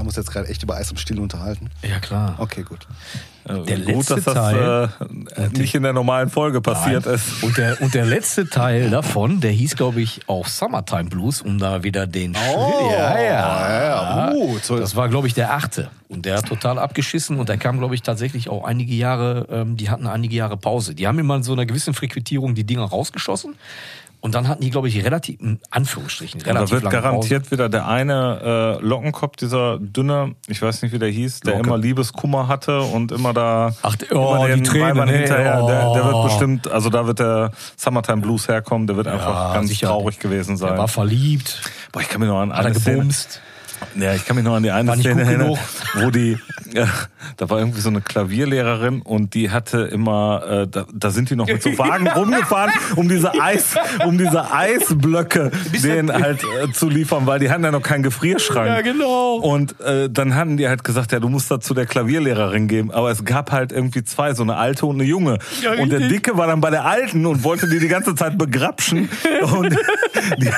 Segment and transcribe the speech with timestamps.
[0.00, 1.70] haben uns jetzt gerade echt über Eis und Stiel unterhalten.
[1.88, 2.34] Ja, klar.
[2.38, 2.86] Okay, gut.
[3.46, 4.90] Der Gut, letzte dass das Teil.
[5.36, 7.14] äh, nicht in der normalen Folge passiert Nein.
[7.14, 7.42] ist.
[7.42, 11.58] Und der, und der letzte Teil davon, der hieß, glaube ich, auch Summertime Blues, um
[11.58, 14.30] da wieder den Oh, ja, ja.
[14.30, 15.90] ja, uh, das war, glaube ich, der achte.
[16.08, 19.76] Und der hat total abgeschissen und der kam, glaube ich, tatsächlich auch einige Jahre, ähm,
[19.76, 20.94] die hatten einige Jahre Pause.
[20.94, 23.54] Die haben immer in so einer gewissen Frequentierung die Dinger rausgeschossen.
[24.20, 27.68] Und dann hatten die, glaube ich, relativ, in Anführungsstrichen, Da relativ wird lange garantiert wieder
[27.70, 31.66] der eine äh, Lockenkopf, dieser dünne, ich weiß nicht, wie der hieß, der Locke.
[31.66, 35.92] immer Liebeskummer hatte und immer da Ach, oh, immer die Tränen, Weibern nee, hinterher, der,
[35.94, 36.06] der oh.
[36.12, 39.18] wird bestimmt, also da wird der Summertime Blues herkommen, der wird Pause.
[39.20, 39.88] einfach Ja, ganz sicher.
[39.88, 40.78] traurig gewesen Der sein.
[40.78, 43.40] war verliebt, Boah, ich kann mich noch an hat eine Szene, gebumst.
[43.96, 45.58] Ja, ich kann mich noch an die eine Szene erinnern,
[45.94, 46.38] wo die,
[46.74, 46.86] äh,
[47.36, 51.36] da war irgendwie so eine Klavierlehrerin und die hatte immer, äh, da, da sind die
[51.36, 55.50] noch mit so Wagen rumgefahren, um diese Eis, um diese Eisblöcke
[55.82, 58.68] denen halt äh, zu liefern, weil die hatten ja noch keinen Gefrierschrank.
[58.68, 59.36] Ja, genau.
[59.36, 62.90] Und äh, dann hatten die halt gesagt, ja, du musst da zu der Klavierlehrerin gehen.
[62.90, 65.38] Aber es gab halt irgendwie zwei, so eine alte und eine junge.
[65.62, 66.10] Ja, und der.
[66.10, 69.08] Dicke war dann bei der alten und wollte die die ganze Zeit begrapschen.
[69.40, 69.70] Und
[70.38, 70.50] die,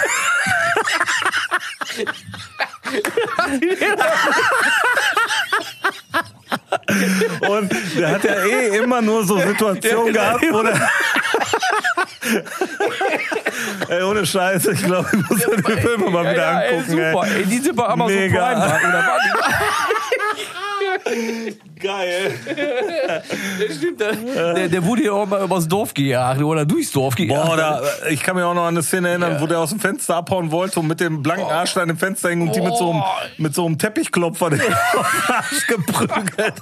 [7.49, 10.91] Und der hat ja eh immer nur so Situationen gehabt, wo der.
[13.89, 16.91] ey, ohne Scheiße, ich glaube, ich muss mir den Film mal wieder ja, ey, angucken.
[16.91, 17.27] super.
[17.37, 18.55] Ey, die sind bei Amazon Mega.
[18.55, 18.79] Prime.
[18.89, 19.19] Oder
[21.83, 22.33] Geil.
[23.59, 24.13] die, stimmt, der,
[24.55, 27.45] der, der wurde ja auch mal übers Dorf gejagt oder durchs Dorf gejagt.
[27.45, 29.81] Boah, da, ich kann mich auch noch an eine Szene erinnern, wo der aus dem
[29.81, 32.61] Fenster abhauen wollte und mit dem blanken Arsch da in dem Fenster hing und die
[32.61, 33.03] mit so einem,
[33.39, 34.61] mit so einem Teppichklopfer den
[35.29, 36.55] Arsch geprügelt.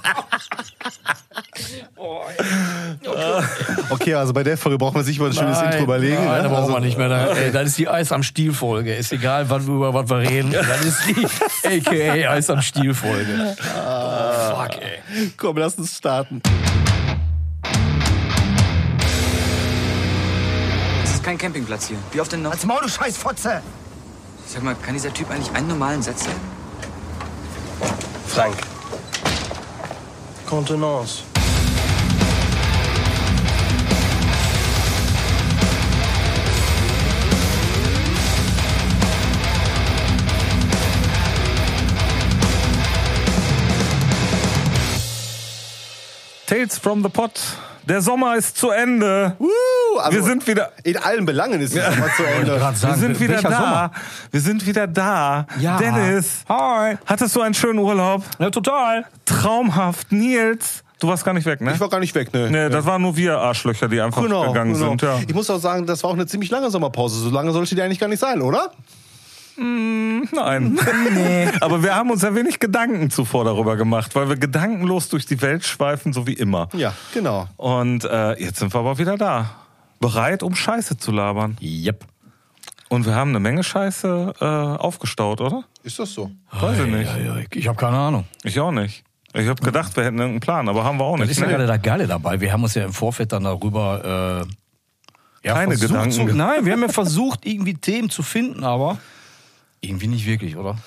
[3.89, 6.15] Okay, also bei der Folge brauchen wir sich mal ein schönes Intro überlegen.
[6.15, 6.43] Nein, ne?
[6.43, 7.09] da brauchen also, wir nicht mehr.
[7.09, 8.95] Da, ey, das ist die Eis am Stiel-Folge.
[8.95, 10.51] Ist egal, wann wir über was wir reden.
[10.51, 11.25] Das ist die
[11.67, 13.55] AKA Eis am Stiel-Folge.
[13.57, 14.99] Fuck, ey.
[15.37, 16.41] Komm, lass uns starten.
[21.01, 21.97] Das ist kein Campingplatz hier.
[22.11, 22.51] Wie oft denn noch?
[22.51, 23.61] Als Maul, du Scheißfotze!
[24.47, 26.39] Sag mal, kann dieser Typ eigentlich einen normalen Satz sagen?
[28.27, 28.55] Frank.
[30.47, 31.23] Contenance.
[46.51, 47.39] Tales from the Pot.
[47.87, 49.37] Der Sommer ist zu Ende.
[49.39, 50.69] Uh, also Wir sind wieder.
[50.83, 52.57] in allen Belangen ist es mal zu Ende.
[52.57, 53.49] grad Wir sagen, sind wieder da.
[53.51, 53.91] Sommer?
[54.31, 55.47] Wir sind wieder da.
[55.61, 55.77] Ja.
[55.77, 56.43] Dennis.
[56.49, 56.97] Hi.
[57.05, 58.23] Hattest du einen schönen Urlaub?
[58.37, 59.05] Ja, total.
[59.23, 60.11] Traumhaft.
[60.11, 60.83] Nils.
[60.99, 61.71] Du warst gar nicht weg, ne?
[61.73, 62.51] Ich war gar nicht weg, ne?
[62.51, 64.89] Nee, das waren nur wir Arschlöcher, die einfach Genau, gegangen genau.
[64.89, 65.01] sind.
[65.03, 65.19] Ja.
[65.25, 67.17] Ich muss auch sagen, das war auch eine ziemlich lange Sommerpause.
[67.17, 68.73] So lange sollte die eigentlich gar nicht sein, oder?
[69.61, 70.79] Nein.
[71.61, 75.41] Aber wir haben uns ja wenig Gedanken zuvor darüber gemacht, weil wir gedankenlos durch die
[75.41, 76.69] Welt schweifen, so wie immer.
[76.73, 77.47] Ja, genau.
[77.57, 79.51] Und äh, jetzt sind wir aber wieder da.
[79.99, 81.57] Bereit, um Scheiße zu labern.
[81.61, 82.05] Yep.
[82.89, 85.63] Und wir haben eine Menge Scheiße äh, aufgestaut, oder?
[85.83, 86.31] Ist das so?
[86.51, 87.09] Weiß ich nicht.
[87.17, 88.25] Ja, ja, ich habe keine Ahnung.
[88.43, 89.03] Ich auch nicht.
[89.33, 91.37] Ich habe gedacht, wir hätten irgendeinen Plan, aber haben wir auch Das nicht.
[91.37, 92.41] ist ja gerade das Geile dabei.
[92.41, 96.65] Wir haben uns ja im Vorfeld dann darüber äh, ja, Keine versucht Gedanken Zu, nein,
[96.65, 98.97] wir haben ja versucht, irgendwie Themen zu finden, aber
[99.81, 100.77] irgendwie nicht wirklich, oder?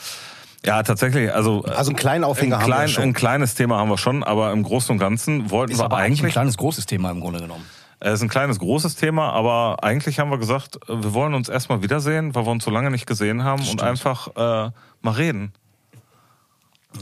[0.64, 1.32] Ja, tatsächlich.
[1.32, 3.02] Also, äh, Also einen kleinen Aufhänger ein, haben wir klein, schon.
[3.04, 5.98] ein kleines Thema haben wir schon, aber im Großen und Ganzen wollten Ist wir aber
[5.98, 7.64] eigentlich ein kleines, großes Thema im Grunde genommen.
[8.00, 11.48] Es ist ein kleines, großes Thema, aber eigentlich haben wir gesagt, äh, wir wollen uns
[11.48, 14.70] erstmal wiedersehen, weil wir uns so lange nicht gesehen haben und einfach äh,
[15.02, 15.52] mal reden.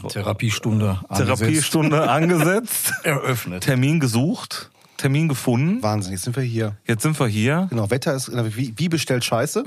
[0.09, 1.39] Therapiestunde angesetzt.
[1.39, 3.63] Therapiestunde angesetzt, eröffnet.
[3.63, 5.83] Termin gesucht, Termin gefunden.
[5.83, 6.77] Wahnsinn, jetzt sind wir hier.
[6.87, 7.67] Jetzt sind wir hier.
[7.71, 9.65] Genau, Wetter ist wie, wie bestellt Scheiße.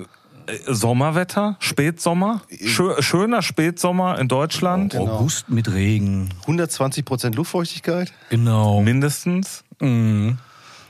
[0.47, 5.17] Äh, Sommerwetter, Spätsommer, Schö schöner Spätsommer in Deutschland, Genau.
[5.17, 6.29] August mit Regen.
[6.41, 8.13] 120 Prozent Luftfeuchtigkeit.
[8.29, 8.81] Genau.
[8.81, 9.63] mindestens.
[9.79, 10.37] Mhm.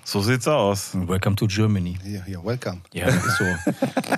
[0.04, 0.92] So sieht's aus.
[0.94, 1.98] Welcome to Germany.
[2.06, 2.82] Ja, ja, welcome.
[2.94, 3.46] Ja, das ist so.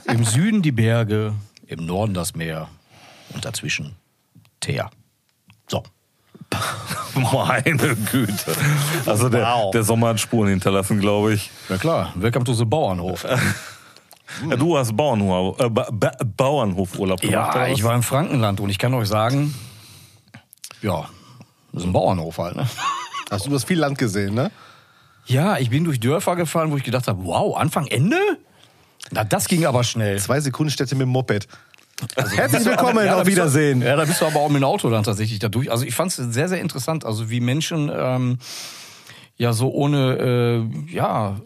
[0.12, 1.34] Im Süden die Berge,
[1.68, 2.68] im Norden das Meer
[3.34, 3.96] und dazwischen
[4.60, 4.90] Teer.
[5.68, 5.84] So.
[7.16, 8.56] Meine Güte.
[9.06, 9.72] Also der, Wow.
[9.72, 11.50] der Sommer hat Spuren hinterlassen, glaube ich.
[11.70, 13.26] Ja klar, welcome to the Bauernhof.
[14.50, 17.56] Ja, du hast Bauernhof, äh, ba ba Bauernhofurlaub gemacht.
[17.56, 19.54] Ja, ich war im Frankenland und ich kann euch sagen,
[20.82, 21.08] ja,
[21.72, 22.56] das ist ein Bauernhof halt.
[22.56, 22.68] Ne?
[23.32, 24.52] Hast du das viel Land gesehen, ne?
[25.26, 28.18] Ja, ich bin durch Dörfer gefahren, wo ich gedacht habe, wow, Anfang, Ende?
[29.12, 30.20] Na, das ging aber schnell.
[30.20, 31.48] Zwei Sekunden Städte mit dem Moped.
[32.16, 33.82] Herzlich willkommen, Ja, auf bist du- Wiedersehen.
[33.82, 35.72] Ja, da bist du aber auch mit dem Auto dann tatsächlich da durch.
[35.72, 38.38] Also ich fand es sehr, sehr interessant, also wie Menschen ähm,
[39.38, 41.38] ja so ohne, äh, ja,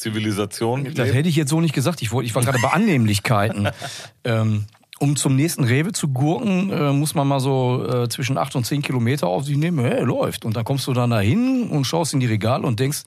[0.00, 0.92] Zivilisation.
[0.94, 2.02] das hätte ich jetzt so nicht gesagt.
[2.02, 3.68] Ich, wollte, ich war gerade bei Annehmlichkeiten
[4.24, 4.64] ähm,
[4.98, 8.66] um zum nächsten Rewe zu gurken, äh, muss man mal so äh, zwischen 8 und
[8.66, 9.82] 10 Kilometer auf sich nehmen.
[9.82, 10.44] Hey, läuft.
[10.44, 13.04] Und dann kommst du dann dahin und schaust in die Regale und denkst,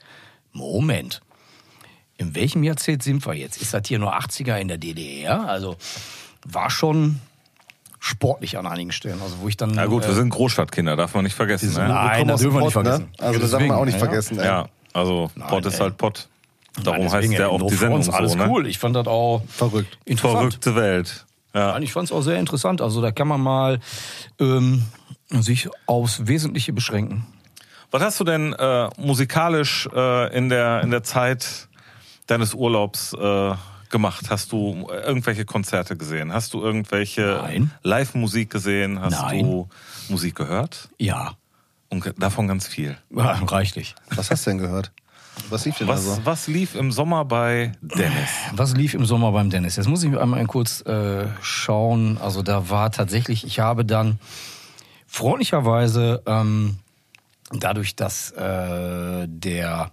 [0.53, 1.21] Moment,
[2.17, 3.61] in welchem Jahrzehnt sind wir jetzt?
[3.61, 5.47] Ist das hier nur 80er in der DDR?
[5.47, 5.75] Also
[6.47, 7.19] war schon
[7.99, 9.21] sportlich an einigen Stellen.
[9.21, 9.71] Also wo ich dann.
[9.73, 11.69] Na gut, äh, wir sind Großstadtkinder, darf man nicht vergessen.
[11.69, 11.89] sind- Ne?
[11.89, 12.89] Nein, das dürfen wir nicht Pott, ne?
[12.91, 13.13] vergessen.
[13.19, 14.39] Also das darf man auch nicht Deswegen, vergessen.
[14.39, 14.45] ey.
[14.45, 15.79] Ja, also Pott ist ey.
[15.81, 16.27] halt Pott.
[16.81, 18.47] Darum Nein, heißt der auch die Sendung fronts, alles so, ne?
[18.49, 18.65] cool.
[18.67, 19.97] Ich fand das auch Verrückt.
[20.05, 20.39] interessant.
[20.39, 21.25] Verrückte Welt.
[21.53, 21.73] Ja.
[21.73, 22.81] Nein, ich fand es auch sehr interessant.
[22.81, 23.79] Also da kann man mal
[24.39, 24.83] ähm,
[25.29, 27.27] sich aufs Wesentliche beschränken.
[27.91, 31.67] Was hast du denn äh, musikalisch äh, in, der, in der Zeit
[32.25, 33.53] deines Urlaubs äh,
[33.91, 34.31] gemacht?
[34.31, 36.33] Hast du irgendwelche Konzerte gesehen?
[36.33, 37.67] Hast du irgendwelche.
[37.83, 38.99] Live-Musik gesehen?
[38.99, 39.43] Hast Nein.
[39.43, 39.69] du
[40.09, 40.89] Musik gehört?
[40.97, 41.33] Ja,
[41.89, 42.97] Und davon ganz viel.
[43.15, 43.93] ja reichlich.
[44.09, 44.91] Was hast du denn gehört?
[45.50, 46.21] Was lief denn Was, also?
[46.25, 48.30] was lief im Sommer bei Dennis?
[48.53, 49.75] Was lief im Sommer beim Dennis?
[49.75, 52.18] Jetzt muss ich einmal kurz äh, schauen.
[52.19, 54.19] Also da war tatsächlich, ich habe dann
[55.07, 56.77] freundlicherweise ähm,
[57.51, 59.91] dadurch, dass äh, der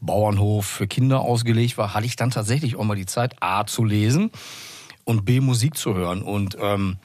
[0.00, 3.84] Bauernhof für Kinder ausgelegt war, hatte ich dann tatsächlich auch mal die Zeit, A zu
[3.84, 4.30] lesen
[5.04, 6.22] und B Musik zu hören.
[6.22, 6.98] Und ähm,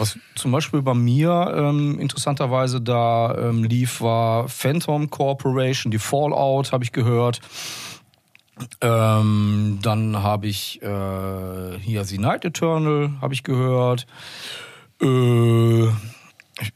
[0.00, 6.72] was zum Beispiel bei mir ähm, interessanterweise da ähm, lief, war Phantom Corporation, die Fallout
[6.72, 7.40] habe ich gehört.
[8.80, 14.06] Ähm, dann habe ich äh, hier The Night Eternal habe ich gehört.
[15.00, 15.88] Äh,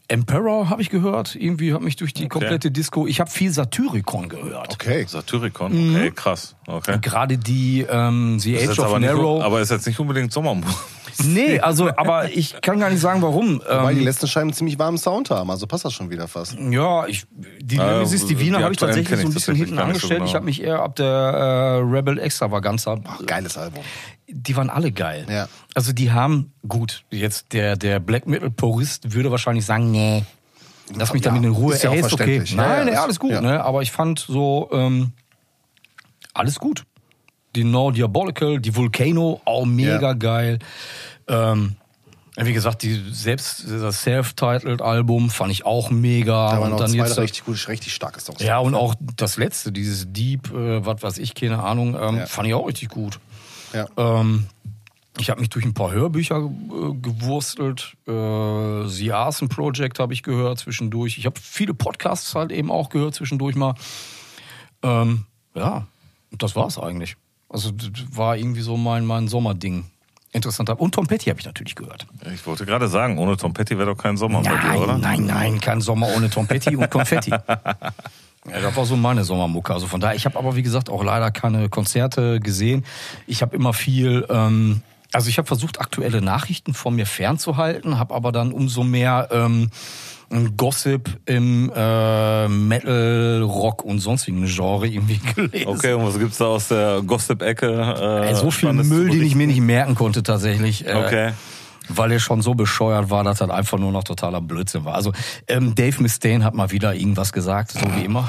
[0.09, 1.35] Emperor habe ich gehört.
[1.35, 3.06] Irgendwie hat mich durch die komplette Disco.
[3.06, 4.73] Ich habe viel Satyricon gehört.
[4.73, 5.05] Okay.
[5.06, 5.91] Satyricon?
[5.91, 5.97] Mhm.
[5.97, 6.56] Okay, krass.
[6.67, 6.99] Okay.
[7.00, 9.43] Gerade die ähm, The Age of aber, nicht, Narrow.
[9.43, 10.75] aber ist jetzt nicht unbedingt Sommermusik.
[11.22, 13.61] Nee, also, aber ich kann gar nicht sagen, warum.
[13.66, 16.26] Weil die Ähm, letzten Scheiben einen ziemlich warmen Sound haben, also passt das schon wieder
[16.28, 16.56] fast.
[16.58, 17.26] ja, ich,
[17.61, 20.12] die Nemesis die Divina habe ich tatsächlich so ich ein bisschen hinten nicht so angestellt.
[20.20, 20.25] genau.
[20.28, 22.99] Ich habe mich eher ab der äh, Rebel Extravaganza.
[23.26, 23.82] Geiles Album.
[24.28, 25.26] Die waren alle geil.
[25.28, 25.49] Ja.
[25.75, 30.25] Also die haben, gut, jetzt der, der Black Metal Purist würde wahrscheinlich sagen, nee.
[30.94, 31.75] Lass mich Ja, damit in Ruhe.
[31.75, 32.43] ist ja auch Ey, ist okay.
[32.55, 33.40] Nein, ja, nee, alles gut, ja.
[33.40, 33.62] ne?
[33.64, 35.12] Aber ich fand so, ähm,
[36.34, 36.84] alles gut.
[37.54, 40.12] Die No Diabolical, die Volcano, auch mega Ja.
[40.14, 40.58] geil.
[41.28, 41.76] Ähm,
[42.36, 46.50] wie gesagt, die selbst das Self-Titled Album fand ich auch mega.
[46.50, 48.42] Da waren und dann zwei jetzt richtig gute, richtig starke Songs.
[48.42, 52.26] ja, und auch das letzte, dieses Deep, äh, was weiß ich, keine Ahnung, ähm, Ja.
[52.26, 53.20] fand ich auch richtig gut.
[53.72, 53.86] Ja.
[53.96, 54.46] Ähm,
[55.20, 57.94] ich habe mich durch ein paar Hörbücher äh, gewurstelt.
[58.08, 61.18] Äh, The Arson Project habe ich gehört zwischendurch.
[61.18, 63.74] Ich habe viele Podcasts halt eben auch gehört zwischendurch mal.
[64.82, 65.24] Ähm,
[65.54, 65.86] ja,
[66.32, 67.16] das war's eigentlich.
[67.54, 69.84] Also das war irgendwie so mein, mein Sommerding.
[70.32, 70.68] Interessant.
[70.70, 72.04] Und Tom Petty habe ich natürlich gehört.
[72.34, 74.98] Ich wollte gerade sagen, ohne Tom Petty wäre doch kein Sommer bei dir, oder?
[74.98, 77.32] Nein, nein, nein, kein Sommer ohne Tom Petty und Konfetti.
[78.46, 79.72] Ja, das war so meine Sommermucke.
[79.72, 82.84] Also von daher, ich habe aber wie gesagt auch leider keine Konzerte gesehen.
[83.26, 88.14] Ich habe immer viel, ähm, also ich habe versucht aktuelle Nachrichten von mir fernzuhalten, habe
[88.14, 89.70] aber dann umso mehr ähm,
[90.56, 95.69] Gossip im äh, Metal, Rock und sonstigen Genre irgendwie gelesen.
[95.69, 98.26] Okay, und was gibt's da aus der Gossip-Ecke?
[98.31, 100.87] Äh, so viel Müll, den ich mir nicht merken konnte tatsächlich.
[100.87, 101.32] Äh, Okay.
[101.88, 104.94] Weil er schon so bescheuert war, dass das einfach nur noch totaler Blödsinn war.
[104.94, 105.12] Also
[105.48, 108.28] ähm, Dave Mustaine hat mal wieder irgendwas gesagt, so wie immer.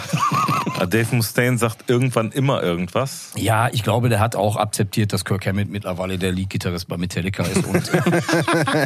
[0.80, 3.32] Äh, Dave Mustaine sagt irgendwann immer irgendwas.
[3.36, 7.44] Ja, ich glaube, der hat auch akzeptiert, dass Kirk Hammett mittlerweile der Lead-Gitarrist bei Metallica
[7.44, 7.92] ist und,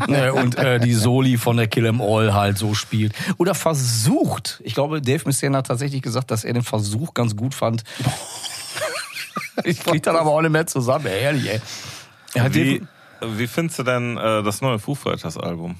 [0.09, 3.13] äh, und äh, die Soli von der Kill 'Em All halt so spielt.
[3.37, 4.61] Oder versucht.
[4.63, 7.83] Ich glaube, Dave Mustaine hat tatsächlich gesagt, dass er den Versuch ganz gut fand.
[9.63, 11.61] ich krieg dann aber auch nicht mehr zusammen, ehrlich, ey.
[12.35, 12.87] Er hat Wie, den-
[13.21, 15.75] wie findest du denn äh, das neue Foo Fighters Album?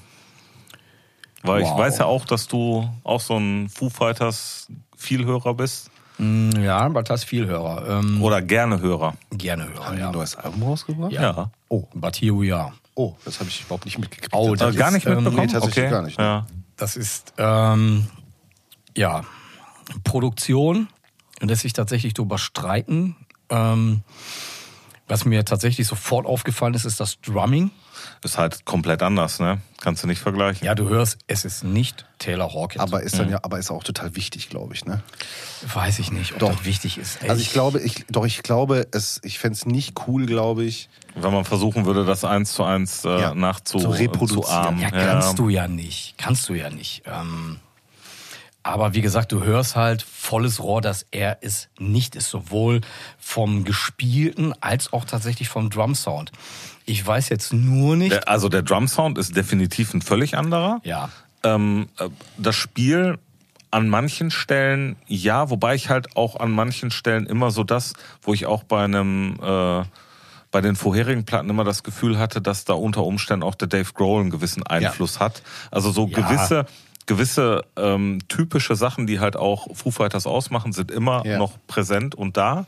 [1.42, 1.78] Weil ich Wow.
[1.78, 5.90] weiß ja auch, dass du auch so ein Foo Fighters Vielhörer bist.
[6.18, 8.00] ja, aber das viel Hörer.
[8.00, 9.14] Ähm, Oder gerne Hörer.
[9.30, 10.08] gerne Hörer, Haben die ja.
[10.08, 11.12] ein neues Album rausgebracht?
[11.12, 11.50] Ja.
[11.68, 12.72] Oh, but here we are.
[12.94, 14.34] Oh, das habe ich überhaupt nicht mitgekriegt.
[14.34, 15.46] Oh, Äh, das gar ist, nicht ähm, mitbekommen?
[15.46, 15.90] nee, tatsächlich okay.
[15.90, 16.24] gar nicht, ne?
[16.24, 16.46] Ja.
[16.76, 18.06] Das ist ähm,
[18.96, 19.22] ja
[20.04, 20.88] Produktion
[21.40, 23.16] lässt sich tatsächlich darüber streiten.
[23.48, 24.02] Ähm,
[25.10, 27.70] was mir tatsächlich sofort aufgefallen ist, ist das Drumming.
[28.22, 29.60] Ist halt komplett anders, ne?
[29.80, 30.66] Kannst du nicht vergleichen.
[30.66, 32.82] Ja, du hörst, es ist nicht Taylor Hawkins.
[32.82, 35.02] aber ist dann ja, aber ist auch total wichtig, glaube ich, ne?
[35.74, 36.50] weiß ich nicht, ob Doch.
[36.56, 37.22] das wichtig ist.
[37.22, 40.64] Ey, Also ich glaube, ich, doch ich glaube, es, ich fände es nicht cool, glaube
[40.64, 40.88] ich.
[41.14, 44.78] Wenn man versuchen würde, das eins zu eins äh, Ja, nachzu zu reproduzieren.
[44.78, 44.82] zu.
[44.82, 46.14] Ja, kannst du ja nicht.
[46.16, 47.02] Kannst du ja nicht.
[47.06, 47.58] Ähm,
[48.62, 52.28] aber wie gesagt, du hörst halt volles Rohr, dass er es nicht ist.
[52.30, 52.80] Sowohl
[53.18, 56.30] vom Gespielten als auch tatsächlich vom Drum-Sound.
[56.84, 58.12] Ich weiß jetzt nur nicht.
[58.12, 60.80] Der, also der Drum Sound ist definitiv ein völlig anderer.
[60.84, 61.08] ja.
[61.42, 63.18] Ähm, äh, das Spiel
[63.70, 68.34] an manchen Stellen ja, wobei ich halt auch an manchen Stellen immer so das, wo
[68.34, 69.84] ich auch bei einem äh,
[70.50, 73.90] bei den vorherigen Platten immer das Gefühl hatte, dass da unter Umständen auch der Dave
[73.94, 75.42] Grohl einen gewissen Einfluss hat.
[75.70, 76.20] Also so Ja.
[76.20, 76.66] gewisse
[77.10, 81.38] gewisse ähm, typische Sachen, die halt auch Foo Fighters ausmachen, sind immer Ja.
[81.38, 82.66] noch präsent und da.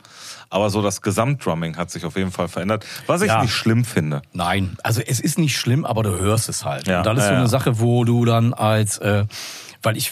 [0.49, 3.41] Aber so das Gesamtdrumming hat sich auf jeden Fall verändert, was ich Ja.
[3.41, 4.21] nicht schlimm finde.
[4.33, 6.87] Nein, also es ist nicht schlimm, aber du hörst es halt.
[6.87, 7.47] Ja, und das ist so eine.
[7.47, 9.25] Sache, wo du dann als, äh,
[9.81, 10.11] weil ich,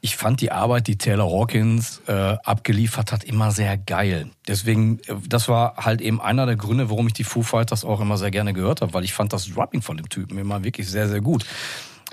[0.00, 2.12] ich fand die Arbeit, die Taylor Hawkins äh,
[2.44, 4.30] abgeliefert hat, immer sehr geil.
[4.48, 8.00] Deswegen, äh, das war halt eben einer der Gründe, warum ich die Foo Fighters auch
[8.00, 10.90] immer sehr gerne gehört habe, weil ich fand das Drumming von dem Typen immer wirklich
[10.90, 11.46] sehr, sehr gut.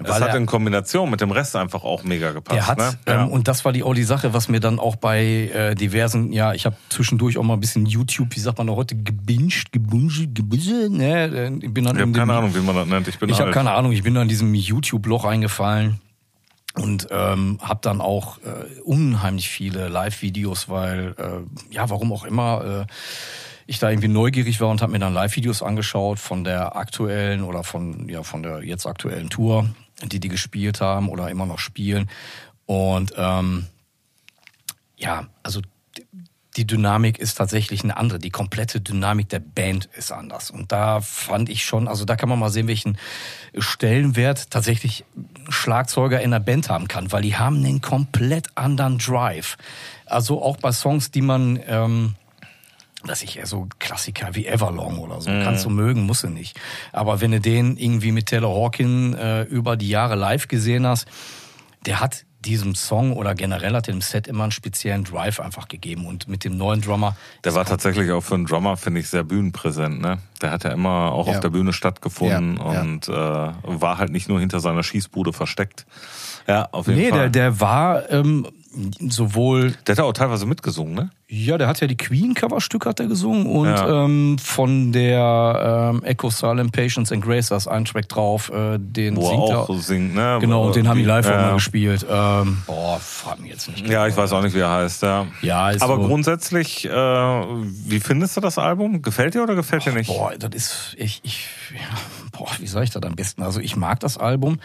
[0.04, 2.58] Das hat er- in Kombination mit dem Rest einfach auch mega gepasst.
[2.58, 2.92] er hat, ne?
[3.08, 3.24] ja.
[3.24, 6.32] ähm, und das war die auch die Sache, was mir dann auch bei äh, diversen,
[6.34, 9.72] ja, ich habe zwischendurch auch mal ein bisschen YouTube, wie sagt man noch heute, gebinged,
[9.72, 11.26] gebunged, gebüsse, ne?
[11.26, 13.08] äh, Ich bin dann ich habe keine Ahnung, wie man das nennt.
[13.08, 16.00] Ich bin Ich habe keine Ahnung, ich bin da in diesem YouTube-Loch reingefallen
[16.76, 22.86] und ähm, habe dann auch äh, unheimlich viele Live-Videos, weil, äh, ja, warum auch immer,
[22.88, 22.94] äh,
[23.68, 27.64] ich da irgendwie neugierig war und habe mir dann Live-Videos angeschaut von der aktuellen oder
[27.64, 29.68] von, ja, von der jetzt aktuellen Tour,
[30.10, 32.10] die die gespielt haben oder immer noch spielen.
[32.66, 33.68] Und ähm,
[34.98, 35.62] ja, also
[36.58, 38.20] die Dynamik ist tatsächlich eine andere.
[38.20, 40.52] Die komplette Dynamik der Band ist anders.
[40.52, 42.98] Und da fand ich schon, also da kann man mal sehen, welchen
[43.58, 45.06] Stellenwert tatsächlich
[45.50, 49.58] Schlagzeuger in der Band haben kann, weil die haben einen komplett anderen Drive.
[50.06, 52.16] Also auch bei Songs, die man, ähm,
[53.06, 56.60] dass ich eher so Klassiker wie Everlong oder so, kannst du mögen, musst du nicht.
[56.92, 61.08] Aber wenn du den irgendwie mit Taylor Hawkin äh, über die Jahre live gesehen hast,
[61.86, 66.08] der hat diesem Song oder generell hat dem Set immer einen speziellen Drive einfach gegeben
[66.08, 69.24] und mit dem neuen Drummer Der war tatsächlich auch für einen Drummer, finde ich, sehr
[69.24, 70.02] bühnenpräsent.
[70.02, 70.18] Ne?
[70.42, 71.34] Der hat ja immer auch Ja.
[71.34, 72.82] auf der Bühne stattgefunden Ja, ja.
[72.82, 75.86] und äh, war halt nicht nur hinter seiner Schießbude versteckt.
[76.48, 77.30] Ja, auf jeden Nee, Fall.
[77.30, 78.48] der, der war ähm,
[79.10, 81.10] sowohl, der hat auch teilweise mitgesungen, ne?
[81.28, 84.04] ja, der hat ja die Queen-Coverstück hat er gesungen und Ja.
[84.06, 88.78] ähm, von der ähm, Echo Silent Patience and Grace, da ist ein Track drauf, äh,
[88.80, 89.76] den Wo er singt auch er.
[89.78, 90.38] singt, ne?
[90.42, 91.42] Genau, und den haben die live auch ja.
[91.42, 92.06] mal gespielt.
[92.10, 93.88] Ähm, boah, frag mich jetzt nicht.
[93.88, 95.26] Ja, ich weiß auch nicht, wie er heißt, ja.
[95.42, 99.02] Ja, ist Aber so- grundsätzlich, äh, wie findest du das Album?
[99.02, 100.08] Gefällt dir oder gefällt dir nicht?
[100.08, 101.98] Boah, das ist, ich, ich, ja,
[102.38, 103.42] boah, wie sag ich das am besten?
[103.44, 104.60] Also ich mag das Album,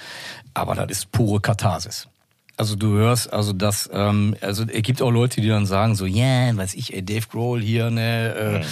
[0.55, 2.09] aber das ist pure Katharsis.
[2.57, 6.07] Also du hörst, also das, ähm, also es gibt auch Leute, die dann sagen so,
[6.07, 8.65] ja, yeah, weiß ich, ey, Dave Grohl hier, ne, äh,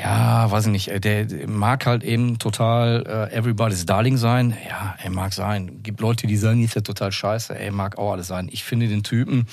[0.00, 4.56] ja, weiß ich nicht, der, der mag halt eben total äh, Everybody's Darling sein.
[4.68, 5.82] Ja, er mag sein.
[5.82, 8.48] Gibt Leute, die sagen, ist ja total scheiße, ey, mag auch alles sein.
[8.50, 9.46] Ich finde den Typen,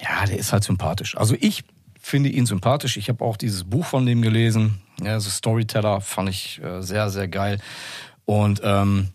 [0.00, 1.16] ja, der ist halt sympathisch.
[1.16, 1.64] Also ich
[2.00, 2.96] finde ihn sympathisch.
[2.96, 4.80] Ich habe auch dieses Buch von dem gelesen.
[5.02, 7.58] Ja, also Storyteller fand ich äh, sehr, sehr geil.
[8.26, 9.08] Und ähm,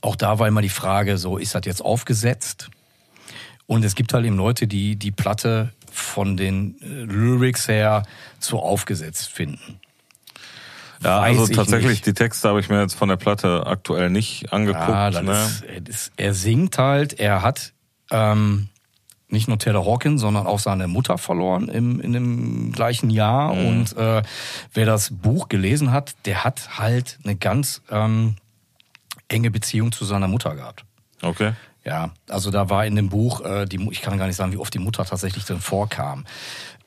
[0.00, 2.70] auch da war immer die Frage, so ist das jetzt aufgesetzt?
[3.66, 8.04] Und es gibt halt eben Leute, die die Platte von den äh, Lyrics her
[8.38, 9.80] zu aufgesetzt finden.
[11.02, 12.06] ja, weiß also ich tatsächlich, nicht.
[12.06, 14.88] die Texte habe ich mir jetzt von der Platte aktuell nicht angeguckt.
[14.88, 15.48] Ja, das ne?
[15.74, 17.72] er ist, er singt halt, er hat
[18.10, 18.68] ähm,
[19.28, 23.54] nicht nur Taylor Hawkins, sondern auch seine Mutter verloren im, in dem gleichen Jahr.
[23.54, 23.66] Mhm.
[23.66, 24.22] Und äh,
[24.72, 28.36] wer das Buch gelesen hat, der hat halt eine ganz ähm,
[29.28, 30.84] enge Beziehung zu seiner Mutter gehabt.
[31.22, 31.52] Okay.
[31.84, 34.56] Ja, also da war in dem Buch, äh, die, ich kann gar nicht sagen, wie
[34.56, 36.24] oft die Mutter tatsächlich drin vorkam.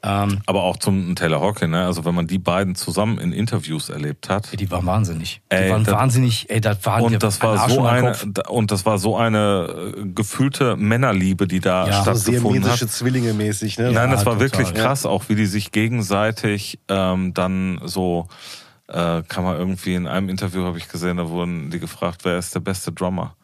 [0.01, 1.85] Ähm, Aber auch zum Taylor Hawkin, ne?
[1.85, 4.47] Also wenn man die beiden zusammen in Interviews erlebt hat.
[4.51, 5.41] ey, die waren wahnsinnig.
[5.51, 8.15] Die Ey, waren das- wahnsinnig, ey, das waren Und das war so eine
[8.47, 12.79] und das war so eine äh, gefühlte Männerliebe, die da Ja, So sehr stattgefunden hat.
[12.79, 13.91] Zwillinge mäßig, ne?
[13.91, 14.73] Nein, das war total, wirklich ja.
[14.83, 18.27] krass, auch wie die sich gegenseitig ähm, dann so
[18.89, 22.37] äh, kann man irgendwie in einem Interview habe ich gesehen, da wurden die gefragt, wer
[22.37, 23.35] ist der beste Drummer?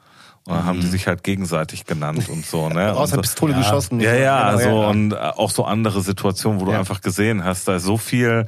[0.47, 2.93] Und dann haben die sich halt gegenseitig genannt und so, ne?
[2.95, 3.21] Aus der so.
[3.21, 3.99] Pistole geschossen.
[3.99, 4.87] Ja, ja, Genau, also ja.
[4.89, 6.79] und äh, auch so andere Situationen, wo du Ja.
[6.79, 8.45] einfach gesehen hast, da ist so viel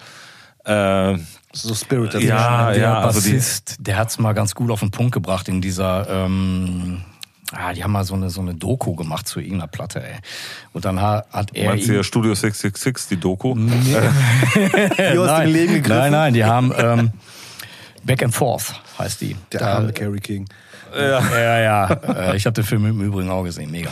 [0.66, 1.18] äh,
[1.54, 2.13] so Spirit.
[2.13, 2.27] Ja, dazwischen.
[2.74, 5.62] der ja, also die- Bassist, der hat's mal ganz gut auf den Punkt gebracht in
[5.62, 7.04] dieser, ähm,
[7.54, 10.16] ah, die haben mal so eine, so eine Doku gemacht zu irgendeiner Platte, ey.
[10.74, 13.56] Und dann ha- hat er meinst du hier Studio 666, die Doku?
[13.56, 15.98] Wie aus nein, dem Leben gegriffen.
[16.00, 17.12] nein, nein, die haben ähm,
[18.04, 19.36] Back and Forth heißt die.
[19.51, 20.48] Der Da- arme Carrie King.
[20.98, 21.86] ja, ja.
[21.92, 23.89] Äh, Ich habe den Film im Übrigen auch gesehen, mega.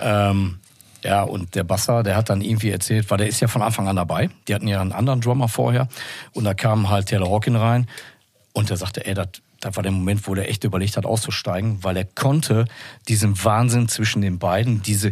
[0.00, 0.58] Ähm,
[1.04, 3.86] ja, und der Basser, der hat dann irgendwie erzählt, weil der ist ja von Anfang
[3.88, 4.30] an dabei.
[4.48, 5.88] Die hatten ja einen anderen Drummer vorher.
[6.32, 7.86] Und da kam halt Taylor Hawkin rein.
[8.52, 9.28] Und der sagte, ey, das
[9.60, 12.66] das war der Moment, wo der echt überlegt hat, auszusteigen, weil er konnte
[13.08, 15.10] diesen Wahnsinn zwischen den beiden, diese,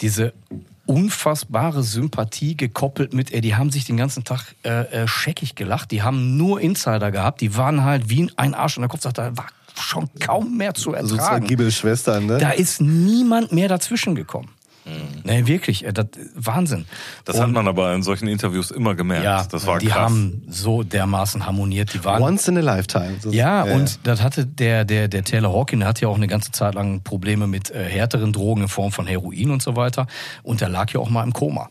[0.00, 0.32] diese
[0.86, 5.92] unfassbare Sympathie gekoppelt mit, ey, die haben sich den ganzen Tag äh, äh, scheckig gelacht,
[5.92, 9.18] die haben nur Insider gehabt, die waren halt wie ein Arsch und der Kopf sagt,
[9.18, 9.46] da war
[9.78, 11.46] schon kaum mehr zu Also ertragen.
[11.46, 12.38] Giebels Schwestern, ne?
[12.38, 14.48] Da ist niemand mehr dazwischen gekommen.
[15.24, 16.86] Nee, wirklich, äh, das, Wahnsinn.
[17.24, 19.24] Das Und- hat man aber in solchen Interviews immer gemerkt.
[19.24, 19.98] ja, das war die krass.
[19.98, 21.92] haben so dermaßen harmoniert.
[21.94, 23.16] Die waren Once in a lifetime.
[23.20, 26.26] So- Ja, und das hatte der, der, der Taylor Hawkin, der hatte ja auch eine
[26.26, 30.06] ganze Zeit lang Probleme mit äh, härteren Drogen in Form von Heroin und so weiter.
[30.42, 31.68] Und der lag ja auch mal im Koma.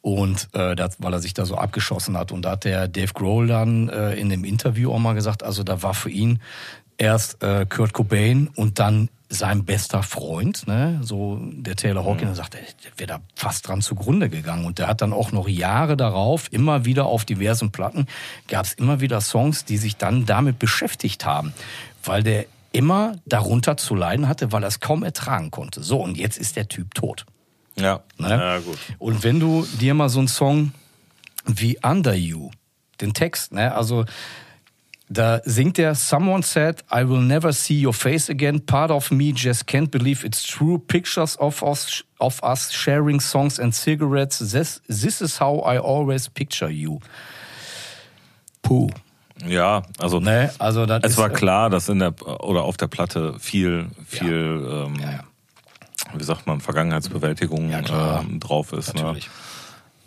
[0.00, 2.32] Und äh, das, weil er sich da so abgeschossen hat.
[2.32, 5.62] Und da hat der Dave Grohl dann äh, in dem Interview auch mal gesagt, also
[5.62, 6.40] da war für ihn
[7.02, 12.34] erst äh, Kurt Cobain und dann sein bester Freund, ne, so der Taylor Hawkins, der
[12.34, 12.62] sagt, der
[12.96, 14.66] wäre da fast dran zugrunde gegangen.
[14.66, 18.06] Und der hat dann auch noch Jahre darauf immer wieder auf diversen Platten
[18.46, 21.54] gab es immer wieder Songs, die sich dann damit beschäftigt haben,
[22.04, 25.82] weil der immer darunter zu leiden hatte, weil er es kaum ertragen konnte.
[25.82, 27.26] So, und jetzt ist der Typ tot.
[27.76, 28.28] Ja, Ne?
[28.28, 28.78] ja gut.
[28.98, 30.72] Und wenn du dir mal so einen Song
[31.46, 32.50] wie Under You,
[33.00, 34.04] den Text, ne, also
[35.08, 38.64] da singt er, Someone said, I will never see your face again.
[38.64, 40.78] Part of me just can't believe it's true.
[40.78, 44.38] Pictures of us, of us sharing songs and cigarettes.
[44.38, 47.00] This, this is how I always picture you.
[48.62, 48.88] Puh.
[49.46, 53.34] Ja, also Ne, also das es war klar, dass in der oder auf der Platte
[53.40, 55.24] viel, viel, ähm, Ja, ja.
[56.14, 58.94] wie sagt man, Vergangenheitsbewältigung Ja, ähm, drauf ist.
[58.94, 59.26] Natürlich.
[59.26, 59.32] Ne?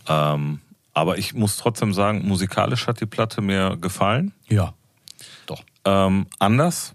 [0.08, 0.60] Ähm,
[0.94, 4.32] aber ich muss trotzdem sagen, musikalisch hat die Platte mir gefallen.
[4.48, 4.74] Ja.
[5.86, 6.94] Ähm, anders.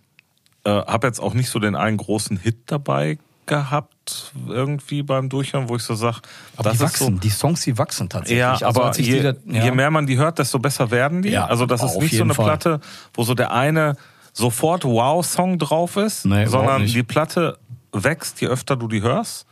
[0.65, 5.69] Äh, hab jetzt auch nicht so den einen großen Hit dabei gehabt, irgendwie beim Durchhören,
[5.69, 6.21] wo ich so sag,
[6.57, 8.39] Aber das die ist so, wachsen, die Songs, die wachsen tatsächlich.
[8.39, 9.65] Ja, Also aber je, da- ja.
[9.65, 11.31] je mehr man die hört, desto besser werden die.
[11.31, 12.45] Ja, also das ist nicht so eine Fall.
[12.47, 12.81] Platte,
[13.15, 13.97] wo so der eine
[14.33, 17.59] sofort Wow-Song drauf ist, Nee, sondern die Platte
[17.93, 19.47] wächst, je öfter du die hörst.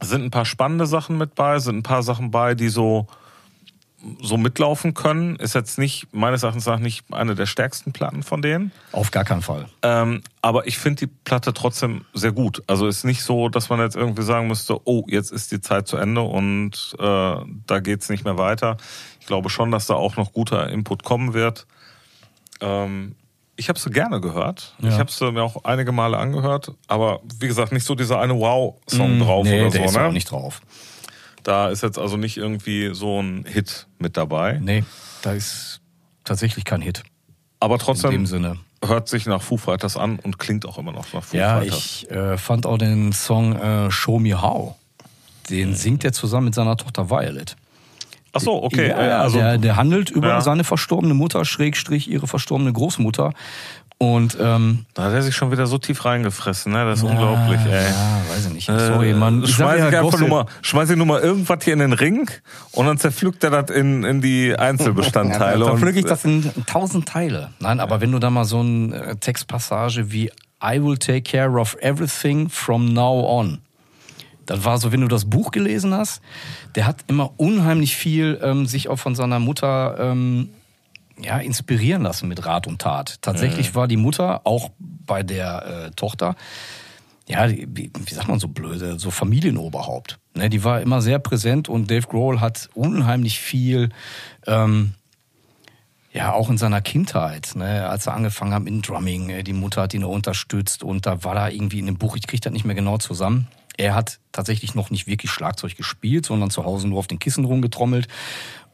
[0.00, 3.06] Sind ein paar spannende Sachen mit bei, sind ein paar Sachen bei, die so
[4.22, 5.36] so mitlaufen können.
[5.36, 8.72] Ist jetzt nicht, meines Erachtens nach, nicht eine der stärksten Platten von denen.
[8.92, 9.66] Auf gar keinen Fall.
[9.82, 12.62] Ähm, aber ich finde die Platte trotzdem sehr gut.
[12.66, 15.88] Also ist nicht so, dass man jetzt irgendwie sagen müsste, oh, jetzt ist die Zeit
[15.88, 17.02] zu Ende und äh,
[17.66, 18.76] da geht's nicht mehr weiter.
[19.20, 21.66] Ich glaube schon, dass da auch noch guter Input kommen wird.
[22.60, 23.16] Ähm,
[23.58, 24.74] ich habe sie gerne gehört.
[24.80, 24.90] Ja.
[24.90, 26.72] Ich habe sie mir auch einige Male angehört.
[26.88, 29.86] Aber wie gesagt, nicht so dieser eine Wow-Song drauf Mm, nee, oder der so.
[29.88, 30.04] ist Ne?
[30.06, 30.60] auch nicht drauf.
[31.46, 34.58] Da ist jetzt also nicht irgendwie so ein Hit mit dabei.
[34.60, 34.82] Nee,
[35.22, 35.80] da ist
[36.24, 37.04] tatsächlich kein Hit.
[37.60, 38.56] Aber In trotzdem dem Sinne.
[38.84, 41.78] hört sich nach Foo Fighters an und klingt auch immer noch nach Foo Ja, Fighters.
[42.02, 44.74] ich äh, fand auch den Song äh, Show Me How.
[45.48, 47.54] Den singt er zusammen mit seiner Tochter Violet.
[48.32, 48.88] Ach so, okay.
[48.88, 50.40] Ja, ja, also, der, der handelt über Ja.
[50.40, 53.32] seine verstorbene Mutter, Schrägstrich ihre verstorbene Großmutter.
[53.98, 56.84] Und ähm, Da hat er sich schon wieder so tief reingefressen, ne?
[56.84, 57.84] Das ist unglaublich, ey.
[57.84, 58.66] Ja, weiß ich nicht.
[58.66, 59.40] Sorry, man.
[59.40, 61.94] Äh, Ich schmeiß, ja, einfach nur mal, schmeiß ich nur mal irgendwas hier in den
[61.94, 62.30] Ring
[62.72, 65.64] und dann zerpflückt er das in, in die Einzelbestandteile.
[65.64, 67.52] Dann und, pflücke ich das in tausend Teile.
[67.58, 70.30] Nein, aber wenn du da mal so eine Textpassage wie
[70.62, 73.60] I will take care of everything from now on.
[74.44, 76.20] Das war so, wenn du das Buch gelesen hast,
[76.74, 80.50] der hat immer unheimlich viel ähm, sich auch von seiner Mutter ähm,
[81.20, 83.18] ja, inspirieren lassen mit Rat und Tat.
[83.22, 86.36] Tatsächlich war die Mutter auch bei der äh, Tochter,
[87.26, 90.18] ja, die- wie, sagt man so blöde, so Familienoberhaupt.
[90.34, 93.88] Ne, die war immer sehr präsent und Dave Grohl hat unheimlich viel
[94.46, 94.92] ähm,
[96.12, 99.52] ja, auch in seiner Kindheit, ne, als er angefangen hat mit dem Drumming, äh, die
[99.52, 102.40] Mutter hat ihn auch unterstützt und da war da irgendwie in dem Buch, ich kriege
[102.40, 103.48] das nicht mehr genau zusammen.
[103.76, 107.44] Er hat tatsächlich noch nicht wirklich Schlagzeug gespielt, sondern zu Hause nur auf den Kissen
[107.44, 108.08] rumgetrommelt.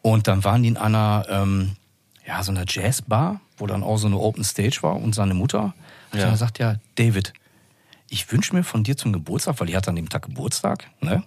[0.00, 1.72] Und dann waren die in einer, ähm,
[2.26, 5.74] ja, so einer Jazzbar, wo dann auch so eine Open Stage war und seine Mutter
[6.10, 6.20] hat Ja.
[6.22, 7.32] dann gesagt, ja, David,
[8.08, 11.22] ich wünsche mir von dir zum Geburtstag, weil die hat an dem Tag Geburtstag, ne?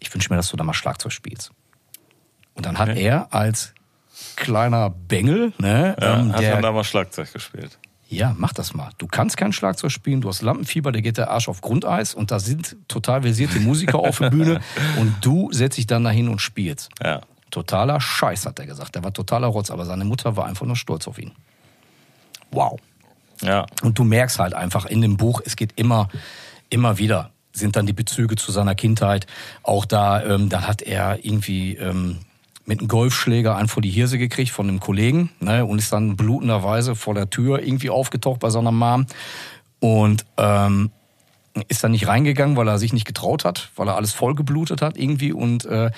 [0.00, 1.52] Ich wünsche mir, dass du da mal Schlagzeug spielst.
[2.54, 3.02] Und dann hat Okay.
[3.02, 3.72] er als
[4.36, 7.78] kleiner Bengel, ne, ja, ähm, hat der, dann da mal Schlagzeug gespielt.
[8.08, 8.90] ja, mach das mal.
[8.98, 12.30] Du kannst kein Schlagzeug spielen, du hast Lampenfieber, da geht der Arsch auf Grundeis und
[12.30, 14.60] da sind total versierte Musiker auf der Bühne
[14.98, 16.90] und du setzt dich dann dahin und spielst.
[17.02, 17.20] Ja.
[17.56, 18.96] Totaler Scheiß, hat er gesagt.
[18.96, 21.32] Der war totaler Rotz, aber seine Mutter war einfach nur stolz auf ihn.
[22.50, 22.78] Wow.
[23.40, 23.64] Ja.
[23.82, 26.10] Und du merkst halt einfach in dem Buch, es geht immer,
[26.68, 29.26] immer wieder sind dann die Bezüge zu seiner Kindheit.
[29.62, 32.18] Auch da, ähm, da hat er irgendwie ähm,
[32.66, 36.14] mit einem Golfschläger einen vor die Hirse gekriegt von einem Kollegen ne, und ist dann
[36.14, 39.06] blutenderweise vor der Tür irgendwie aufgetaucht bei seiner Mom
[39.80, 40.90] und ähm,
[41.68, 44.98] ist dann nicht reingegangen, weil er sich nicht getraut hat, weil er alles vollgeblutet hat
[44.98, 45.90] irgendwie und äh,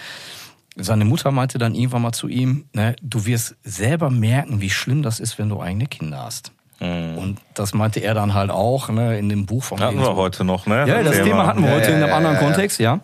[0.79, 5.03] seine Mutter meinte dann irgendwann mal zu ihm, ne, du wirst selber merken, wie schlimm
[5.03, 6.53] das ist, wenn du eigene Kinder hast.
[6.81, 10.15] Und das meinte er dann halt auch ne, in dem Buch von Hatten wir so-
[10.15, 10.87] heute noch, ne?
[10.87, 12.47] ja, das Thema hatten wir heute ja, in einem ja, anderen ja, ja.
[12.47, 13.01] Kontext, ja.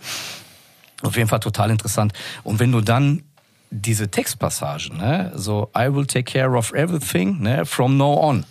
[1.02, 2.12] Auf jeden Fall total interessant.
[2.44, 3.22] Und wenn du dann
[3.72, 8.46] diese Textpassagen, ne, so I will take care of everything, ne, from now on.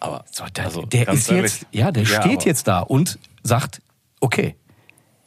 [0.00, 2.80] Aber so, der, Also, der ist ehrlich, jetzt, ja, der ja, steht aber- jetzt da
[2.80, 3.80] und sagt,
[4.20, 4.56] okay,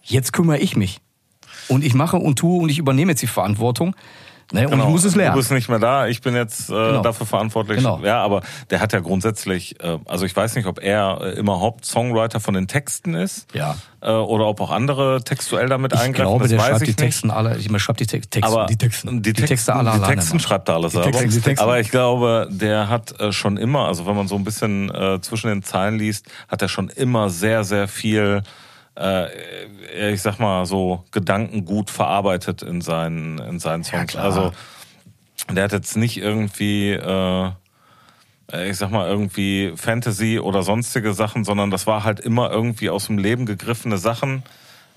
[0.03, 1.01] jetzt kümmere ich mich.
[1.67, 3.95] Und ich mache und tue und ich übernehme jetzt die Verantwortung.
[4.53, 4.63] Ne?
[4.63, 4.85] Und Genau.
[4.85, 5.35] ich muss es Du lernen.
[5.35, 7.01] bist nicht mehr da, ich bin jetzt äh, Genau.
[7.01, 7.79] dafür verantwortlich.
[7.79, 7.99] Genau.
[8.01, 11.59] Ja, aber der hat ja grundsätzlich, äh, also ich weiß nicht, ob er äh, immer
[11.59, 13.53] Hauptsongwriter von den Texten ist.
[13.53, 13.75] Ja.
[13.99, 16.13] Äh, oder ob auch andere textuell damit Ich eingreifen.
[16.29, 17.11] glaube, das der weiß schreibt ich die nicht.
[17.11, 19.99] Texten alle, ich meine, schreibt die Tex- Texte, Aber die Texten, die, Texte, alle die.
[19.99, 21.11] Texten schreibt er alles Die selber.
[21.19, 21.63] Texte, die Texte.
[21.65, 25.19] Aber ich glaube, der hat äh, schon immer, also wenn man so ein bisschen äh,
[25.19, 28.43] zwischen den Zeilen liest, hat er schon immer sehr, sehr viel,
[28.97, 34.07] äh, ich sag mal so Gedanken gut verarbeitet in seinen in seinen Songs.
[34.11, 34.23] klar.
[34.25, 34.51] also
[35.51, 37.51] der hat jetzt nicht irgendwie äh,
[38.69, 43.07] ich sag mal, irgendwie Fantasy oder sonstige Sachen, sondern das war halt immer irgendwie aus
[43.07, 44.43] dem Leben gegriffene Sachen,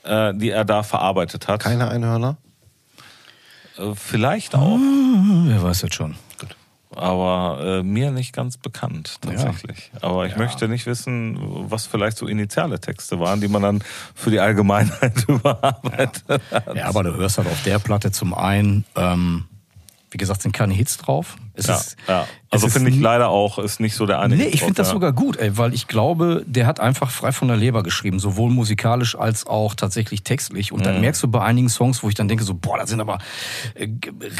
[0.04, 1.60] äh, die er da verarbeitet hat.
[1.60, 2.36] Keine Einhörner?
[3.76, 6.14] Äh, Vielleicht auch, Hm, Wer weiß das schon.
[6.94, 9.92] Aber äh, mir nicht ganz bekannt tatsächlich.
[10.00, 11.38] Aber ich möchte nicht wissen,
[11.70, 13.82] was vielleicht so initiale Texte waren, die man dann
[14.14, 16.76] für die Allgemeinheit überarbeitet hat.
[16.76, 19.44] Ja, aber du hörst halt auf der Platte zum einen, ähm,
[20.10, 21.36] wie gesagt, sind keine Hits drauf.
[21.56, 22.26] Ja, ist, ja.
[22.50, 24.36] Also finde ich leider auch, ist nicht so der eine.
[24.36, 24.94] Nee, Hit ich finde das ja.
[24.94, 28.50] sogar gut, ey, weil ich glaube, der hat einfach frei von der Leber geschrieben, sowohl
[28.50, 30.72] musikalisch als auch tatsächlich textlich.
[30.72, 31.00] Und dann Mhm.
[31.02, 33.18] merkst du bei einigen Songs, wo ich dann denke, so, boah, das sind aber
[33.74, 33.88] äh,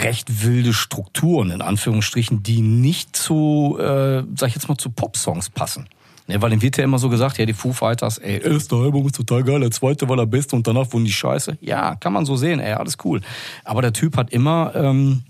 [0.02, 5.50] recht wilde Strukturen, in Anführungsstrichen, die nicht zu, äh, sag ich jetzt mal, zu Pop-Songs
[5.50, 5.88] passen.
[6.26, 9.04] Ne, weil dem wird ja immer so gesagt, ja, die Foo Fighters, ey, erste Album
[9.06, 11.58] ist total geil, der zweite war der beste und danach wurden die scheiße.
[11.60, 13.20] Ja, kann man so sehen, ey, alles cool.
[13.64, 15.22] Aber der Typ hat immer, ähm,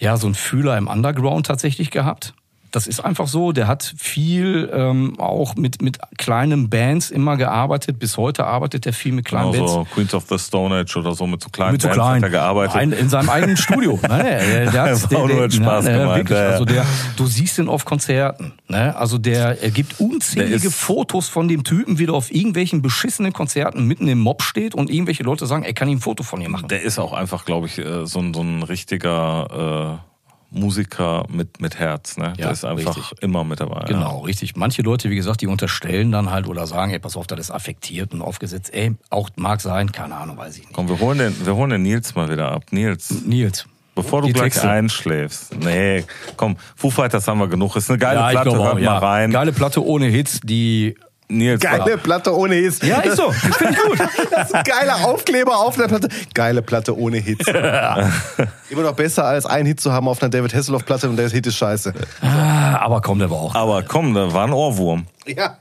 [0.00, 2.34] ja, so einen Fühler im Underground tatsächlich gehabt.
[2.72, 3.52] Das ist einfach so.
[3.52, 7.98] Der hat viel ähm, auch mit, mit kleinen Bands immer gearbeitet.
[7.98, 9.90] Bis heute arbeitet er viel mit kleinen Genau, Bands.
[9.90, 12.16] so Queens of the Stone Age oder so mit so kleinen Mit so Bands klein.
[12.16, 12.76] hat er gearbeitet.
[12.76, 13.98] Nein, in seinem eigenen Studio.
[14.08, 16.50] Nein, der, der, Das hat, nur als Spaß nein, gemeint, Wirklich, ja, ja.
[16.52, 18.52] also der, du siehst ihn auf Konzerten.
[18.68, 18.94] Ne?
[18.96, 22.82] Also der, er gibt unzählige Der ist- Fotos von dem Typen, wie der auf irgendwelchen
[22.82, 26.22] beschissenen Konzerten mitten im Mob steht und irgendwelche Leute sagen, ey, kann ich ein Foto
[26.22, 26.68] von dir machen?
[26.68, 30.09] Der ist auch einfach, glaube ich, äh, so ein, so ein richtiger äh,
[30.50, 32.16] Musiker mit, mit Herz.
[32.16, 32.28] Ne?
[32.36, 33.22] Ja, der ist einfach richtig.
[33.22, 33.84] immer mit dabei.
[33.86, 34.56] Genau, richtig.
[34.56, 37.50] Manche Leute, wie gesagt, die unterstellen dann halt oder sagen, ey, pass auf, das ist
[37.50, 38.72] affektiert und aufgesetzt.
[38.74, 40.72] Ey, auch mag sein, keine Ahnung, weiß ich nicht.
[40.72, 42.64] Komm, wir holen, den, wir holen den Nils mal wieder ab.
[42.72, 43.66] Nils, Nils.
[43.94, 44.68] bevor du die gleich Texte.
[44.70, 45.56] einschläfst.
[45.60, 46.04] Nee,
[46.36, 47.76] komm, Foo Fighters haben wir genug.
[47.76, 48.92] Ist eine geile Ja, Platte, auch, hört ja.
[48.92, 49.30] mal rein.
[49.30, 50.96] Geile Platte ohne Hits, die
[51.30, 52.80] Nils, Geile Platte ohne Hits.
[52.82, 53.26] Ja, ist so.
[53.28, 53.98] Das finde ich gut.
[54.30, 56.08] Das ist ein geiler Aufkleber auf einer Platte.
[56.34, 57.46] Geile Platte ohne Hits.
[57.48, 61.28] Immer noch besser als einen Hit zu haben auf einer David Hasselhoff Platte und der
[61.30, 61.92] Hit ist scheiße.
[62.22, 63.54] Ah, aber komm, der war auch.
[63.54, 65.06] aber komm, da war ein Ohrwurm.
[65.26, 65.56] Ja.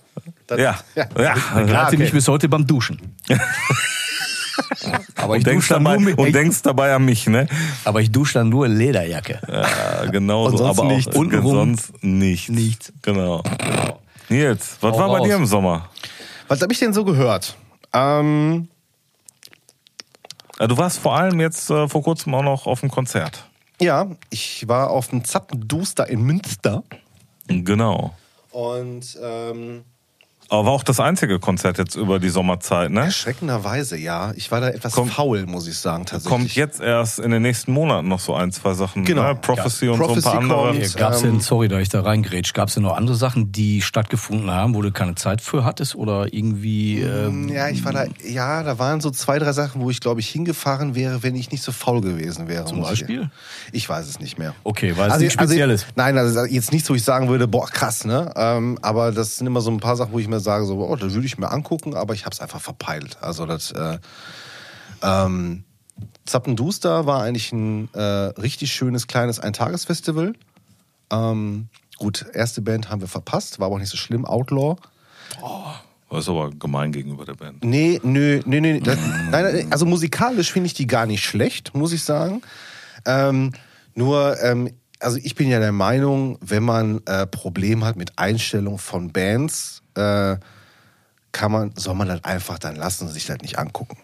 [0.47, 1.05] Das, Ja, ja.
[1.17, 1.97] Ja, Hatte okay.
[1.97, 2.99] mich bis heute beim Duschen.
[5.15, 7.47] aber, ich Und denkst, dusche dann dabei, nur mit, und denkst dabei an mich, ne?
[7.85, 9.39] aber ich dusche dann nur in Lederjacke.
[9.51, 10.57] Ja, genau Und so.
[10.57, 11.15] sonst Aber nichts.
[11.15, 12.49] auch Untenrum sonst nichts.
[12.49, 12.93] nichts.
[13.01, 13.43] Genau.
[14.29, 15.27] Nils, was Hau war bei raus.
[15.27, 15.89] dir im Sommer?
[16.47, 17.55] Was habe ich denn so gehört?
[17.93, 18.67] Ähm,
[20.59, 23.45] Ja, Du warst vor allem jetzt äh, vor kurzem auch noch auf einem Konzert.
[23.81, 26.83] ja, ich war auf dem Zappenduster in Münster.
[27.47, 28.13] Genau.
[28.51, 29.83] Und ähm,
[30.51, 33.01] Aber war auch das einzige Konzert jetzt über die Sommerzeit, ne?
[33.01, 34.31] erschreckenderweise, ja.
[34.35, 36.29] Ich war da etwas Kommt- faul, muss ich sagen, tatsächlich.
[36.29, 39.05] Kommt jetzt erst in den nächsten Monaten noch so ein, zwei Sachen.
[39.05, 39.21] Genau.
[39.27, 39.35] Ne?
[39.35, 39.91] Prophecy Ja.
[39.91, 40.79] und so Prophecy ein paar andere.
[40.81, 40.97] kommt.
[40.97, 44.49] Gab's Ähm, denn, sorry, da ich da reingrätsch, gab's denn noch andere Sachen, die stattgefunden
[44.49, 48.63] haben, wo du keine Zeit für hattest oder irgendwie, ähm, Ja, ich war da, ja,
[48.63, 51.61] da waren so zwei, drei Sachen, wo ich, glaube ich, hingefahren wäre, wenn ich nicht
[51.63, 52.65] so faul gewesen wäre.
[52.65, 53.29] Zum muss ich- Beispiel?
[53.71, 54.55] Ich weiß es nicht mehr.
[54.63, 55.85] Okay, weil es nichts also, Spezielles.
[55.95, 58.33] nein, also jetzt nichts, wo ich sagen würde, boah, krass, ne?
[58.35, 60.95] Ähm, aber das sind immer so ein paar Sachen, wo ich mir sage, so, oh,
[60.95, 63.17] das würde ich mir angucken, aber ich habe es einfach verpeilt.
[63.21, 63.99] Also das, äh,
[65.01, 65.63] ähm,
[66.25, 70.33] Zappenduster war eigentlich ein äh, richtig schönes kleines Eintagesfestival.
[71.11, 74.25] Ähm, gut, erste Band haben wir verpasst, war aber auch nicht so schlimm.
[74.25, 74.75] Outlaw.
[76.09, 77.63] Das ist aber gemein gegenüber der Band.
[77.63, 78.79] Nee, nö, nee, nee.
[78.79, 78.97] Das,
[79.29, 82.41] nein, also musikalisch finde ich die gar nicht schlecht, muss ich sagen.
[83.05, 83.51] Ähm,
[83.93, 88.79] nur, ähm, also ich bin ja der Meinung, wenn man äh, Problem hat mit Einstellung
[88.79, 90.39] von Bands, äh,
[91.31, 93.97] kann man, soll man das einfach dann lassen und sich das nicht angucken.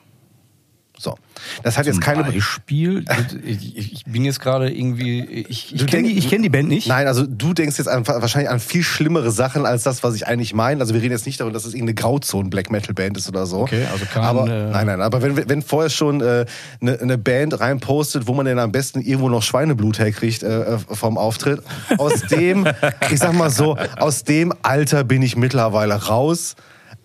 [0.98, 1.16] So.
[1.64, 2.24] Das hat jetzt Zum keine.
[2.24, 3.06] Beispiel,
[3.46, 6.88] ich, ich bin jetzt gerade irgendwie, ich, ich kenne die, kenn die Band nicht.
[6.88, 10.28] Nein, also du denkst jetzt an, wahrscheinlich an viel schlimmere Sachen als das, was ich
[10.28, 10.82] eigentlich meine.
[10.82, 13.46] Also wir reden jetzt nicht davon, dass es irgendeine Grauzone Black Metal Band ist oder
[13.46, 13.62] so.
[13.62, 16.46] Okay, also kein, aber, äh, nein, nein, aber wenn, wenn vorher schon äh,
[16.82, 21.18] eine, eine Band reinpostet, wo man denn am besten irgendwo noch Schweineblut herkriegt äh, vom
[21.18, 21.62] Auftritt,
[21.98, 22.66] aus dem,
[23.12, 26.56] ich sag mal so, aus dem Alter bin ich mittlerweile raus.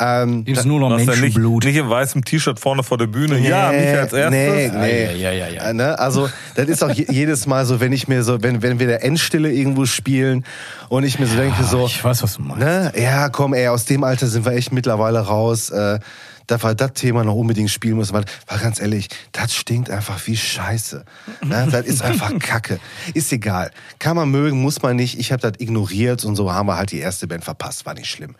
[0.00, 1.64] Ähm, Die ist nur noch denn nicht, Menschenblut.
[1.64, 3.38] nicht im weißen T-Shirt vorne vor der Bühne.
[3.38, 4.30] ja, mich als erstes.
[4.30, 5.04] Nee, nee.
[5.20, 5.94] Ja, ja, ja, ja.
[5.94, 8.86] Also, das ist auch je, jedes Mal so, wenn ich mir so, wenn, wenn wir
[8.86, 10.44] der Endstille irgendwo spielen
[10.88, 12.58] und ich mir so denke, so, ich weiß, was du meinst.
[12.60, 12.92] ne?
[12.96, 15.70] Ja, komm, ey, aus dem Alter sind wir echt mittlerweile raus.
[15.70, 15.98] Äh,
[16.50, 20.26] dass wir das Thema noch unbedingt spielen müssen, weil, weil ganz ehrlich, das stinkt einfach
[20.26, 21.04] wie Scheiße.
[21.44, 21.68] Ne?
[21.70, 22.80] Das ist einfach Kacke.
[23.14, 23.70] Ist egal.
[23.98, 25.18] Kann man mögen, muss man nicht.
[25.18, 27.86] Ich habe das ignoriert und so haben wir halt die erste Band verpasst.
[27.86, 28.34] War nicht schlimm.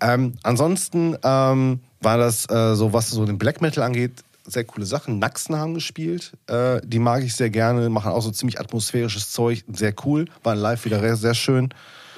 [0.00, 4.86] Ähm, ansonsten ähm, war das äh, so, was so den Black Metal angeht, sehr coole
[4.86, 5.18] Sachen.
[5.18, 6.32] Naxen haben gespielt.
[6.46, 7.88] Äh, die mag ich sehr gerne.
[7.88, 9.64] Machen auch so ziemlich atmosphärisches Zeug.
[9.72, 10.26] Sehr cool.
[10.42, 11.68] Waren live wieder sehr, schön.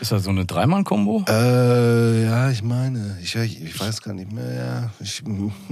[0.00, 1.24] Ist das so eine Dreimann-Kombo?
[1.28, 4.54] Äh, ja, ich meine, ich, ich, weiß gar nicht mehr.
[4.54, 5.22] Ja, ich,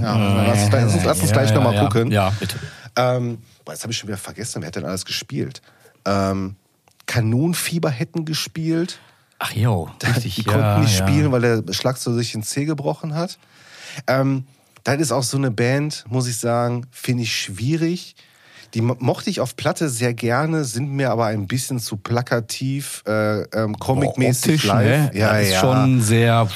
[0.00, 2.10] ja lass, uns- lass uns, lass uns gleich nochmal ja, gucken.
[2.10, 2.56] Ja, bitte.
[2.96, 5.62] Ähm, boah, jetzt habe ich schon wieder vergessen, wer hat denn alles gespielt?
[6.04, 6.56] Ähm,
[7.06, 8.98] Kanonenfieber hätten gespielt.
[9.38, 10.34] Ach jo, richtig.
[10.34, 11.08] Die ja, konnten nicht ja.
[11.08, 13.38] spielen, weil der Schlagzeug sich den Zeh gebrochen hat.
[14.06, 14.44] Ähm,
[14.84, 18.14] das ist auch so eine Band, muss ich sagen, finde ich schwierig.
[18.74, 23.02] Die mo- mochte ich auf Platte sehr gerne, sind mir aber ein bisschen zu plakativ,
[23.04, 24.86] äh, ähm, comicmäßig Optisch, live.
[24.86, 25.10] Ne?
[25.18, 25.60] Ja, das ist ja.
[25.60, 26.48] schon sehr.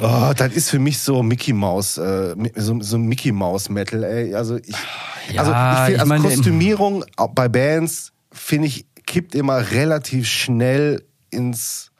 [0.00, 4.32] Oh, das ist für mich so Mickey Mouse, äh, so, so Mickey Mouse Metal, ey.
[4.34, 4.76] Also ich,
[5.32, 9.70] Ja, also ich finde, ich also meine, Kostümierung auch bei Bands finde ich kippt immer
[9.72, 11.90] relativ schnell ins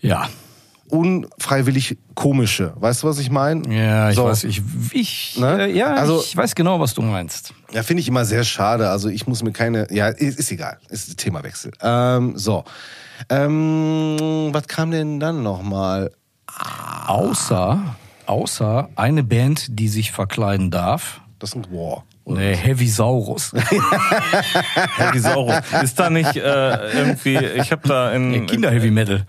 [0.00, 0.28] Ja,
[0.94, 2.72] unfreiwillig komische.
[2.76, 3.62] Weißt du, was ich meine?
[3.74, 4.24] ja, ich So.
[4.24, 5.64] weiß, ich, ich, Ne?
[5.66, 7.52] äh, ja, Also- ich weiß genau, was du meinst.
[7.72, 8.88] Ja, finde ich immer sehr schade.
[8.90, 9.86] Also ich muss mir keine.
[9.92, 10.78] Ja, ist, ist egal.
[10.88, 11.72] Ist Themawechsel.
[11.82, 12.64] Ähm, so.
[13.28, 16.10] Ähm, was kam denn dann nochmal?
[17.06, 21.20] Außer, außer eine Band, die sich verkleiden darf.
[21.38, 22.04] Das ein War.
[22.26, 23.52] Ne, Heavy Saurus.
[24.96, 25.56] Heavy Saurus.
[25.82, 28.46] Ist da nicht äh, irgendwie, ich habe da in...
[28.46, 29.26] Kinder-Heavy Metal.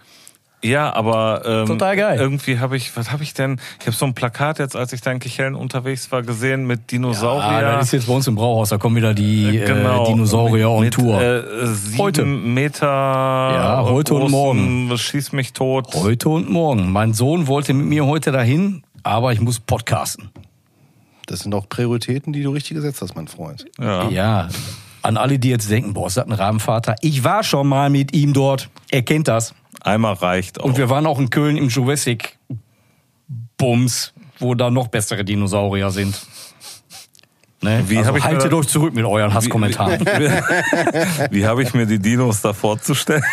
[0.65, 2.19] Ja, aber ähm, Total geil.
[2.19, 3.59] irgendwie habe ich, was habe ich denn?
[3.79, 6.91] Ich habe so ein Plakat jetzt, als ich da in Kichellen unterwegs war, gesehen mit
[6.91, 7.43] Dinosaurier.
[7.45, 10.03] Ah, das ist jetzt bei uns im Brauhaus, da kommen wieder die Genau.
[10.03, 11.21] äh, Dinosaurier on mit, Tour.
[11.21, 12.25] Äh, sieben Heute.
[12.25, 12.87] Meter.
[12.87, 14.97] Ja, heute und großen, morgen.
[14.97, 15.93] Schieß mich tot.
[15.93, 16.91] Heute und morgen.
[16.91, 20.29] Mein Sohn wollte mit mir heute dahin, aber ich muss podcasten.
[21.27, 23.65] Das sind auch Prioritäten, die du richtig gesetzt hast, mein Freund.
[23.79, 24.09] Ja.
[24.09, 24.49] Ja.
[25.01, 26.95] An alle, die jetzt denken, boah, ist das ein Rabenvater?
[27.01, 28.69] Ich war schon mal mit ihm dort.
[28.89, 29.53] Er kennt das.
[29.85, 30.65] Einmal reicht auch.
[30.65, 32.39] Und wir waren auch in Köln im Jurassic
[33.55, 36.25] Bums, wo da noch bessere Dinosaurier sind.
[37.61, 37.83] Ne?
[37.87, 39.99] Wie also ich haltet euch zurück mit euren Hasskommentaren.
[41.31, 43.23] Wie habe ich mir die Dinos da vorzustellen?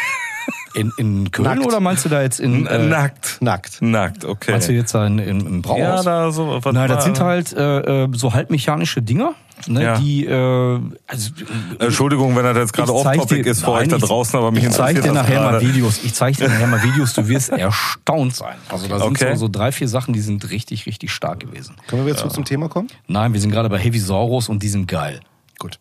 [0.75, 1.67] In, in Köln Nackt.
[1.67, 2.67] oder meinst du da jetzt in...
[2.67, 3.39] Äh, Nackt.
[3.41, 3.81] Nackt.
[3.83, 4.53] Nackt, okay.
[4.53, 5.79] Meinst du jetzt da in, in, im Brauhaus?
[5.79, 6.61] ja, da so.
[6.63, 9.35] Was Nein, das sind halt äh, äh, so halbmechanische Dinger,
[9.67, 9.99] ne, Ja.
[9.99, 11.31] die äh, also
[11.79, 14.39] Entschuldigung, wenn das jetzt gerade zeig off-topic dir- ist für euch Nein, da ich- draußen,
[14.39, 15.61] aber mich ich zeige interessiert dir das nachher mal.
[15.61, 16.01] Videos.
[16.05, 17.13] Ich zeige dir nachher mal Videos.
[17.15, 18.57] Du wirst erstaunt sein.
[18.69, 19.33] Also da sind Okay.
[19.35, 21.77] so, so drei, vier Sachen, die sind richtig, richtig stark gewesen.
[21.87, 22.89] Können wir jetzt zurück zum Thema kommen?
[23.07, 25.21] Nein, wir sind gerade bei Heavy Saurus und die sind geil.
[25.59, 25.79] Gut.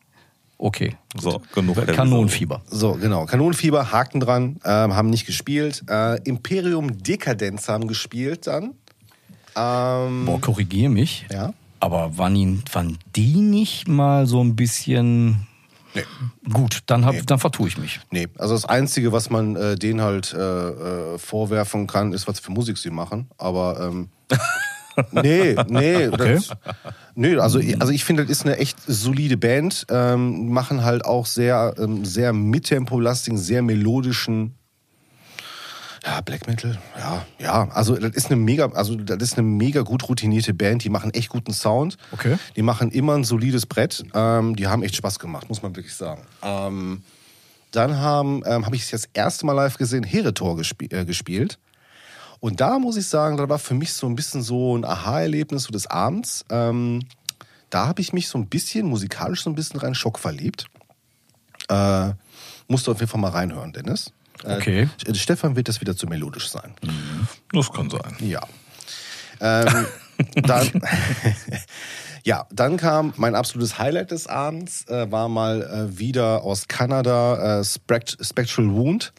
[0.57, 0.95] Okay.
[1.19, 1.75] So, genug.
[1.87, 2.61] Kanonenfieber.
[2.69, 3.25] So, genau.
[3.25, 5.83] Kanonenfieber, Haken dran, ähm, haben nicht gespielt.
[5.89, 8.73] Äh, Imperium Dekadenz haben gespielt dann.
[9.55, 11.25] Ähm, Boah, korrigier mich.
[11.31, 11.53] ja.
[11.81, 15.47] Aber waren, die, waren die nicht mal so ein bisschen
[15.93, 16.03] Nee.
[16.53, 16.79] gut?
[16.85, 17.99] Dann, hab, dann vertue ich mich.
[18.11, 22.39] Nee, also das Einzige, was man äh, denen halt äh, äh, vorwerfen kann, ist, was
[22.39, 23.29] für Musik sie machen.
[23.37, 24.09] Aber ähm,
[25.11, 26.07] nee, nee.
[26.07, 26.35] Okay.
[26.35, 26.51] Das,
[27.15, 29.85] nee, also, also ich finde, das ist eine echt solide Band.
[29.89, 34.55] Ähm, machen halt auch sehr, ähm, sehr mittempo-lastigen, sehr melodischen
[36.03, 37.69] ja, Black Metal, ja, ja.
[37.69, 40.83] Also das ist eine mega, also das ist eine mega gut routinierte Band.
[40.83, 41.97] Die machen echt guten Sound.
[42.11, 42.37] Okay.
[42.55, 44.03] Die machen immer ein solides Brett.
[44.13, 46.23] Ähm, die haben echt Spaß gemacht, muss man wirklich sagen.
[46.41, 47.03] Ähm,
[47.69, 51.05] dann haben, ähm, habe ich es jetzt das erste Mal live gesehen, Heretor gespie äh,
[51.05, 51.59] gespielt.
[52.39, 55.63] Und da muss ich sagen, da war für mich so ein bisschen so ein Aha-Erlebnis
[55.63, 56.43] so des Abends.
[56.49, 57.03] Ähm,
[57.69, 60.65] da habe ich mich so ein bisschen musikalisch so ein bisschen rein Schock verliebt.
[61.69, 62.09] Äh,
[62.67, 64.11] musst du auf jeden Fall mal reinhören, Dennis.
[64.43, 64.89] Äh, Okay.
[65.03, 66.73] St- Stefan wird das wieder zu melodisch sein.
[67.51, 68.15] Das kann sein.
[68.19, 68.41] Ja.
[69.39, 69.85] Ähm,
[70.43, 70.69] dann,
[72.23, 75.61] ja, dann kam mein absolutes Highlight des Abends, äh, war mal
[75.93, 79.13] äh, wieder aus Kanada, äh, Spect Spectral Wound.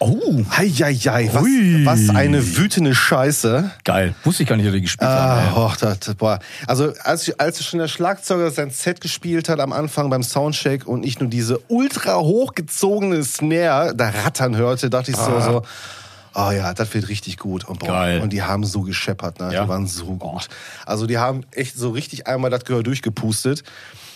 [0.00, 1.42] Oh, Heieiei, was,
[1.84, 3.70] was eine wütende Scheiße.
[3.84, 4.14] geil.
[4.22, 5.56] Wusste ich gar nicht, dass die gespielt haben.
[5.56, 9.58] Ah, och, das, das war, also als, als schon der Schlagzeuger sein Set gespielt hat
[9.58, 15.10] am Anfang beim Soundcheck und ich nur diese ultra hochgezogene Snare da rattern hörte, dachte
[15.10, 15.62] ich so, so
[16.34, 17.64] oh ja, das wird richtig gut.
[17.64, 18.20] Und, boah, Geil.
[18.20, 19.52] und die haben so gescheppert, ne?
[19.52, 19.64] Ja.
[19.64, 20.48] die waren so gut.
[20.86, 23.64] Also die haben echt so richtig einmal das Gehör durchgepustet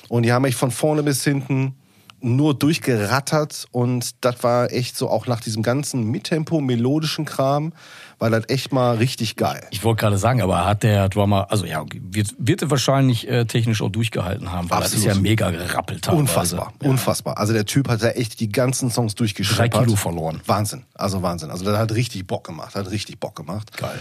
[0.08, 1.74] und die haben echt von vorne bis hinten
[2.22, 7.72] nur durchgerattert und das war echt so auch nach diesem ganzen Mittempo melodischen Kram
[8.18, 9.66] war das echt mal richtig geil.
[9.70, 13.46] Ich wollte gerade sagen, aber hat der Drummer, also ja, wird, wird er wahrscheinlich äh,
[13.46, 15.06] technisch auch durchgehalten haben, weil Absolut.
[15.06, 16.08] das ist ja mega gerappelt.
[16.08, 17.38] Unfassbar, unfassbar.
[17.38, 19.70] Also der Typ hat da echt die ganzen Songs durchgeschrieben.
[19.70, 20.40] Drei Kilo verloren.
[20.46, 21.50] Wahnsinn, also Wahnsinn.
[21.50, 23.76] Also der hat richtig Bock gemacht, hat richtig Bock gemacht.
[23.76, 23.98] Geil.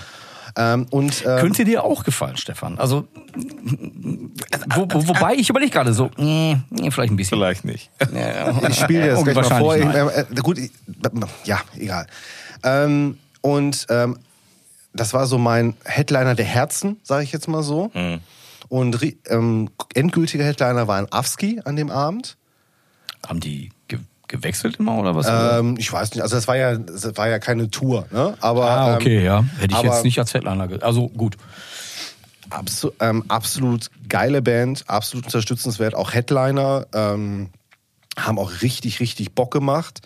[0.57, 2.77] Ähm, und ähm, Könnte dir auch gefallen, Stefan.
[2.77, 3.07] Also,
[4.75, 6.57] wo, wo, wobei ich überlege gerade so, nee,
[6.89, 7.37] vielleicht ein bisschen.
[7.37, 7.89] Vielleicht nicht.
[8.69, 9.75] ich spiele dir das gleich mal vor.
[9.75, 10.71] Äh, äh, gut, ich,
[11.45, 12.07] ja, egal.
[12.63, 14.17] Ähm, und ähm,
[14.93, 17.91] das war so mein Headliner der Herzen, sage ich jetzt mal so.
[18.69, 22.37] Und ri- ähm, endgültiger Headliner war ein Avski an dem Abend.
[23.27, 23.71] Haben die
[24.31, 25.27] gewechselt immer oder was?
[25.29, 28.35] Ähm, ich weiß nicht, also das war ja, das war ja keine Tour, ne?
[28.39, 29.45] Aber ah, okay, ähm, ja.
[29.59, 30.67] Hätte ich jetzt nicht als Headliner.
[30.81, 31.37] Also gut.
[32.49, 37.49] Absu ähm, absolut geile Band, absolut unterstützenswert, auch Headliner, ähm,
[38.17, 40.01] haben auch richtig, richtig Bock gemacht.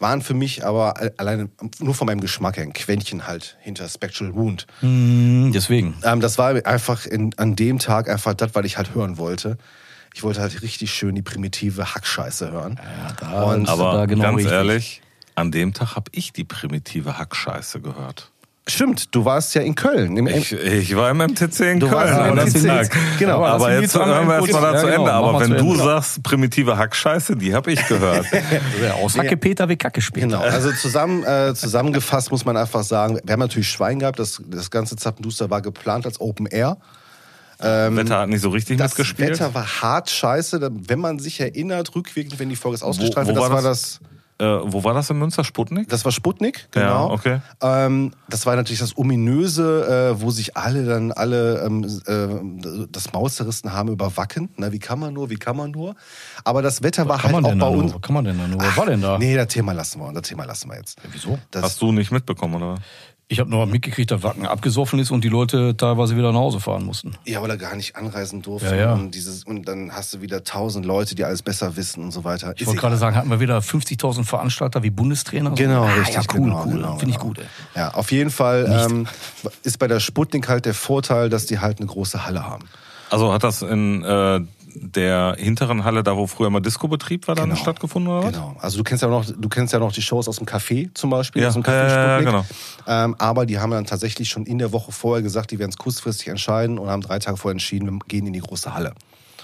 [0.00, 4.34] Waren für mich aber alleine nur von meinem Geschmack her ein Quäntchen halt hinter Spectral
[4.34, 4.66] Wound.
[4.80, 5.94] Hm, Deswegen.
[6.02, 9.56] Ähm, das war einfach in, an dem Tag einfach das, was ich halt hören wollte.
[10.16, 12.78] Ich wollte halt richtig schön die primitive Hackscheiße hören.
[13.20, 14.52] da- Und aber- genau ganz richtig.
[14.52, 15.02] ehrlich,
[15.34, 18.30] an dem Tag habe ich die primitive Hackscheiße gehört.
[18.66, 20.16] stimmt, du warst ja in Köln.
[20.16, 22.14] Im, Ich, ich war im MTC in Du Köln.
[22.16, 22.88] warst im MTC.
[22.88, 22.96] Tag.
[23.18, 23.44] Genau.
[23.44, 25.04] Aber jetzt hören wir erstmal da zu Ja, Ende.
[25.10, 25.76] genau, Aber wenn du Ende.
[25.84, 28.24] sagst, primitive Hackscheiße, die habe ich gehört.
[28.82, 30.28] Ja, aus Hacke Peter wie Kacke später.
[30.28, 34.40] Genau, also zusammen, äh, zusammengefasst muss man einfach sagen, wir haben natürlich Schwein gehabt, das,
[34.46, 36.78] das ganze Zappenduster war geplant als Open Air.
[37.60, 39.30] Wetter hat nicht so richtig Das mitgespielt.
[39.30, 43.34] Wetter war hart scheiße, wenn man sich erinnert, rückwirkend, wenn die Folge ist ausgestrahlt wo
[43.34, 44.00] wird, das war das?
[44.00, 44.00] das,
[44.40, 45.44] Äh, wo war das in Münster?
[45.44, 45.88] Sputnik?
[45.88, 47.12] das war Sputnik, Ja, genau.
[47.12, 47.40] okay.
[47.62, 53.12] Ähm, das war natürlich das ominöse, äh, wo sich alle dann alle ähm, äh, das
[53.12, 54.48] Maus zerrissen haben über Wacken.
[54.56, 55.94] Na, wie kann man nur, wie kann man nur?
[56.42, 57.84] Aber das Wetter war kann halt man auch bei da nur?
[57.84, 57.94] uns.
[57.94, 58.60] Was kann man denn da nur?
[58.60, 59.18] Was war denn da?
[59.18, 60.98] Nee, das Thema lassen wir, das Thema lassen wir jetzt.
[61.12, 61.38] Wieso?
[61.52, 62.74] Das, Hast du nicht mitbekommen, oder?
[63.26, 66.60] Ich habe nur mitgekriegt, dass Wacken abgesoffen ist und die Leute teilweise wieder nach Hause
[66.60, 67.16] fahren mussten.
[67.24, 68.68] Ja, weil er gar nicht anreisen durfte.
[68.68, 68.92] Ja, ja.
[68.92, 72.24] Und, dieses, und dann hast du wieder tausend Leute, die alles besser wissen und so
[72.24, 72.52] weiter.
[72.56, 75.52] Ich wollte gerade sagen, hatten wir wieder 50.000 Veranstalter wie Bundestrainer?
[75.52, 76.16] Genau, ah, richtig.
[76.16, 76.72] Ja, cool, genau, cool.
[76.72, 77.28] Genau, Finde ich genau.
[77.28, 77.38] gut.
[77.38, 77.46] Ey.
[77.76, 79.06] Ja, auf jeden Fall ähm,
[79.62, 82.68] ist bei der Sputnik halt der Vorteil, dass die halt eine große Halle haben.
[83.10, 84.40] Also hat das in äh,
[84.74, 87.60] der hinteren Halle, da wo früher mal Disco-Betrieb war, dann Genau.
[87.60, 88.32] stattgefunden, oder was?
[88.32, 88.56] Genau.
[88.60, 91.10] Also du kennst ja noch, du kennst ja noch die Shows aus dem Café zum
[91.10, 92.26] Beispiel, Ja, aus dem Café ja, ja, Sputnik.
[92.34, 92.44] genau.
[93.04, 95.76] Ähm, aber die haben dann tatsächlich schon in der Woche vorher gesagt, die werden es
[95.78, 98.94] kurzfristig entscheiden und haben drei Tage vorher entschieden, wir gehen in die große Halle.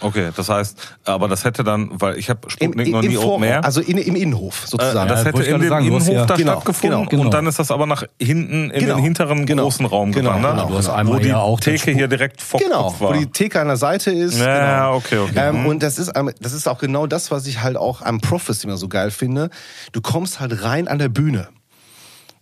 [0.00, 3.44] Okay, das heißt, aber das hätte dann, weil ich habe Im, Sputnik noch nie Open
[3.44, 3.64] Air.
[3.64, 5.08] Also in, im Innenhof Äh, sozusagen.
[5.08, 7.22] das Ja, hätte in dem sagen, Innenhof ja- da Genau, stattgefunden genau.
[7.24, 8.94] und dann ist das aber nach hinten in Genau.
[8.96, 9.64] den hinteren Genau.
[9.64, 10.96] großen Raum Genau, gewandert, genau, Du hast genau.
[10.96, 13.08] einmal wo die ja auch Theke hier direkt vor Genau, Kopf war.
[13.10, 14.38] wo die Theke an der Seite ist.
[14.38, 14.96] Ja, genau.
[14.96, 15.32] okay, okay.
[15.36, 15.66] Ähm, Mhm.
[15.66, 18.76] und das ist, das ist auch genau das, was ich halt auch am Prophecy immer
[18.76, 19.50] so geil finde.
[19.92, 21.48] Du kommst halt rein an der Bühne.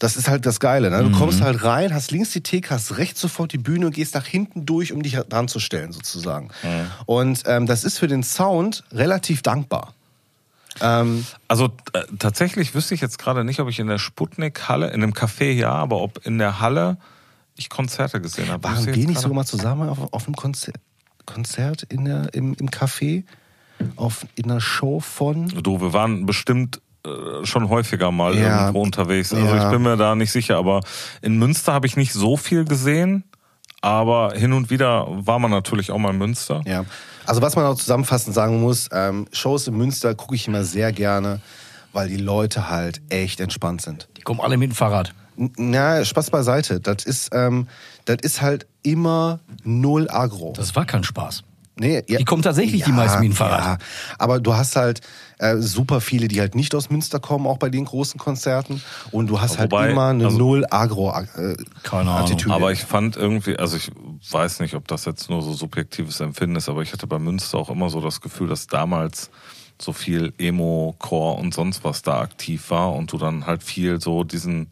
[0.01, 0.91] Das ist halt das Geile.
[0.91, 1.03] Ne?
[1.03, 4.15] Du kommst halt rein, hast links die Theke, hast rechts sofort die Bühne und gehst
[4.15, 6.51] nach hinten durch, um dich dran zu stellen, sozusagen.
[7.07, 9.95] Und ähm, das ist für den Sound relativ dankbar.
[10.81, 15.01] Ähm, Also äh, tatsächlich wüsste ich jetzt gerade nicht, ob ich in der Sputnik-Halle, in
[15.01, 16.99] dem Café ja, aber ob in der Halle
[17.57, 18.63] ich Konzerte gesehen habe.
[18.63, 20.77] waren wir nicht gerade- sogar mal zusammen auf, auf einem Konzert,
[21.27, 23.25] Konzert in der, im, im Café?
[23.97, 25.49] Auf, in einer Show von.
[25.49, 26.81] Du, wir waren bestimmt
[27.45, 28.61] schon häufiger mal Ja.
[28.61, 29.33] irgendwo unterwegs.
[29.33, 29.65] Also Ja.
[29.65, 30.81] ich bin mir da nicht sicher, aber
[31.23, 33.25] in Münster habe ich nicht so viel gesehen.
[33.81, 36.63] Aber hin und wieder war man natürlich auch mal in Münster.
[36.67, 36.85] Ja.
[37.27, 40.93] Also was man auch zusammenfassend sagen muss, ähm, Shows in Münster gucke ich immer sehr
[40.93, 41.41] gerne,
[41.93, 44.09] weil die Leute halt echt entspannt sind.
[44.17, 45.15] Die kommen alle mit dem Fahrrad.
[45.37, 46.81] N- Na, Spaß beiseite.
[46.81, 47.69] Das ist, ähm,
[48.07, 50.55] das ist halt immer null Agro.
[50.57, 51.45] Das war kein Spaß.
[51.77, 53.81] Nee, ja, Die kommen tatsächlich, die meisten, mit dem Fahrrad.
[53.81, 53.87] Ja,
[54.19, 55.01] aber du hast halt
[55.39, 58.83] äh, super viele, die halt nicht aus Münster kommen, auch bei den großen Konzerten.
[59.11, 62.51] Und du hast Wobei, halt immer eine also- null Agro äh, Keine Ahnung.
[62.51, 63.91] Aber ich fand irgendwie, also ich
[64.31, 67.59] weiß nicht, ob das jetzt nur so subjektives Empfinden ist, aber ich hatte bei Münster
[67.59, 69.31] auch immer so das Gefühl, dass damals
[69.81, 74.01] so viel Emo, Core und sonst was da aktiv war und du dann halt viel
[74.01, 74.69] so diesen,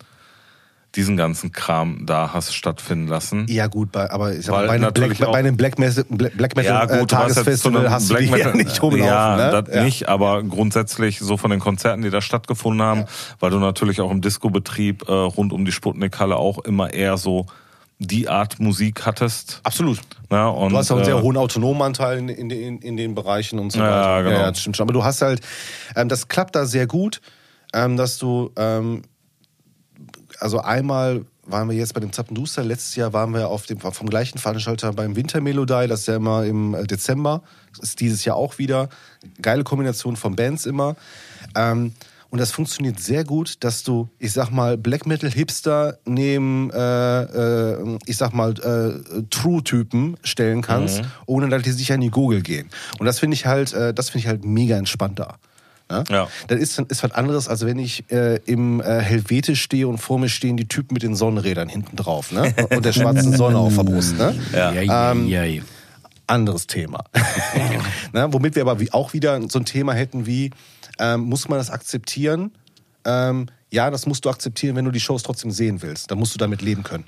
[0.96, 3.46] diesen ganzen Kram da hast stattfinden lassen.
[3.48, 6.56] ja gut, bei, aber ich sag mal, bei einem Black, bei einem Black Metal, Black,
[6.56, 8.82] Metal Ja, äh, gut, du hast zu Tagesfestival einem hast du die Metal, ja nicht
[8.82, 9.06] rumlaufen.
[9.06, 9.62] Ja, ne?
[9.62, 13.04] das nicht, aber grundsätzlich so von den Konzerten, die da stattgefunden haben,
[13.40, 17.46] weil du natürlich auch im Disco-Betrieb äh, rund um die Sputnik-Halle auch immer eher so
[17.98, 19.60] die Art Musik hattest.
[19.62, 19.98] Absolut.
[20.30, 23.14] Ja, und, Du hast auch einen äh, sehr hohen Autonomanteil in, in, in, in den
[23.14, 23.84] Bereichen und so Ja,
[24.16, 24.22] weiter.
[24.24, 24.40] genau.
[24.40, 24.84] Ja, das stimmt schon.
[24.84, 25.40] Aber du hast halt,
[25.94, 27.20] ähm, das klappt da sehr gut,
[27.72, 29.02] ähm, dass du, ähm,
[30.40, 34.08] also einmal waren wir jetzt bei dem Zappenduster, letztes Jahr waren wir auf dem, vom
[34.08, 38.36] gleichen Veranstalter beim Wintermelodie, das ist ja immer im äh, Dezember, das ist dieses Jahr
[38.36, 38.88] auch wieder.
[39.40, 40.96] Geile Kombination von Bands immer.
[41.54, 41.92] Ähm,
[42.30, 47.22] und das funktioniert sehr gut, dass du, ich sag mal, Black Metal Hipster neben, äh,
[47.22, 52.42] äh, ich sag mal, äh, True-Typen stellen kannst, ohne dass die sich an die Gurgel
[52.42, 52.68] gehen.
[52.98, 55.36] Und das finde ich halt, äh, das finde ich halt mega entspannt da.
[55.90, 56.04] Ne?
[56.08, 56.28] Ja.
[56.48, 60.18] Das ist, ist was anderes, als wenn ich äh, im äh, Helvetisch stehe und vor
[60.18, 62.54] mir stehen die Typen mit den Sonnenrädern hinten drauf ne?
[62.70, 64.18] und der schwarzen Sonne auf der Brust.
[64.18, 64.34] Ne?
[64.52, 64.72] Ja.
[65.12, 65.62] Ähm, ja, ja.
[66.26, 67.04] anderes Thema.
[68.12, 70.50] ne, womit wir aber wie, auch wieder so ein Thema hätten wie,
[70.98, 72.50] ähm, muss man das akzeptieren?
[73.04, 76.10] Ähm, ja, das musst du akzeptieren, wenn du die Shows trotzdem sehen willst.
[76.10, 77.04] Dann musst du damit leben können.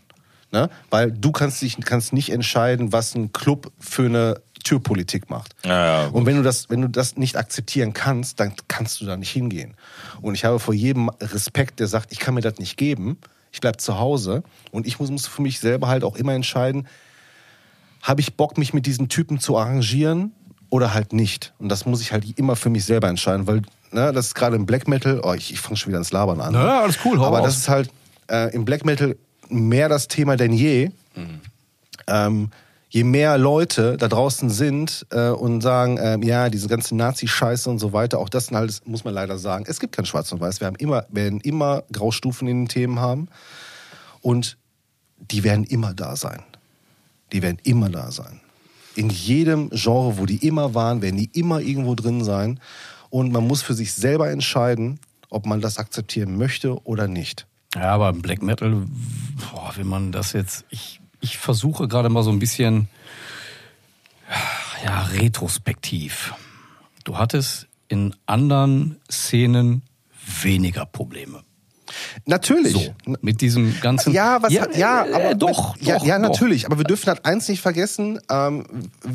[0.51, 0.70] Ne?
[0.91, 5.54] Weil du kannst, dich, kannst nicht entscheiden, was ein Club für eine Türpolitik macht.
[5.64, 6.09] Ja, ja.
[6.09, 9.30] Und wenn du, das, wenn du das nicht akzeptieren kannst, dann kannst du da nicht
[9.30, 9.74] hingehen.
[10.20, 13.18] Und ich habe vor jedem Respekt, der sagt, ich kann mir das nicht geben,
[13.52, 16.86] ich bleib zu Hause und ich muss, muss für mich selber halt auch immer entscheiden,
[18.02, 20.32] habe ich Bock, mich mit diesen Typen zu arrangieren
[20.70, 21.54] oder halt nicht?
[21.59, 24.56] Und das muss ich halt immer für mich selber entscheiden, weil ne, das ist gerade
[24.56, 26.52] im Black Metal, oh, ich, ich fange schon wieder ans Labern an.
[26.52, 27.46] Na, alles cool, Aber raus.
[27.46, 27.90] das ist halt
[28.30, 29.16] äh, im Black Metal
[29.48, 30.90] mehr das Thema denn je.
[32.06, 32.50] Ähm,
[32.91, 37.78] je mehr Leute da draußen sind äh, und sagen, ähm, ja, diese ganze Nazi-Scheiße und
[37.78, 40.41] so weiter, auch das sind halt, muss man leider sagen, es gibt kein Schwarz und
[40.41, 40.61] Weiß.
[40.61, 43.28] Wir haben immer, werden immer Graustufen in den Themen haben
[44.22, 44.57] und
[45.18, 46.43] die werden immer da sein.
[47.32, 48.41] Die werden immer da sein.
[48.95, 52.59] In jedem Genre, wo die immer waren, werden die immer irgendwo drin sein.
[53.11, 54.99] Und man muss für sich selber entscheiden,
[55.30, 57.47] ob man das akzeptieren möchte oder nicht.
[57.74, 58.86] Ja, aber im Black Metal,
[59.51, 62.88] boah, wenn man das jetzt, ich, ich versuche gerade mal so ein bisschen,
[64.84, 66.34] ja, retrospektiv.
[67.04, 69.82] Du hattest in anderen Szenen
[70.42, 71.42] weniger Probleme.
[72.26, 72.72] Natürlich.
[73.07, 74.12] So, mit diesem ganzen.
[74.12, 76.28] Ja, was hat, ja, äh, aber doch, ja, doch, ja, doch.
[76.28, 76.66] natürlich.
[76.66, 78.20] Aber wir dürfen halt eins nicht vergessen.
[78.30, 78.64] Ähm,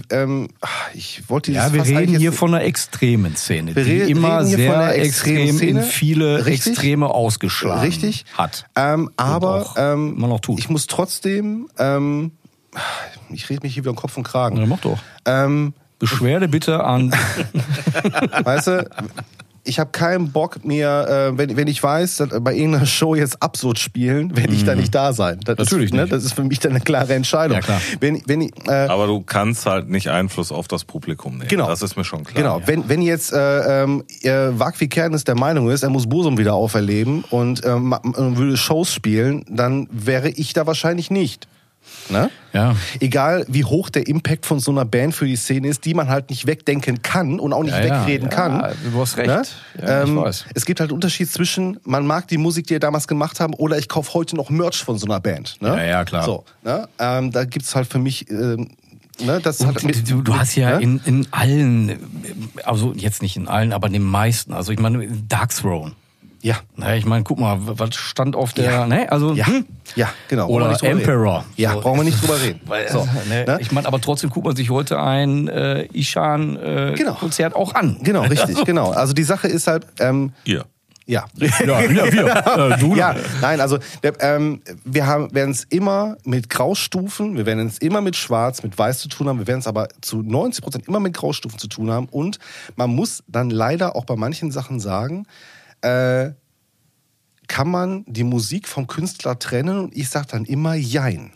[0.09, 0.49] ähm,
[0.93, 4.47] ich wollte Ja, wir reden hier von einer extremen Szene, Wir die re- immer reden
[4.47, 5.83] hier sehr von einer extremen extrem in Szene.
[5.83, 6.73] viele Richtig.
[6.73, 8.25] Extreme ausgeschlagen Richtig.
[8.37, 8.65] hat.
[8.75, 10.59] Ähm, aber auch ähm, noch tut.
[10.59, 12.31] ich muss trotzdem, ähm,
[13.29, 14.57] ich rede mich hier wieder um Kopf und Kragen.
[14.57, 14.97] Ja, mach doch.
[15.25, 17.13] Ähm, Beschwerde bitte an.
[18.43, 18.89] weißt du,
[19.65, 23.41] ich habe keinen Bock mir, äh, wenn, wenn ich weiß, dass bei irgendeiner Show jetzt
[23.41, 25.39] Absurd spielen, werde ich da nicht da sein.
[25.45, 25.63] Das Mhm.
[25.63, 26.13] Natürlich ist, ne, nicht.
[26.13, 27.55] Das ist für mich dann eine klare Entscheidung.
[27.55, 27.81] Ja, klar.
[27.99, 31.47] Wenn, wenn ich, äh, Aber du kannst halt nicht Einfluss auf das Publikum nehmen.
[31.47, 31.67] Genau.
[31.67, 32.35] Das ist mir schon klar.
[32.35, 36.37] Genau, wenn, wenn jetzt äh, ähm, äh, Wagwi Kernes der Meinung ist, er muss Bosum
[36.37, 41.47] wieder auferleben und ähm, äh, würde Shows spielen, dann wäre ich da wahrscheinlich nicht.
[42.09, 42.29] Ne?
[42.53, 42.75] Ja.
[42.99, 46.09] Egal wie hoch der Impact von so einer Band für die Szene ist, die man
[46.09, 48.73] halt nicht wegdenken kann und auch nicht Ja, ja, wegreden ja, kann.
[48.91, 49.27] du hast recht.
[49.27, 49.41] Ne?
[49.81, 50.45] Ja, ich ähm, weiß.
[50.53, 53.53] Es gibt halt einen Unterschied zwischen, man mag die Musik, die ihr damals gemacht haben,
[53.53, 55.57] oder ich kaufe heute noch Merch von so einer Band.
[55.61, 55.69] Ne?
[55.69, 56.25] Ja, ja, klar.
[56.25, 56.87] So, ne?
[56.99, 58.69] ähm, da gibt's halt für mich, ähm,
[59.19, 60.83] ne, das hat mit, Du, du hast ja ne?
[60.83, 61.97] in, in allen,
[62.65, 65.93] also jetzt nicht in allen, aber in den meisten, also ich meine Dark Throne.
[66.43, 66.57] Ja.
[66.75, 68.85] Ne, ich meine, guck mal, was stand auf der, Ja.
[68.85, 69.65] ne, also, Ja, hm?
[69.95, 70.47] ja, genau.
[70.47, 71.37] Brauchen wir Oder nicht drüber Emperor.
[71.39, 71.53] Reden.
[71.55, 71.79] Ja, So.
[71.81, 72.61] brauchen wir nicht drüber reden.
[72.65, 73.57] Weil, so, ne, ne?
[73.61, 75.93] Ich meine, aber trotzdem guckt man sich heute ein äh, Genau.
[75.93, 77.97] Ishan-Konzert auch an.
[78.03, 78.91] Genau, richtig, genau.
[78.91, 80.65] Also die Sache ist halt, ähm, Ihr.
[81.05, 81.25] Ja.
[81.35, 82.73] Ja, ja wir.
[82.75, 87.45] Äh, du Ja, nein, also der, ähm, wir haben, werden es immer mit Graustufen, wir
[87.45, 90.21] werden es immer mit Schwarz, mit Weiß zu tun haben, wir werden es aber zu
[90.21, 92.39] 90 Prozent immer mit Graustufen zu tun haben und
[92.77, 95.25] man muss dann leider auch bei manchen Sachen sagen,
[95.83, 96.33] äh,
[97.47, 101.31] kann man die Musik vom Künstler trennen und ich sage dann immer Jein.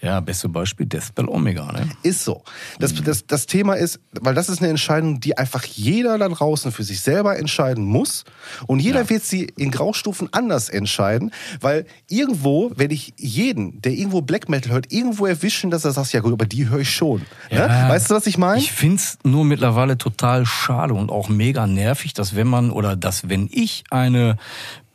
[0.00, 1.88] Ja, beste Beispiel Deathbell Omega, ne?
[2.04, 2.44] Ist so.
[2.78, 6.70] Das, das, das Thema ist, weil das ist eine Entscheidung, die einfach jeder da draußen
[6.70, 8.24] für sich selber entscheiden muss.
[8.68, 14.22] Und jeder wird sie in Graustufen anders entscheiden, weil irgendwo werde ich jeden, der irgendwo
[14.22, 17.22] Black Metal hört, irgendwo erwischen, dass er sagt, ja gut, aber die höre ich schon.
[17.50, 17.66] Ja.
[17.66, 17.88] Ne?
[17.88, 18.60] Weißt du, was ich meine?
[18.60, 23.28] Ich find's nur mittlerweile total schade und auch mega nervig, dass wenn man oder dass
[23.28, 24.36] wenn ich eine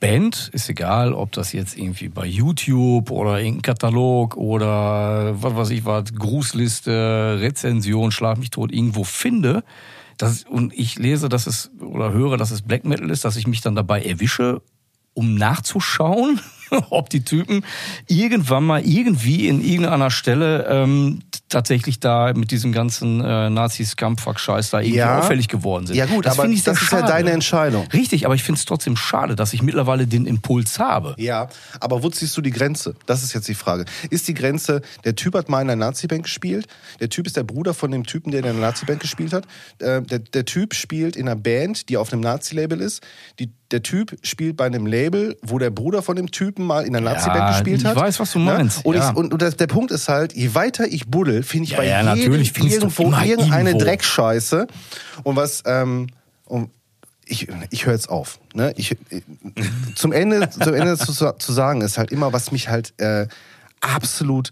[0.03, 5.69] Band, ist egal, ob das jetzt irgendwie bei YouTube oder irgendein Katalog oder was weiß
[5.69, 9.63] ich was, Grußliste, Rezension, Schlag mich tot, irgendwo finde,
[10.17, 13.47] dass, und ich lese, dass es oder höre, dass es Black Metal ist, dass ich
[13.47, 14.61] mich dann dabei erwische,
[15.13, 16.41] um nachzuschauen,
[16.89, 17.63] ob die Typen
[18.09, 21.21] irgendwann mal irgendwie in irgendeiner Stelle ähm,
[21.53, 25.19] tatsächlich da mit diesem ganzen äh, Nazis-Kampffuck-Scheiß da irgendwie Ja.
[25.19, 25.95] auffällig geworden sind.
[25.95, 27.11] Ja gut, aber finde ich das ist ja schade.
[27.11, 27.87] deine Entscheidung.
[27.93, 31.15] Richtig, aber ich finde es trotzdem schade, dass ich mittlerweile den Impuls habe.
[31.17, 31.47] Ja,
[31.79, 32.95] aber wo ziehst du die Grenze?
[33.05, 33.85] Das ist jetzt die Frage.
[34.09, 36.67] Ist die Grenze, der Typ hat mal in einer Nazi-Band gespielt,
[36.99, 39.45] der Typ ist der Bruder von dem Typen, der in einer Nazi-Band gespielt hat,
[39.79, 43.01] äh, der, der Typ spielt in einer Band, die auf einem Nazi-Label ist,
[43.39, 46.95] die, der Typ spielt bei einem Label, wo der Bruder von dem Typen mal in
[46.95, 47.95] einer Ja, Nazi-Band gespielt ich hat.
[47.95, 48.45] weiß, was du Ne?
[48.45, 49.09] meinst, Und, ja.
[49.11, 51.77] ich, und, und das, der Punkt ist halt, je weiter ich buddel, finde ich Ja,
[51.77, 53.85] bei ja, jedem natürlich irgendwo irgendeine irgendwo.
[53.85, 54.67] Dreckscheiße.
[55.23, 56.07] Und was, ähm,
[56.45, 56.69] und
[57.25, 58.39] ich, ich höre jetzt auf.
[58.53, 58.73] Ne?
[58.75, 58.95] Ich,
[59.95, 63.27] zum Ende, zum Ende zu, zu sagen ist halt immer, was mich halt äh,
[63.81, 64.51] absolut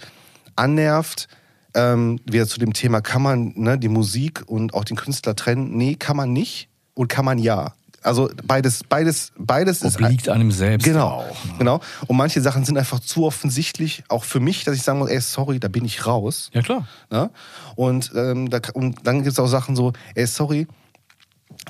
[0.55, 1.27] annervt.
[1.73, 5.77] Ähm, wieder zu dem Thema, kann man ne, die Musik und auch den Künstler trennen?
[5.77, 7.73] Nee, kann man nicht und kann man ja.
[8.01, 11.37] Also beides, beides, beides ist Obliegt einem selbst Genau, auch.
[11.57, 11.81] genau.
[12.07, 15.21] Und manche Sachen sind einfach zu offensichtlich, auch für mich, dass ich sagen muss, ey,
[15.21, 16.49] sorry, da bin ich raus.
[16.53, 16.87] Ja, klar.
[17.09, 17.29] Ne?
[17.75, 20.67] Und, ähm, da, und dann gibt es auch Sachen so, ey, sorry,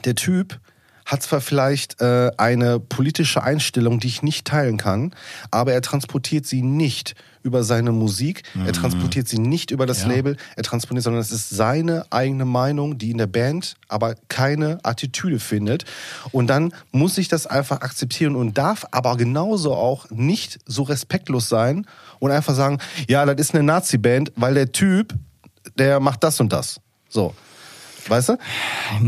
[0.06, 0.60] der Typ
[1.06, 5.14] hat zwar vielleicht äh, eine politische Einstellung, die ich nicht teilen kann,
[5.50, 10.08] aber er transportiert sie nicht über seine Musik, er transportiert sie nicht über das Ja.
[10.10, 14.80] Label, er transportiert, sondern es ist seine eigene Meinung, die in der Band aber keine
[14.84, 15.86] Attitüde findet.
[16.32, 21.50] Und dann muss ich das einfach akzeptieren und darf aber genauso auch nicht so respektlos
[21.50, 21.86] sein
[22.20, 22.80] und einfach sagen,
[23.10, 25.14] ja, das ist eine Nazi-Band, weil der Typ,
[25.78, 26.80] der macht das und das.
[27.10, 27.34] So.
[28.08, 28.38] Weißt du?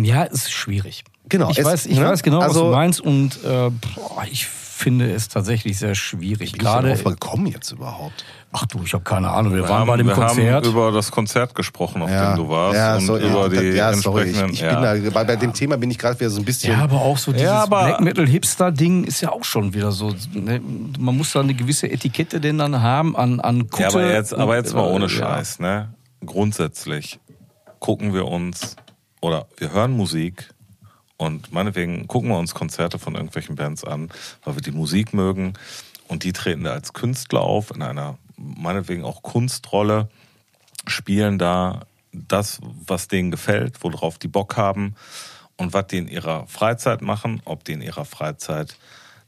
[0.02, 1.04] Ja, es ist schwierig.
[1.30, 2.06] Genau, Ich, es- weiß, ich ne?
[2.06, 6.54] weiß genau, was Also- du meinst und äh, boah, ich finde es tatsächlich sehr schwierig.
[6.54, 8.26] Wie Gerade Gerade, drauf gekommen jetzt überhaupt?
[8.56, 9.54] ach du, ich habe keine Ahnung.
[9.54, 10.64] Wir, Wir waren haben, bei dem wir Konzert.
[10.66, 12.76] haben über das Konzert gesprochen, auf dem du warst.
[12.78, 14.92] ja, und sorry, über die ja, sorry, ich, ich ja.
[14.92, 16.74] bin da, bei, bei dem Thema bin ich gerade wieder so ein bisschen.
[16.74, 19.92] ja, aber auch so dieses aber- Black Metal Hipster Ding ist ja auch schon wieder
[19.92, 20.14] so.
[20.34, 20.62] Ne?
[21.00, 23.84] Man muss da eine gewisse Etikette denn dann haben an an Kutte.
[23.84, 25.14] Ja, aber jetzt, aber jetzt mal ohne äh, ja.
[25.16, 25.94] Scheiß, ne?
[26.26, 27.20] Grundsätzlich
[27.80, 28.76] gucken wir uns
[29.22, 30.50] oder wir hören Musik
[31.18, 34.10] und meinetwegen gucken wir uns Konzerte von irgendwelchen Bands an,
[34.44, 35.54] weil wir die Musik mögen
[36.08, 40.10] und die treten da als Künstler auf in einer meinetwegen auch Kunstrolle,
[40.88, 44.96] spielen da das, was denen gefällt, worauf die Bock haben
[45.58, 48.78] und was die in ihrer Freizeit machen, ob die in ihrer Freizeit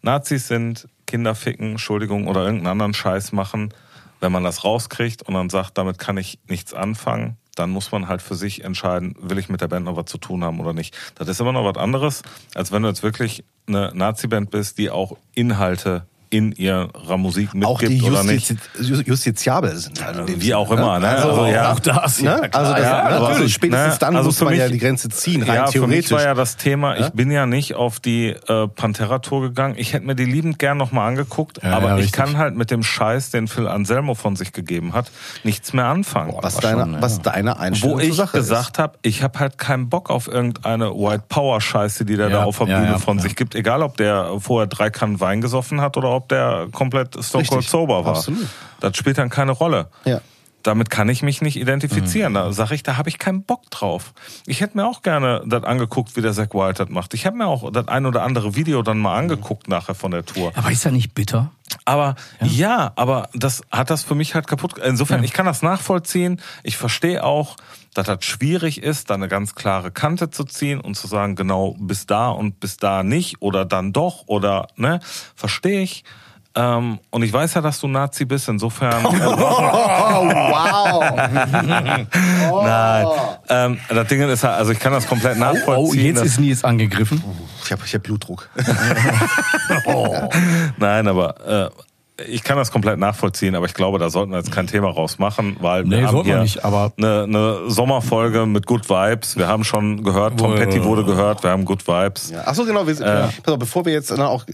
[0.02, 3.74] Nazis sind, Kinder ficken, Entschuldigung, oder irgendeinen anderen Scheiß machen.
[4.20, 8.08] Wenn man das rauskriegt und dann sagt, damit kann ich nichts anfangen, dann muss man
[8.08, 10.74] halt für sich entscheiden, will ich mit der Band noch was zu tun haben oder
[10.74, 10.96] nicht.
[11.16, 12.22] Das ist immer noch was anderes,
[12.54, 17.80] als wenn du jetzt wirklich eine Nazi-Band bist, die auch Inhalte in ihrer Musik auch
[17.82, 18.50] mitgibt die oder nicht.
[18.50, 20.04] Justiz, Ju- justiziabel sind.
[20.04, 21.08] Halt in dem Wie auch immer, ne?
[21.10, 21.72] Also, Also, ja.
[21.74, 22.26] Auch das, Ne?
[22.30, 23.98] ja, Also, das, ja, also aber- spätestens Ne?
[24.00, 26.12] dann Also muss man ja mich- die Grenze ziehen, rein ja, für mich theoretisch.
[26.12, 27.08] war ja das Thema, Ja?
[27.08, 29.76] ich bin ja nicht auf die äh, Pantera-Tour gegangen.
[29.78, 32.72] Ich hätte mir die liebend gern nochmal angeguckt, Ja, aber ja, ich kann halt mit
[32.72, 35.12] dem Scheiß, den Phil Anselmo von sich gegeben hat,
[35.44, 36.34] nichts mehr anfangen.
[36.42, 37.02] was, war deine, schon, ja.
[37.02, 40.92] was deine Einstellung Wo ich Sache gesagt habe, ich habe halt keinen Bock auf irgendeine
[40.92, 43.24] White Power Scheiße, die der Ja, da auf der ja, Bühne ja, von ja.
[43.24, 43.56] sich gibt.
[43.56, 47.64] Egal, ob der vorher drei Kannen Wein gesoffen hat oder ob der komplett Stone Cold
[47.64, 48.18] sober war.
[48.18, 48.48] absolut.
[48.80, 49.88] Das spielt dann keine Rolle.
[50.06, 50.22] Ja.
[50.66, 52.32] Damit kann ich mich nicht identifizieren.
[52.32, 52.36] Mhm.
[52.36, 54.14] Da sage ich, da habe ich keinen Bock drauf.
[54.48, 57.14] Ich hätte mir auch gerne das angeguckt, wie der Zack Wild das macht.
[57.14, 60.26] Ich habe mir auch das ein oder andere Video dann mal angeguckt nachher von der
[60.26, 60.52] Tour.
[60.56, 61.52] Aber ist ja nicht bitter.
[61.84, 62.94] Aber ja.
[62.96, 64.80] aber das hat das für mich halt kaputt.
[64.80, 66.42] Insofern, ich kann das nachvollziehen.
[66.64, 67.58] Ich verstehe auch,
[67.94, 71.76] dass das schwierig ist, da eine ganz klare Kante zu ziehen und zu sagen, genau
[71.80, 75.00] bis da und bis da nicht oder dann doch oder ne,
[75.36, 76.04] verstehe ich.
[76.58, 78.50] Ähm, und ich weiß ja, dass du Nazi bist.
[78.50, 79.06] Insofern.
[80.18, 81.02] Oh, wow.
[82.64, 83.06] Nein.
[83.50, 86.16] Ähm, das Ding ist halt, also ich kann das komplett nachvollziehen.
[86.16, 87.22] Oh, jetzt ist Nils angegriffen.
[87.64, 88.50] Ich habe ich hab Blutdruck.
[90.78, 91.82] Nein, aber äh,
[92.28, 95.58] ich kann das komplett nachvollziehen, aber ich glaube, da sollten wir jetzt kein Thema rausmachen,
[95.60, 99.36] weil wir Nee, haben sollten wir hier nicht, aber- eine, eine Sommerfolge mit Good Vibes.
[99.38, 102.32] Wir haben schon gehört, Tom Petty wurde gehört, wir haben Good Vibes.
[102.32, 102.44] Ja.
[102.46, 102.88] Ach so, genau.
[102.88, 104.46] Wir, pass auf, bevor wir jetzt dann auch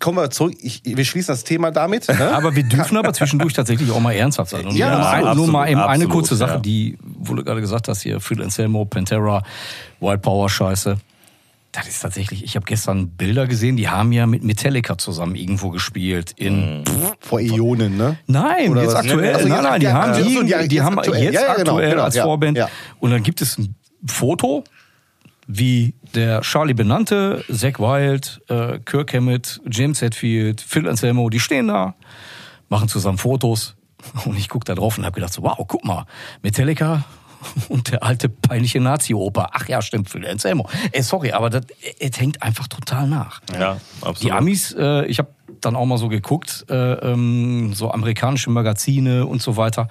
[0.00, 0.54] kommen wir zurück.
[0.60, 2.08] Ich, wir schließen das Thema damit.
[2.08, 2.34] Ne?
[2.34, 4.66] Aber wir dürfen aber zwischendurch tatsächlich auch mal ernsthaft sein.
[4.66, 6.58] Und Ja, nur, mal, ein, nur absolut, mal eben eine absolut, kurze Sache, ja.
[6.58, 9.42] die, wo du gerade gesagt hast, hier Phil Anselmo, Pantera,
[10.00, 10.96] White Power Scheiße.
[11.74, 15.70] Das ist tatsächlich, ich habe gestern Bilder gesehen, die haben ja mit Metallica zusammen irgendwo
[15.70, 16.32] gespielt.
[16.36, 16.84] In,
[17.18, 18.16] Vor Ionen, ne?
[18.28, 19.00] Nein, Oder jetzt was?
[19.00, 19.34] aktuell.
[19.34, 21.24] Also nein, nein, die haben, die, die jetzt haben aktuell.
[21.24, 22.56] jetzt Ja, ja, genau, aktuell genau, als ja, Vorband.
[22.56, 22.68] ja.
[23.00, 23.74] Und dann gibt es ein
[24.06, 24.62] Foto,
[25.48, 31.68] wie der Charlie benannte, Zack Wild, äh, Kirk Hammett, James Hetfield, Phil Anselmo, die stehen
[31.68, 31.96] da,
[32.68, 33.74] machen zusammen Fotos.
[34.26, 36.06] Und ich guck da drauf und habe gedacht, so, wow, guck mal,
[36.42, 37.04] Metallica
[37.68, 39.50] und der alte peinliche Nazi-Oper.
[39.52, 40.68] Ach ja, stimmt, Phil Anselmo.
[40.92, 41.62] Ey, sorry, aber das,
[41.98, 43.40] es hängt einfach total nach.
[43.52, 44.22] Ja, absolut.
[44.22, 45.28] Die Amis, äh, ich habe
[45.60, 49.88] dann auch mal so geguckt, äh, ähm, so amerikanische Magazine und so weiter.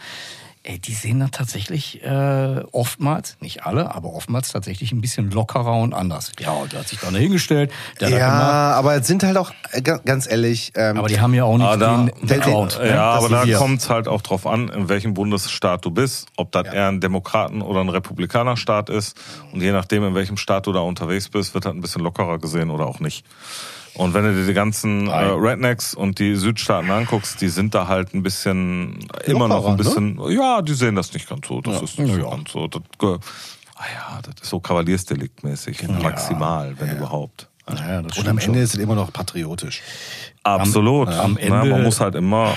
[0.66, 5.76] Ey, die sehen dann tatsächlich äh, oftmals, nicht alle, aber oftmals tatsächlich ein bisschen lockerer
[5.76, 6.32] und anders.
[6.40, 8.20] Ja, und der hat sich dann hingestellt, der das.
[8.20, 11.44] Ja, aber es sind halt auch, äh, ga- ganz ehrlich, ähm, Aber die haben ja
[11.44, 12.88] auch nicht Ah, da- den ne?
[12.88, 16.28] Ja, Das aber da kommt es halt auch drauf an, in welchem Bundesstaat du bist,
[16.38, 19.18] ob das eher ein Demokraten- oder ein Republikanerstaat ist.
[19.52, 22.38] Und je nachdem, in welchem Staat du da unterwegs bist, wird halt ein bisschen lockerer
[22.40, 23.26] gesehen oder auch nicht.
[23.96, 27.88] Und wenn du dir die ganzen äh, Rednecks und die Südstaaten anguckst, die sind da
[27.88, 31.62] halt ein bisschen, immer noch ein bisschen, ja, die sehen das nicht ganz so.
[31.62, 32.30] Das ist nicht Ja, ja.
[32.32, 32.68] ganz so.
[32.68, 37.50] Das, ah ja, das ist so Kavaliersdeliktmäßig, maximal, wenn überhaupt.
[37.70, 39.82] Ja, das und am Ende ist es immer noch patriotisch.
[40.44, 41.08] Absolut.
[41.10, 42.54] am Ne, Ende- man muss halt immer,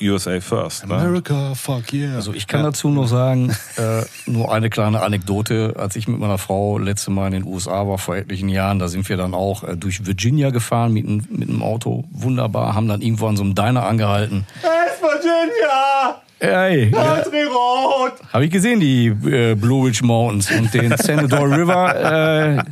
[0.00, 0.84] USA first.
[0.88, 0.94] Ne?
[0.96, 2.16] America, fuck yeah.
[2.16, 5.74] Also ich kann dazu nur sagen, äh, nur eine kleine Anekdote.
[5.78, 8.88] Als ich mit meiner Frau letzte Mal in den USA war vor etlichen Jahren, da
[8.88, 12.02] sind wir dann auch äh, durch Virginia gefahren mit, einem- mit einem Auto.
[12.10, 14.44] Wunderbar, haben dann irgendwo an so einem Diner angehalten.
[14.62, 16.20] West Virginia!
[16.40, 18.12] Ey, Country Road!
[18.32, 22.64] habe ich gesehen, die äh, Blue Ridge Mountains und den Senador River.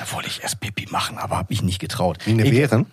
[0.00, 2.18] Äh, da wollte ich erst Pipi machen, aber habe mich nicht getraut.
[2.24, 2.86] Wie eine Bären?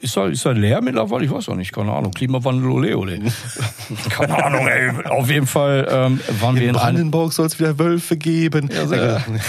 [0.00, 1.24] Ist er, ist er leer mittlerweile?
[1.24, 2.12] Ich weiß auch nicht, keine Ahnung.
[2.12, 3.20] Klimawandel, ole, ole.
[4.10, 4.90] keine Ahnung, ey.
[5.04, 8.68] Auf jeden Fall ähm, waren wir In in, einem, Brandenburg soll es wieder Wölfe geben.
[8.72, 9.40] Ja, gut.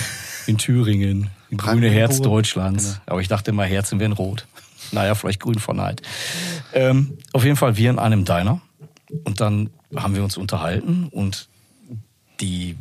[0.46, 1.90] in Thüringen, im grüne.
[1.90, 3.02] Herz Deutschlands.
[3.08, 4.46] Aber ich dachte immer, Herzen wären rot.
[4.92, 6.04] Naja, vielleicht grün von Neid.
[6.74, 8.62] Ähm, auf jeden Fall wir in einem Diner.
[9.24, 11.50] Und dann haben wir uns unterhalten und
[12.40, 12.76] die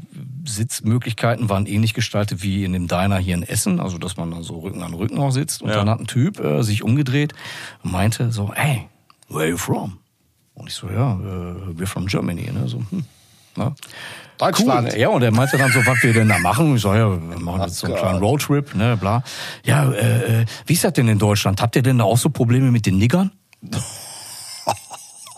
[0.44, 4.42] Sitzmöglichkeiten waren ähnlich gestaltet wie in dem Diner hier in Essen, also dass man dann
[4.42, 5.62] so Rücken an Rücken auch sitzt.
[5.62, 5.76] Und Ja.
[5.76, 7.32] dann hat ein Typ äh, sich umgedreht
[7.82, 8.88] und meinte so, hey,
[9.28, 9.98] where are you from?
[10.54, 12.50] Und ich so, ja, äh, we're from Germany.
[12.52, 12.68] Ne?
[12.68, 13.04] So, hm,
[13.56, 13.74] na?
[14.38, 14.92] Deutschland.
[14.92, 14.98] Cool.
[15.00, 16.76] Ja, und er meinte dann so, was wir denn da machen.
[16.76, 19.22] Ich so, ja, wir machen jetzt so einen kleinen Roadtrip, ne, bla.
[19.64, 21.62] Ja, äh, äh, wie ist das denn in Deutschland?
[21.62, 23.30] Habt ihr denn da auch so Probleme mit den Niggern?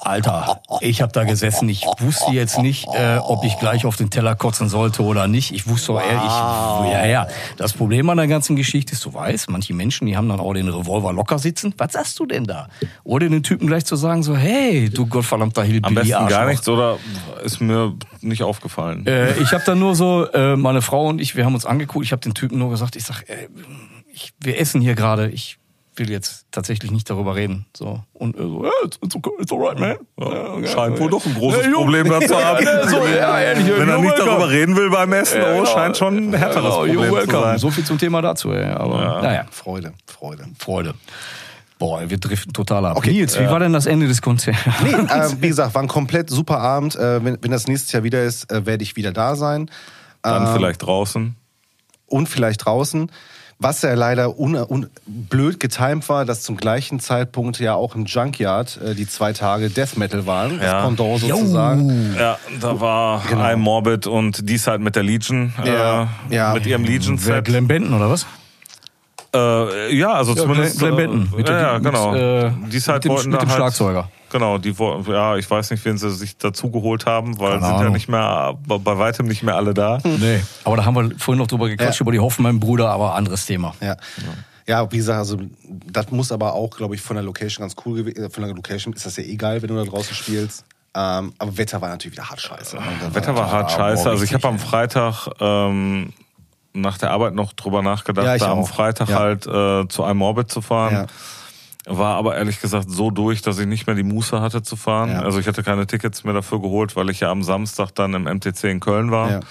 [0.00, 1.68] Alter, ich habe da gesessen.
[1.68, 5.52] Ich wusste jetzt nicht, äh, ob ich gleich auf den Teller kotzen sollte oder nicht.
[5.52, 7.28] Ich wusste auch ehrlich, ja, ja.
[7.56, 10.54] Das Problem an der ganzen Geschichte ist, du weißt, manche Menschen, die haben dann auch
[10.54, 11.74] den Revolver locker sitzen.
[11.78, 12.68] Was sagst du denn da?
[13.04, 16.46] Oder den Typen gleich zu sagen so, hey, du gottverdammter Hillbilly Am besten gar Arschloch.
[16.48, 16.98] nichts oder
[17.44, 19.06] ist mir nicht aufgefallen.
[19.06, 22.04] Äh, ich habe dann nur so, äh, meine Frau und ich, wir haben uns angeguckt.
[22.04, 23.48] Ich habe den Typen nur gesagt, ich sag, äh,
[24.12, 25.28] ich, wir essen hier gerade.
[25.28, 25.58] Ich
[25.98, 27.66] will jetzt tatsächlich nicht darüber reden.
[27.76, 29.96] So und äh, so, ja, it's, it's, okay, it's alright, man.
[30.18, 30.66] Ja, okay.
[30.68, 31.72] Scheint wohl doch ein großes Ja.
[31.72, 32.66] Problem da zu haben.
[32.88, 34.30] So, ja, ehrlich, Wenn er nicht welcome.
[34.30, 35.66] darüber reden will beim Essen, Ja, oh, genau.
[35.66, 37.58] scheint schon ein härteres Ja, Problem zu sein.
[37.58, 38.50] So viel zum Thema dazu.
[38.52, 38.64] Ey.
[38.72, 40.44] Aber naja, Freude, Freude.
[40.58, 40.94] Freude.
[41.78, 42.96] Boah, wir driften total ab.
[42.96, 44.58] Okay, Nils, wie war denn das Ende des Konzerts?
[44.82, 46.96] Nee, äh, wie gesagt, war ein komplett super Abend.
[46.96, 49.70] Äh, wenn, wenn das nächstes Jahr wieder ist, äh, werde ich wieder da sein.
[50.22, 51.36] Dann Ähm, vielleicht draußen.
[52.06, 53.12] und vielleicht draußen.
[53.60, 58.04] Was ja leider un, un, blöd getimt war, dass zum gleichen Zeitpunkt ja auch im
[58.04, 60.60] Junkyard äh, die zwei Tage Death Metal waren.
[60.62, 60.74] Ja.
[60.74, 62.14] Das Pendant sozusagen.
[62.16, 63.42] Ja, da war Genau.
[63.42, 66.54] I'm Morbid und die halt mit der Legion, Ja, äh, ja.
[66.54, 67.44] mit ihrem Legion-Set.
[67.46, 68.26] Glenn Benton oder was?
[69.34, 70.78] Äh, ja, also Ja, zumindest.
[70.78, 71.36] Glenn- Glenn äh, Benton.
[71.38, 72.14] Mit ja, der- ja, mit, genau.
[72.14, 74.08] äh, die halt mit dem- mit dem halt, Schlagzeuger.
[74.30, 74.74] Genau, die
[75.08, 77.92] ja, ich weiß nicht, wen sie sich dazu geholt haben, weil Keine sind ja Ahnung.
[77.94, 79.98] nicht mehr, bei bei weitem nicht mehr alle da.
[80.04, 80.40] Nee.
[80.64, 82.04] Aber da haben wir vorhin noch drüber gequatscht, Ja.
[82.04, 83.74] über die Hoffenheim-Brüder, aber anderes Thema.
[83.80, 83.96] Ja.
[84.66, 85.38] Ja, wie gesagt, also
[85.86, 88.30] das muss aber auch, glaube ich, von der Location ganz cool gewesen.
[88.30, 90.64] Von der Location ist das ja egal, wenn du da draußen spielst.
[90.94, 92.76] Ähm, aber Wetter war natürlich wieder hart scheiße.
[93.00, 94.04] Dann Wetter war hart Ja, scheiße.
[94.04, 96.12] boah, Also ich habe am Freitag ähm,
[96.74, 98.68] nach der Arbeit noch drüber nachgedacht, Ja, da am auch.
[98.68, 99.18] Freitag Ja.
[99.18, 101.06] halt äh, zu einem Orbit zu fahren.
[101.90, 105.10] War aber ehrlich gesagt so durch, dass ich nicht mehr die Muße hatte zu fahren.
[105.10, 105.22] Ja.
[105.22, 108.24] Also ich hatte keine Tickets mehr dafür geholt, weil ich ja am Samstag dann im
[108.24, 109.42] MTC in Köln war.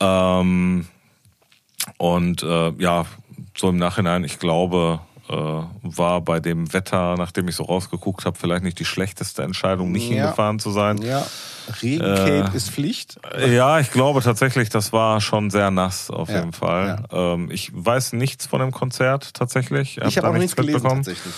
[0.00, 0.40] Ja.
[0.40, 0.86] Ähm,
[1.98, 3.04] und äh, ja,
[3.56, 8.64] so im Nachhinein, ich glaube, war bei dem Wetter, nachdem ich so rausgeguckt habe, vielleicht
[8.64, 10.16] nicht die schlechteste Entscheidung, nicht Ja.
[10.16, 10.98] hingefahren zu sein.
[10.98, 11.24] ja.
[11.80, 13.20] Regencape Äh, ist Pflicht.
[13.48, 17.04] Ja, ich glaube tatsächlich, das war schon sehr nass auf Ja, jeden Fall.
[17.12, 19.96] Ähm, ich weiß nichts von dem Konzert tatsächlich.
[20.04, 21.04] Ich da habe auch nichts gelesen mitbekommen.
[21.04, 21.34] tatsächlich.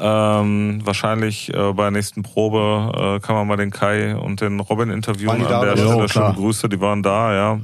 [0.00, 0.40] Ja.
[0.40, 4.60] Ähm, wahrscheinlich äh, bei der nächsten Probe äh, kann man mal den Kai und den
[4.60, 5.28] Robin interviewen.
[5.28, 5.76] Waren die An da der?
[5.76, 6.32] Stelle schöne.
[6.34, 7.60] Grüße, die waren da, ja.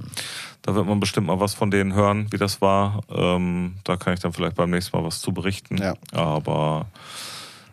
[0.63, 3.01] Da wird man bestimmt mal was von denen hören, wie das war.
[3.13, 5.77] Ähm, da kann ich dann vielleicht beim nächsten Mal was zu berichten.
[5.77, 5.95] Ja.
[6.13, 6.87] Aber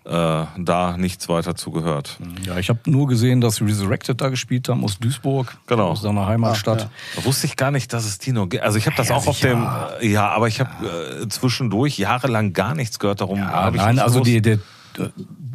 [0.06, 2.18] äh, da nichts weiter zugehört.
[2.44, 5.90] Ja, ich habe nur gesehen, dass Resurrected da gespielt haben aus Duisburg, Genau.
[5.90, 6.84] aus seiner Heimatstadt.
[6.86, 8.64] Ah, Da wusste ich gar nicht, dass es die noch gibt.
[8.64, 9.68] Also ich habe das Ja, auch auf dem,
[10.02, 13.38] ja, aber ich habe äh, zwischendurch jahrelang gar nichts gehört darum.
[13.38, 14.58] Ja, nein, also die, der,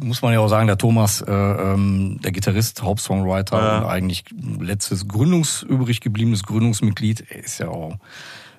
[0.01, 3.77] muss man ja auch sagen, der Thomas, äh, ähm, der Gitarrist, Hauptsongwriter Ja.
[3.79, 4.25] und eigentlich
[4.59, 7.97] letztes Gründungs, übrig gebliebenes Gründungsmitglied, ist ja auch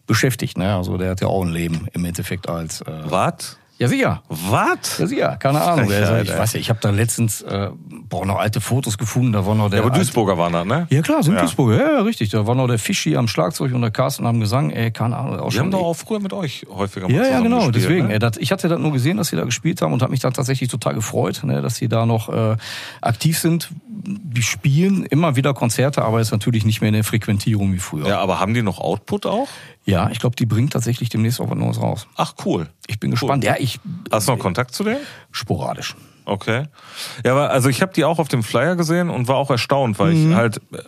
[0.06, 0.74] beschäftigt, ne?
[0.76, 3.58] Also der hat ja auch ein Leben im Endeffekt als äh, Was?
[3.78, 4.22] Ja sicher.
[4.30, 4.96] Was?
[4.98, 5.86] Ja sicher, keine Ahnung.
[5.88, 6.38] Frechheit, ich ey.
[6.38, 7.68] weiß ja, ich habe da letztens äh,
[8.08, 10.64] boah, noch alte Fotos gefunden, da war noch der Ja, aber alte- Duisburger waren da,
[10.64, 10.86] ne?
[10.88, 11.42] Ja klar, sind Ja.
[11.42, 12.30] Duisburger, ja, ja, richtig.
[12.30, 15.38] Da war noch der Fischi am Schlagzeug und der Carsten am Gesang, ey, keine Ahnung.
[15.40, 17.56] Auch Die haben doch auch früher mit euch häufiger mal ja, ja, genau.
[17.66, 18.14] gespielt, Deswegen, Ne?
[18.14, 20.20] ey, das, ich hatte das nur gesehen, dass sie da gespielt haben und habe mich
[20.20, 22.56] dann tatsächlich total gefreut, ne, dass sie da noch äh,
[23.02, 23.68] aktiv sind.
[24.04, 28.06] Die spielen immer wieder Konzerte, aber ist natürlich nicht mehr in der Frequentierung wie früher.
[28.06, 29.48] Ja, aber haben die noch Output auch?
[29.84, 32.06] Ja, ich glaube, die bringen tatsächlich demnächst auch was Neues raus.
[32.16, 32.68] Ach, cool.
[32.86, 33.42] Ich bin gespannt.
[33.44, 33.80] Ja, ich
[34.12, 34.98] Hast du noch Kontakt zu denen?
[35.32, 35.94] sporadisch.
[36.26, 36.64] Okay.
[37.24, 39.98] Ja, aber also ich habe die auch auf dem Flyer gesehen und war auch erstaunt,
[39.98, 40.30] weil Mhm.
[40.30, 40.78] ich halt äh,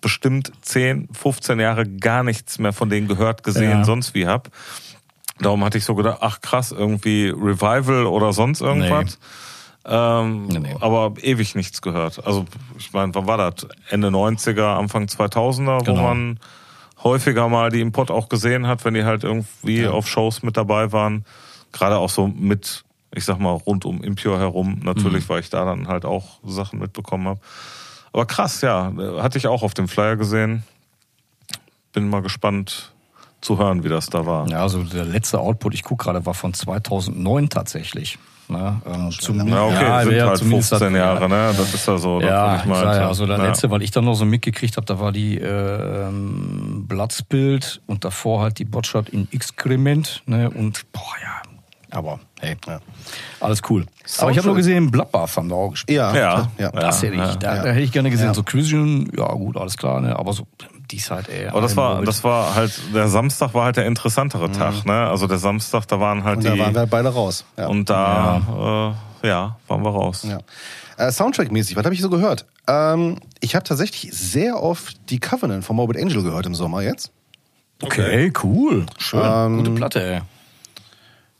[0.00, 3.84] bestimmt 10, 15 Jahre gar nichts mehr von denen gehört, gesehen, Ja.
[3.84, 4.50] sonst wie hab.
[5.38, 9.18] Darum hatte ich so gedacht, ach krass, irgendwie Revival oder sonst irgendwas.
[9.86, 10.76] Ähm, Nee, nee.
[10.80, 12.24] Aber ewig nichts gehört.
[12.26, 12.44] Also,
[12.78, 13.66] ich meine, wann war das?
[13.88, 16.02] Ende 90er, Anfang 2000er, wo Genau.
[16.02, 16.40] man
[17.04, 20.56] häufiger mal die im Pott auch gesehen hat, wenn die halt irgendwie auf Shows mit
[20.56, 21.24] dabei waren.
[21.72, 22.84] Gerade auch so mit,
[23.14, 24.80] ich sag mal, rund um Impure herum.
[24.82, 25.28] Natürlich, Mhm.
[25.28, 27.40] weil ich da dann halt auch Sachen mitbekommen habe.
[28.12, 28.92] Aber krass, ja.
[29.18, 30.64] Hatte ich auch auf dem Flyer gesehen.
[31.92, 32.92] Bin mal gespannt
[33.40, 34.48] zu hören, wie das da war.
[34.48, 38.18] Ja, also der letzte Output, ich gucke gerade, war von 2009 tatsächlich.
[38.48, 38.80] Ne?
[38.86, 41.54] Ähm, zum, Ja, okay, ja, sind ja, halt zumindest 15 hat- Jahre, ne?
[41.56, 42.20] Das ist ja so.
[42.20, 43.44] Ja, ich sag ja, also der Ja.
[43.46, 48.42] letzte, weil ich dann noch so mitgekriegt habe, da war die ähm, Bloodspilled und davor
[48.42, 50.22] halt die Botshot in Excrement.
[50.26, 50.50] Ne?
[50.50, 51.42] Und boah, ja,
[51.96, 52.56] aber hey,
[53.40, 53.86] alles cool.
[54.18, 55.96] Aber ich habe nur gesehen, Bloodbath haben da auch gespielt.
[55.96, 56.48] Ja, Ja.
[56.58, 56.70] ja.
[56.70, 57.62] Das hätte ich, ja, da, ja.
[57.64, 58.26] da hätte ich gerne gesehen.
[58.28, 58.34] Ja.
[58.34, 60.16] So Cruision, ja gut, alles klar, ne?
[60.16, 60.46] aber so
[60.90, 61.48] die Zeit, ey.
[61.48, 65.08] Aber das war, das war halt, der Samstag war halt der interessantere Tag, ne?
[65.08, 66.50] Also der Samstag, da waren halt Und die.
[66.50, 67.44] da waren wir beide raus.
[67.56, 67.66] Ja.
[67.66, 70.26] und da, äh, ja, waren wir raus.
[70.28, 70.38] Ja.
[70.98, 72.46] Äh, Soundtrack-mäßig, was habe ich so gehört?
[72.68, 77.12] Ähm, ich habe tatsächlich sehr oft die Covenant von Morbid Angel gehört im Sommer jetzt.
[77.82, 78.86] Okay, cool.
[78.98, 79.20] Schön.
[79.22, 80.20] Ähm, Gute Platte, ey.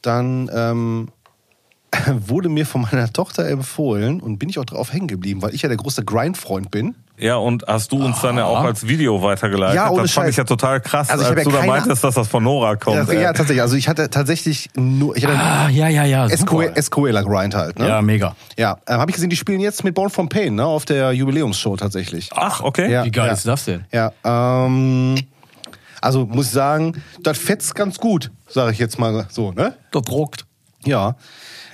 [0.02, 1.08] Dann ähm,
[2.26, 5.62] wurde mir von meiner Tochter empfohlen und bin ich auch drauf hängen geblieben, weil ich
[5.62, 6.94] ja der große Grind-Freund bin.
[7.18, 9.76] Ja, und hast du uns dann ja auch als Video weitergeleitet?
[9.76, 10.30] Ja, ohne das fand Scheiß.
[10.32, 13.08] ich ja total krass, Also als ja du da meintest, dass das von Nora kommt.
[13.08, 13.62] Ja, ja, tatsächlich.
[13.62, 16.28] Also ich hatte tatsächlich nur, ich hatte Ah, ja, ja, ja.
[16.28, 17.78] SQLer Grind halt.
[17.78, 17.88] Ne?
[17.88, 18.36] Ja, mega.
[18.58, 21.12] Ja, ähm, habe ich gesehen, die spielen jetzt mit Born from Pain, ne, auf der
[21.12, 22.28] Jubiläumsshow tatsächlich.
[22.34, 22.90] Ach, okay.
[22.92, 23.04] Ja.
[23.04, 23.84] Wie geil ist das denn?
[23.92, 25.16] Ja, ähm,
[26.02, 29.74] also muss ich sagen, das fetzt ganz gut, sage ich jetzt mal so, ne?
[29.90, 30.44] Das druckt.
[30.84, 31.16] Ja.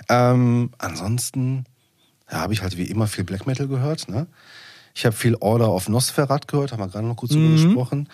[0.09, 1.65] Ähm, ansonsten
[2.31, 4.27] ja, habe ich halt wie immer viel Black Metal gehört, ne?
[4.95, 8.09] Ich habe viel Order of Nosferat gehört, haben wir gerade noch kurz drüber gesprochen.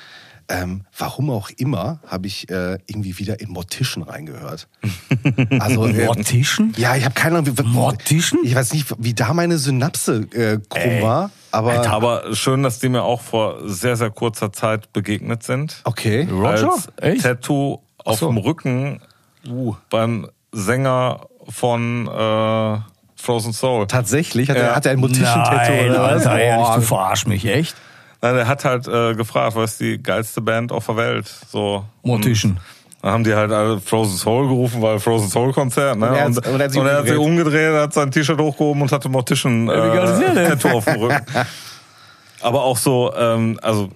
[0.51, 4.66] Ähm, warum auch immer habe ich äh, irgendwie wieder in Mortician reingehört.
[5.61, 6.72] Also äh, Mortician?
[6.79, 7.59] Ja, ich habe keine Ahnung.
[7.59, 8.41] Wie, Mortician?
[8.45, 12.89] Ich weiß nicht, wie da meine Synapse äh, krumm war, aber Aber schön, dass die
[12.89, 15.83] mir auch vor sehr, sehr kurzer Zeit begegnet sind.
[15.85, 16.26] okay.
[16.31, 16.72] Roger?
[16.72, 17.22] Als Echt?
[17.22, 18.29] Tattoo auf so.
[18.29, 19.01] dem Rücken
[19.47, 22.79] Uh, beim Sänger von äh,
[23.21, 23.87] Frozen Soul.
[23.87, 24.62] tatsächlich hat, Ja.
[24.62, 26.27] er, hat er ein Mortician-Tattoo Nein, oder was?
[26.27, 27.77] Alter, ehrlich, du verarsch mich, echt?
[28.23, 31.33] Nein, der hat halt äh, gefragt, was ist die geilste Band auf der Welt?
[31.51, 31.85] So.
[32.03, 32.59] Mortician.
[33.03, 36.09] Dann haben die halt alle Frozen Soul gerufen, weil Frozen Soul Konzert, ne?
[36.09, 37.73] Und er hat's- und, und er hat sich und er hat sich umgedreht.
[37.75, 40.49] hat sein T-Shirt hochgehoben und hatte Mortician äh?
[40.49, 41.25] Tattoo auf dem Rücken.
[42.41, 43.89] Aber auch so, ähm, also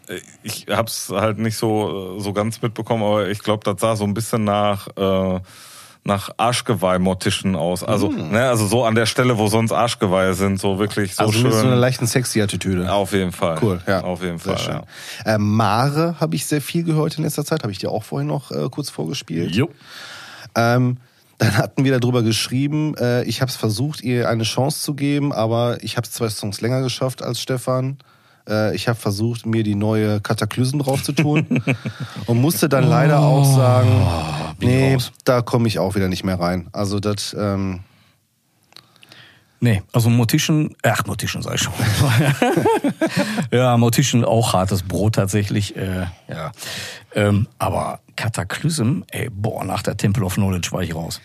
[0.42, 4.14] ich hab's halt nicht so so ganz mitbekommen, aber ich glaube, das sah so ein
[4.14, 5.40] bisschen nach äh,
[6.04, 7.84] nach Arschgeweih-Mortischen aus.
[7.84, 11.32] Also, ne, also so an der Stelle, wo sonst Arschgeweihe sind, so wirklich so also
[11.32, 11.44] schön.
[11.44, 12.92] mit so einer leichten Sexy-Attitüde.
[12.92, 13.58] auf jeden Fall.
[13.62, 14.02] Cool, ja.
[14.02, 14.64] Auf jeden Sehr Fall.
[14.64, 14.82] schön.
[15.24, 15.34] Ja.
[15.34, 18.26] Äh, Mare habe ich sehr viel gehört in letzter Zeit, habe ich dir auch vorhin
[18.26, 19.54] noch äh, kurz vorgespielt.
[19.54, 19.68] Jo.
[20.56, 20.98] Ähm,
[21.38, 25.32] dann hatten wir darüber geschrieben, äh, ich habe es versucht, ihr eine Chance zu geben,
[25.32, 27.98] aber ich habe zwei Songs länger geschafft als Stefan.
[28.48, 31.62] Äh, ich habe versucht, mir die neue Kataklysm drauf zu tun
[32.26, 33.88] und musste dann leider auch sagen,
[34.60, 35.12] ich nee, raus.
[35.24, 36.68] da komme ich auch wieder nicht mehr rein.
[36.72, 37.80] Also das, ähm,
[39.64, 41.72] Nee, also Mortician, ach Mortician sag ich schon.
[43.52, 45.76] ja, Mortician auch hartes Brot tatsächlich.
[45.76, 46.50] Äh, ja,
[47.14, 51.20] ähm, aber Kataklysm, ey, boah, nach der Temple of Knowledge war ich raus.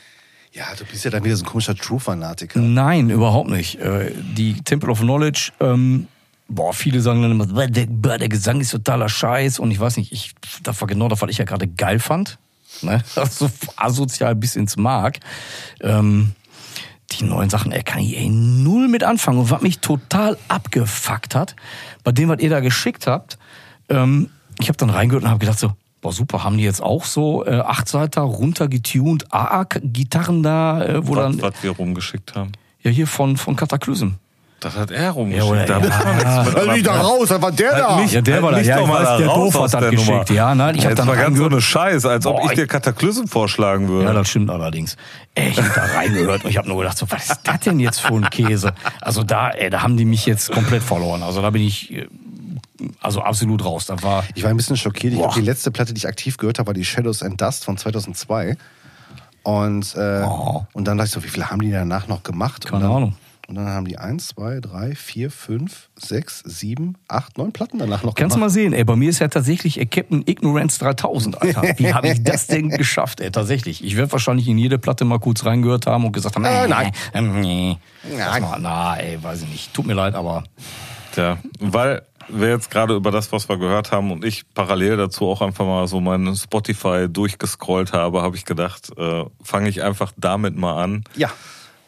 [0.53, 2.59] ja, du bist ja dann wieder so ein komischer True-Fanatiker.
[2.59, 3.79] Nein, überhaupt nicht.
[3.79, 6.05] Äh, Die Temple of Knowledge, ähm,
[6.47, 9.97] boah, viele sagen dann immer, "Boah, der, der Gesang ist totaler Scheiß und ich weiß
[9.97, 10.33] nicht, ich,
[10.63, 12.37] das war genau das, was ich ja gerade geil fand.
[12.81, 13.01] Ne?
[13.15, 15.19] Also asozial bis ins Mark.
[15.81, 16.33] Ähm,
[17.11, 19.39] die neuen Sachen, ey, kann ich ey, null mit anfangen.
[19.39, 21.55] Und was mich total abgefuckt hat,
[22.03, 23.37] bei dem, was ihr da geschickt habt,
[23.89, 24.29] ähm,
[24.59, 25.71] ich habe dann reingehört und habe gedacht so,
[26.01, 31.23] boah super, haben die jetzt auch so äh, Achtseiter runtergetuned AA-Gitarren da, äh, wo Was,
[31.23, 32.51] dann was wir rumgeschickt haben.
[32.83, 34.09] ja, hier von, von Kataklysm.
[34.59, 35.69] Das hat er Ja, rumgeschickt.
[35.69, 35.79] da ja.
[35.79, 37.05] mit Also nicht da anfangen.
[37.05, 37.95] raus, da war der Halt da.
[38.01, 38.57] nicht- Ja, der halt war da.
[38.57, 40.29] nicht Ja, ich weiß, da der raus Doof hat das geschickt.
[40.31, 42.51] Ja, nein, ich hab Jetzt dann mal ganz so eine Scheiße, als ob Boah, ich
[42.53, 44.05] dir Kataklysm vorschlagen würde.
[44.05, 44.97] Ja, das stimmt allerdings.
[45.35, 47.79] Ey, ich hab da reingehört und ich habe nur gedacht, so, was ist das denn
[47.79, 48.73] jetzt für ein Käse?
[48.99, 51.21] Also da, ey, da haben die mich jetzt komplett verloren.
[51.21, 52.07] Also da bin ich äh,
[52.99, 53.85] also absolut raus.
[53.85, 55.13] Da war Ich war ein bisschen schockiert.
[55.13, 57.63] Ich glaube, die letzte Platte, die ich aktiv gehört habe, war die Shadows and Dust
[57.63, 58.57] von 2002.
[59.43, 60.65] Und, äh, Oh.
[60.73, 62.65] und dann dachte ich so, wie viele haben die danach noch gemacht?
[62.65, 63.15] Keine und dann, Ahnung.
[63.47, 68.03] Und dann haben die eins, zwei, drei, vier, fünf, sechs, sieben, acht, neun Platten danach
[68.03, 68.49] noch Kannst du gemacht.
[68.49, 71.61] mal sehen, ey, bei mir ist ja tatsächlich äh, Captain Ignorance 3000, Alter.
[71.77, 73.81] Wie habe ich das denn geschafft, ey, tatsächlich?
[73.85, 76.91] Ich werde wahrscheinlich in jede Platte mal kurz reingehört haben und gesagt haben, Äh, nein.
[77.13, 77.77] äh, nee.
[78.03, 78.17] Nein.
[78.17, 79.73] Sag mal, na, ey, weiß ich nicht.
[79.73, 80.43] Tut mir leid, aber
[81.13, 85.25] Tja, weil wir jetzt gerade über das, was wir gehört haben und ich parallel dazu
[85.25, 90.11] auch einfach mal so meinen Spotify durchgescrollt habe, habe ich gedacht, äh, fange ich einfach
[90.17, 91.05] damit mal an.
[91.15, 91.29] Ja.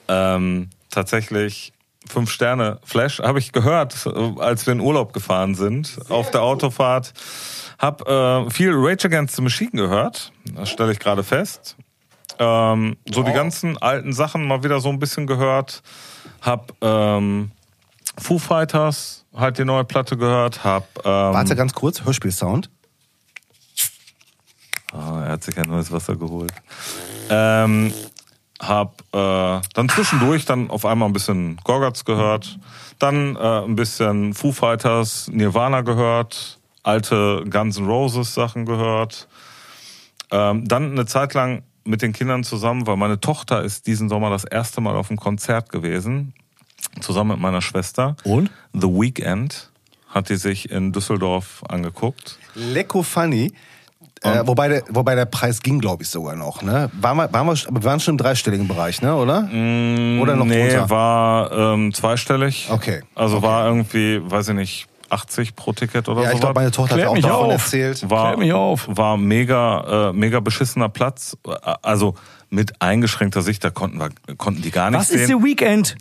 [0.07, 1.73] Ähm, tatsächlich
[2.07, 4.07] fünf Sterne Flash habe ich gehört,
[4.39, 7.13] als wir in Urlaub gefahren sind auf der Autofahrt.
[7.77, 11.75] Hab äh, viel Rage Against the Machine gehört, das stelle ich gerade fest.
[12.39, 15.81] Ähm, so die ganzen alten Sachen mal wieder so ein bisschen gehört.
[16.41, 17.51] Hab ähm,
[18.17, 20.63] Foo Fighters halt die neue Platte gehört.
[20.63, 22.69] Hab ähm, Warte ganz kurz, Hörspielsound.
[24.93, 26.51] Ah, er hat sich ein neues Wasser geholt.
[27.29, 27.93] Ähm,
[28.59, 32.59] hab äh, dann zwischendurch dann auf einmal ein bisschen Gorgatz gehört,
[32.99, 39.27] dann äh, ein bisschen Foo Fighters, Nirvana gehört, alte Guns N' Roses Sachen gehört.
[40.31, 44.29] Ähm, dann eine Zeit lang mit den Kindern zusammen, weil meine Tochter ist diesen Sommer
[44.29, 46.33] das erste Mal auf einem Konzert gewesen,
[46.99, 48.15] zusammen mit meiner Schwester.
[48.23, 48.51] Und?
[48.73, 49.71] The Weekend
[50.09, 52.37] hat die sich in Düsseldorf angeguckt.
[52.55, 53.53] Lecko funny.
[54.21, 56.61] Äh, wobei, der, wobei der Preis ging, glaube ich, sogar noch.
[56.61, 56.89] Ne?
[56.99, 59.15] Waren, wir, waren wir, wir waren schon im dreistelligen Bereich, ne?
[59.15, 59.43] oder?
[59.43, 60.89] oder noch nee, drunter?
[60.89, 62.67] war ähm, zweistellig.
[62.69, 63.01] Okay.
[63.15, 66.33] Also war irgendwie, weiß ich nicht, 80 pro Ticket oder ja, so.
[66.35, 67.51] ich glaube, meine Tochter Klär hat auch davon auf.
[67.63, 68.09] erzählt.
[68.09, 68.87] war, Klär mich auf.
[68.89, 71.37] war mega, äh, mega beschissener Platz.
[71.81, 72.15] Also
[72.49, 75.39] mit eingeschränkter Sicht, da konnten wir, konnten die gar nicht Was ist sehen.
[75.39, 75.95] The Weekend?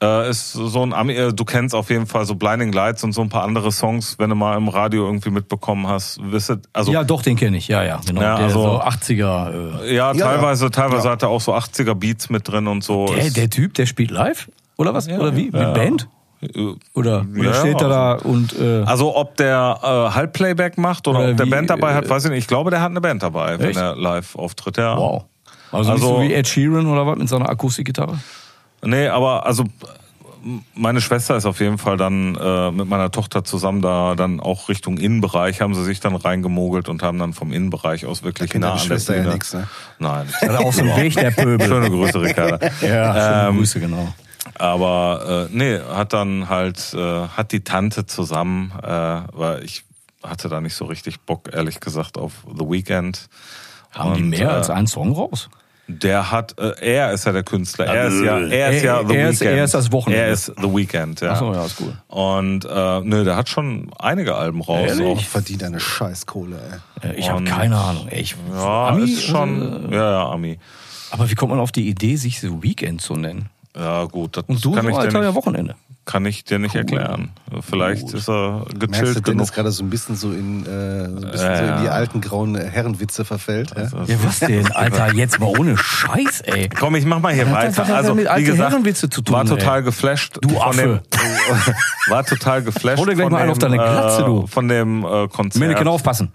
[0.00, 3.12] Äh, ist so ein Ami, äh, du kennst auf jeden Fall so Blinding Lights und
[3.12, 6.20] so ein paar andere Songs, wenn du mal im Radio irgendwie mitbekommen hast.
[6.22, 7.66] Wisst, also Ja, doch, den kenne ich.
[7.66, 8.20] Ja, ja, genau.
[8.22, 9.82] Ja, der also- so 80er.
[9.82, 11.12] Äh, ja, Ja, teilweise, teilweise Ja.
[11.14, 13.06] hat er auch so 80er Beats mit drin und so.
[13.06, 14.48] der, Ist- der Typ, der spielt live?
[14.76, 15.08] Oder was?
[15.08, 15.50] Oder wie?
[15.50, 16.08] Mit Band?
[16.42, 16.46] äh,
[16.94, 18.56] Oder, oder Ja, steht er da und.
[18.56, 22.04] Äh, Also ob der äh, Halbplayback macht oder, Oder ob der wie, Band dabei hat,
[22.04, 22.38] äh, weiß ich nicht.
[22.38, 23.78] Ich glaube, der hat eine Band dabei, wenn Echt?
[23.80, 24.76] er live auftritt.
[24.76, 24.96] Ja.
[24.96, 25.24] wow.
[25.72, 28.16] Also, Also- nicht so wie Ed Sheeran oder was mit seiner Akustikgitarre?
[28.82, 29.64] Nee, aber also
[30.74, 34.68] meine Schwester ist auf jeden Fall dann äh, mit meiner Tochter zusammen da dann auch
[34.68, 38.62] Richtung Innenbereich haben sie sich dann reingemogelt und haben dann vom Innenbereich aus wirklich kennt
[38.62, 39.34] nah an der Schwester ja Bühne.
[39.34, 39.68] nix, ne?
[39.98, 40.28] Nein.
[40.40, 41.66] Er auch so einen Weg, der Pöbel.
[41.66, 42.58] Schöne Grüße, Ricarda.
[42.80, 44.14] Ja, schöne Ähm, Grüße, genau.
[44.54, 49.84] Aber äh, nee, hat dann halt, äh, hat die Tante zusammen, äh, weil ich
[50.22, 53.28] hatte da nicht so richtig Bock, ehrlich gesagt, auf The Weeknd.
[53.90, 55.48] Haben die Und, mehr äh, als einen Song raus?
[55.90, 57.86] Der hat, äh, er ist ja der Künstler.
[57.86, 59.56] Er ist ja, er ist ja Er- The er ist- Weeknd.
[59.56, 60.22] er ist das Wochenende.
[60.22, 61.32] Er ist The Weeknd, ja.
[61.32, 61.94] Ach so, ja, ist cool.
[62.08, 64.86] Und äh, nö, der hat schon einige Alben raus.
[64.86, 65.06] Ehrlich?
[65.06, 65.22] Auch.
[65.24, 66.56] Verdient eine Scheißkohle,
[67.02, 67.10] ey.
[67.10, 68.06] Äh, Ich habe keine Ahnung.
[68.08, 69.04] Ey, ich, Ja, Ami?
[69.10, 70.58] ist schon, ja, ja, Ami.
[71.10, 73.48] Aber wie kommt man auf die Idee, sich The Weekend zu nennen?
[73.74, 75.74] Ja, gut, das Und du kann, so ich alter ja Wochenende.
[76.08, 77.32] Kann ich dir nicht erklären.
[77.60, 79.52] Vielleicht ist er Merkst du, gechillt Dennis genug.
[79.52, 82.20] gerade so ein bisschen so in, äh, so, ein bisschen Ja, so in die alten
[82.22, 83.72] grauen Herrenwitze verfällt.
[83.76, 83.82] Ja?
[84.06, 84.72] Ja, was denn?
[84.72, 86.70] Alter, jetzt mal ohne Scheiß, ey.
[86.70, 87.72] Komm, ich mach mal hier hat weiter.
[87.76, 89.48] das denn Also, mit wie alten gesagt, Herrenwitze zu tun, war ey?
[89.48, 90.38] total geflasht.
[90.40, 91.02] Du von Affe.
[91.12, 91.74] Dem,
[92.08, 94.44] war total geflasht Hau dir gleich von mal einen dem, auf deine Glatze, du.
[94.44, 95.62] Äh, von dem äh, Konzert.
[95.62, 96.32] Mir genau aufpassen.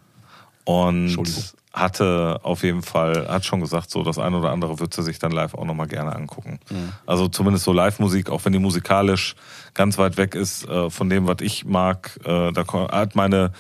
[0.65, 1.43] Und Entschuldigung.
[1.73, 5.17] Hatte auf jeden Fall, hat schon gesagt, so das eine oder andere würde sie sich
[5.17, 6.59] dann live auch nochmal gerne angucken.
[7.07, 9.35] Also zumindest so Live-Musik, auch wenn die musikalisch
[9.73, 12.19] ganz weit weg ist äh, von dem, was ich mag.
[12.23, 13.53] Äh, da hat meine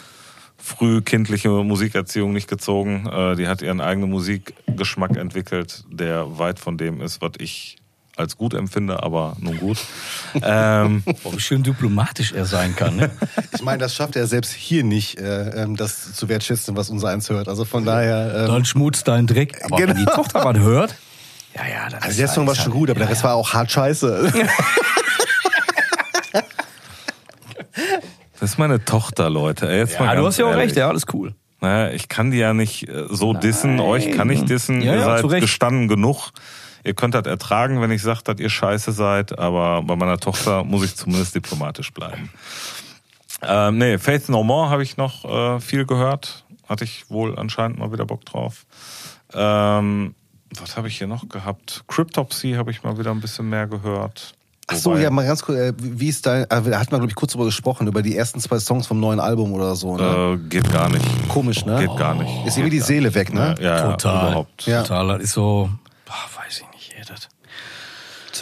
[0.57, 3.07] frühkindliche Musikerziehung nicht gezogen.
[3.07, 7.77] Äh, die hat ihren eigenen Musikgeschmack entwickelt, der weit von dem ist, was ich
[8.15, 9.77] als gut empfinde, aber nun gut.
[10.41, 12.95] ähm, Boah, wie schön diplomatisch er sein kann.
[12.95, 13.09] Ne?
[13.53, 17.09] Ich meine, das schafft er selbst hier nicht, äh, ähm, das zu wertschätzen, was unser
[17.09, 17.47] eins hört.
[17.47, 18.43] Also von daher.
[18.43, 19.61] Ähm, Dann schmutzt dein Dreck.
[19.65, 20.15] Aber wenn die Genau.
[20.15, 20.95] Tochter was hört,
[21.55, 23.11] ja, ja, das also ist der Song war ist schon halt- gut, aber ja, der
[23.11, 23.29] Rest ja.
[23.29, 24.33] war auch hart scheiße.
[28.39, 29.67] das ist meine Tochter, Leute.
[29.67, 30.65] Jetzt mal Ja, du hast ja auch ehrlich.
[30.69, 31.33] recht, ja, alles cool.
[31.61, 34.99] Naja, ich kann die ja nicht äh, so dissen, euch kann ich dissen, Ja, ihr
[34.99, 36.31] ja, seid gestanden genug.
[36.83, 40.63] Ihr könnt das ertragen, wenn ich sage, dass ihr scheiße seid, aber bei meiner Tochter
[40.63, 42.29] muss ich zumindest diplomatisch bleiben.
[43.41, 46.45] Ähm, nee, Faith No More habe ich noch äh, viel gehört.
[46.67, 48.65] Hatte ich wohl anscheinend mal wieder Bock drauf.
[49.33, 50.15] Ähm,
[50.59, 51.83] was habe ich hier noch gehabt?
[51.87, 54.35] Cryptopsy habe ich mal wieder ein bisschen mehr gehört.
[54.67, 57.07] Ach so, ja, mal ganz kurz, äh, wie ist dein, äh, da hat man, glaube
[57.07, 59.97] ich, kurz drüber gesprochen, über die ersten zwei Songs vom neuen Album oder so.
[59.97, 60.39] Ne?
[60.41, 61.05] Äh, geht gar nicht.
[61.27, 61.79] Komisch, ne?
[61.79, 62.45] Geht gar nicht.
[62.45, 63.55] Ist irgendwie die Seele weg, ne?
[63.59, 64.27] Ja, ja Total.
[64.27, 64.65] überhaupt.
[64.65, 64.83] Ja.
[64.83, 65.69] Total, das ist so,
[66.05, 67.27] boah, weiß ich nicht, ey, das.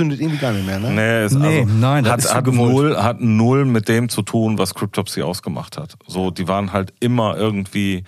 [0.02, 0.90] Zündet irgendwie gar nicht mehr, ne?
[0.90, 4.58] Nee, ist Nee, also, nein, das hat, hat, null, hat null mit dem zu tun,
[4.58, 5.94] was Cryptopsy ausgemacht hat.
[6.08, 8.04] So, die waren halt immer irgendwie,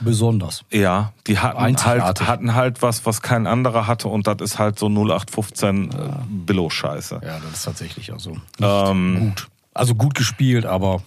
[0.00, 0.64] Besonders.
[0.72, 4.76] ja, die hatten halt, hatten halt was, was kein anderer hatte und das ist halt
[4.78, 5.94] so 0815 äh,
[6.28, 7.20] Billo-Scheiße.
[7.22, 9.46] Ja, das ist tatsächlich also nicht Ähm, gut.
[9.72, 11.02] Also gut gespielt, aber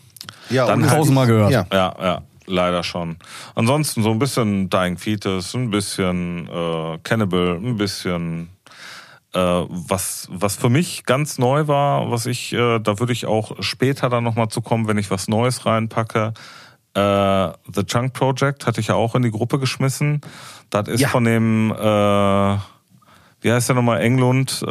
[0.49, 1.51] Ja, Dann tausendmal gehört.
[1.51, 1.65] Ja.
[1.73, 3.17] Ja, ja, leider schon.
[3.55, 8.49] Ansonsten so ein bisschen Dying Fetus, ein bisschen äh, Cannibal, ein bisschen
[9.33, 14.09] was was für mich ganz neu war, was ich äh, da würde ich auch später
[14.09, 16.33] dann noch mal zu kommen, wenn ich was Neues reinpacke.
[16.95, 16.99] Äh,
[17.71, 20.21] The Chunk Project hatte ich ja auch in die Gruppe geschmissen.
[20.71, 21.09] Das ist Ja.
[21.09, 22.57] von dem äh,
[23.41, 24.69] wie heißt der nochmal, Englund, äh,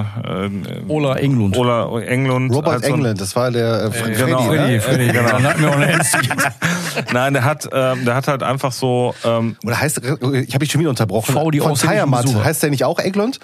[0.00, 0.50] äh,
[0.86, 1.56] Ola Englund.
[1.56, 2.54] Ola Englund.
[2.54, 4.40] Robert so ein- England, das war der äh, Freddy, genau.
[4.42, 4.46] ne?
[4.58, 5.28] Freddy, Freddy, genau.
[5.30, 7.02] Dann hatten wir auch.
[7.12, 10.70] Nein, der hat, ähm, der hat halt einfach so, ähm, Oder heißt, ich habe dich
[10.70, 11.32] schon wieder unterbrochen.
[11.34, 12.44] V, die Von Besucher.
[12.44, 13.40] heißt der nicht auch England?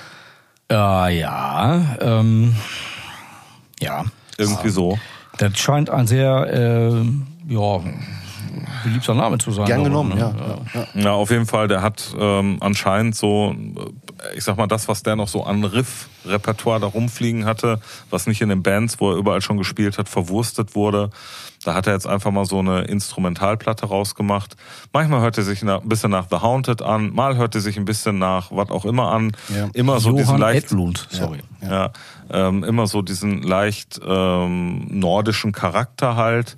[0.73, 1.97] Ja, ja.
[2.01, 2.55] Ähm,
[3.79, 4.05] ja.
[4.39, 4.99] irgendwie so.
[5.37, 7.81] Das scheint ein sehr, äh, ja,
[8.83, 9.67] beliebter Name zu sein.
[9.67, 10.21] Gern genommen, ne?
[10.21, 10.35] ja.
[10.75, 11.01] ja, ja.
[11.03, 15.03] Ja, auf jeden Fall, der hat ähm, anscheinend so, äh, ich sag mal, das, was
[15.03, 19.19] der noch so an Riff-Repertoire da rumfliegen hatte, was nicht in den Bands, wo er
[19.19, 21.11] überall schon gespielt hat, verwurstet wurde.
[21.65, 24.57] Da hat er jetzt einfach mal so eine Instrumentalplatte rausgemacht.
[24.93, 27.85] Manchmal hört er sich ein bisschen nach The Haunted an, mal hört er sich ein
[27.85, 29.33] bisschen nach was auch immer an.
[29.49, 29.69] Ja.
[29.73, 31.39] Immer so diesen Johann leicht Edlund, sorry.
[31.63, 31.93] ja,
[32.31, 36.57] ähm, immer so diesen leicht ähm, nordischen Charakter halt.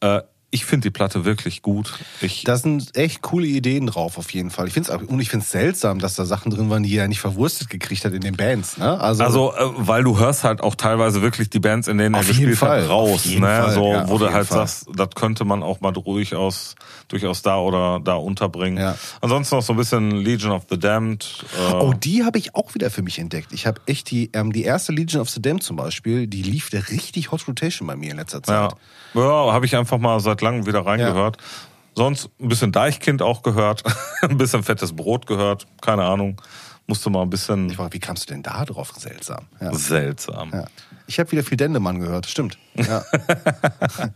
[0.00, 0.22] Äh,
[0.52, 1.92] ich finde die Platte wirklich gut.
[2.20, 4.66] Ich, Da sind echt coole Ideen drauf, auf jeden Fall.
[4.66, 7.06] Ich find's auch, und ich finde es seltsam, dass da Sachen drin waren, die er
[7.06, 8.76] nicht verwurstet gekriegt hat in den Bands.
[8.76, 9.00] Ne?
[9.00, 12.24] Also, also, äh, weil du hörst halt auch teilweise wirklich die Bands, in denen er
[12.24, 13.26] gespielt Fall, hat, raus.
[13.26, 13.38] Ne?
[13.40, 14.66] Fall, so, ja, wo du halt Fall.
[14.66, 16.74] sagst, das könnte man auch mal durchaus,
[17.06, 18.78] durchaus da oder da unterbringen.
[18.78, 18.96] Ja.
[19.20, 21.44] Ansonsten noch so ein bisschen Legion of the Damned.
[21.70, 23.52] Äh, Oh, die habe ich auch wieder für mich entdeckt.
[23.52, 26.70] Ich habe echt die, ähm, die erste Legion of the Damned zum Beispiel, die lief
[26.70, 28.72] der richtig Hot Rotation bei mir in letzter Zeit.
[28.72, 28.76] ja
[29.14, 31.36] habe ich einfach mal seit langem wieder reingehört.
[31.94, 33.82] Sonst ein bisschen Deichkind auch gehört,
[34.22, 36.40] ein bisschen fettes Brot gehört, keine Ahnung.
[36.86, 38.92] Musste mal ein bisschen Ich war, wie kamst du denn da drauf?
[38.96, 39.46] Seltsam.
[39.60, 39.72] Ja.
[39.74, 40.50] seltsam.
[40.52, 40.64] Ja.
[41.06, 42.58] Ich habe wieder viel Dendemann gehört, stimmt.
[42.74, 43.04] Ja.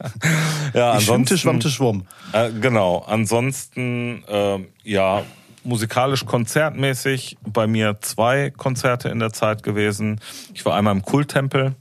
[0.74, 2.04] Ja, ansonsten, schwammte, schwamm.
[2.32, 3.04] Äh, genau.
[3.06, 5.22] Ansonsten, ähm, ja,
[5.62, 10.20] musikalisch konzertmäßig bei mir zwei Konzerte in der Zeit gewesen.
[10.52, 11.74] Ich war einmal im Kulttempel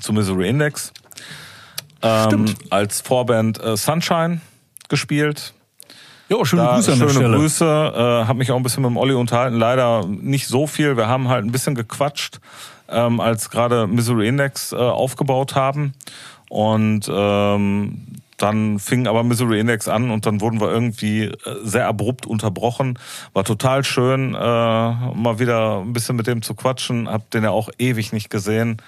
[0.00, 0.92] zu Misery Index.
[2.02, 4.40] Ähm, als Vorband äh, Sunshine
[4.88, 5.54] gespielt.
[6.28, 7.36] Ja, schöne Da, Grüße an der schöne Stelle.
[7.36, 7.64] Grüße.
[8.24, 9.56] Äh, hab mich auch ein bisschen mit dem Olli unterhalten.
[9.56, 10.96] Leider nicht so viel.
[10.96, 12.40] Wir haben halt ein bisschen gequatscht,
[12.88, 15.94] ähm, als gerade Missouri Index äh, aufgebaut haben.
[16.48, 21.86] Und ähm, dann fing aber Missouri Index an und dann wurden wir irgendwie äh, sehr
[21.86, 22.98] abrupt unterbrochen.
[23.34, 27.08] War total schön, äh, mal wieder ein bisschen mit dem zu quatschen.
[27.08, 28.78] Hab den ja auch ewig nicht gesehen.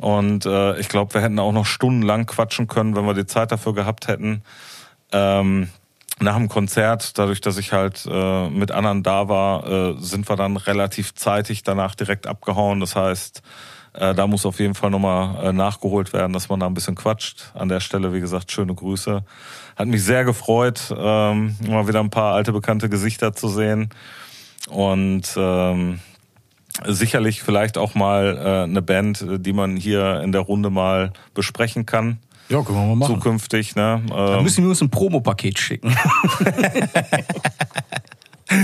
[0.00, 3.52] Und äh, ich glaube, wir hätten auch noch stundenlang quatschen können, wenn wir die Zeit
[3.52, 4.42] dafür gehabt hätten.
[5.12, 5.68] Ähm,
[6.18, 10.36] nach dem Konzert, dadurch, dass ich halt äh, mit anderen da war, äh, sind wir
[10.36, 12.80] dann relativ zeitig danach direkt abgehauen.
[12.80, 13.42] Das heißt,
[13.92, 16.94] äh, da muss auf jeden Fall nochmal äh, nachgeholt werden, dass man da ein bisschen
[16.94, 17.52] quatscht.
[17.54, 19.24] An der Stelle, wie gesagt, schöne Grüße.
[19.76, 23.90] Hat mich sehr gefreut, ähm, mal wieder ein paar alte bekannte Gesichter zu sehen.
[24.68, 26.00] Und ähm,
[26.84, 31.12] sicherlich vielleicht auch mal äh, eine Band, äh, die man hier in der Runde mal
[31.34, 32.18] besprechen kann.
[32.48, 33.14] Ja, können wir mal machen.
[33.16, 34.02] Zukünftig, ne?
[34.08, 35.92] Dann Ähm, müssen wir uns ein Promopaket schicken.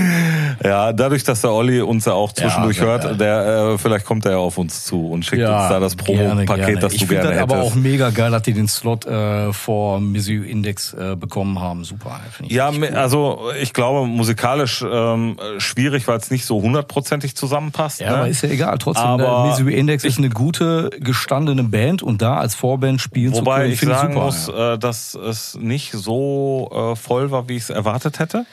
[0.64, 3.12] Ja, dadurch, dass der Olli uns ja auch zwischendurch Ja, hört, ja.
[3.14, 6.82] der äh, vielleicht kommt er ja auf uns zu und schickt uns da das Promo-Paket,
[6.82, 7.76] das ich du finde gerne das aber auch hättest.
[7.82, 11.82] mega geil, dass die den Slot äh, vor Misu Index äh, bekommen haben.
[11.84, 12.20] Super.
[12.30, 17.34] finde ich Ja, mi- also ich glaube musikalisch ähm, schwierig, weil es nicht so hundertprozentig
[17.34, 18.00] zusammenpasst.
[18.00, 18.16] Ja, ne?
[18.18, 18.78] aber ist ja egal.
[18.78, 23.32] Trotzdem, Aber der Misery Index ist eine gute, gestandene Band und da als Vorband spielen
[23.34, 24.24] zu Wobei können, ich finde sagen super.
[24.26, 28.44] muss, äh, dass es nicht so äh, voll war, wie ich es erwartet hätte.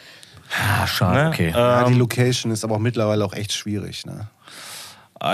[0.51, 1.29] Ah, schade, Ne?
[1.29, 1.49] okay.
[1.55, 4.05] Ja, die Ähm, Location ist aber auch mittlerweile auch echt schwierig.
[4.05, 4.27] Ne?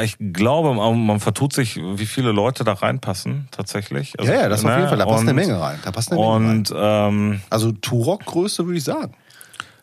[0.01, 4.19] ich glaube, man, vertut sich, wie viele Leute da reinpassen tatsächlich.
[4.19, 4.77] Also, ja, ja, das auf ne?
[4.77, 4.97] jeden Fall.
[4.97, 5.79] Da passt Und- eine Menge rein.
[5.85, 6.57] Da passt eine Menge rein.
[6.57, 9.13] Und ähm, Also Turok-Größe würde ich sagen.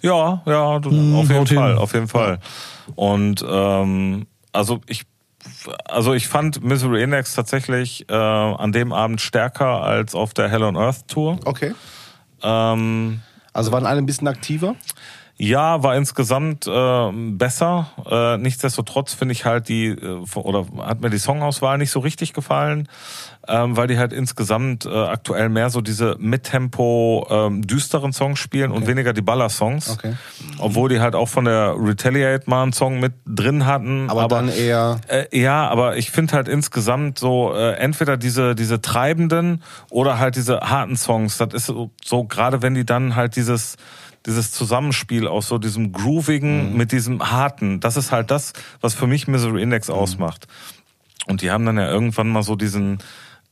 [0.02, 1.58] Ja, ja, du, Hm, auf jeden haut hin.
[1.58, 2.40] Fall, auf jeden Fall.
[2.96, 5.04] Und ähm, also ich
[5.84, 10.64] also ich fand Misery Index tatsächlich äh, an dem Abend stärker als auf der Hell
[10.64, 11.38] on Earth Tour.
[11.44, 11.74] Okay.
[12.42, 13.20] Ähm,
[13.52, 14.74] Also waren alle ein bisschen aktiver.
[15.36, 17.90] Ja, war insgesamt äh, besser.
[18.08, 22.32] Äh, nichtsdestotrotz finde ich halt die, äh, oder hat mir die Songauswahl nicht so richtig
[22.32, 22.88] gefallen,
[23.48, 28.70] ähm, weil die halt insgesamt äh, aktuell mehr so diese Mittempo ähm, düsteren Songs spielen
[28.70, 29.90] und weniger die Baller-Songs.
[29.90, 30.14] Okay.
[30.58, 34.10] Obwohl die halt auch von der Retaliate mal einen Song mit drin hatten.
[34.10, 35.00] Aber, dann eher.
[35.08, 40.36] Äh, ja, aber ich finde halt insgesamt so äh, entweder diese diese treibenden oder halt
[40.36, 41.38] diese harten Songs.
[41.38, 43.76] Das ist so, so gerade wenn die dann halt dieses
[44.26, 47.80] dieses Zusammenspiel aus so diesem groovigen mit diesem harten.
[47.80, 50.46] Das ist halt das, was für mich Misery Index ausmacht.
[51.26, 52.98] Und die haben dann ja irgendwann mal so diesen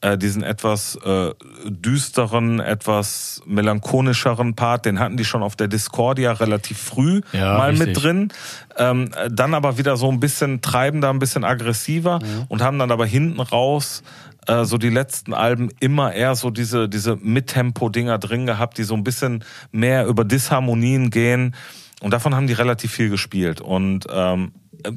[0.03, 1.35] äh, diesen etwas äh,
[1.67, 7.71] düsteren, etwas melancholischeren Part, den hatten die schon auf der Discordia relativ früh Ja, mal
[7.71, 7.89] richtig.
[7.89, 8.33] mit drin.
[8.79, 12.91] Ähm, äh, dann aber wieder so ein bisschen treibender, ein bisschen aggressiver und haben dann
[12.91, 14.03] aber hinten raus
[14.47, 18.95] äh, so die letzten Alben immer eher so diese, diese Mittempo-Dinger drin gehabt, die so
[18.95, 21.55] ein bisschen mehr über Disharmonien gehen.
[22.01, 23.61] Und davon haben die relativ viel gespielt.
[23.61, 24.53] Und ähm,
[24.85, 24.93] äh,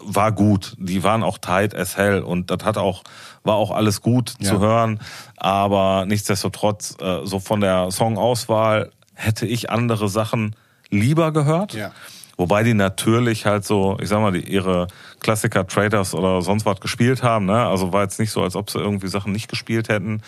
[0.00, 0.74] war gut.
[0.78, 3.04] Die waren auch tight as hell und das hat auch
[3.44, 4.50] war auch alles gut Ja.
[4.50, 4.98] zu hören,
[5.36, 10.56] aber nichtsdestotrotz äh, so von der Songauswahl hätte ich andere Sachen
[10.90, 11.72] lieber gehört.
[11.74, 11.92] Ja.
[12.36, 14.88] Wobei die natürlich halt so, ich sag mal, die, ihre
[15.20, 17.46] Klassiker Traders oder sonst was gespielt haben.
[17.46, 17.66] Ne?
[17.66, 20.20] Also war jetzt nicht so, als ob sie irgendwie Sachen nicht gespielt hätten.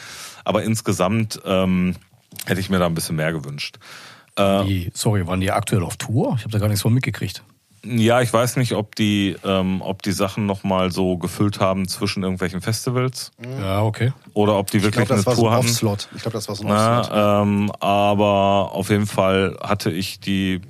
[0.45, 1.97] Aber insgesamt ähm,
[2.47, 3.79] hätte ich mir da ein bisschen mehr gewünscht.
[4.39, 6.35] Die, sorry, waren die aktuell auf Tour?
[6.37, 7.43] Ich habe da gar nichts von mitgekriegt.
[7.85, 12.23] Ja, ich weiß nicht, ob die, ähm, ob die Sachen nochmal so gefüllt haben zwischen
[12.23, 14.13] irgendwelchen Festivals Ja, okay.
[14.35, 15.67] oder ob die Ich wirklich glaube, das war eine so Tour ein hatten.
[15.69, 16.09] Off-Slot.
[16.15, 17.17] Ich glaube, das war so ein Off-Slot.
[17.17, 20.61] Ähm, aber auf jeden Fall hatte ich die,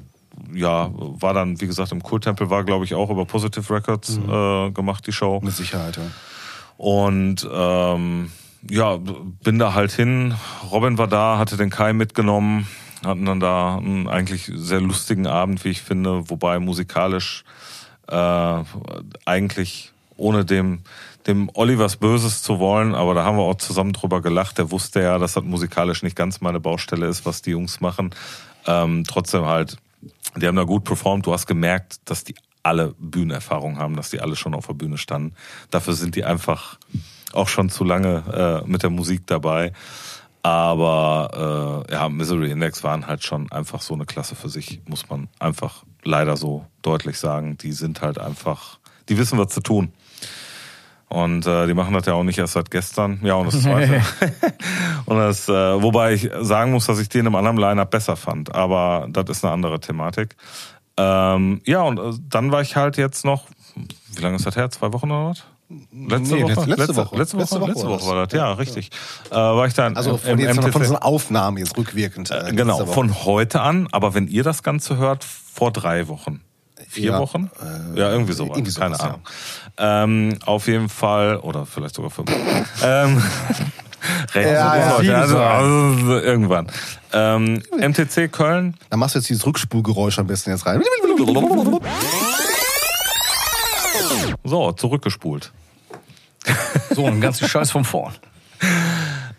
[0.55, 4.71] ja, war dann, wie gesagt, im Kulttempel, war glaube ich auch über Positive Records äh,
[4.71, 5.41] gemacht, die Show.
[5.43, 6.03] Mit Sicherheit, ja.
[6.77, 8.31] Und ähm,
[8.69, 8.99] ja,
[9.43, 10.35] bin da halt hin.
[10.71, 12.69] Robin war da, hatte den Kai mitgenommen,
[13.05, 17.45] hatten dann da einen eigentlich sehr lustigen Abend, wie ich finde, wobei musikalisch
[18.07, 18.63] äh,
[19.25, 20.83] eigentlich ohne dem
[21.29, 24.57] dem Olivers Böses zu wollen, aber da haben wir auch zusammen drüber gelacht.
[24.57, 28.15] Der wusste ja, dass das musikalisch nicht ganz meine Baustelle ist, was die Jungs machen.
[28.67, 29.77] Ähm, trotzdem halt,
[30.37, 31.27] die haben da gut performt.
[31.27, 34.99] Du hast gemerkt, dass die alle Bühnenerfahrung haben, dass die alle schon auf der Bühne
[34.99, 35.35] standen.
[35.71, 36.79] Dafür sind die einfach
[37.33, 39.73] auch schon zu lange äh, mit der Musik dabei.
[40.43, 45.09] Aber äh, ja, Misery Index waren halt schon einfach so eine Klasse für sich, muss
[45.09, 47.59] man einfach leider so deutlich sagen.
[47.59, 48.79] Die sind halt einfach,
[49.09, 49.93] die wissen, was zu tun.
[51.09, 53.19] Und äh, die machen das ja auch nicht erst seit gestern.
[53.23, 54.03] Ja, und das zweite.
[55.07, 55.53] und das, äh,
[55.83, 58.55] wobei ich sagen muss, dass ich den im anderen Line-Up besser fand.
[58.55, 60.37] Aber das ist eine andere Thematik.
[60.99, 63.47] Ähm, ja, und äh, dann war ich halt jetzt noch,
[64.15, 64.71] wie lange ist das her?
[64.71, 65.45] Zwei Wochen oder was?
[65.93, 66.49] Letzte Nee, Woche?
[66.53, 67.17] letzte- letzte Woche.
[67.17, 68.09] Letzte Woche, Letzte Woche letzte war Woche das.
[68.09, 68.91] war das, ja, richtig.
[69.31, 70.73] Äh, war ich dann Also von, jetzt, MTC.
[70.73, 72.31] von so einer Aufnahme jetzt rückwirkend.
[72.31, 76.41] äh, Genau, von heute an, aber wenn ihr das Ganze hört, vor drei Wochen.
[76.89, 77.51] Vier Ja, Wochen?
[77.95, 78.57] äh, ja, irgendwie sowas.
[78.57, 79.21] irgendwie sowas, Keine Ahnung.
[79.79, 82.31] Ähm, auf jeden Fall, oder vielleicht sogar fünf.
[82.83, 83.23] ähm,
[84.35, 84.49] recht.
[84.49, 85.47] Ja, ja, also, sieben also, sein.
[85.47, 86.67] also, irgendwann.
[87.13, 88.75] Ähm, MTC Köln.
[88.91, 90.83] Dann machst du jetzt dieses Rückspulgeräusch am besten jetzt rein.
[94.45, 95.53] So, zurückgespult.
[96.91, 98.15] So, ein ganzen Scheiß von vorn.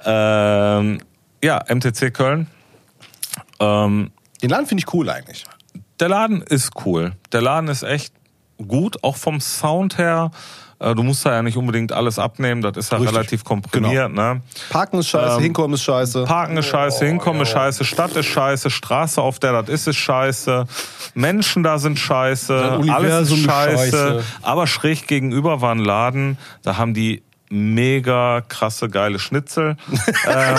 [0.06, 1.00] Ähm,
[1.44, 2.48] ja, MTC Köln.
[3.60, 4.12] Ähm,
[4.42, 5.44] Den Laden finde ich cool eigentlich.
[6.00, 7.14] der Laden ist cool.
[7.32, 8.14] Der Laden ist echt
[8.68, 10.32] gut, auch vom Sound her.
[10.80, 13.14] Äh, Du musst da ja nicht unbedingt alles abnehmen, das ist ja Richtig.
[13.16, 14.14] relativ komprimiert.
[14.14, 14.42] Ne?
[14.70, 16.24] Parken ist scheiße, Ähm, Hinkommen ist scheiße.
[16.24, 19.98] Parken ist scheiße, Hinkommen ist scheiße, Stadt ist scheiße, Straße, auf der das ist, ist
[19.98, 20.66] scheiße,
[21.16, 23.92] Menschen da sind scheiße, alles Universum ist ist scheiße.
[23.92, 24.24] scheiße.
[24.42, 29.76] Aber schräg gegenüber war ein Laden, da haben die mega krasse, geile Schnitzel.
[30.26, 30.56] äh,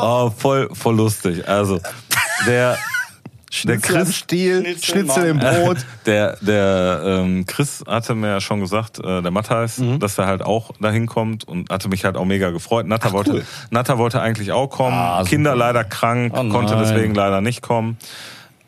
[0.00, 1.48] oh, voll, voll lustig.
[1.48, 1.80] Also,
[2.46, 2.76] der,
[3.64, 5.78] der Schnitzel am Chris, Stiel, Schnitzel im Brot.
[6.06, 9.98] der, der ähm, Chris hatte mir ja schon gesagt, äh, der Matthijs, Mhm.
[10.00, 12.86] dass er halt auch dahin kommt und hatte mich halt auch mega gefreut.
[12.86, 13.44] Natta, wollte, cool.
[13.70, 15.22] Natta wollte eigentlich auch kommen, Ah.
[15.24, 17.96] Kinder leider krank, Oh konnte deswegen leider nicht kommen.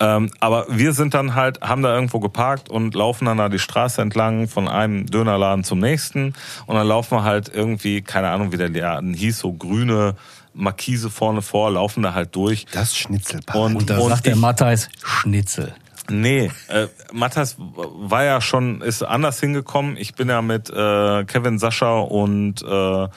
[0.00, 3.60] Ähm, aber wir sind dann halt, haben da irgendwo geparkt und laufen dann da die
[3.60, 6.34] Straße entlang von einem Dönerladen zum nächsten.
[6.66, 10.16] Und dann laufen wir halt irgendwie, keine Ahnung, wie der Laden hieß, so grüne
[10.54, 12.66] Markise vorne vor, laufen da halt durch.
[12.72, 13.62] Das Schnitzelpaar.
[13.62, 15.74] Und, Und da und sagt der Matthijs Schnitzel.
[16.10, 19.96] Nee, äh, Matthias war ja schon, ist anders hingekommen.
[19.96, 23.10] Ich bin ja mit äh, Kevin Sascha und äh, wer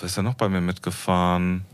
[0.00, 1.66] ist denn noch bei mir mitgefahren?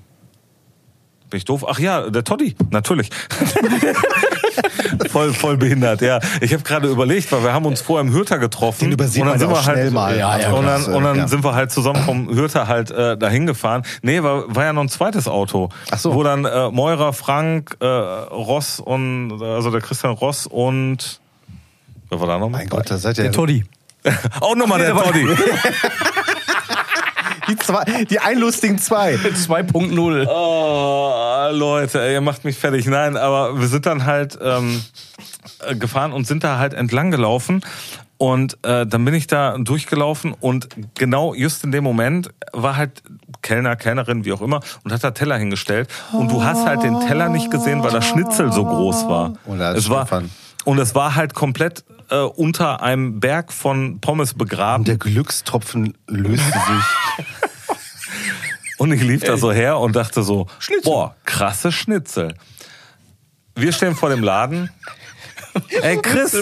[1.31, 1.65] Bin ich doof?
[1.69, 3.11] Ach ja, der Toddy, natürlich.
[5.11, 6.19] voll, voll behindert, ja.
[6.41, 8.85] Ich habe gerade überlegt, weil wir haben uns vorher im Hürter getroffen.
[8.85, 10.17] Den übersieht man ja auch schnell mal.
[10.17, 11.29] Ja, ja, und dann, und dann Ja.
[11.29, 13.83] sind wir halt zusammen vom Hürter halt äh, dahin gefahren.
[14.03, 15.69] Nee, war, war ja noch ein zweites Auto.
[15.91, 16.15] Ach so.
[16.15, 21.21] Wo dann äh, Meurer, Frank, äh, Ross und, also der Christian Ross und,
[22.09, 22.49] wer war da noch?
[22.49, 23.65] mein Gott, da seid ihr Der Toddy.
[24.41, 25.27] Auch nochmal der Toddy.
[27.49, 29.15] die, zwei, die einlustigen zwei.
[29.17, 30.27] 2.0.
[30.29, 32.87] Oh, Leute, ey, ihr macht mich fertig.
[32.87, 34.83] Nein, aber wir sind dann halt ähm,
[35.67, 37.63] äh, gefahren und sind da halt entlang gelaufen.
[38.19, 43.03] Und äh, dann bin ich da durchgelaufen und genau just in dem Moment war halt
[43.43, 45.89] Kellner, Kellnerin, wie auch immer, und hat da Teller hingestellt.
[46.13, 49.35] Und du hast halt den Teller nicht gesehen, weil das Schnitzel so groß war.
[49.47, 50.31] Und da ist es war Stefan.
[50.65, 54.81] und es war halt komplett äh, unter einem Berg von Pommes begraben.
[54.81, 57.27] Und der Glückstropfen löste sich.
[58.79, 60.47] Und ich lief da so her und dachte so,
[60.85, 62.35] boah, krasse Schnitzel.
[63.55, 64.71] Wir stehen vor dem Laden.
[65.83, 66.37] Ey, Chris.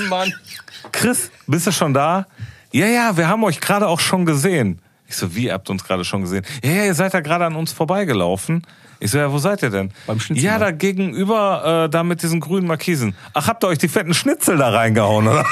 [0.93, 2.27] Chris, bist du schon da?
[2.73, 4.83] Ja, ja, wir haben euch gerade auch schon gesehen.
[5.09, 6.45] Ich so, wie, ihr habt uns gerade schon gesehen?
[6.63, 8.63] Ja, ja, ihr seid da gerade an uns vorbeigelaufen.
[8.99, 9.93] Ich so, ja, wo seid ihr denn?
[10.07, 13.15] Beim Schnitzel, Ja, da gegenüber, äh, da mit diesen grünen Markisen.
[13.35, 15.45] Ach, habt ihr euch die fetten Schnitzel da reingehauen, oder?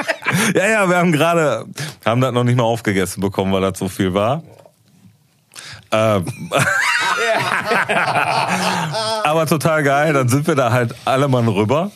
[0.54, 1.66] ja, ja, wir haben gerade,
[2.04, 4.42] haben das noch nicht mal aufgegessen bekommen, weil das so viel war.
[5.92, 6.24] Ähm,
[9.24, 10.12] aber total geil.
[10.12, 11.90] Dann sind wir da halt alle Mann rüber.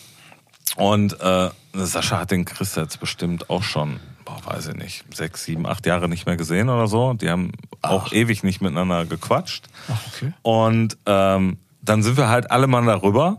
[0.76, 5.44] Und äh, Sascha hat den Chris jetzt bestimmt auch schon, boah, weiß ich nicht, sechs,
[5.44, 7.14] sieben, acht Jahre nicht mehr gesehen oder so.
[7.14, 7.52] Die haben
[7.82, 9.66] auch ewig nicht miteinander gequatscht.
[9.88, 10.32] okay.
[10.42, 13.38] Und ähm, dann sind wir halt alle Mann darüber.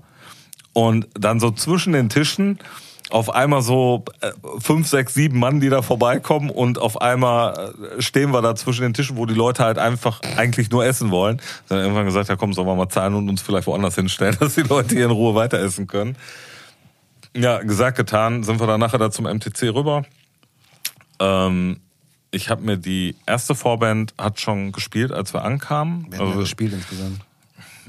[0.74, 2.60] Und dann so zwischen den Tischen
[3.12, 8.02] auf einmal so äh, fünf, sechs, sieben Mann, die da vorbeikommen und auf einmal äh,
[8.02, 11.40] stehen wir da zwischen den Tischen, wo die Leute halt einfach eigentlich nur essen wollen.
[11.70, 14.56] Dann irgendwann gesagt, ja komm, sollen wir mal zahlen und uns vielleicht woanders hinstellen, dass
[14.56, 16.18] die Leute hier in Ruhe weiter essen können.
[17.36, 20.04] Ja, gesagt, getan, sind wir dann nachher da zum MTC rüber.
[21.20, 21.80] Ähm,
[22.32, 26.06] ich habe mir die erste Vorband hat schon gespielt, als wir ankamen.
[26.06, 27.20] Haben ja Also, gespielt insgesamt.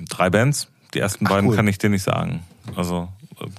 [0.09, 0.68] drei Bands.
[0.94, 1.56] Die ersten Ach, beiden cool.
[1.56, 2.43] kann ich dir nicht sagen.
[2.74, 3.09] Also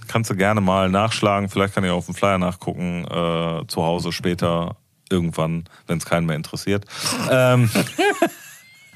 [0.08, 1.50] kannst du gerne mal nachschlagen.
[1.50, 3.06] Vielleicht kann ich auf dem Flyer nachgucken.
[3.06, 4.78] Äh, zu Hause später
[5.10, 6.86] irgendwann, wenn es keinen mehr interessiert.
[7.30, 7.70] ähm,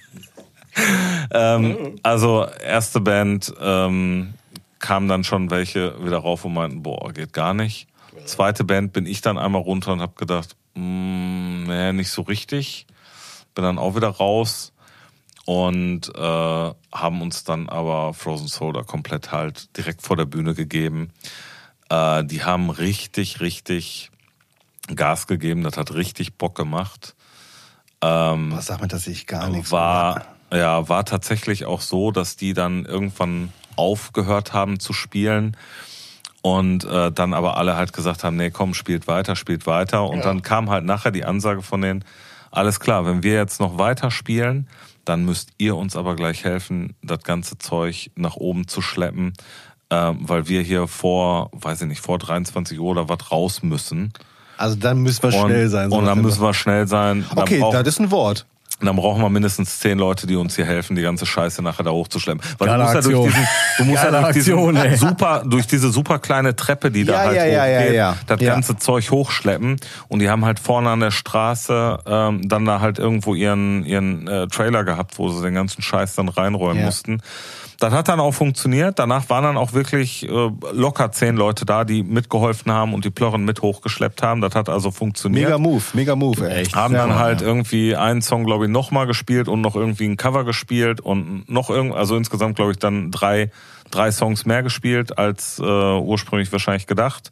[1.31, 4.33] ähm, also erste Band ähm,
[4.79, 7.87] kamen dann schon welche wieder rauf und meinten, boah, geht gar nicht.
[8.25, 12.87] Zweite Band bin ich dann einmal runter und habe gedacht, mm, nee, nicht so richtig.
[13.55, 14.70] Bin dann auch wieder raus
[15.45, 21.11] und äh, haben uns dann aber Frozen Soda komplett halt direkt vor der Bühne gegeben.
[21.89, 24.11] Äh, die haben richtig, richtig
[24.95, 25.63] Gas gegeben.
[25.63, 27.15] Das hat richtig Bock gemacht.
[28.01, 32.35] Ähm, Was sagt man, dass ich gar nichts war, ja, war tatsächlich auch so, dass
[32.35, 35.55] die dann irgendwann aufgehört haben zu spielen
[36.41, 40.07] und äh, dann aber alle halt gesagt haben, nee, komm, spielt weiter, spielt weiter.
[40.07, 42.03] Und dann kam halt nachher die Ansage von denen,
[42.49, 44.67] alles klar, wenn wir jetzt noch weiter spielen,
[45.05, 49.33] dann müsst ihr uns aber gleich helfen, das ganze Zeug nach oben zu schleppen,
[49.89, 54.13] äh, weil wir hier vor, weiß ich nicht, vor 23 Uhr oder was raus müssen.
[54.57, 55.89] Also dann müssen wir Und, schnell sein.
[55.89, 57.25] so und dann müssen wir schnell sein.
[57.29, 58.45] Dann Okay, das ist ein Wort.
[58.85, 61.91] Dann brauchen wir mindestens zehn Leute, die uns hier helfen, die ganze Scheiße nachher da
[61.91, 62.41] hochzuschleppen.
[62.57, 63.29] Weil Geile du musst ja durch Aktion.
[63.29, 63.47] diesen,
[63.77, 64.95] du musst ja durch diesen Aktion, ey.
[64.97, 68.17] super, durch diese super kleine Treppe, die da Ja, halt ja, hochgeht, ja, ja.
[68.27, 68.53] das Ja.
[68.53, 69.77] ganze Zeug hochschleppen.
[70.07, 74.27] Und die haben halt vorne an der Straße ähm, dann da halt irgendwo ihren ihren
[74.27, 76.85] äh, Trailer gehabt, wo sie den ganzen Scheiß dann reinrollen Ja.
[76.85, 77.21] mussten.
[77.81, 78.99] Das hat dann auch funktioniert.
[78.99, 83.09] Danach waren dann auch wirklich äh, locker zehn Leute da, die mitgeholfen haben und die
[83.09, 84.39] Plörren mit hochgeschleppt haben.
[84.39, 86.61] Das hat also funktioniert Mega Move, mega Move, ey.
[86.61, 86.75] Echt?
[86.75, 87.47] haben Ja, dann Mann, halt ja.
[87.47, 91.71] irgendwie einen Song, glaube ich, nochmal gespielt und noch irgendwie ein Cover gespielt und noch
[91.71, 93.49] irgend, also insgesamt, glaube ich, dann drei,
[93.89, 97.31] drei Songs mehr gespielt als äh, ursprünglich wahrscheinlich gedacht.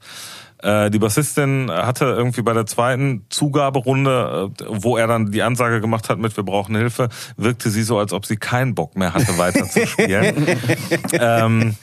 [0.61, 5.79] Äh, die Bassistin hatte irgendwie bei der zweiten Zugaberunde, äh, wo er dann die Ansage
[5.79, 9.13] gemacht hat mit Wir brauchen Hilfe, wirkte sie so, als ob sie keinen Bock mehr
[9.13, 10.47] hatte, weiter zu spielen.
[11.13, 11.75] ähm,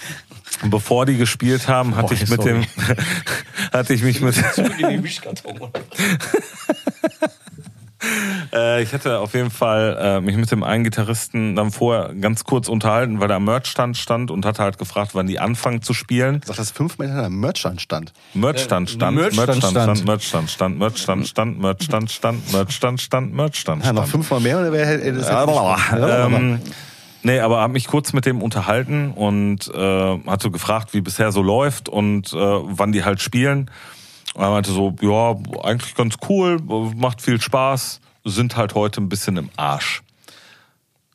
[0.64, 2.52] bevor die gespielt haben, hatte Boah, ich mit sorry.
[2.52, 2.66] dem,
[3.72, 4.36] hatte ich mich mit,
[8.52, 12.44] Äh, ich hatte auf jeden Fall äh, mich mit dem einen Gitarristen dann vorher ganz
[12.44, 15.94] kurz unterhalten, weil er am Merchstand stand und hatte halt gefragt, wann die anfangen zu
[15.94, 16.40] spielen.
[16.44, 17.38] Sag das fünfmal hintereinander.
[17.38, 18.12] Merchstand stand.
[18.34, 19.98] Merchstand stand, Merchstand Merchstand stand.
[19.98, 24.10] stand, Merchstand stand, Merchstand stand, Merchstand stand, Merchstand stand, Merchstand Ja, noch stand.
[24.12, 26.60] fünfmal mehr oder wäre das Ja, ähm,
[27.22, 31.42] nee, aber habe mich kurz mit dem unterhalten und äh, hatte gefragt, wie bisher so
[31.42, 33.70] läuft und äh, wann die halt spielen.
[34.36, 35.34] Und er meinte so, ja,
[35.64, 36.58] eigentlich ganz cool,
[36.94, 40.02] macht viel Spaß, sind halt heute ein bisschen im Arsch.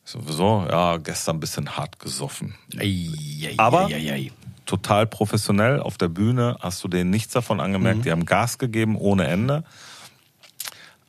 [0.04, 0.66] Ich so, wieso?
[0.68, 2.56] Ja, gestern ein bisschen hart gesoffen.
[3.58, 3.88] Aber-
[4.66, 8.04] Total professionell auf der Bühne, hast du denen nichts davon angemerkt.
[8.04, 9.62] Die haben Gas gegeben ohne Ende.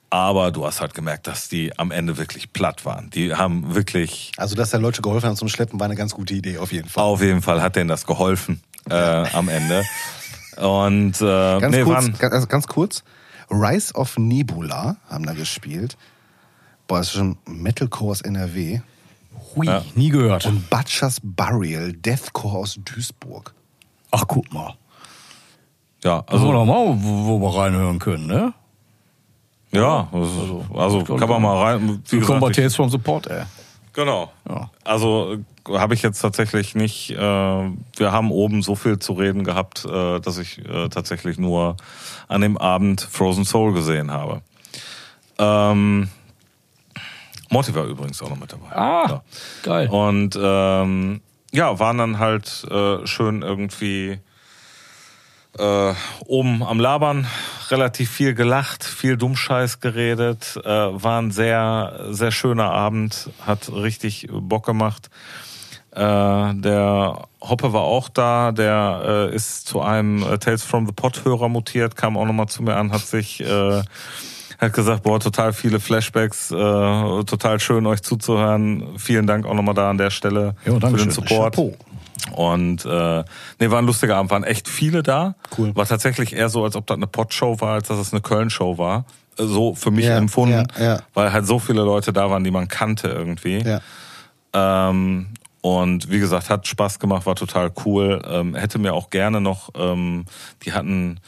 [0.10, 3.10] Aber du hast halt gemerkt, dass die am Ende wirklich platt waren.
[3.10, 6.35] Die haben wirklich, Also, dass der Leute geholfen haben zum Schleppen, war eine ganz gute
[6.35, 7.03] Idee, auf jeden Fall.
[7.03, 9.84] auf jeden Fall hat denen das geholfen äh, am Ende.
[10.57, 13.03] Und äh, Ganz, nee, kurz, ganz, also ganz kurz.
[13.49, 15.97] Rise of Nebula haben da gespielt.
[16.88, 18.81] Boah, das ist schon Metalcore aus NRW.
[19.55, 20.45] Hui, nie gehört.
[20.45, 23.53] Und Butchers Burial, Deathcore aus Duisburg.
[24.11, 24.75] Ach, guck mal.
[26.03, 28.53] ja, Also, also doch mal, wo, wo wir reinhören können, ne?
[29.71, 32.01] ja, also, also kann man mal rein.
[32.07, 33.43] Wie Willkommen bei gesagt, Tales from the Pot, ey.
[33.93, 34.31] Genau.
[34.47, 34.69] Ja.
[34.83, 35.37] Also
[35.69, 37.11] äh, habe ich jetzt tatsächlich nicht.
[37.11, 41.77] Äh, wir haben oben so viel zu reden gehabt, äh, dass ich äh, tatsächlich nur
[42.27, 44.41] an dem Abend Frozen Soul gesehen habe.
[45.39, 46.09] Ähm,
[47.49, 48.75] Monty war übrigens auch noch mit dabei.
[48.75, 49.23] Ah, Ja.
[49.63, 49.87] geil.
[49.89, 51.21] Und ähm,
[51.51, 54.19] ja, waren dann halt äh, schön irgendwie
[55.57, 55.93] äh,
[56.25, 57.27] oben am Labern,
[57.69, 64.27] relativ viel gelacht, viel Dummscheiß geredet, äh, war ein sehr, sehr schöner Abend, hat richtig
[64.31, 65.09] Bock gemacht.
[65.91, 70.91] Äh, der Hoppe war auch da, der äh, ist zu einem äh, Tales from the
[70.91, 73.84] Pot-Hörer mutiert, kam auch nochmal zu mir an, hat sich äh,
[74.59, 78.97] hat gesagt, boah, total viele Flashbacks, äh, total schön euch zuzuhören.
[78.97, 81.11] Vielen Dank auch nochmal da an der Stelle Ja, für den.
[81.11, 81.55] Support.
[81.55, 81.77] Chapeau.
[82.31, 83.23] Und äh,
[83.59, 85.35] nee, war ein lustiger Abend, waren echt viele da.
[85.57, 85.75] Cool.
[85.75, 88.77] War tatsächlich eher so, als ob das eine Pot-Show war, als dass es eine Köln-Show
[88.77, 89.05] war.
[89.37, 90.99] Äh, So für mich Ja, empfunden, ja, ja.
[91.13, 93.59] weil halt so viele Leute da waren, die man kannte irgendwie.
[93.59, 93.81] Ja.
[94.53, 95.27] Ähm,
[95.61, 98.21] und wie gesagt, hat Spaß gemacht, war total cool.
[98.29, 100.25] Ähm, hätte mir auch gerne noch, ähm,
[100.63, 101.19] die hatten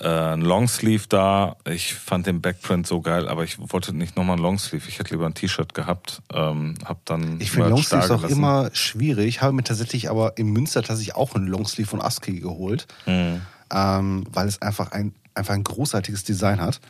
[0.00, 1.56] äh, einen Longsleeve da.
[1.68, 4.88] Ich fand den Backprint so geil, aber ich wollte nicht nochmal einen Longsleeve.
[4.88, 6.22] Ich hätte lieber ein T-Shirt gehabt.
[6.32, 9.42] Ähm, hab dann Ich finde Longsleeves auch immer schwierig.
[9.42, 13.42] Habe mir tatsächlich aber in Münster tatsächlich auch einen Longsleeve von ASCII geholt, Mhm.
[13.72, 16.80] ähm, weil es einfach ein, einfach ein großartiges Design hat.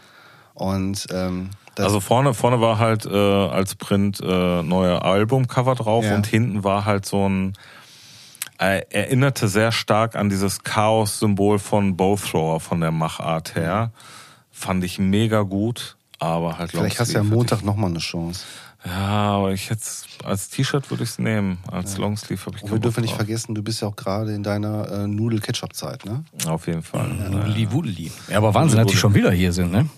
[0.54, 6.04] Und ähm, das, Also vorne, vorne war halt äh, als Print äh, neue Albumcover drauf
[6.04, 6.14] Ja.
[6.16, 7.54] und hinten war halt so ein
[8.60, 13.90] äh, erinnerte sehr stark an dieses Chaos-Symbol von Bowthrower von der Machart her.
[14.50, 18.44] Fand ich mega gut, aber halt vielleicht hast du ja am Montag nochmal eine Chance.
[18.84, 19.82] ja, aber ich hätte
[20.24, 21.58] als T-Shirt würde ich es nehmen.
[21.72, 24.42] Als Longsleeve habe ich Und wir dürfen nicht vergessen, du bist ja auch gerade in
[24.42, 26.24] deiner äh, Nudel-Ketchup-Zeit, ne?
[26.46, 27.10] Auf jeden Fall.
[27.32, 28.12] Wudeli, Wudeli.
[28.28, 29.88] Ja, aber Wahnsinn, dass die schon wieder hier sind, ne?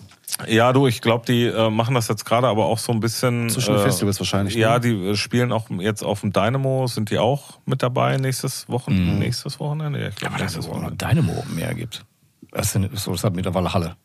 [0.47, 3.49] Ja, du, ich glaube, die äh, machen das jetzt gerade aber auch so ein bisschen.
[3.49, 4.61] Zwischen den Festivals wahrscheinlich, ne?
[4.61, 8.67] Ja, die äh, spielen auch jetzt auf dem Dynamo, sind die auch mit dabei nächstes
[8.69, 10.01] Wochen, nächstes Wochenende?
[10.01, 11.23] Ja, ich glaube, Aber dass es nächstes auch noch Wochenende.
[11.23, 12.03] Dynamo mehr gibt.
[12.51, 13.95] Das ist, so, das hat mittlerweile Halle.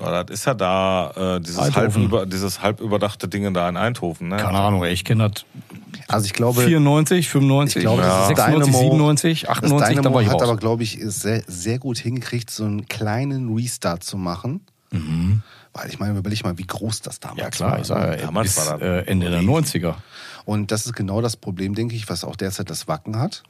[0.00, 3.76] Ja, das ist ja da äh, dieses, halb über, dieses halb überdachte Ding da in
[3.76, 4.38] Eindhoven, ne?
[4.38, 5.44] Keine Ahnung, ich kenne das
[6.08, 8.08] Also ich glaube, 94, 95, ich glaube, Ja.
[8.08, 10.42] das 96, Dynamo, 97, das 98, da Dynamo war ich hat raus.
[10.42, 14.62] aber, glaube ich, sehr, sehr gut hingekriegt, so einen kleinen Restart zu machen.
[15.72, 17.80] Weil ich meine, überleg mal, wie groß das damals ja klar, war.
[17.80, 19.96] ich sage, ja, Damals bis war das äh, Ende der 90er.
[20.44, 23.42] Und das ist genau das Problem, denke ich, was auch derzeit das Wacken hat.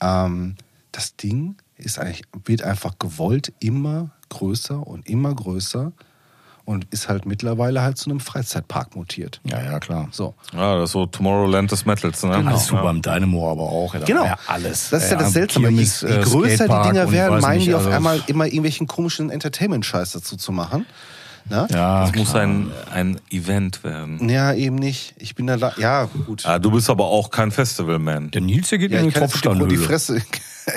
[0.00, 0.56] Ähm,
[0.92, 5.92] das Ding ist eigentlich, wird einfach gewollt immer größer und immer größer
[6.68, 9.40] und ist halt mittlerweile halt zu einem Freizeitpark mutiert.
[9.44, 10.08] Ja, ja, klar.
[10.10, 10.34] So.
[10.52, 12.44] Ja, das ist so Tomorrowland des Metals, ne?
[12.44, 12.82] Hattest du ja.
[12.82, 13.94] beim Dynamo aber auch.
[13.94, 14.24] Ja, Genau.
[14.24, 14.90] ja alles.
[14.90, 15.68] Das ist ja das Seltsame.
[15.68, 18.20] Kirmes, je, je äh, größer Skatepark die Dinger werden, meinen nicht, die auf also- einmal
[18.26, 20.84] immer irgendwelchen komischen Entertainment-Scheiß dazu zu machen.
[21.48, 21.66] Ne?
[21.70, 24.28] Ja, Das muss ein, ein Event werden.
[24.28, 25.14] Ja, eben nicht.
[25.16, 26.44] Ich bin da, da ja, gut.
[26.44, 28.30] Ah, du bist aber auch kein Festivalman.
[28.30, 29.78] Der Nils, der geht Ja, in die jetzt die, Tropfstallhöhle.
[29.78, 30.20] Fresse.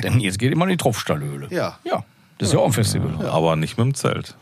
[0.01, 1.47] Der Nils geht immer in die Tropfstallhöhle.
[1.49, 1.77] Ja.
[1.83, 2.05] Ja,
[2.37, 3.27] das ist ja auch ein Festival.
[3.27, 4.37] Aber nicht mit dem Zelt.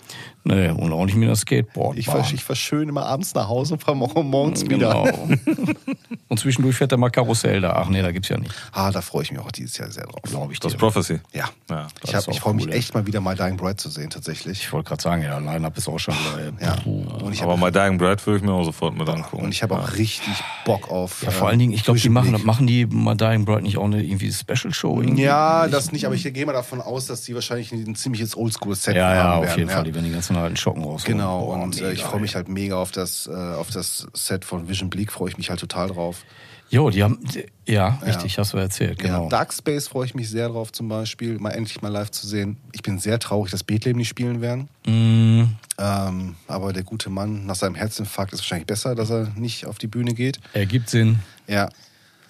[0.55, 1.97] Nee, und auch nicht mit der Skateboard.
[1.97, 5.05] Ich fahr, ich fahr schön immer abends nach Hause und fahr morgen- morgens Genau.
[5.05, 5.13] wieder.
[6.27, 7.73] und zwischendurch fährt er mal Karussell da.
[7.73, 8.53] Ach nee, da gibt's ja nicht.
[8.71, 10.21] Ah, da freue ich mich auch dieses Jahr sehr drauf.
[10.23, 10.75] Glaube ich Das dir.
[10.75, 11.19] ist Prophecy.
[11.33, 11.45] Ja.
[11.69, 14.09] Ja, ich hab, ich freue mich cool, echt mal wieder mal Dying Bright zu sehen,
[14.09, 14.59] tatsächlich.
[14.63, 16.51] Ich wollte gerade sagen, ja, Line-Up ist auch schon wieder.
[16.61, 16.75] Ja.
[16.85, 19.43] Und ich Aber habe My Dying Bride würde ich mir auch sofort mit angucken.
[19.45, 20.33] und ich habe auch richtig
[20.65, 21.23] Bock auf.
[21.23, 23.77] Ja, vor äh, allen Dingen, ich glaube, die machen, machen die mal Dying Bright nicht
[23.77, 25.01] auch eine irgendwie Special Show?
[25.01, 25.23] Irgendwie?
[25.23, 28.95] Ja, das nicht, aber ich gehe mal davon aus, dass die wahrscheinlich ein ziemliches Oldschool-Set
[28.95, 29.57] ja, ja, haben auf werden.
[29.59, 29.75] jeden ja.
[29.75, 29.83] Fall.
[29.85, 31.03] Die werden die ganzen alten Schocken raus.
[31.03, 34.07] Genau, Boah, und äh, mega, ich freue mich halt mega auf das, äh, auf das
[34.13, 36.23] Set von Vision Bleak, freue ich mich halt total drauf.
[36.71, 37.17] Jo, die haben,
[37.65, 39.23] ja, richtig, hast du erzählt, genau.
[39.23, 42.27] Ja, Dark Space freue ich mich sehr drauf zum Beispiel, mal endlich mal live zu
[42.27, 42.57] sehen.
[42.73, 44.69] Ich bin sehr traurig, dass Bethlehem nicht spielen werden.
[44.85, 49.65] Mm, Ähm, aber der gute Mann nach seinem Herzinfarkt ist wahrscheinlich besser, dass er nicht
[49.65, 50.39] auf die Bühne geht.
[50.53, 51.19] ergibt Sinn.
[51.47, 51.69] Ja,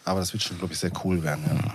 [0.05, 1.43] aber das wird schon, glaube ich, sehr cool werden.
[1.45, 1.73] Ja.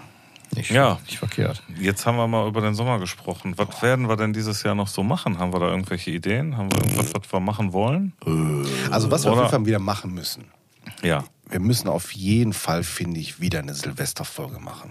[0.57, 0.99] Nicht, Ja.
[1.07, 1.63] nicht verkehrt.
[1.81, 3.55] Jetzt haben wir mal über den Sommer gesprochen.
[3.57, 5.39] Was werden wir denn dieses Jahr noch so machen?
[5.39, 6.57] Haben wir da irgendwelche Ideen?
[6.57, 8.13] Haben wir irgendwas, was wir machen wollen?
[8.91, 10.45] Also was wir auf jeden Fall wieder machen müssen.
[11.03, 11.25] Ja.
[11.49, 14.91] Wir müssen auf jeden Fall, finde ich, wieder eine Silvesterfolge machen.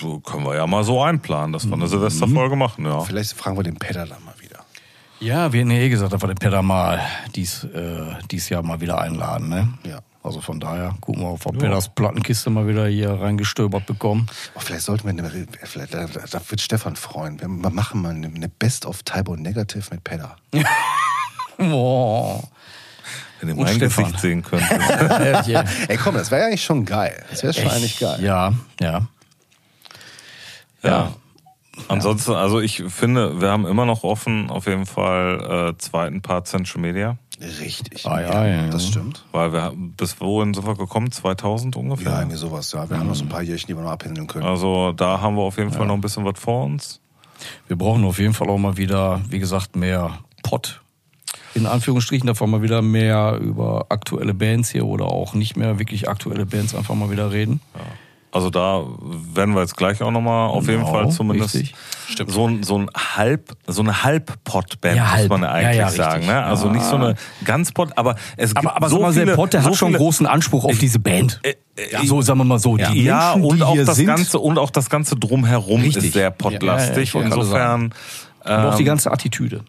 [0.00, 3.00] So können wir ja mal so einplanen, dass wir eine Silvesterfolge machen, ja.
[3.00, 4.34] Vielleicht fragen wir den Pedder dann mal.
[5.20, 7.00] Ja, wir hätten ja eh gesagt, dass wir den Pedder mal
[7.34, 9.68] dies, äh, dies Jahr mal wieder einladen, ne?
[9.84, 9.98] Ja.
[10.22, 14.26] Also von daher gucken wir, ob wir Pedders Plattenkiste mal wieder hier reingestöbert bekommen.
[14.54, 17.40] Oh, vielleicht sollten wir, eine, vielleicht, da, da wird Stefan freuen.
[17.40, 20.36] Wir machen mal eine, Best of Typo Negative mit Pedder.
[21.60, 22.40] Oh.
[23.40, 24.04] Wenn ihr mein Stefan.
[24.04, 24.62] Gesicht sehen könnt.
[25.48, 25.64] ja.
[25.88, 27.20] Ey, komm, das wäre ja eigentlich schon geil.
[27.30, 28.22] Das wäre schon eigentlich geil.
[28.22, 29.08] Ja, ja.
[30.84, 31.12] Ja.
[31.86, 36.48] Ansonsten, also ich finde, wir haben immer noch offen, auf jeden Fall, äh, zweiten Part
[36.48, 37.16] Central Media.
[37.40, 38.04] Richtig.
[38.04, 38.70] Ah, ja, ja, ja.
[38.70, 39.24] Das stimmt.
[39.30, 41.12] Weil wir, bis wohin sind wir gekommen?
[41.12, 42.12] 2000 ungefähr?
[42.12, 42.72] Ja, irgendwie sowas.
[42.72, 44.44] Ja, wir haben noch so ein paar Jährchen, die wir noch abhändeln können.
[44.44, 47.00] Also da haben wir auf jeden Fall noch ein bisschen was vor uns.
[47.68, 50.80] Wir brauchen auf jeden Fall auch mal wieder, wie gesagt, mehr Pott.
[51.54, 56.08] In Anführungsstrichen davon mal wieder mehr über aktuelle Bands hier oder auch nicht mehr wirklich
[56.08, 57.60] aktuelle Bands einfach mal wieder reden.
[58.30, 58.84] Also da
[59.32, 61.74] werden wir jetzt gleich auch nochmal auf jeden Genau, Fall zumindest richtig.
[62.26, 65.30] so ein, so ein halb, so eine Halbpott-Band, Ja, muss halb.
[65.30, 66.26] man ja eigentlich Ja, ja, sagen.
[66.26, 66.44] Ne?
[66.44, 67.14] Also nicht so eine
[67.44, 69.88] ganz Pott, aber es gibt Aber, aber so viele, der Pott, der so hat schon
[69.88, 71.40] viele, großen Anspruch auf diese Band.
[71.42, 71.54] äh,
[72.04, 72.76] so, sagen wir mal so.
[72.76, 75.80] Die ja, Menschen, und die auch hier das sind, Ganze und auch das ganze drumherum
[75.80, 76.04] Richtig.
[76.04, 77.94] ist sehr Ja, ja, gerade Insofern
[78.44, 79.64] aber auch die ähm, ganze Attitüde.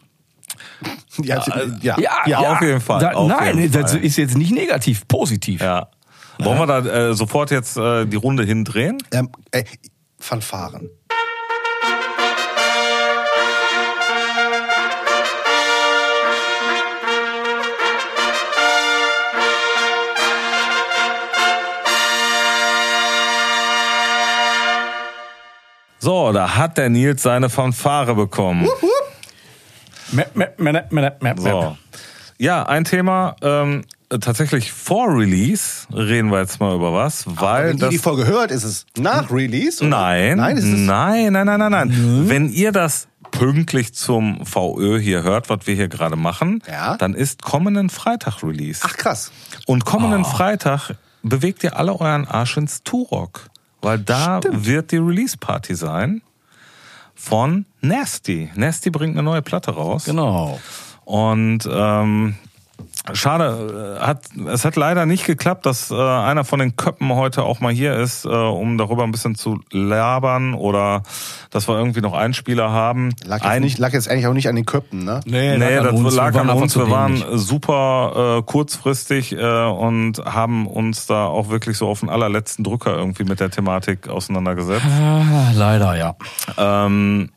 [1.22, 1.44] Ja,
[1.82, 1.98] ja.
[2.26, 4.04] Ja, auf jeden Fall, Da, auf nein, jeden das Fall.
[4.04, 5.62] ist jetzt nicht negativ, positiv.
[5.62, 5.88] ja.
[6.42, 8.98] Wollen wir da äh, sofort jetzt äh, die Runde hindrehen?
[9.12, 9.64] Ähm, äh,
[10.20, 10.90] Fanfaren.
[26.02, 28.70] So, da hat der Nils seine Fanfare bekommen.
[30.14, 30.58] Map, map,
[30.92, 31.78] map, map, So.
[32.38, 37.78] Ja, ein Thema, ähm, tatsächlich vor Release reden wir jetzt mal über was, weil Wenn
[37.78, 37.90] ihr das.
[37.90, 39.80] die Folge hört, ist es nach Release?
[39.82, 39.90] oder?
[39.90, 42.24] Nein, Nein, ist es nein, nein, nein, nein, nein.
[42.30, 46.98] Wenn ihr das pünktlich zum VÖ hier hört, was wir hier gerade machen, Ja.
[46.98, 48.82] dann ist kommenden Freitag Release.
[48.84, 49.32] Ach krass.
[49.68, 50.30] Und kommenden Ah.
[50.30, 53.48] Freitag bewegt ihr alle euren Arsch ins Turok.
[53.82, 56.22] Weil da wird die Release-Party sein
[57.16, 58.50] von Nasty.
[58.56, 60.06] Nasty bringt eine neue Platte raus.
[60.06, 60.60] Genau.
[61.06, 62.36] Und ähm,
[63.14, 67.44] schade, äh, hat, es hat leider nicht geklappt, dass äh, einer von den Köppen heute
[67.44, 71.04] auch mal hier ist, äh, um darüber ein bisschen zu labern oder
[71.50, 73.10] dass wir irgendwie noch Einspieler haben.
[73.26, 75.22] Lag jetzt, Ein, nicht, lag jetzt eigentlich auch nicht an den Köpfen, ne?
[75.26, 76.76] Nee, Nee, das lag an einfach uns.
[76.78, 82.10] Wir waren super äh, kurzfristig äh, und haben uns da auch wirklich so auf den
[82.10, 84.86] allerletzten Drücker irgendwie mit der Thematik auseinandergesetzt.
[84.86, 86.16] Ah, leider, ja.
[86.58, 87.30] Ähm,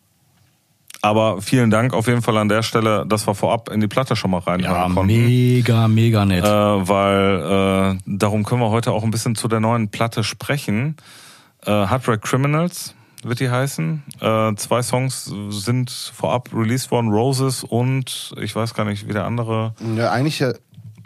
[1.03, 4.15] aber vielen Dank auf jeden Fall an der Stelle, dass wir vorab in die Platte
[4.17, 5.07] schon mal Ja, reinhören konnten.
[5.27, 6.45] mega, mega nett.
[6.45, 10.97] Äh, weil äh, darum können wir heute auch ein bisschen zu der neuen Platte sprechen.
[11.67, 14.03] Äh, Heartbreak Criminals wird die heißen.
[14.21, 19.25] Äh, zwei Songs sind vorab released worden, Roses und ich weiß gar nicht, wie der
[19.25, 19.75] andere.
[19.97, 20.55] Ja, eigentlich, äh,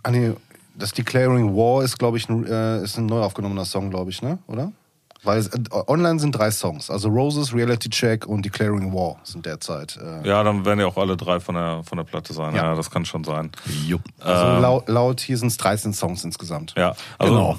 [0.02, 0.32] ah, nee,
[0.78, 4.20] das Declaring War ist, glaube ich, ein, äh, ist ein neu aufgenommener Song, glaube ich,
[4.22, 4.38] ne?
[4.46, 4.72] Oder?
[5.22, 6.90] Weil es, äh, online sind drei Songs.
[6.90, 9.96] Also Roses, Reality Check und Declaring War sind derzeit.
[9.96, 12.54] Äh, Ja, dann werden ja auch alle drei von der von der Platte sein.
[12.54, 12.74] Ja, Ja.
[12.74, 13.50] das kann schon sein.
[13.86, 14.02] Jupp.
[14.20, 16.74] also laut, laut hier sind es 13 Songs insgesamt.
[16.76, 17.58] Ja, also Genau.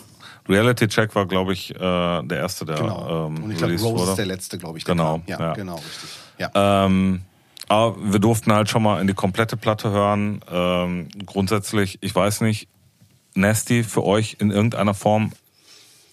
[0.49, 3.27] Reality Check war, glaube ich, äh, der erste, der Genau.
[3.27, 4.09] ähm, und ich glaube, released Rose wurde.
[4.11, 4.85] ist der letzte, glaube ich.
[4.85, 5.21] der Genau.
[5.27, 5.53] Ja, ja.
[5.53, 6.09] genau, richtig.
[6.37, 6.85] Ja.
[6.85, 7.21] Ähm,
[7.67, 10.39] aber wir durften halt schon mal in die komplette Platte hören.
[10.49, 12.69] Ähm, grundsätzlich, ich weiß nicht,
[13.35, 15.33] Nasty für euch in irgendeiner Form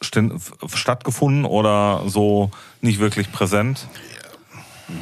[0.04, 2.50] stattgefunden oder so
[2.80, 3.88] nicht wirklich präsent?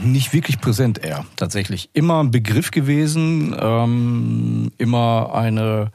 [0.03, 1.91] Nicht wirklich präsent eher, tatsächlich.
[1.93, 5.91] Immer ein Begriff gewesen, ähm, immer eine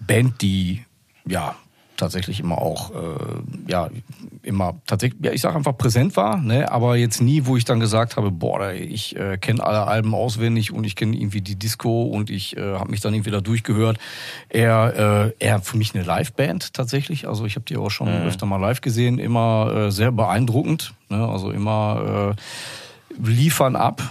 [0.00, 0.84] Band, die
[1.26, 1.54] ja
[1.96, 3.88] tatsächlich immer auch, äh, ja,
[4.42, 7.80] immer tatsächlich, ja, ich sag einfach präsent war, ne, aber jetzt nie, wo ich dann
[7.80, 12.04] gesagt habe, boah, ich äh, kenne alle Alben auswendig und ich kenne irgendwie die Disco
[12.04, 13.98] und ich äh, habe mich dann irgendwie da durchgehört.
[14.48, 17.26] Eher, äh, eher für mich eine Liveband tatsächlich.
[17.26, 21.26] Also ich habe die auch schon öfter mal live gesehen, immer äh, sehr beeindruckend, ne,
[21.26, 24.02] also immer äh, liefern ab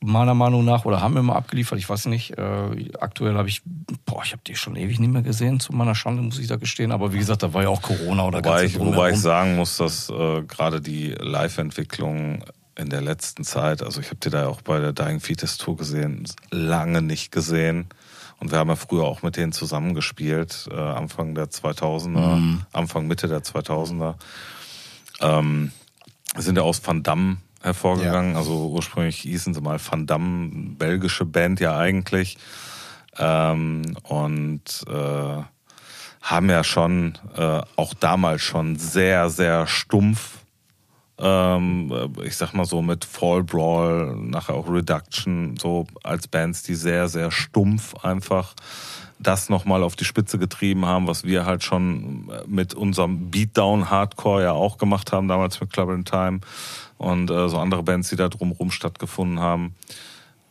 [0.00, 2.36] meiner Meinung nach oder haben immer abgeliefert, ich weiß nicht.
[2.38, 3.62] Äh, aktuell habe ich,
[4.06, 6.56] boah, ich habe die schon ewig nicht mehr gesehen, zu meiner Schande muss ich da
[6.56, 6.92] gestehen.
[6.92, 9.76] Aber wie gesagt, da war ja auch Corona oder Wobei ich, wobei ich sagen muss,
[9.76, 12.44] dass äh, gerade die Live-Entwicklung
[12.76, 15.76] in der letzten Zeit, also ich habe die da auch bei der Dying Fetus Tour
[15.76, 17.88] gesehen, lange nicht gesehen.
[18.40, 23.26] Und wir haben ja früher auch mit denen zusammengespielt, äh, Anfang der 2000er, Anfang, Mitte
[23.26, 24.14] der 2000er.
[25.20, 25.72] Ähm,
[26.36, 28.36] sind ja aus Van Damme hervorgegangen.
[28.36, 32.38] Also ursprünglich hießen sie mal Van Damme, belgische Band ja eigentlich.
[33.18, 35.42] Ähm, und äh,
[36.22, 40.38] haben ja schon äh, auch damals schon sehr, sehr stumpf,
[41.18, 46.74] ähm, ich sag mal so mit Fall Brawl, nachher auch Reduction, so als Bands, die
[46.74, 48.54] sehr, sehr stumpf einfach
[49.18, 54.44] das nochmal auf die Spitze getrieben haben, was wir halt schon mit unserem Beatdown Hardcore
[54.44, 56.40] ja auch gemacht haben, damals mit Club in Time
[56.98, 59.74] und äh, so andere Bands, die da drumherum stattgefunden haben.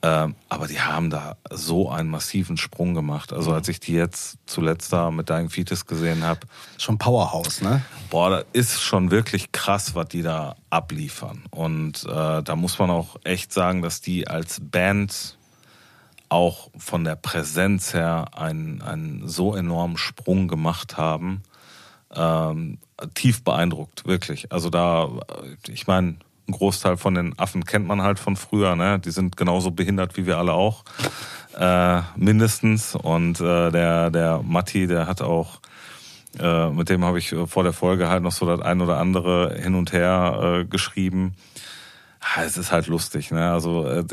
[0.03, 3.33] Ähm, aber die haben da so einen massiven Sprung gemacht.
[3.33, 6.41] Also als ich die jetzt zuletzt da mit Dying Fetus gesehen habe,
[6.77, 7.81] Schon Powerhouse, ne?
[8.11, 11.43] boah, das ist schon wirklich krass, was die da abliefern.
[11.49, 15.37] Und äh, da muss man auch echt sagen, dass die als Band
[16.29, 21.41] auch von der Präsenz her einen, einen so enormen Sprung gemacht haben.
[22.13, 22.77] Ähm,
[23.15, 24.51] tief beeindruckt, wirklich.
[24.51, 26.17] Also da, äh, ich meine,
[26.47, 28.99] ein Großteil von den Affen kennt man halt von früher, ne?
[28.99, 30.83] Die sind genauso behindert wie wir alle auch.
[31.57, 32.95] Äh, mindestens.
[32.95, 35.59] Und äh, der, der Matti, der hat auch
[36.39, 38.99] Äh, mit dem habe ich äh, vor der Folge halt noch so das ein oder
[38.99, 41.33] andere hin und her äh, geschrieben.
[42.19, 43.51] Ah, Es ist halt lustig, ne?
[43.51, 44.03] Also äh,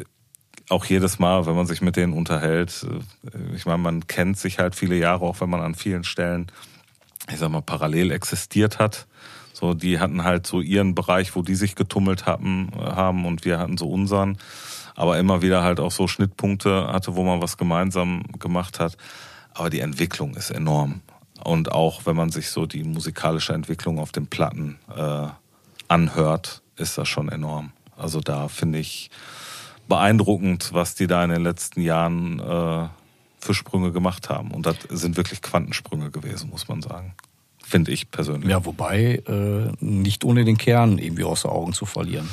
[0.71, 2.87] auch jedes Mal, wenn man sich mit denen unterhält,
[3.55, 6.47] ich meine, man kennt sich halt viele Jahre, auch wenn man an vielen Stellen,
[7.31, 9.07] ich sag mal, parallel existiert hat.
[9.55, 13.45] So, die hatten halt so ihren Bereich, wo die sich getummelt hatten, äh, haben und
[13.45, 14.37] wir hatten so unseren.
[14.97, 18.97] Aber immer wieder halt auch so Schnittpunkte hatte, wo man was gemeinsam gemacht hat.
[19.55, 21.03] Aber die Entwicklung ist enorm.
[21.43, 25.29] Und auch wenn man sich so die musikalische Entwicklung auf den Platten äh,
[25.89, 27.73] anhört, ist das schon enorm.
[27.97, 29.11] Also da finde ich
[29.89, 32.89] beeindruckend, was die da in den letzten Jahren äh,
[33.39, 34.51] für Sprünge gemacht haben.
[34.51, 37.15] Und das sind wirklich Quantensprünge gewesen, muss man sagen.
[37.67, 38.51] Finde ich persönlich.
[38.51, 42.29] Ja, wobei äh, nicht ohne den Kern irgendwie aus den Augen zu verlieren.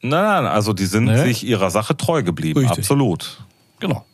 [0.00, 1.22] Nein, nein, also die sind Ne?
[1.24, 2.78] sich ihrer Sache treu geblieben, Richtig.
[2.78, 3.40] absolut.
[3.80, 4.04] Genau.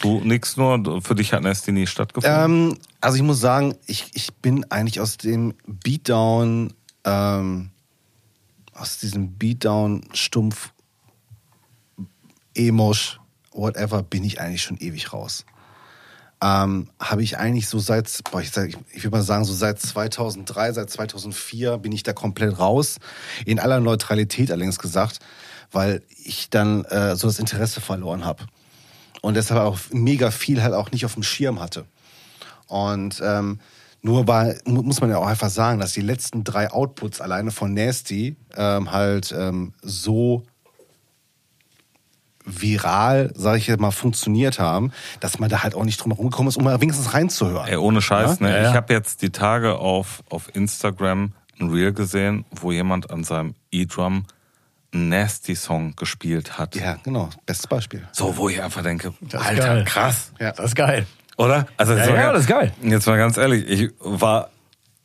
[0.00, 2.70] Du nix nur, für dich hat Nasty nie stattgefunden.
[2.70, 6.72] Ähm, also ich muss sagen, ich, ich bin eigentlich aus dem Beatdown,
[7.04, 7.70] ähm,
[8.72, 10.72] aus diesem Beatdown-Stumpf,
[12.54, 13.20] Emosch,
[13.52, 15.44] whatever, bin ich eigentlich schon ewig raus.
[16.42, 20.72] Ähm, habe ich eigentlich so seit, boah, ich, ich, würde mal sagen, so seit 2003,
[20.72, 22.96] seit 2004 bin ich da komplett raus.
[23.44, 25.18] In aller Neutralität allerdings gesagt,
[25.70, 28.44] weil ich dann äh, so das Interesse verloren habe.
[29.20, 31.84] Und deshalb auch mega viel halt auch nicht auf dem Schirm hatte.
[32.68, 33.60] Und ähm,
[34.02, 34.24] nur
[34.64, 38.36] mu- muss man ja auch einfach sagen, dass die letzten drei Outputs alleine von Nasty
[38.56, 40.44] ähm, halt ähm, so
[42.44, 46.30] viral, sage ich jetzt mal, funktioniert haben, dass man da halt auch nicht drum herum
[46.30, 47.68] gekommen ist, um mal wenigstens reinzuhören.
[47.68, 48.46] Ey, ohne Scheiß, Ja?
[48.46, 48.52] ne?
[48.56, 48.70] Ja, ja.
[48.70, 53.54] Ich habe jetzt die Tage auf, auf Instagram ein Reel gesehen, wo jemand an seinem
[53.70, 54.24] E-Drum
[54.92, 56.74] einen Nasty-Song gespielt hat.
[56.74, 57.28] Ja, genau.
[57.46, 58.08] Bestes Beispiel.
[58.12, 59.84] So, wo ich einfach denke, Alter, geil.
[59.84, 60.32] krass.
[60.40, 60.52] Ja.
[60.52, 61.06] Das ist geil.
[61.36, 61.66] Oder?
[61.76, 62.72] Also Ja, ja, das ist geil.
[62.82, 64.50] Jetzt mal ganz ehrlich, ich war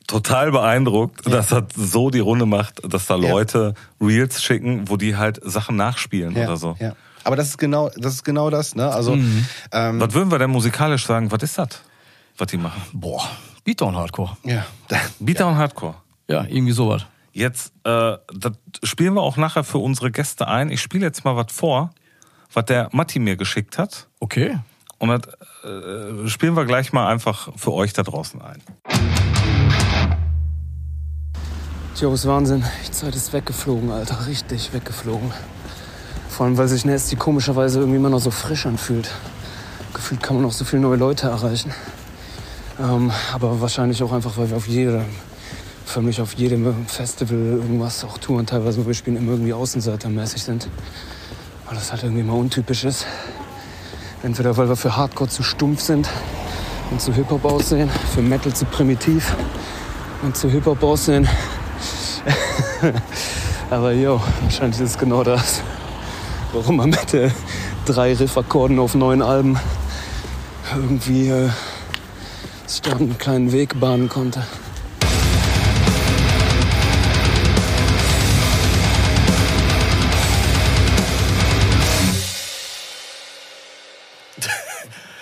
[0.07, 3.29] total beeindruckt, dass das so die Runde macht, dass da Ja.
[3.29, 6.75] Leute Reels schicken, wo die halt Sachen nachspielen Ja, oder so.
[6.79, 6.93] ja.
[7.25, 8.87] Aber das ist genau, das ist genau das, ne?
[8.87, 11.31] Also, ähm, Was würden wir denn musikalisch sagen?
[11.31, 11.69] Was ist das,
[12.37, 12.81] was die machen?
[12.93, 13.27] Boah,
[13.63, 14.37] Beatdown Hardcore.
[14.43, 14.63] ja.
[15.19, 15.95] Beatdown Hardcore.
[16.29, 17.05] Ja, irgendwie sowas.
[17.33, 18.53] Jetzt, äh, das
[18.83, 20.69] spielen wir auch nachher für unsere Gäste ein.
[20.69, 21.89] Ich spiele jetzt mal was vor,
[22.53, 24.07] was der Matti mir geschickt hat.
[24.19, 24.59] Okay.
[24.99, 25.21] Und das
[25.63, 28.61] äh, spielen wir gleich mal einfach für euch da draußen ein.
[31.99, 32.63] Jo, ist Wahnsinn.
[32.87, 34.27] Die Zeit ist weggeflogen, Alter.
[34.27, 35.31] Richtig weggeflogen.
[36.35, 39.09] Vor allem, weil sich Nasty komischerweise irgendwie immer noch so frisch anfühlt.
[39.93, 41.73] Gefühlt kann man noch so viele neue Leute erreichen.
[42.77, 45.05] Ähm, aber wahrscheinlich auch einfach, weil wir auf jedem,
[45.85, 50.67] förmlich auf jedem Festival irgendwas auch touren, teilweise, wo wir spielen, immer irgendwie außenseitermäßig sind.
[51.67, 53.05] Weil das halt irgendwie mal untypisch ist.
[54.21, 56.09] Entweder weil wir für Hardcore zu stumpf sind
[56.91, 59.33] und zu Hip-Hop aussehen, für Metal zu primitiv
[60.21, 61.29] und zu Hip-Hop aussehen.
[63.69, 65.61] Aber jo, wahrscheinlich ist es genau das,
[66.55, 67.29] warum man mit äh,
[67.85, 69.59] drei Riffakkorden auf neuen Alben
[70.73, 71.49] irgendwie äh,
[72.65, 74.41] sich da einen kleinen Weg bahnen konnte.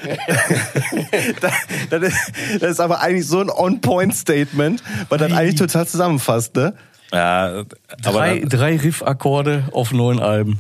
[1.90, 2.18] das, ist,
[2.60, 6.76] das ist aber eigentlich so ein On-Point-Statement, weil das eigentlich total zusammenfasst, ne?
[7.14, 7.64] Ja,
[8.04, 10.60] aber Drei, Riff-Akkorde auf neun Alben.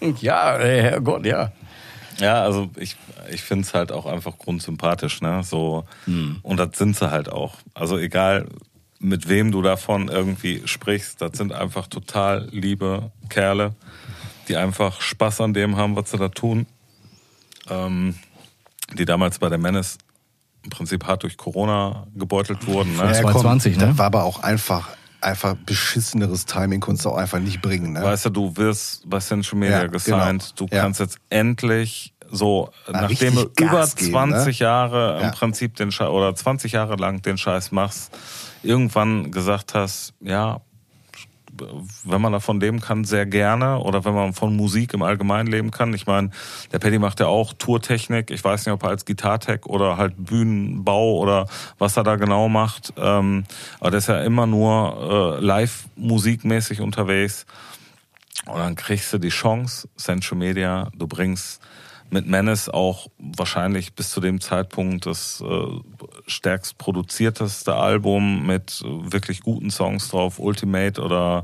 [0.00, 1.52] Ja, ja Herrgott, ja.
[2.18, 2.96] ja, also ich,
[3.30, 5.42] ich finde es halt auch einfach grundsympathisch, ne?
[5.44, 5.84] So,
[6.42, 7.54] und das sind sie halt auch.
[7.72, 8.46] Also egal,
[8.98, 13.76] mit wem du davon irgendwie sprichst, das sind einfach total liebe Kerle,
[14.48, 16.66] die einfach Spaß an dem haben, was sie da tun.
[17.70, 18.16] Ähm,
[18.94, 19.98] die damals bei der Menace
[20.64, 22.96] im Prinzip hart durch Corona gebeutelt wurden.
[22.96, 23.04] Ne?
[23.04, 23.88] Ja, 2020, komm, ne?
[23.90, 24.88] Das war aber auch einfach,
[25.20, 28.02] einfach beschisseneres Timing, konntest du auch einfach nicht bringen, ne?
[28.02, 30.54] Weißt du, du wirst bei Central Media Ja, gesigned.
[30.56, 30.68] genau.
[30.68, 30.82] Du Ja.
[30.82, 34.64] kannst jetzt endlich so, Mal nachdem du über Gas geben, 20 ne?
[34.66, 35.26] Jahre Ja.
[35.26, 38.16] im Prinzip den Scheiß oder 20 Jahre lang den Scheiß machst,
[38.62, 40.60] irgendwann gesagt hast, ja,
[42.04, 43.78] wenn man davon leben kann, sehr gerne.
[43.80, 45.94] Oder wenn man von Musik im Allgemeinen leben kann.
[45.94, 46.30] Ich meine,
[46.72, 48.30] der Paddy macht ja auch Tourtechnik.
[48.30, 51.46] Ich weiß nicht, ob er als Gitartech oder halt Bühnenbau oder
[51.78, 52.92] was er da genau macht.
[52.96, 53.44] Ähm,
[53.80, 57.46] aber der ist ja immer nur äh, live-musikmäßig unterwegs.
[58.46, 61.60] Und dann kriegst du die Chance, Central Media, du bringst
[62.10, 65.80] mit Menace auch wahrscheinlich bis zu dem Zeitpunkt das äh,
[66.26, 71.42] stärkst produzierteste Album mit wirklich guten Songs drauf, Ultimate oder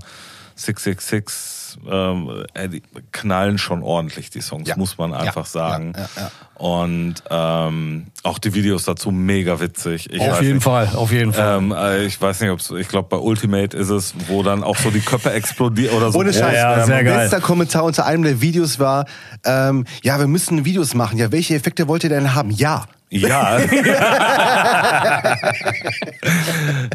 [0.57, 4.77] 666 ähm, äh, die knallen schon ordentlich, die Songs, Ja.
[4.77, 5.93] muss man einfach Ja, sagen.
[5.97, 6.31] ja, ja, ja.
[6.55, 10.09] Und ähm, auch die Videos dazu mega witzig.
[10.13, 10.63] Ich Auf jeden nicht.
[10.65, 11.59] Fall, auf jeden Fall.
[11.59, 14.77] Ähm, äh, ich weiß nicht, ob's, ich glaube bei Ultimate ist es, wo dann auch
[14.77, 16.19] so die Köpfe explodieren oder so.
[16.21, 16.55] Ohne Scheiß.
[16.55, 17.23] ja, ähm, sehr geil.
[17.25, 19.07] Letzter Kommentar unter einem der Videos war,
[19.45, 21.19] ähm, ja, wir müssen Videos machen.
[21.19, 22.51] Ja, welche Effekte wollt ihr denn haben?
[22.53, 22.87] Ja.
[23.15, 23.61] Ja.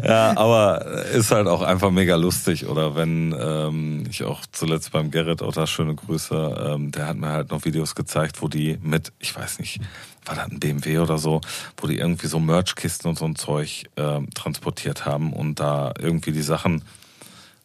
[0.04, 0.84] ja, aber
[1.14, 2.66] ist halt auch einfach mega lustig.
[2.66, 7.16] Oder wenn ähm, ich auch zuletzt beim Gerrit, auch da schöne Grüße, ähm, der hat
[7.16, 9.80] mir halt noch Videos gezeigt, wo die mit, ich weiß nicht,
[10.26, 11.40] war das ein BMW oder so,
[11.78, 16.32] wo die irgendwie so Merchkisten und so ein Zeug ähm, transportiert haben und da irgendwie
[16.32, 16.82] die Sachen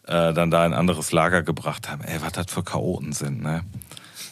[0.07, 2.05] äh, dann da in ein anderes Lager gebracht haben.
[2.05, 3.63] Ey, was das für Chaoten sind, ne?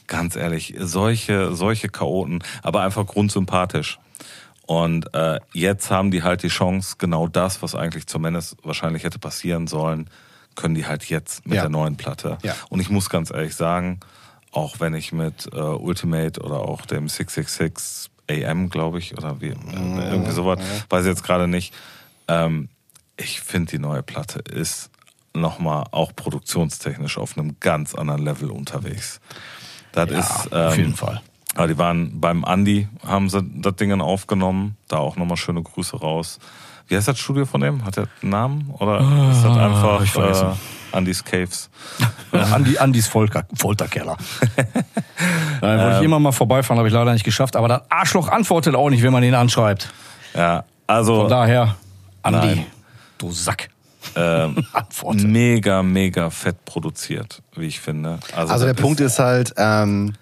[0.08, 4.00] Ganz ehrlich, solche, solche Chaoten, aber einfach grundsympathisch.
[4.66, 9.20] Und äh, jetzt haben die halt die Chance, genau das, was eigentlich zumindest wahrscheinlich hätte
[9.20, 10.10] passieren sollen,
[10.56, 11.62] können die halt jetzt mit Ja.
[11.64, 12.38] der neuen Platte.
[12.44, 12.56] Ja.
[12.70, 14.00] Und ich muss ganz ehrlich sagen,
[14.52, 19.50] auch wenn ich mit äh, Ultimate oder auch dem 666 AM, glaube ich, oder wie,
[19.50, 20.00] Mhm.
[20.00, 20.60] äh, irgendwie sowas,
[20.90, 21.74] weiß ich jetzt gerade nicht,
[22.30, 22.70] ähm,
[23.18, 24.92] ich finde die neue Platte ist
[25.34, 29.20] nochmal auch produktionstechnisch auf einem ganz anderen Level unterwegs.
[29.92, 31.22] Das ist, ähm, auf jeden Fall.
[31.56, 34.78] Aber die waren beim Andi, haben sie das Ding dann aufgenommen.
[34.88, 36.40] Da auch nochmal schöne Grüße raus.
[36.88, 37.86] Wie heißt das Studio von dem?
[37.86, 38.74] Hat der einen Namen?
[38.80, 39.00] Oder
[39.32, 40.56] ist das einfach ich vergesse.
[40.92, 41.70] äh, Andys Caves?
[42.32, 44.18] Andi, Andis Folter, Folterkeller.
[45.62, 47.56] da wollte ich immer mal vorbeifahren, habe ich leider nicht geschafft.
[47.56, 49.94] Aber das Arschloch antwortet auch nicht, wenn man ihn anschreibt.
[50.36, 51.76] Ja, also Von daher,
[52.22, 52.66] Andi, Nein.
[53.18, 53.70] du Sack.
[54.16, 54.66] ähm,
[55.14, 58.20] mega, mega fett produziert, wie ich finde.
[58.36, 60.14] Also der das Punkt ist halt, ähm,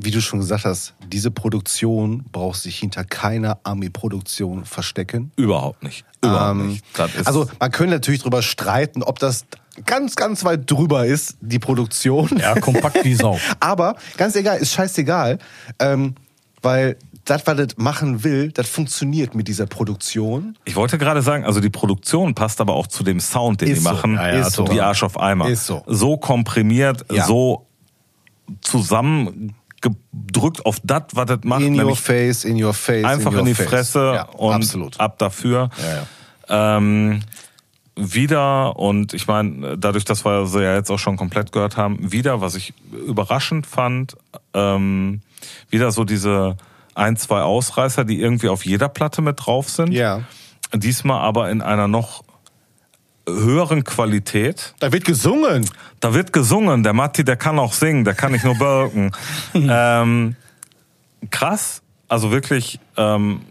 [0.00, 5.32] wie du schon gesagt hast, diese Produktion braucht sich hinter keiner Ami-Produktion verstecken.
[5.36, 6.04] überhaupt nicht.
[6.22, 6.84] Überhaupt Ähm, nicht.
[7.26, 9.44] Also man könnte natürlich drüber streiten, ob das
[9.86, 12.28] ganz, ganz weit drüber ist, die Produktion.
[12.38, 13.38] Ja, kompakt wie Sau.
[13.60, 15.38] Aber ganz egal, ist scheißegal,
[15.80, 16.14] ähm,
[16.62, 20.56] weil das, was das machen will, das funktioniert mit dieser Produktion.
[20.64, 23.78] ich wollte gerade sagen, also die Produktion passt aber auch zu dem Sound, den Ist
[23.78, 23.90] die so.
[23.90, 24.14] machen.
[24.14, 24.70] Ja, ja, ist so.
[24.70, 25.48] Wie Arsch auf Eimer.
[25.48, 25.82] Ist so.
[25.86, 27.26] So komprimiert, Ja.
[27.26, 27.66] so
[29.80, 31.62] zusammengedrückt auf das, was das macht.
[31.62, 33.04] In your face, in your face.
[33.04, 33.68] einfach in, in, die face.
[33.68, 35.00] Fresse ja, und absolut.
[35.00, 35.70] ab dafür.
[36.48, 37.20] Ähm,
[37.96, 42.12] wieder, und ich meine, dadurch, dass wir sie ja jetzt auch schon komplett gehört haben,
[42.12, 42.72] wieder, was ich
[43.06, 44.16] überraschend fand,
[44.54, 45.20] ähm,
[45.68, 46.56] wieder so diese
[46.94, 49.92] ein, zwei Ausreißer, die irgendwie auf jeder Platte mit drauf sind.
[49.92, 50.22] Ja.
[50.72, 52.24] Diesmal aber in einer noch
[53.28, 54.74] höheren Qualität.
[54.80, 55.68] Da wird gesungen.
[56.00, 56.82] Da wird gesungen.
[56.82, 59.12] Der Matti, der kann auch singen, der kann nicht nur birken.
[59.54, 60.36] ähm,
[61.30, 61.82] krass.
[62.08, 63.42] Also wirklich ähm,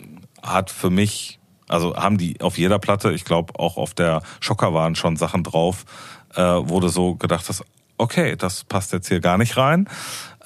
[0.41, 4.73] hat für mich, also haben die auf jeder Platte, ich glaube auch auf der Schocker
[4.73, 5.85] waren schon Sachen drauf,
[6.35, 7.63] äh, wurde so gedacht, dass
[7.99, 9.87] okay, das passt jetzt hier gar nicht rein.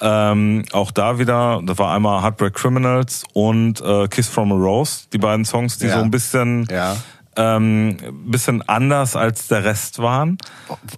[0.00, 5.04] Ähm, auch da wieder, das war einmal Heartbreak Criminals und äh, Kiss from a Rose,
[5.12, 5.98] die beiden Songs, die Ja.
[5.98, 6.96] so ein bisschen, Ja.
[7.36, 7.96] Ähm,
[8.26, 10.38] bisschen anders als der Rest waren.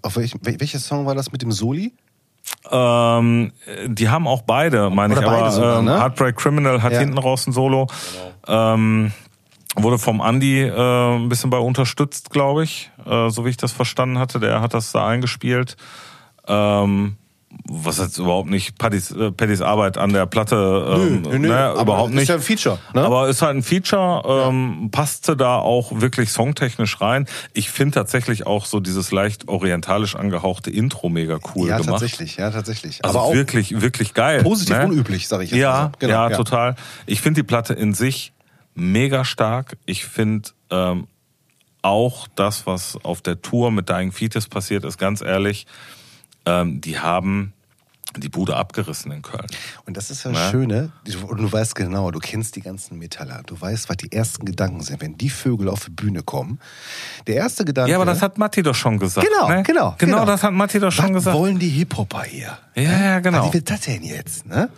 [0.03, 1.93] Auf welch, wel- welcher Song war das mit dem Soli?
[2.71, 3.53] Ähm,
[3.87, 5.99] die haben auch beide, meine ich, Oder beide aber sogar, ähm, ne?
[5.99, 6.99] Heartbreak Criminal hat Ja.
[7.01, 7.87] hinten raus ein Solo.
[8.47, 9.13] Ähm,
[9.77, 13.73] wurde vom Andy äh, ein bisschen bei unterstützt, glaube ich, äh, so wie ich das
[13.73, 14.39] verstanden hatte.
[14.41, 15.77] Der hat das da eingespielt.
[16.47, 17.17] Ähm,
[17.69, 22.11] was jetzt überhaupt nicht Pattys, äh, Pattys Arbeit an der Platte, ähm, ne, aber überhaupt
[22.11, 22.29] Ist nicht.
[22.29, 22.79] ja ein Feature.
[22.93, 23.03] Ne?
[23.03, 27.27] Aber ist halt ein Feature, ähm, passte da auch wirklich songtechnisch rein.
[27.53, 32.01] Ich finde tatsächlich auch so dieses leicht orientalisch angehauchte Intro mega cool ja, gemacht.
[32.01, 33.05] tatsächlich, ja, tatsächlich.
[33.05, 34.43] Also aber auch wirklich, wirklich geil.
[34.43, 34.87] positiv ne?
[34.87, 35.93] unüblich, sag ich jetzt Ja, mal.
[35.99, 36.37] Genau, ja, ja.
[36.37, 36.77] total.
[37.07, 38.33] Ich finde die Platte in sich
[38.75, 39.77] mega stark.
[39.87, 41.07] Ich finde ähm,
[41.83, 45.67] auch das, was auf der Tour mit Dying Fetus passiert ist, ganz ehrlich,
[46.47, 47.53] ähm, die haben
[48.17, 49.47] die Bude abgerissen in Köln.
[49.87, 50.51] Und das ist ja das Ne?
[50.53, 54.13] Schöne, du, und du weißt genau, du kennst die ganzen Metaller, du weißt, was die
[54.13, 56.61] ersten Gedanken sind, wenn die Vögel auf die Bühne kommen.
[57.27, 57.91] Der erste Gedanke.
[57.91, 59.27] Ja, aber das hat Matti doch schon gesagt.
[59.27, 59.65] Genau, ne?
[59.65, 60.25] genau, Genau, genau.
[60.27, 61.37] das hat Matti doch schon was gesagt.
[61.37, 62.57] wollen die Hip-Hopper hier?
[62.77, 63.47] Ja, ja, genau.
[63.47, 64.47] Was will das denn jetzt?
[64.47, 64.69] Ne?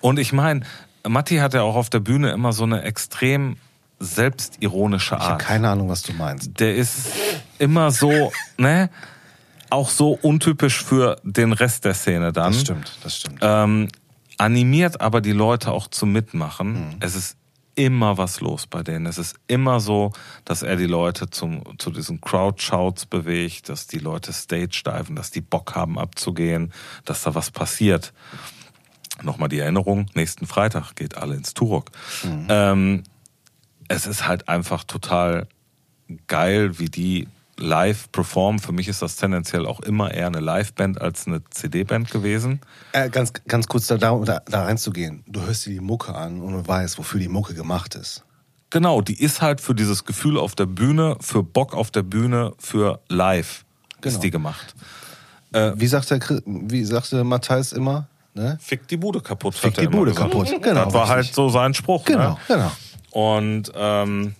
[0.00, 0.60] Und ich meine,
[1.06, 3.58] Matti hat ja auch auf der Bühne immer so eine extrem
[3.98, 5.42] selbstironische Ich habe Art.
[5.42, 6.58] keine Ahnung, was du meinst.
[6.58, 7.08] der ist
[7.58, 8.88] immer so, ne?
[9.70, 12.52] Auch so untypisch für den Rest der Szene dann.
[12.52, 13.38] Das stimmt, das stimmt.
[13.42, 13.88] Ähm,
[14.38, 16.74] animiert aber die Leute auch zum Mitmachen.
[16.74, 16.96] Hm.
[17.00, 17.36] Es ist
[17.76, 19.06] immer was los bei denen.
[19.06, 20.12] Es ist immer so,
[20.44, 25.30] dass er die Leute zum, zu diesen Crowd-Shouts bewegt, dass die Leute stage diven, dass
[25.30, 26.72] die Bock haben abzugehen,
[27.04, 28.12] dass da was passiert.
[29.22, 31.90] Nochmal die Erinnerung, nächsten Freitag geht alle ins Turok.
[32.24, 32.46] Mhm.
[32.48, 33.02] Ähm,
[33.88, 35.46] es ist halt einfach total
[36.26, 37.28] geil, wie die
[37.58, 38.58] live performen.
[38.60, 42.60] Für mich ist das tendenziell auch immer eher eine Live-Band als eine CD-Band gewesen.
[42.92, 45.24] Äh, ganz, ganz kurz da, da, da reinzugehen.
[45.26, 48.22] Du hörst dir die Mucke an und du weißt, wofür die Mucke gemacht ist.
[48.70, 52.52] Genau, die ist halt für dieses Gefühl auf der Bühne, für Bock auf der Bühne,
[52.58, 53.64] für live
[54.00, 54.14] Genau.
[54.14, 54.74] ist die gemacht.
[55.52, 58.08] Wie sagt der, Chris- wie sagte Matthijs immer?
[58.34, 58.58] Ne?
[58.60, 59.54] Fick die Bude kaputt.
[59.54, 60.30] Fick die Bude gesagt.
[60.30, 60.48] kaputt.
[60.62, 61.14] Genau, das war richtig.
[61.28, 62.04] halt so sein Spruch.
[62.04, 62.36] Genau, Ne?
[62.48, 62.72] genau.
[63.10, 64.34] Und ähm,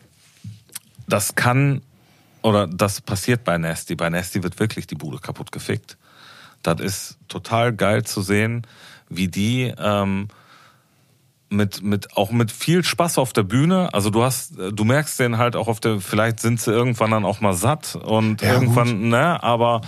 [1.09, 1.81] das kann
[2.47, 3.97] oder das passiert bei Nasty.
[3.97, 5.97] Bei Nasty wird wirklich die Bude kaputt gefickt.
[6.63, 8.65] Das ist total geil zu sehen,
[9.09, 10.29] wie die ähm,
[11.49, 13.93] mit, mit, auch mit viel Spaß auf der Bühne.
[13.93, 17.25] Also du hast, du merkst den halt auch auf der, vielleicht sind sie irgendwann dann
[17.25, 19.81] auch mal satt und Ja, irgendwann, ne, aber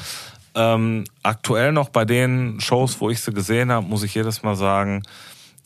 [0.57, 4.57] ähm, aktuell noch bei den Shows, wo ich sie gesehen habe, muss ich jedes Mal
[4.57, 5.05] sagen,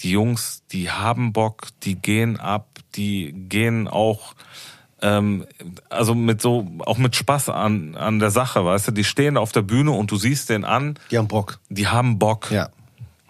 [0.00, 4.34] die Jungs, die haben Bock, die gehen ab, die gehen auch,
[5.02, 5.46] ähm,
[5.90, 9.52] also mit so, auch mit Spaß an, an der Sache, weißt du, die stehen auf
[9.52, 11.58] der Bühne und du siehst den an, Die haben Bock.
[11.68, 12.50] die haben Bock.
[12.50, 12.68] Ja.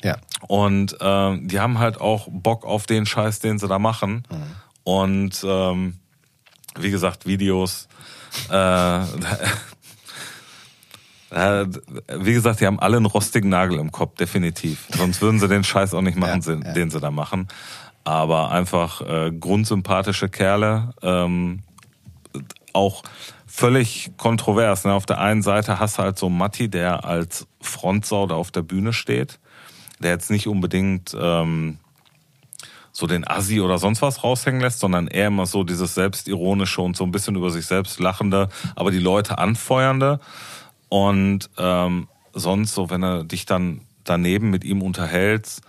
[0.04, 0.16] Ja.
[0.48, 4.24] Und ähm, die haben halt auch Bock auf den Scheiß, den sie da machen.
[4.84, 5.98] Und ähm,
[6.76, 7.86] wie gesagt, Videos.
[8.50, 8.54] Äh,
[11.30, 11.66] äh,
[12.18, 14.86] wie gesagt, die haben alle einen rostigen Nagel im Kopf, definitiv.
[14.96, 16.72] Sonst würden sie den Scheiß auch nicht machen, Ja, den- ja.
[16.72, 17.48] den sie da machen.
[18.04, 20.94] Aber einfach äh, grundsympathische Kerle.
[21.02, 21.62] Ähm,
[22.72, 23.02] auch
[23.46, 24.84] völlig kontrovers.
[24.84, 24.94] Ne?
[24.94, 28.62] Auf der einen Seite hast du halt so Matti, der als Frontsau da auf der
[28.62, 29.38] Bühne steht,
[30.00, 31.78] der jetzt nicht unbedingt ähm,
[32.92, 36.96] so den Assi oder sonst was raushängen lässt, sondern eher immer so dieses Selbstironische und
[36.96, 40.20] so ein bisschen über sich selbst lachende, aber die Leute anfeuernde.
[40.88, 45.62] Und ähm, sonst so, wenn du dich dann daneben mit ihm unterhältst,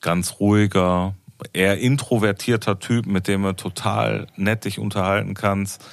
[0.00, 1.14] ganz ruhiger,
[1.52, 5.84] eher introvertierter Typ, mit dem du total nett dich unterhalten kannst.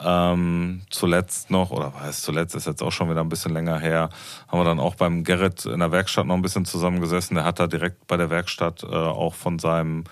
[0.00, 4.10] Ähm, zuletzt noch, oder weiß zuletzt ist jetzt auch schon wieder ein bisschen länger her,
[4.46, 7.34] haben wir dann auch beim Gerrit in der Werkstatt noch ein bisschen zusammengesessen.
[7.34, 10.04] Der hat da direkt bei der Werkstatt äh, auch von seinem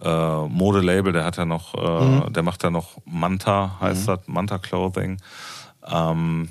[0.00, 4.58] äh, Modelabel, der hat ja noch, äh, der macht ja noch Manta, heißt das, Manta
[4.58, 5.20] Clothing.
[5.86, 6.48] Ähm,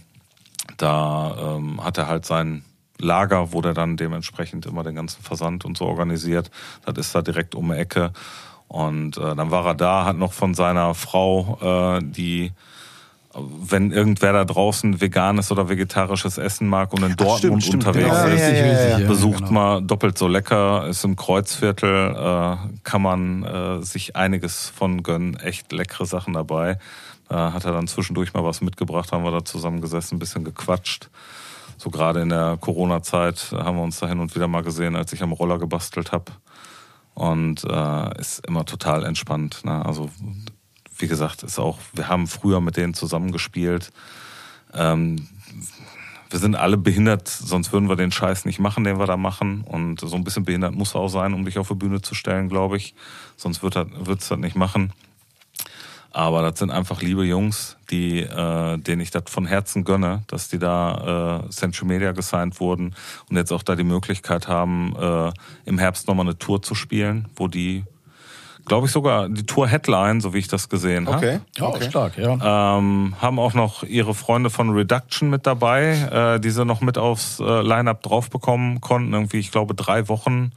[0.78, 2.64] da ähm, hat er halt sein
[3.04, 6.50] Lager, wo der dann dementsprechend immer den ganzen Versand und so organisiert.
[6.86, 8.12] Das ist da direkt um die Ecke.
[8.68, 12.52] Und äh, dann war er da, hat noch von seiner Frau, äh, die,
[13.36, 17.88] wenn irgendwer da draußen veganes oder vegetarisches Essen mag und in Dortmund stimmt, stimmt.
[17.88, 19.52] unterwegs Ja, ist, ja, ja, ja, besucht genau.
[19.52, 25.36] mal doppelt so lecker, ist im Kreuzviertel, äh, kann man äh, sich einiges von gönnen,
[25.36, 26.80] echt leckere Sachen dabei.
[27.30, 30.44] Da hat er dann zwischendurch mal was mitgebracht, haben wir da zusammen gesessen, ein bisschen
[30.44, 31.10] gequatscht.
[31.84, 35.12] So gerade in der Corona-Zeit haben wir uns da hin und wieder mal gesehen, als
[35.12, 36.32] ich am Roller gebastelt habe.
[37.14, 39.66] Und äh, ist immer total entspannt.
[39.66, 39.86] Ne?
[39.86, 40.10] Also
[40.98, 43.92] wie gesagt, ist auch, wir haben früher mit denen zusammengespielt.
[44.74, 45.28] Ähm,
[46.30, 49.66] wir sind alle behindert, sonst würden wir den Scheiß nicht machen, den wir da machen.
[49.68, 52.16] Und so ein bisschen behindert muss er auch sein, um dich auf die Bühne zu
[52.16, 52.96] stellen, glaube ich.
[53.36, 54.94] Sonst wird er das nicht machen.
[56.16, 60.48] Aber das sind einfach liebe Jungs, die, äh, denen ich das von Herzen gönne, dass
[60.48, 62.94] die da äh, Central Media gesigned wurden
[63.30, 65.32] und jetzt auch da die Möglichkeit haben, äh,
[65.66, 67.84] im Herbst nochmal eine Tour zu spielen, wo die,
[68.68, 71.18] glaube ich, sogar die Tour Headline, so wie ich das gesehen habe.
[71.18, 71.40] Okay.
[71.58, 71.90] Ja, okay.
[71.90, 72.78] stark, ja.
[72.78, 77.00] Ähm, haben auch noch ihre Freunde von Reduction mit dabei, äh, die sie noch mit
[77.00, 79.14] aufs äh, Line-Up drauf bekommen konnten.
[79.14, 80.52] Irgendwie, ich glaube, drei Wochen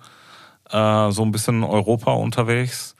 [0.69, 2.95] äh, so ein bisschen Europa unterwegs.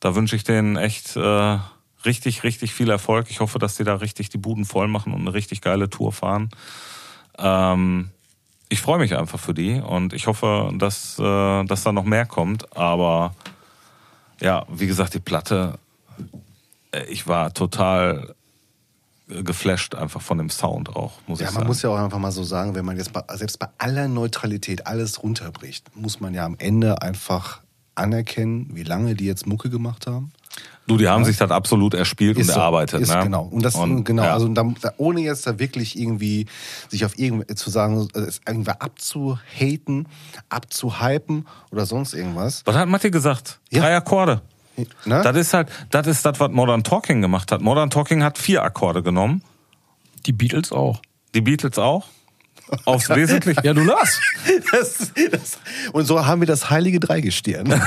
[0.00, 1.58] Da wünsche ich denen echt äh,
[2.04, 3.26] richtig, richtig viel Erfolg.
[3.30, 6.12] Ich hoffe, dass die da richtig die Buden voll machen und eine richtig geile Tour
[6.12, 6.50] fahren.
[7.38, 8.10] Ähm,
[8.68, 12.26] ich freue mich einfach für die und ich hoffe, dass, äh, dass da noch mehr
[12.26, 12.76] kommt.
[12.76, 13.34] Aber
[14.40, 15.78] ja, wie gesagt, die Platte,
[16.92, 18.34] äh, ich war total
[19.28, 21.66] äh, geflasht einfach von dem Sound auch, muss Ja, ich man sagen.
[21.68, 24.86] muss ja auch einfach mal so sagen, wenn man jetzt bei, selbst bei aller Neutralität
[24.86, 27.60] alles runterbricht, muss man ja am Ende einfach
[27.94, 30.32] anerkennen, wie lange die jetzt Mucke gemacht haben.
[30.86, 33.00] Du, die haben sich das absolut erspielt und so, erarbeitet.
[33.00, 33.22] ist ne?
[33.24, 33.44] Genau.
[33.44, 34.32] Und das, Und, genau, ja.
[34.32, 36.46] also da, da, ohne jetzt da wirklich irgendwie
[36.88, 40.08] sich auf irgendwie zu sagen, äh, es irgendwer abzuhaten,
[40.48, 42.62] abzuhypen oder sonst irgendwas.
[42.64, 43.60] Was hat Matti gesagt?
[43.70, 43.82] Ja.
[43.82, 44.42] Drei Akkorde.
[44.76, 45.20] Ne?
[45.22, 47.60] Das ist halt, das ist das, was Modern Talking gemacht hat.
[47.60, 49.42] Modern Talking hat vier Akkorde genommen.
[50.26, 51.02] Die Beatles auch.
[51.34, 52.06] Die Beatles auch.
[52.84, 53.60] Aufs Wesentliche.
[53.62, 54.20] Ja, du Lars.
[54.72, 55.58] Das, das,
[55.92, 57.68] und so haben wir das heilige Dreigestirn.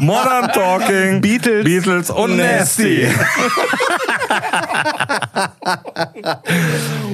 [0.00, 3.08] Modern Talking, Beatles Beatles und Nasty.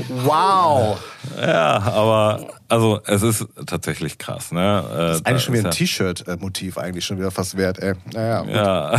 [0.08, 0.98] Wow.
[1.40, 4.52] Ja, aber also es ist tatsächlich krass.
[4.52, 4.60] Ne?
[4.60, 7.94] Äh, Das ist eigentlich schon wieder ein ja, T-Shirt-Motiv eigentlich schon wieder fast wert, ey.
[8.12, 8.40] Naja.
[8.40, 8.50] gut.
[8.54, 8.98] ja,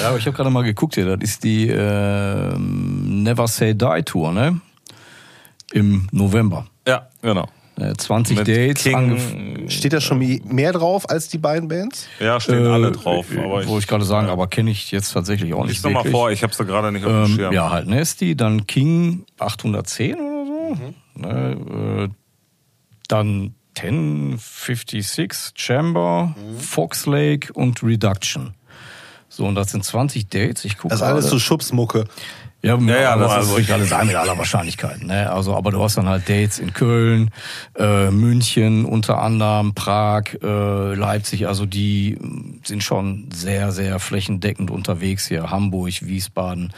[0.00, 4.02] Ja, aber ich habe gerade mal geguckt hier, das ist die ähm, Never Say Die
[4.04, 4.60] Tour, ne?
[5.72, 6.66] Im November.
[6.86, 7.46] ja, genau.
[7.78, 8.82] Äh, 20 Mit Dates.
[8.82, 12.08] King, Steht da schon mehr drauf als die beiden Bands?
[12.18, 13.26] ja, stehen Äh, alle drauf.
[13.36, 16.10] Aber Wollte ich gerade sagen, aber kenne ich jetzt tatsächlich auch nicht Lies doch mal
[16.10, 17.52] vor, ich habe sie gerade nicht auf dem Ähm, Schirm.
[17.54, 20.74] ja, halt Nasty, dann King 810 oder so.
[20.74, 20.94] Mhm.
[21.22, 22.08] Ne, äh,
[23.06, 26.58] dann 1056, Chamber, Mhm.
[26.58, 28.54] Fox Lake und Reduction.
[29.28, 30.64] So, und das sind 20 Dates.
[30.64, 32.04] Ich gucke Das ist alles so Schubsmucke.
[32.60, 35.04] Ja, ja, ja, aber, das also wollte ich gerade sagen, mit aller Wahrscheinlichkeit.
[35.04, 35.30] Ne?
[35.30, 37.30] Also, aber du hast dann halt Dates in Köln,
[37.76, 41.46] äh, München unter anderem, Prag, äh, Leipzig.
[41.46, 42.18] Also die
[42.64, 45.50] sind schon sehr, sehr flächendeckend unterwegs hier.
[45.50, 46.72] Hamburg, Wiesbaden,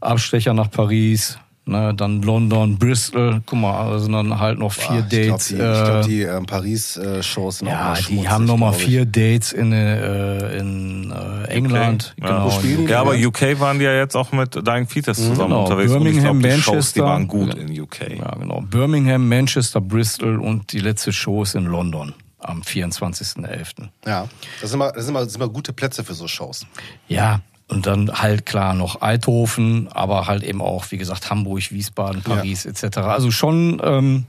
[0.00, 1.38] Abstecher nach Paris.
[1.64, 5.46] Ne, dann London, Bristol, guck mal, also dann halt noch vier Ah, ich glaube, Dates.
[5.46, 8.80] die, ich äh, glaub, die ähm, Paris-Shows sind auch ja, mal die haben nochmal glaub
[8.80, 8.86] ich.
[8.88, 12.14] vier Dates in, äh, in äh, England.
[12.20, 12.26] Ja.
[12.26, 12.44] Genau.
[12.46, 13.28] Wo spielen die Ja, aber Ja.
[13.28, 15.92] UK waren die ja jetzt auch mit Dying Fetus zusammen Genau, unterwegs.
[15.92, 17.04] und ich Birmingham, glaub, die Shows, die Manchester.
[17.04, 17.60] waren gut Ja.
[17.60, 18.18] in UK.
[18.18, 18.60] Ja, genau.
[18.62, 23.88] Birmingham, Manchester, Bristol und die letzte Show ist in London am 24.11.
[24.04, 24.26] Ja,
[24.60, 26.66] das sind, immer, das, sind immer, das sind immer gute Plätze für so Shows.
[27.06, 27.40] Ja,
[27.72, 32.66] und dann halt klar noch Eindhoven, aber halt eben auch, wie gesagt, Hamburg, Wiesbaden, Paris
[32.66, 32.98] etc.
[32.98, 34.26] Also schon, ähm,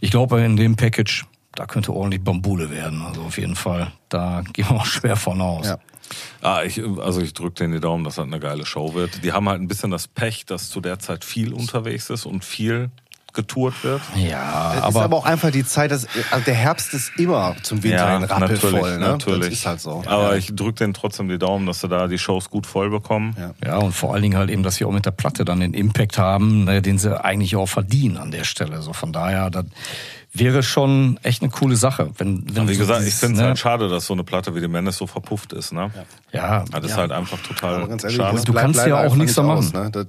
[0.00, 3.02] ich glaube, in dem Package, da könnte ordentlich Bambule werden.
[3.02, 5.66] Also auf jeden Fall, da gehen wir auch schwer von aus.
[5.66, 5.78] Ja.
[6.40, 9.22] Ah, ich, also ich drücke denen die Daumen, dass das eine geile Show wird.
[9.22, 12.44] Die haben halt ein bisschen das Pech, dass zu der Zeit viel unterwegs ist und
[12.44, 12.90] viel
[13.36, 14.02] getourt wird.
[14.16, 17.54] Ja, Es ist aber, aber auch einfach die Zeit, dass, also der Herbst ist immer
[17.62, 18.98] zum Winter hin rappelvoll.
[18.98, 18.98] Ne?
[18.98, 19.50] natürlich.
[19.50, 20.02] Das ist halt so.
[20.06, 23.36] Aber ich drücke denen trotzdem die Daumen, dass sie da die Shows gut voll bekommen.
[23.38, 23.54] Ja.
[23.64, 25.74] Ja, und vor allen Dingen halt eben, dass sie auch mit der Platte dann den
[25.74, 28.82] Impact haben, ne, den sie eigentlich auch verdienen an der Stelle.
[28.82, 29.64] So von daher, das
[30.38, 32.10] wäre schon echt eine coole Sache.
[32.18, 34.24] Wenn, wenn Wie so gesagt, ich dieses, finde es ne, halt schade, dass so eine
[34.24, 35.72] Platte wie die Menace so verpufft ist.
[35.72, 35.90] Ne?
[36.32, 36.96] Ja, Das ist Ja.
[36.98, 38.40] halt einfach total Aber ganz ehrlich, schade.
[38.44, 39.84] Du kannst ja auch nichts nicht da aus, machen.
[39.84, 39.90] Ne?
[39.90, 40.06] Das,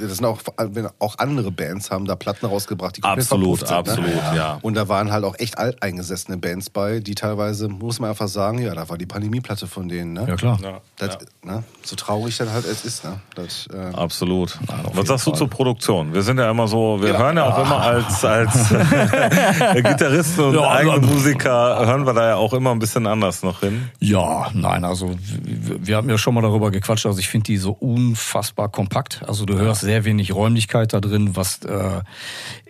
[0.00, 3.68] das sind auch, wenn auch andere Bands haben da Platten rausgebracht, die komplett Absolut, verpufft
[3.68, 3.76] sind,
[4.06, 4.36] absolut, ne?
[4.36, 4.58] ja.
[4.62, 8.58] Und da waren halt auch echt alteingesessene Bands bei, die teilweise, muss man einfach sagen,
[8.58, 10.12] ja, da war die Pandemieplatte von denen.
[10.12, 10.26] Ne?
[10.28, 10.58] ja klar.
[10.62, 11.52] Ja, Das, ja.
[11.52, 11.64] ne?
[11.82, 13.04] So traurig das halt es ist.
[13.04, 13.20] Ne?
[13.34, 14.58] Das, äh, Absolut.
[14.94, 15.38] Was sagst du Fall.
[15.38, 16.12] zur Produktion?
[16.12, 18.70] Wir sind ja immer so, wir hören ja auch immer als, als
[19.74, 23.42] Gitarristen und Ja, eigene also- Musiker, hören wir da ja auch immer ein bisschen anders
[23.42, 23.88] noch hin.
[24.00, 25.14] Ja, nein, also
[25.44, 27.06] wir wir haben ja schon mal darüber gequatscht.
[27.06, 29.22] Also ich finde die so unfassbar kompakt.
[29.26, 32.00] Also du hörst sehr wenig Räumlichkeit da drin, was äh,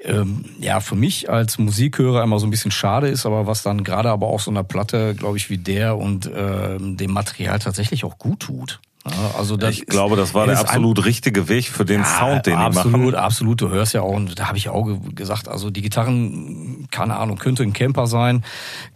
[0.05, 3.85] ähm, ja für mich als Musikhörer immer so ein bisschen schade ist, aber was dann
[3.85, 8.05] gerade aber auch so einer Platte, glaube ich, wie der und ähm, dem Material tatsächlich
[8.05, 8.81] auch gut tut.
[9.07, 12.59] Ja, also das Ich glaube, das war der absolut richtige Weg für den Sound, den
[12.59, 13.15] die absolut, machen.
[13.15, 13.61] absolut.
[13.63, 17.17] Du hörst ja auch, und da habe ich auch ge- gesagt, also die Gitarren, keine
[17.17, 18.45] Ahnung, könnte ein Camper sein,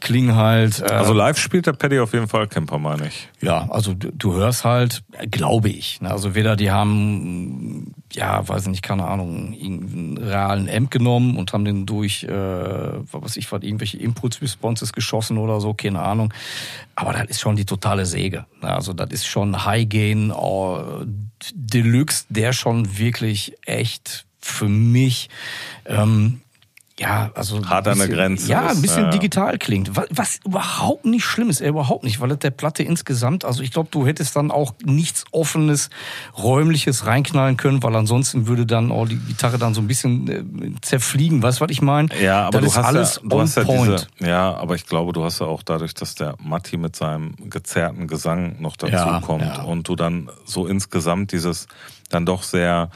[0.01, 0.81] klingen halt.
[0.83, 3.29] Äh, Also live spielt der Paddy auf jeden Fall Camper, meine ich.
[3.41, 6.03] ja, also du, du hörst halt, glaube ich.
[6.03, 6.11] Ne?
[6.11, 11.65] Also weder die haben, ja, weiß nicht, keine Ahnung, irgendeinen realen Amp genommen und haben
[11.65, 16.33] den durch, äh, was ich, was, irgendwelche Impulse-Responses geschossen oder so, keine Ahnung.
[16.97, 18.45] Aber das ist schon die totale Säge.
[18.63, 18.69] Ne?
[18.73, 21.07] Also das ist schon High Gain äh,
[21.55, 25.31] Deluxe, der schon wirklich echt für mich
[25.87, 26.41] ähm,
[27.01, 29.11] ja, also Hart an der bisschen- Grenze Ja, ist, ein bisschen ja.
[29.11, 29.97] digital klingt.
[29.97, 33.63] Was, was überhaupt nicht schlimm ist, äh, überhaupt nicht, weil das der Platte insgesamt, also
[33.65, 35.91] ich glaube, du hättest dann auch nichts offenes,
[36.39, 40.81] räumliches reinknallen können, weil ansonsten würde dann auch die Gitarre dann so ein bisschen äh,
[40.83, 41.43] zerfliegen.
[41.43, 42.09] Weißt du, was ich meine?
[42.23, 44.75] Ja, aber das du ist hast alles ja, du on hast ja diese, ja, aber
[44.77, 48.77] ich glaube, du hast ja auch dadurch, dass der Matti mit seinem gezerrten Gesang noch
[48.77, 49.63] dazu Ja, kommt ja.
[49.63, 51.67] und du dann so insgesamt dieses
[52.11, 52.91] dann doch sehr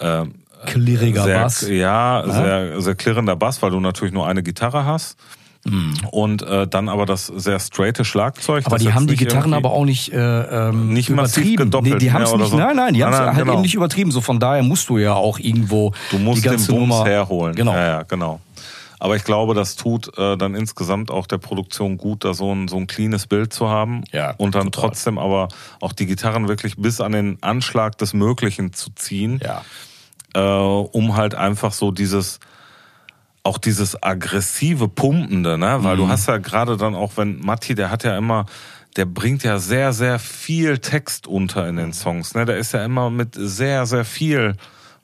[0.00, 0.34] ähm,
[0.66, 1.68] Klirriger sehr, Bass.
[1.68, 5.16] Ja, sehr, sehr klirrender Bass, weil du natürlich nur eine Gitarre hast.
[6.10, 8.66] Und äh, dann aber das sehr straighte Schlagzeug.
[8.66, 11.64] Aber die haben die Gitarren aber auch nicht, äh, ähm, Nicht massiv übertrieben.
[11.66, 12.56] gedoppelt nee, die haben es oder nicht, so.
[12.56, 13.52] nein, nein, die haben es halt genau.
[13.52, 14.10] eben nicht übertrieben.
[14.10, 17.04] So von daher musst du ja auch irgendwo Du musst die den ganze Bums Nummer
[17.04, 17.54] herholen.
[17.54, 17.74] Genau.
[17.74, 18.40] Ja, ja, genau.
[18.98, 22.66] Aber ich glaube, das tut äh, dann insgesamt auch der Produktion gut, da so ein,
[22.66, 24.02] so ein cleanes Bild zu haben.
[24.10, 24.90] Ja, und dann total.
[24.90, 25.46] trotzdem aber
[25.80, 29.62] auch die Gitarren wirklich bis an den Anschlag des Möglichen zu ziehen, Ja.
[30.34, 32.40] Äh, um halt einfach so dieses
[33.44, 35.78] auch dieses aggressive Pumpende, ne?
[35.80, 36.00] Weil Mhm.
[36.02, 38.46] du hast ja gerade dann auch, wenn Matti, der hat ja immer,
[38.96, 42.44] der bringt ja sehr, sehr viel Text unter in den Songs, ne?
[42.44, 44.54] Der ist ja immer mit sehr, sehr viel,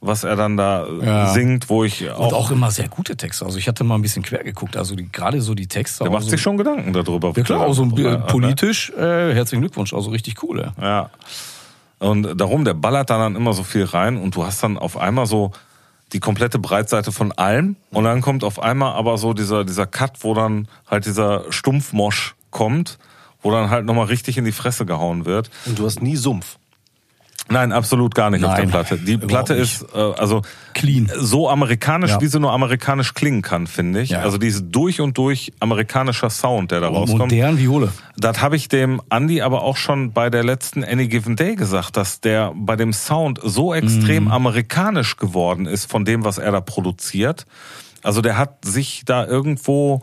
[0.00, 1.32] was er dann da äh, Ja.
[1.32, 3.44] singt, wo ich Und auch, auch immer sehr gute Texte.
[3.44, 4.76] Also ich hatte mal ein bisschen quer geguckt.
[4.76, 6.04] Also die, gerade so die Texte.
[6.04, 7.32] der auch macht so, sich schon Gedanken darüber.
[7.34, 8.90] Ja klar, auch so politisch.
[8.90, 9.92] Äh, herzlichen Glückwunsch.
[9.92, 10.70] Also richtig cool.
[10.78, 10.84] Ja.
[10.86, 11.10] Ja.
[11.98, 14.96] Und darum, der ballert dann, dann immer so viel rein und du hast dann auf
[14.96, 15.52] einmal so
[16.12, 20.24] die komplette Breitseite von allem und dann kommt auf einmal aber so dieser, dieser Cut,
[20.24, 22.98] wo dann halt dieser Stumpfmosch kommt,
[23.42, 25.50] wo dann halt nochmal richtig in die Fresse gehauen wird.
[25.66, 26.58] Und du hast nie Sumpf.
[27.50, 28.98] Nein, absolut gar nicht auf der Nein, Platte.
[28.98, 30.42] Die Platte ist äh, also
[30.74, 31.10] Clean.
[31.16, 32.20] so amerikanisch, Ja.
[32.20, 34.10] wie sie nur amerikanisch klingen kann, finde ich.
[34.10, 34.20] Ja.
[34.20, 37.32] Also diese durch und durch amerikanischer Sound, der da rauskommt.
[37.32, 37.92] Modern Viole.
[38.18, 41.96] Das habe ich dem Andy aber auch schon bei der letzten Any Given Day gesagt,
[41.96, 44.30] dass der bei dem Sound so extrem Mhm.
[44.32, 47.46] amerikanisch geworden ist von dem, was er da produziert.
[48.02, 50.00] Also der hat sich da irgendwo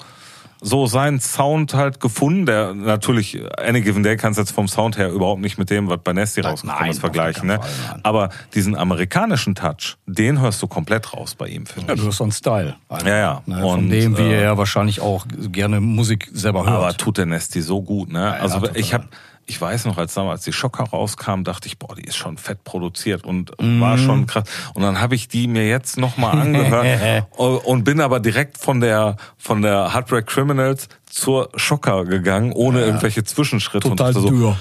[0.61, 4.98] so seinen Sound halt gefunden, der natürlich, Any Given Day kannst du jetzt vom Sound
[4.98, 7.48] her überhaupt nicht mit dem, was bei Nasty rausgekommen ist, vergleichen.
[7.48, 7.56] Ne?
[7.61, 7.99] Fall.
[8.03, 12.02] Aber diesen amerikanischen Touch, den hörst du komplett raus bei ihm, finde Ja, ich.
[12.02, 12.76] du hast so einen Style.
[12.90, 13.41] einfach, Ja, ja.
[13.45, 16.73] Ne, Und, von dem, wie äh, er wahrscheinlich auch gerne Musik selber hört.
[16.76, 18.32] Aber tut der Nesty so gut, ne?
[18.34, 18.77] also total.
[18.77, 19.06] ich habe
[19.47, 22.63] ich weiß noch, als damals die Schocker rauskam, dachte ich, boah, die ist schon fett
[22.63, 23.80] produziert und Mhm.
[23.80, 24.45] war schon krass.
[24.73, 29.17] Und dann habe ich die mir jetzt nochmal angehört und bin aber direkt von der
[29.38, 33.88] von der Heartbreak Criminals zur Schocker gegangen, ohne irgendwelche Zwischenschritte.
[33.89, 34.57] Total und so, dürr.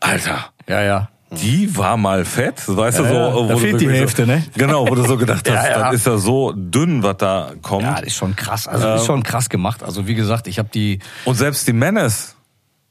[0.00, 1.08] Alter, Ja, ja.
[1.30, 3.42] die war mal fett, weißt Ja, du so.
[3.42, 4.44] ja, da fehlt die Hälfte, so, ne?
[4.54, 5.78] Genau, wo du so gedacht hast, Ja, ja.
[5.90, 7.82] das ist ja so dünn, was da kommt.
[7.82, 8.68] Ja, das ist schon krass.
[8.68, 9.82] Also ist schon krass gemacht.
[9.82, 12.36] Also wie gesagt, ich habe die und selbst die Menace,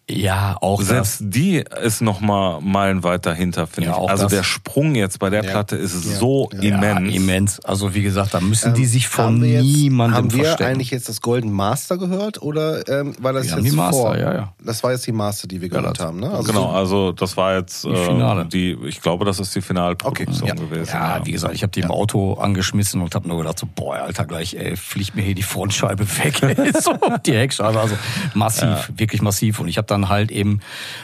[0.10, 4.02] ja auch Selbst die ist noch mal meilenweit dahinter, finde Ja, ich.
[4.02, 4.32] auch Also das.
[4.32, 7.14] der Sprung jetzt bei der Platte ist so das, ja, immens.
[7.16, 7.60] immens.
[7.66, 10.72] Also wie gesagt, da müssen die sich von haben wir jetzt, niemandem Haben wir verstecken.
[10.72, 14.02] eigentlich jetzt das Golden Master gehört oder ähm, war das Wir jetzt haben die Master,
[14.02, 14.18] vor?
[14.18, 14.54] ja, ja.
[14.64, 16.32] Das war jetzt die Master, die wir gehört haben, ne?
[16.32, 18.46] Also genau, also das war jetzt äh, Finale.
[18.46, 20.66] die, ich glaube, das ist die Finalproduktion Okay, ja.
[20.70, 20.92] gewesen.
[20.94, 23.96] Ja, wie gesagt, ich habe die im Auto angeschmissen und habe nur gedacht, so, boah,
[23.96, 26.40] Alter, gleich ey, fliegt mir hier die Frontscheibe weg.
[26.82, 26.94] so,
[27.26, 27.96] die Heckscheibe, also
[28.34, 29.60] massiv, wirklich massiv.
[29.60, 30.60] Und ich habe dann halt eben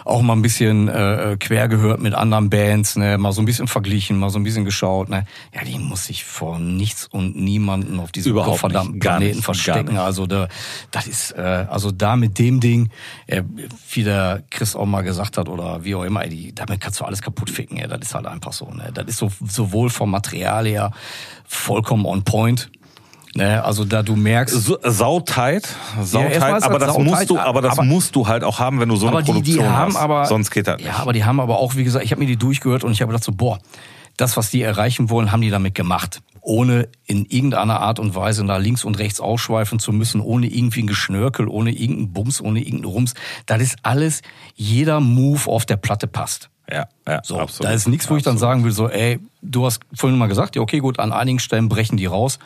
[0.05, 3.67] auch mal ein bisschen äh, quer gehört mit anderen Bands, ne, mal so ein bisschen
[3.67, 5.09] verglichen, mal so ein bisschen geschaut.
[5.09, 5.25] Ne.
[5.53, 9.45] Ja, die muss sich vor nichts und niemanden auf diesem Überhaupt verdammten nicht, Planeten nicht,
[9.45, 9.97] verstecken.
[9.97, 10.47] Also da,
[10.91, 12.89] das ist, äh, also da mit dem Ding,
[13.27, 13.43] äh,
[13.91, 16.99] wie der Chris auch mal gesagt hat oder wie auch immer, ey, die, damit kannst
[16.99, 17.77] du alles kaputt ficken.
[17.77, 18.69] Ja, das ist halt einfach so.
[18.69, 18.91] Ne?
[18.93, 20.91] Das ist so sowohl vom Material her
[21.45, 22.69] vollkommen on point.
[23.35, 23.64] Ne?
[23.64, 27.72] Also da du merkst, So, sautight, erstmal ist aber das sautight, musst du, aber das
[27.73, 29.93] aber- musst du halt auch haben, wenn du so eine aber die, Produktion die haben
[29.93, 30.01] hast.
[30.01, 30.85] aber Sonst geht das nicht.
[30.88, 33.01] Ja, aber die haben aber auch, wie gesagt, ich habe mir die durchgehört und ich
[33.01, 33.60] habe gedacht so, boah,
[34.18, 36.22] das, was die erreichen wollen, haben die damit gemacht.
[36.41, 40.84] Ohne in irgendeiner Art und Weise nach links und rechts ausschweifen zu müssen, ohne irgendwie
[40.84, 43.14] ein Geschnörkel, ohne irgendeinen Bums, ohne irgendeinen Rums.
[43.45, 44.22] Das ist alles,
[44.55, 46.49] jeder Move auf der Platte passt.
[46.69, 47.69] Ja, ja, So, absolut.
[47.72, 50.55] da ist nichts, wo ich dann sagen will, so, ey, du hast vorhin mal gesagt,
[50.55, 52.39] ja, okay, gut, an einigen Stellen brechen die raus.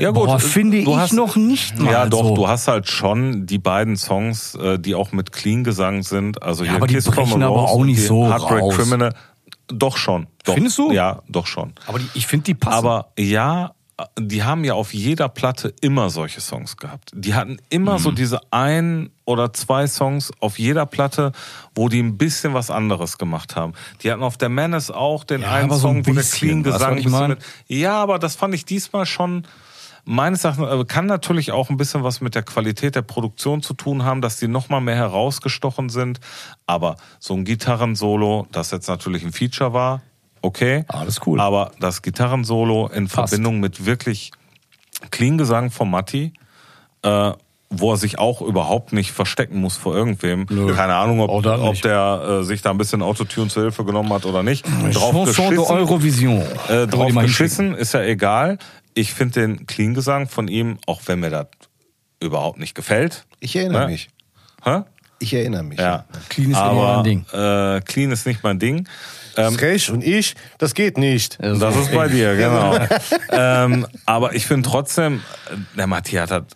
[0.00, 2.34] Ja Boah, finde du ich noch nicht mal Ja, doch, so.
[2.34, 6.42] du hast halt schon die beiden Songs, äh, die auch mit Clean-Gesang sind.
[6.42, 8.74] Also Ja, hier aber die Kiss a brechen aber auch nicht die so Heartbreak raus.
[8.76, 9.14] Criminal.
[9.68, 10.26] Doch schon.
[10.44, 10.54] Doch.
[10.54, 10.90] Findest du?
[10.90, 11.74] Ja, doch schon.
[11.86, 12.76] Aber die, ich finde, die passen.
[12.78, 13.72] Aber ja,
[14.18, 17.10] die haben ja auf jeder Platte immer solche Songs gehabt.
[17.14, 18.02] Die hatten immer Mhm.
[18.02, 21.32] so diese ein oder zwei Songs auf jeder Platte,
[21.74, 23.74] wo die ein bisschen was anderes gemacht haben.
[24.02, 26.20] Die hatten auf der Menace auch den Ja, einen aber so ein Song, wo der
[26.22, 27.38] bisschen, Clean Gesang ich bisschen mit.
[27.68, 29.44] Ja, aber das fand ich diesmal schon
[30.04, 33.74] meines Erachtens äh, kann natürlich auch ein bisschen was mit der Qualität der Produktion zu
[33.74, 36.20] tun haben, dass die noch mal mehr herausgestochen sind.
[36.66, 40.02] Aber so ein Gitarrensolo, das jetzt natürlich ein Feature war,
[40.42, 40.84] okay.
[40.88, 41.40] Alles cool.
[41.40, 43.30] Aber das Gitarrensolo in Passt.
[43.30, 44.32] Verbindung mit wirklich
[45.10, 46.32] Clean Gesang von Matti,
[47.02, 47.32] äh,
[47.72, 50.46] wo er sich auch überhaupt nicht verstecken muss vor irgendwem.
[50.50, 50.74] Nö.
[50.74, 54.26] Keine Ahnung, ob, ob der äh, sich da ein bisschen Autotune zur Hilfe genommen hat
[54.26, 54.66] oder nicht.
[54.66, 56.42] Chanson de Eurovision.
[56.68, 58.58] Äh, drauf geschissen, ist ja egal.
[58.94, 61.46] Ich finde den Clean-Gesang von ihm, auch wenn mir das
[62.20, 63.24] überhaupt nicht gefällt.
[63.40, 63.92] Ich erinnere Ne?
[63.92, 64.08] mich.
[64.64, 64.82] Hä?
[65.20, 65.78] Ich erinnere mich.
[65.78, 66.06] Ja.
[66.28, 67.26] Clean ist Aber, mein Ding.
[67.32, 68.88] Äh, clean ist nicht mein Ding.
[69.36, 71.38] Ähm, Frech und ich, das geht nicht.
[71.40, 72.76] das ist bei dir, genau.
[73.30, 75.22] ähm, aber ich finde trotzdem,
[75.76, 76.46] der Matthias hat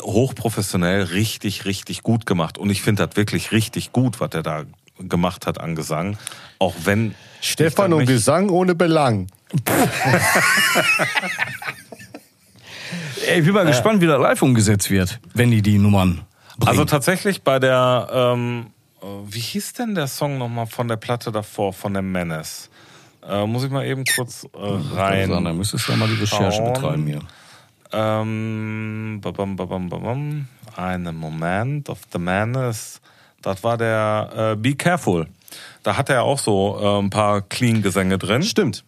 [0.00, 2.58] hochprofessionell richtig, richtig gut gemacht.
[2.58, 4.64] Und ich finde das wirklich richtig gut, was er da
[4.98, 6.16] gemacht hat an Gesang.
[6.58, 7.14] Auch wenn.
[7.40, 9.26] Stefan ich und das nicht- Gesang ohne Belang.
[13.36, 16.22] Ich bin mal gespannt, wie das live umgesetzt wird, wenn die die Nummern
[16.56, 16.68] bringen.
[16.68, 18.66] Also tatsächlich bei der, ähm,
[19.00, 22.68] äh, wie hieß denn der Song nochmal von der Platte davor, von der Menace?
[23.28, 25.30] Äh, muss ich mal eben kurz äh, rein.
[25.30, 26.72] da müsstest du ja mal die Recherche schauen.
[26.72, 27.20] betreiben hier.
[27.92, 30.48] Ähm, babam, babam, babam.
[30.74, 33.00] Einen Moment, of the Menace.
[33.42, 35.28] Das war der äh, Be Careful.
[35.82, 38.42] Da hat er auch so äh, ein paar Clean-Gesänge drin.
[38.42, 38.84] Stimmt.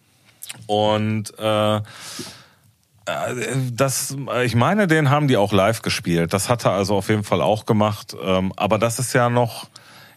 [0.67, 1.81] Und äh, äh,
[3.71, 6.33] das, ich meine, den haben die auch live gespielt.
[6.33, 8.15] Das hat er also auf jeden Fall auch gemacht.
[8.21, 9.67] Ähm, aber das ist ja noch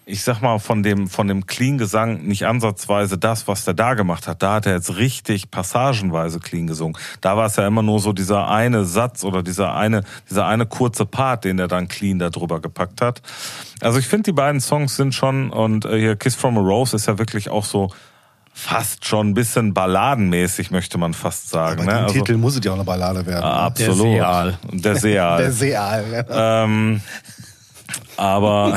[0.09, 4.27] ich sag mal, von dem, von dem Clean-Gesang nicht ansatzweise das, was der da gemacht
[4.27, 4.43] hat.
[4.43, 6.97] Da hat er jetzt richtig passagenweise clean gesungen.
[7.21, 10.65] Da war es ja immer nur so dieser eine Satz oder dieser eine, dieser eine
[10.65, 13.21] kurze Part, den er dann clean da drüber gepackt hat.
[13.83, 16.97] Also ich finde, die beiden Songs sind schon, und äh, hier Kiss from a Rose
[16.97, 17.91] ist ja wirklich auch so
[18.59, 21.83] fast schon ein bisschen balladenmäßig, möchte man fast sagen.
[21.83, 21.99] Aber ne?
[22.01, 23.45] Also- Titel muss es ja auch noch Ballade werden.
[23.45, 24.17] Ah, Absolut.
[24.17, 24.59] Der Seal.
[24.73, 25.39] Der Seal.
[25.39, 26.25] Der Seal.
[26.29, 26.65] Ja.
[26.65, 27.01] Ähm,
[28.17, 28.77] aber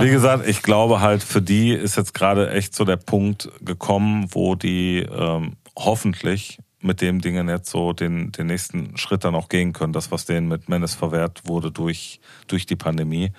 [0.00, 4.28] wie gesagt, ich glaube halt, für die ist jetzt gerade echt so der Punkt gekommen,
[4.30, 9.48] wo die ähm, hoffentlich mit dem Dingen jetzt so den, den nächsten Schritt dann auch
[9.48, 9.92] gehen können.
[9.92, 13.32] Das, was denen mit Menace verwehrt wurde durch, durch die Pandemie.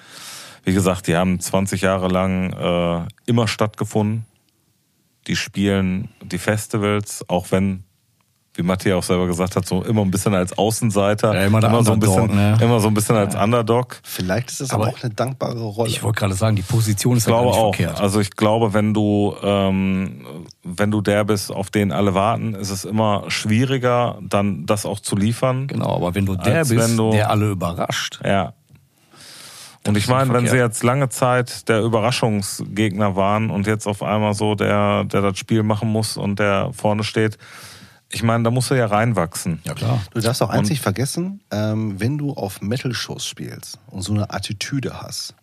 [0.67, 4.25] Wie gesagt, die haben 20 Jahre lang äh, immer stattgefunden.
[5.27, 7.85] Die spielen die Festivals, auch wenn,
[8.53, 11.83] wie Matthias auch selber gesagt hat, so immer ein bisschen als Außenseiter, Ja, immer der
[11.83, 12.57] so ein bisschen, ne?
[12.61, 13.99] immer so ein bisschen als Underdog.
[14.03, 15.89] Vielleicht ist das aber, Aber auch eine dankbare Rolle.
[15.89, 17.73] Ich wollte gerade sagen, die Position ist Ich ja gar glaube nicht auch.
[17.75, 18.01] verkehrt.
[18.01, 20.25] Also ich glaube, wenn du ähm,
[20.63, 24.99] wenn du der bist, auf den alle warten, ist es immer schwieriger, dann das auch
[24.99, 25.67] zu liefern.
[25.67, 28.19] Genau, aber wenn du der bist, wenn du- der alle überrascht.
[28.25, 28.51] Ja.
[29.87, 34.33] Und ich meine, wenn sie jetzt lange Zeit der Überraschungsgegner waren und jetzt auf einmal
[34.33, 37.37] so der, der das Spiel machen muss und der vorne steht,
[38.09, 39.59] ich meine, da musst du ja reinwachsen.
[39.63, 40.01] Ja klar.
[40.13, 44.29] Du darfst auch eins nicht vergessen, ähm, wenn du auf Metal-Shows spielst und so eine
[44.29, 45.35] Attitüde hast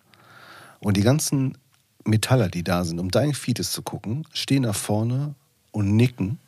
[0.81, 1.59] und die ganzen
[2.05, 5.35] Metaller, die da sind, um dein Fetus zu gucken, stehen da vorne
[5.73, 6.39] und nicken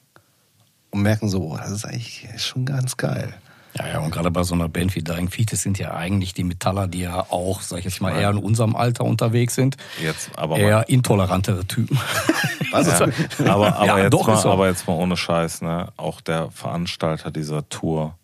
[0.91, 3.35] und merken so, boah, das ist eigentlich schon ganz geil.
[3.79, 6.45] Ja, ja, und gerade bei so einer Band wie Dying Fetus sind ja eigentlich die
[6.45, 9.77] Metaller, die ja auch, sag ich jetzt mal, eher in unserem Alter unterwegs sind.
[10.03, 11.99] Jetzt aber eher mal, intolerantere Typen.
[12.73, 13.07] Was ist ja,
[13.53, 14.51] aber, aber, Ja, jetzt doch, mal, so.
[14.51, 15.89] aber jetzt mal ohne Scheiß, ne?
[15.97, 18.15] Auch der Veranstalter dieser Tour,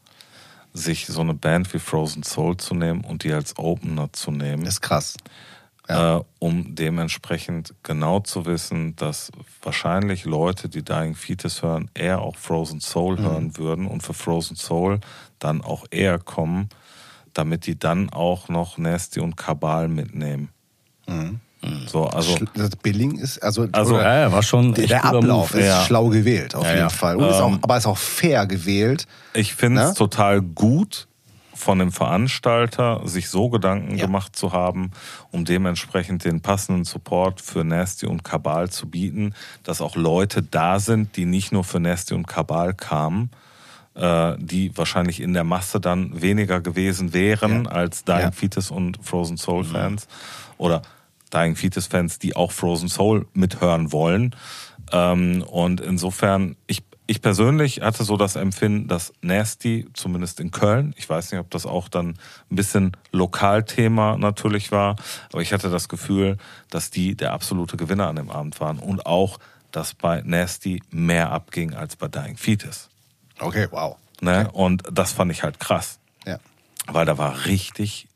[0.74, 4.64] sich so eine Band wie Frozen Soul zu nehmen und die als Opener zu nehmen.
[4.64, 5.16] ist krass.
[5.88, 6.18] Ja.
[6.18, 12.36] äh, um dementsprechend genau zu wissen, dass wahrscheinlich Leute, die Dying Fetus hören, eher auch
[12.36, 13.22] Frozen Soul Mhm.
[13.24, 15.00] hören würden und für Frozen Soul
[15.44, 16.68] dann auch eher kommen,
[17.34, 20.48] damit die dann auch noch Nasty und Kabal mitnehmen.
[21.86, 25.60] So, also das Billing ist, also, Also, oder ja, ja, war schon der, Ablauf Move.
[25.60, 25.84] ist Ja.
[25.84, 26.88] schlau gewählt, auf Ja, jeden ja.
[26.88, 27.16] Fall.
[27.16, 29.06] Und ist auch, Ähm, aber ist auch fair gewählt.
[29.34, 29.94] Ich finde es Ne?
[29.94, 31.06] total gut
[31.54, 34.06] von dem Veranstalter, sich so Gedanken Ja.
[34.06, 34.90] gemacht zu haben,
[35.30, 40.80] um dementsprechend den passenden Support für Nasty und Kabal zu bieten, dass auch Leute da
[40.80, 43.30] sind, die nicht nur für Nasty und Kabal kamen,
[43.94, 47.70] äh, die wahrscheinlich in der Masse dann weniger gewesen wären Ja.
[47.70, 48.26] als Dying Ja.
[48.28, 48.32] Mhm.
[48.32, 50.08] Fetus und Frozen Soul Fans
[50.58, 50.82] oder
[51.32, 54.34] Dying Fetus Fans, die auch Frozen Soul mithören wollen.
[54.92, 60.94] Ähm, und insofern, ich, ich persönlich hatte so das Empfinden, dass Nasty, zumindest in Köln,
[60.96, 62.16] ich weiß nicht, ob das auch dann
[62.50, 64.96] ein bisschen Lokalthema natürlich war,
[65.32, 66.36] aber ich hatte das Gefühl,
[66.70, 69.38] dass die der absolute Gewinner an dem Abend waren und auch,
[69.70, 72.90] dass bei Nasty mehr abging als bei Dying Fetus.
[73.42, 73.96] Okay, wow.
[74.20, 74.48] Ne?
[74.52, 76.38] Und das fand ich halt krass, Ja.
[76.86, 78.06] weil da war richtig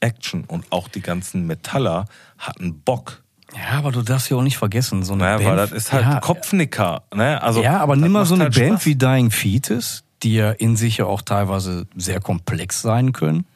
[0.00, 2.06] Action und auch die ganzen Metaller
[2.38, 3.22] hatten Bock.
[3.54, 5.36] Ja, aber du darfst ja auch nicht vergessen, so eine Ne?
[5.36, 5.44] Band.
[5.50, 7.02] Weil das ist halt ja, Kopfnicker.
[7.14, 7.40] Ne?
[7.42, 8.86] Also, ja, aber nimm mal so eine halt Band Spaß.
[8.86, 13.46] wie Dying Fetus, die ja in sich ja auch teilweise sehr komplex sein können.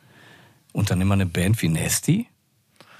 [0.72, 2.28] Und dann nimm mal eine Band wie Nasty.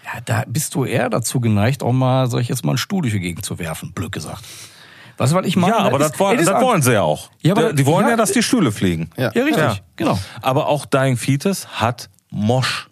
[0.05, 3.03] Ja, da bist du eher dazu geneigt, auch mal, sag ich jetzt mal, einen Stuhl
[3.03, 4.43] durch die Gegend zu werfen, blöd gesagt.
[5.18, 5.74] Was ich meine?
[5.74, 7.30] Ja, aber das, ist- wollen, das wollen sie ja auch.
[7.40, 9.10] Ja, aber- die wollen ja, ja, dass die Stühle fliegen.
[9.16, 9.30] Ja.
[9.34, 10.18] Ja, richtig, genau.
[10.43, 12.85] Aber auch Dying Fetus hat Mosch.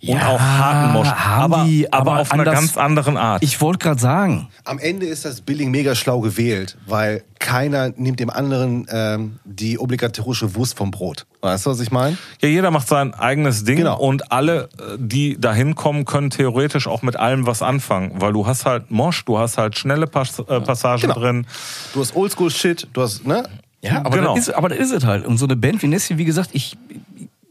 [0.00, 1.08] Und Ja, auch harten Mosch.
[1.08, 3.42] haben Aber, die, aber, aber auf einer ganz anderen Art.
[3.42, 8.20] Ich wollte gerade sagen, Am Ende ist das Billing mega schlau gewählt, weil keiner nimmt
[8.20, 11.26] dem anderen ähm, die obligatorische Wurst vom Brot.
[11.40, 12.16] Weißt du, was ich meine?
[12.40, 13.98] ja, jeder macht sein eigenes Ding Genau.
[13.98, 18.12] und alle, äh, die da hinkommen, können theoretisch auch mit allem was anfangen.
[18.20, 21.14] Weil du hast halt Mosch, du hast halt schnelle Pass äh, Passagen Genau.
[21.14, 21.46] drin.
[21.94, 23.42] Du hast Oldschool-Shit, du hast, ne?
[23.82, 24.34] Ja, aber, Genau.
[24.34, 25.24] das ist, aber das ist es halt.
[25.24, 26.76] Und so eine Band wie Nessie, wie gesagt, ich,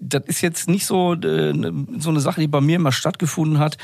[0.08, 1.54] das ist jetzt nicht so, äh,
[2.00, 3.78] so eine Sache, die bei mir immer stattgefunden hat,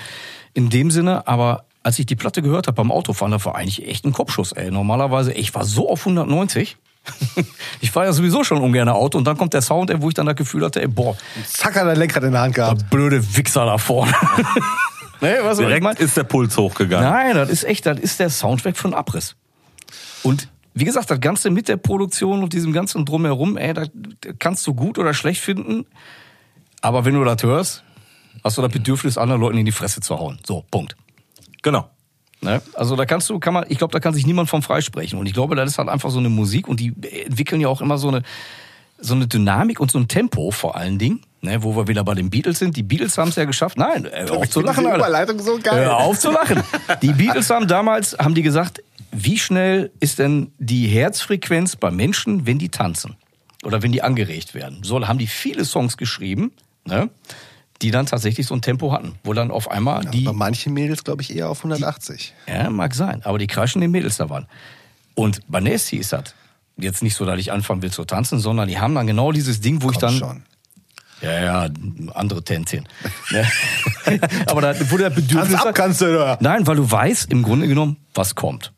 [0.53, 3.87] in dem Sinne, aber als ich die Platte gehört habe beim Autofahren, das war eigentlich
[3.87, 4.71] echt ein Kopfschuss, ey.
[4.71, 6.77] Normalerweise, ich war so auf 190.
[7.81, 10.13] ich fahre ja sowieso schon ungern Auto und dann kommt der Sound, ey, wo ich
[10.13, 12.89] dann das Gefühl hatte, ey, boah, Zack, hat er Lenkrad in der Hand der gehabt.
[12.89, 14.13] blöde Wichser da vorne.
[15.21, 15.97] nee, was soll ich Direkt mein?
[15.97, 17.09] ist der Puls hochgegangen.
[17.09, 19.35] Nein, das ist echt, das ist der Soundtrack von Abriss.
[20.23, 23.89] Und wie gesagt, das Ganze mit der Produktion und diesem ganzen Drumherum, ey, das
[24.39, 25.85] kannst du gut oder schlecht finden.
[26.81, 27.83] Aber wenn du das hörst,
[28.43, 30.39] hast du das Bedürfnis, anderen Leuten in die Fresse zu hauen.
[30.45, 30.95] So, Punkt.
[31.61, 31.89] Genau.
[32.41, 32.61] Ne?
[32.73, 35.17] Also da kannst du, kann man, ich glaube, da kann sich niemand vom freisprechen.
[35.17, 36.93] Und ich glaube, das ist halt einfach so eine Musik und die
[37.25, 38.23] entwickeln ja auch immer so eine,
[38.99, 41.21] so eine Dynamik und so ein Tempo vor allen Dingen.
[41.41, 42.77] Ne, wo wir wieder bei den Beatles sind.
[42.77, 43.77] Die Beatles haben es ja geschafft.
[43.77, 44.99] Nein, äh, auf zu lachen, Alter.
[44.99, 45.83] Überleitung so geil.
[45.83, 46.63] Hör auf zu lachen.
[47.01, 48.81] Die Beatles haben damals, haben die gesagt,
[49.14, 53.15] wie schnell ist denn die Herzfrequenz bei Menschen, wenn die tanzen?
[53.64, 54.84] Oder wenn die angeregt werden?
[54.84, 56.52] So haben die viele Songs geschrieben,
[56.85, 57.10] ne,
[57.81, 59.15] die dann tatsächlich so ein Tempo hatten.
[59.23, 60.23] Wo dann auf einmal die...
[60.23, 62.34] Bei manchen Mädels, glaube ich, eher auf 180.
[62.48, 63.22] Ja, mag sein.
[63.23, 64.48] Aber die kreischenden Mädels da waren.
[65.15, 66.34] Und bei Nasty ist das
[66.77, 69.61] jetzt nicht so, dass ich anfangen will zu tanzen, sondern die haben dann genau dieses
[69.61, 70.18] Ding, wo ich Komm dann...
[70.18, 70.44] schon.
[71.22, 71.69] Ja, ja,
[72.15, 72.85] andere Tänzchen.
[73.31, 73.48] Ne?
[74.48, 76.38] Aber da, wo der Bedürfnis Tanz ab kannst du da.
[76.41, 78.73] Nein, weil du weißt im Grunde genommen, was kommt.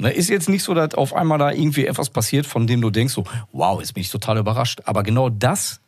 [0.00, 2.90] Ne, ist jetzt nicht so, dass auf einmal da irgendwie etwas passiert, von dem du
[2.90, 4.80] denkst, so, wow, jetzt bin ich total überrascht.
[4.84, 5.80] Aber genau das,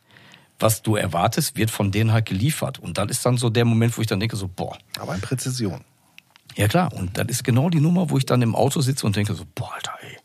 [0.59, 2.77] was du erwartest, wird von denen halt geliefert.
[2.79, 5.21] Und dann ist dann so der Moment, wo ich dann denke, so, boah, Aber in
[5.21, 5.81] Präzision.
[6.55, 6.91] ja klar.
[6.93, 9.45] Und das ist genau die Nummer, wo ich dann im Auto sitze und denke so,
[9.55, 10.17] boah, Alter, ey.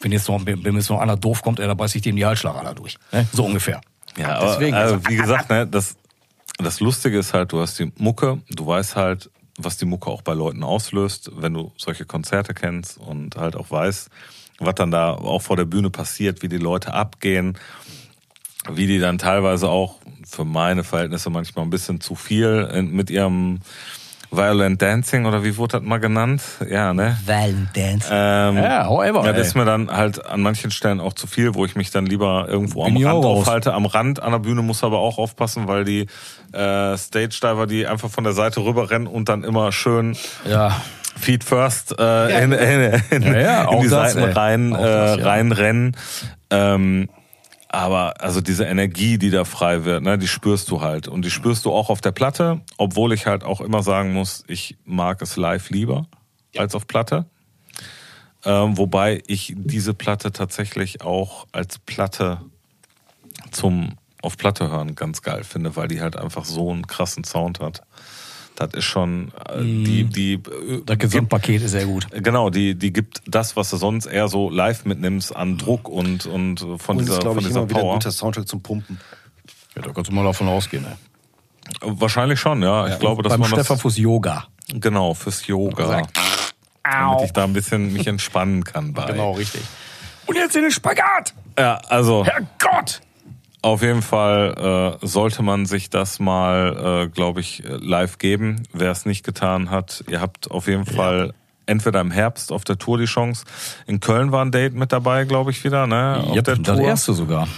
[0.00, 2.26] Wenn jetzt noch, wenn jetzt noch einer doof kommt, ey, dann beiß ich dem die
[2.26, 2.96] Halsschlagader durch.
[3.10, 3.26] Ne?
[3.32, 3.80] So ungefähr.
[4.18, 5.96] Ja, aber Deswegen, also, wie gesagt, ne, das,
[6.58, 9.30] das Lustige ist halt, du hast die Mucke, du weißt halt,
[9.64, 13.70] was die Mucke auch bei Leuten auslöst, wenn du solche Konzerte kennst und halt auch
[13.70, 14.10] weißt,
[14.58, 17.58] was dann da auch vor der Bühne passiert, wie die Leute abgehen,
[18.70, 23.60] wie die dann teilweise auch für meine Verhältnisse manchmal ein bisschen zu viel mit ihrem
[24.30, 26.42] Violent Dancing oder wie wurde das mal genannt?
[26.70, 27.18] Ja, ne?
[27.26, 28.08] Valentance.
[28.10, 31.54] Ähm, Ja, however, Ja, das ist mir dann halt an manchen Stellen auch zu viel,
[31.54, 33.74] wo ich mich dann lieber irgendwo am Bin Rand aufhalte.
[33.74, 36.06] Am Rand an der Bühne muss aber auch aufpassen, weil die
[36.52, 40.16] äh, Stage-Diver, die einfach von der Seite rüberrennen und dann immer schön
[40.48, 40.80] Ja.
[41.18, 44.32] Feet first äh, in, in, in, Ja, ja, in die das, Seiten ey.
[44.32, 45.24] rein, äh, das, ja.
[45.26, 45.96] reinrennen.
[46.50, 47.08] Ähm,
[47.72, 51.06] aber also diese Energie, die da frei wird, ne, die spürst du halt.
[51.06, 54.42] Und die spürst du auch auf der Platte, obwohl ich halt auch immer sagen muss,
[54.48, 56.06] ich mag es live lieber
[56.56, 57.26] als auf Platte.
[58.44, 62.40] Ähm, wobei ich diese Platte tatsächlich auch als Platte
[63.52, 67.60] zum auf Platte hören ganz geil finde, weil die halt einfach so einen krassen Sound
[67.60, 67.82] hat.
[68.60, 72.06] Das ist schon äh, die die äh, Das Gesamtpaket ist sehr gut.
[72.12, 76.26] Genau, die, die gibt das, was du sonst eher so live mitnimmst, an Druck und,
[76.26, 77.94] und von Und dieser, ist, von ich, dieser immer wieder ein Power.
[77.94, 79.00] guter Soundtrack zum Pumpen.
[79.74, 80.84] Ja, da kannst du mal davon ausgehen.
[80.84, 80.92] Ey.
[81.80, 82.86] Wahrscheinlich schon, ja.
[82.88, 84.46] Ich glaube, dass Beim man Stefan das, Fuß Yoga.
[84.68, 86.02] genau, fürs Yoga.
[86.82, 89.06] Damit ich da ein bisschen mich entspannen kann bei.
[89.06, 89.62] Genau, richtig.
[90.26, 91.32] Und jetzt in den Spagat!
[91.58, 93.00] Ja, also Herrgott!
[93.62, 98.62] Auf jeden Fall äh, sollte man sich das mal, äh, glaube ich, live geben.
[98.72, 101.34] Wer es nicht getan hat, ihr habt auf jeden Fall
[101.66, 103.44] entweder im Herbst auf der Tour die Chance.
[103.86, 106.22] In Köln war ein Date mit dabei, glaube ich, wieder, ne?
[106.26, 106.86] Auf Yep, der das Tour.
[106.86, 107.48] erste sogar.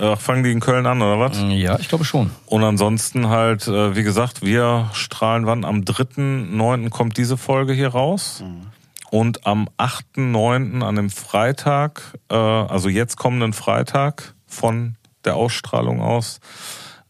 [0.00, 1.38] Ach, fangen die in Köln an, oder was?
[1.48, 2.30] Ja, ich glaube schon.
[2.46, 5.64] Und ansonsten halt, äh, wie gesagt, wir strahlen wann?
[5.64, 6.90] Am 3.9.
[6.90, 8.44] kommt diese Folge hier raus.
[9.10, 10.82] Und am 8.9.
[10.82, 14.96] an dem Freitag, äh, also jetzt kommenden Freitag von
[15.28, 16.40] der Ausstrahlung aus,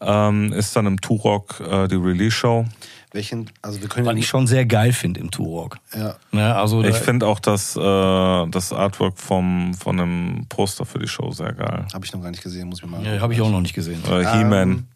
[0.01, 2.67] ähm, ist dann im Turok äh, die Release-Show.
[3.13, 5.79] Welchen, also wir können Was ja ich schon sehr geil finde im Turok.
[5.97, 6.17] Ja.
[6.31, 11.09] Ne, also Ich finde auch das, äh, das Artwork vom, von dem Poster für die
[11.09, 11.87] Show sehr geil.
[11.95, 13.03] Habe ich noch gar nicht gesehen, muss ich mal.
[13.03, 14.03] ja, habe ich auch noch nicht gesehen.
[14.11, 14.87] Äh, He-Man.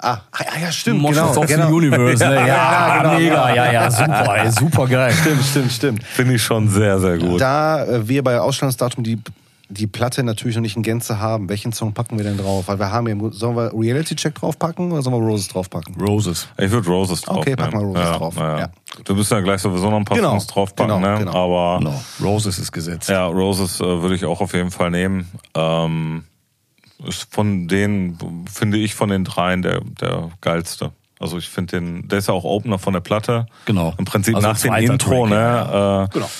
[0.00, 1.00] Ah, ah, ja, stimmt.
[1.00, 1.66] Monsters genau, of genau.
[1.66, 2.34] the Universe, ne?
[2.46, 3.18] Ja, genau.
[3.18, 5.12] mega, ja, ja, super, ey, super geil.
[5.12, 6.04] Stimmt, stimmt, stimmt.
[6.04, 7.40] Finde ich schon sehr, sehr gut.
[7.40, 9.18] Da äh, wir bei Ausstrahlungsdatum die,
[9.70, 12.68] die Platte natürlich noch nicht in Gänze haben, welchen Song packen wir denn drauf?
[12.68, 15.94] Weil wir haben ja, im- sollen wir Reality Check draufpacken oder sollen wir Roses draufpacken?
[16.00, 16.48] Roses.
[16.56, 17.38] Ich würde Roses drauf.
[17.38, 18.36] Okay, pack mal Roses ja, drauf.
[18.36, 18.58] Ja.
[18.60, 18.70] Ja.
[19.04, 21.18] Wir müssen ja gleich sowieso noch ein paar Genau, Songs draufpacken, genau, ne?
[21.18, 21.34] genau.
[21.34, 23.08] Aber No, Roses ist gesetzt.
[23.10, 25.28] ja, Roses äh, würde ich auch auf jeden Fall nehmen.
[25.54, 26.24] Ähm,
[27.06, 28.18] ist von denen,
[28.52, 30.92] finde ich, von den dreien der, der geilste.
[31.20, 33.46] Also ich finde den, der ist ja auch Opener von der Platte.
[33.66, 33.92] Genau.
[33.98, 35.36] Im Prinzip Also nach dem Intro, Track, ne?
[35.36, 36.30] ja, Äh, Genau.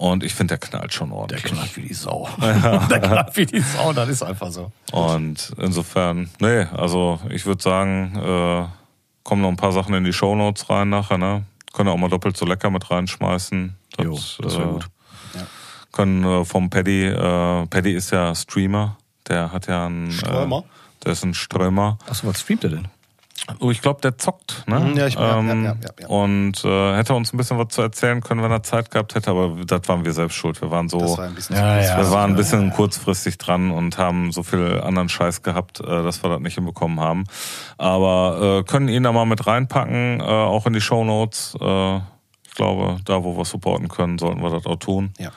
[0.00, 1.44] Und ich finde, der knallt schon Der ordentlich.
[1.44, 2.26] knallt wie die Sau.
[2.40, 4.72] Der knallt wie die Sau, das ist einfach so.
[4.92, 8.64] Und insofern, nee, also ich würde sagen, äh,
[9.24, 11.44] kommen noch ein paar Sachen in die Shownotes rein nachher, ne?
[11.74, 13.76] Können auch mal doppelt so lecker mit reinschmeißen.
[14.02, 14.86] Jo, das wär gut.
[15.92, 18.96] Können äh, vom Paddy, äh, Paddy ist ja Streamer,
[19.28, 20.60] der hat ja einen Strömer?
[20.60, 21.98] Äh, der ist ein Strömer.
[22.08, 22.88] Achso, was streamt er denn?
[23.58, 24.78] Oh, ich glaube, der zockt, ne?
[24.80, 26.08] Mhm, ja, ich- ähm, ja, ja, ja, ja.
[26.08, 29.30] Und äh, hätte uns ein bisschen was zu erzählen können, wenn er Zeit gehabt hätte,
[29.30, 30.60] aber das waren wir selbst schuld.
[30.60, 30.98] Wir waren so.
[31.00, 31.96] Das war ein bisschen Ja, zu ja.
[31.98, 36.22] Wir waren ein bisschen kurzfristig dran und haben so viel anderen Scheiß gehabt, äh, dass
[36.22, 37.24] wir das nicht hinbekommen haben.
[37.78, 41.56] Aber äh, können ihn da mal mit reinpacken, äh, auch in die Shownotes.
[41.60, 41.96] Äh,
[42.44, 45.12] ich glaube, da wo wir supporten können, sollten wir das auch tun.
[45.18, 45.30] Ja.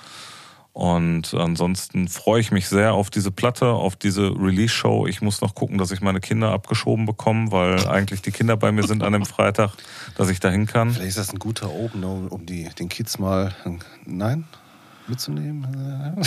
[0.74, 5.06] Und ansonsten freue ich mich sehr auf diese Platte, auf diese Release-Show.
[5.06, 8.72] Ich muss noch gucken, dass ich meine Kinder abgeschoben bekomme, weil eigentlich die Kinder bei
[8.72, 9.72] mir sind an dem Freitag,
[10.18, 10.92] dass ich dahin kann.
[10.92, 13.54] Vielleicht ist das ein guter Opener, um die, den Kids mal,
[14.06, 14.46] nein,
[15.08, 15.68] mitzunehmen.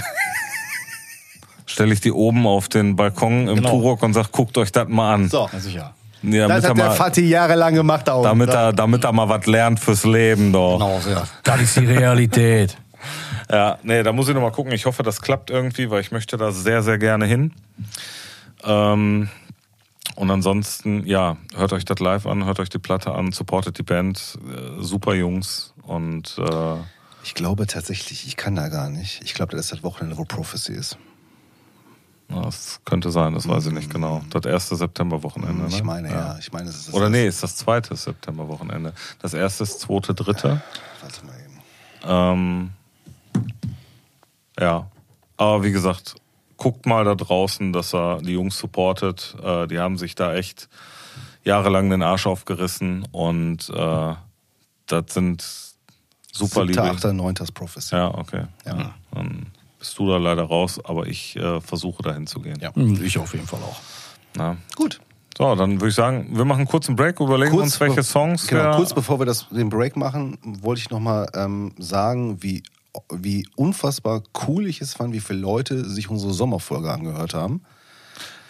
[1.66, 3.70] stelle ich die oben auf den Balkon im Genau.
[3.70, 5.28] Turok und sag, guckt euch das mal an.
[5.28, 5.94] So, Ja, sicher.
[6.23, 8.09] Ja, das hat der mal, Fatih jahrelang gemacht.
[8.09, 10.78] Da damit, er, damit er mal was lernt fürs Leben, doch.
[10.78, 11.24] Genau, ja.
[11.44, 12.77] Das ist die Realität.
[13.51, 14.73] Ja, nee, da muss ich noch mal gucken.
[14.73, 17.52] Ich hoffe, das klappt irgendwie, weil ich möchte da sehr, sehr gerne hin.
[18.64, 19.28] Ähm,
[20.16, 23.82] und ansonsten, ja, hört euch das live an, hört euch die Platte an, supportet die
[23.82, 26.77] Band, äh, super Jungs und äh,
[27.23, 29.20] Ich glaube tatsächlich, ich kann da gar nicht.
[29.23, 30.97] Ich glaube, das ist das Wochenende, wo Prophecy ist.
[32.28, 34.23] na, das könnte sein, das weiß ich nicht genau.
[34.31, 35.68] Das erste Septemberwochenende, ne?
[35.68, 36.36] Ich meine, ja.
[36.40, 36.94] Ich meine, es ist das.
[36.94, 38.93] Oder nee, ist das zweite Septemberwochenende.
[39.20, 40.60] Das erste ist zweite, dritte.
[41.02, 41.60] Warte mal eben.
[42.09, 42.70] Ähm,
[44.59, 44.91] ja,
[45.37, 46.15] aber wie gesagt,
[46.57, 49.37] guckt mal da draußen, dass er die Jungs supportet.
[49.43, 50.69] Äh, die haben sich da echt
[51.45, 54.15] jahrelang den Arsch aufgerissen und äh,
[54.87, 55.45] das sind
[56.33, 56.83] super liebe.
[56.83, 57.95] achter, neunter Prophecy.
[57.95, 58.45] Ja, okay.
[58.65, 58.95] Ja.
[59.12, 59.47] Dann
[59.78, 62.59] bist du da leider raus, aber ich äh, versuche dahin zu gehen.
[62.61, 62.74] Ja.
[62.74, 63.81] Hm, Ich auf jeden Fall auch.
[64.35, 64.57] Na?
[64.74, 65.01] Gut.
[65.39, 68.77] So, dann würde ich sagen, wir machen einen kurzen Break, überlegen uns, welche Songs Genau,
[68.77, 72.62] kurz bevor wir das, den Break machen, wollte ich nochmal ähm, sagen, wie,
[73.12, 77.62] wie unfassbar cool ich es fand, wie viele Leute sich unsere Sommerfolge angehört haben.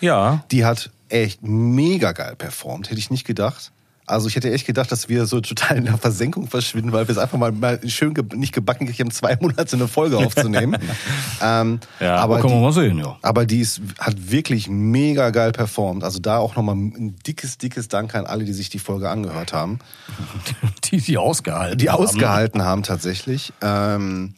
[0.01, 3.73] Ja, Die hat echt mega geil performt, hätte ich nicht gedacht.
[4.07, 7.13] Also ich hätte echt gedacht, dass wir so total in der Versenkung verschwinden, weil wir
[7.13, 10.77] es einfach mal, mal schön ge nicht gebacken gekriegt haben, zwei Monate eine Folge aufzunehmen.
[11.43, 13.17] ähm, Ja, aber Kann man die, mal sehen, ja.
[13.23, 16.05] aber die ist, hat wirklich mega geil performt.
[16.05, 19.53] Also da auch nochmal ein dickes, dickes Dank an alle, die sich die Folge angehört
[19.53, 19.79] haben.
[20.85, 22.05] Die, die ausgehalten Die haben.
[22.05, 23.53] ausgehalten haben tatsächlich.
[23.61, 24.35] Ähm,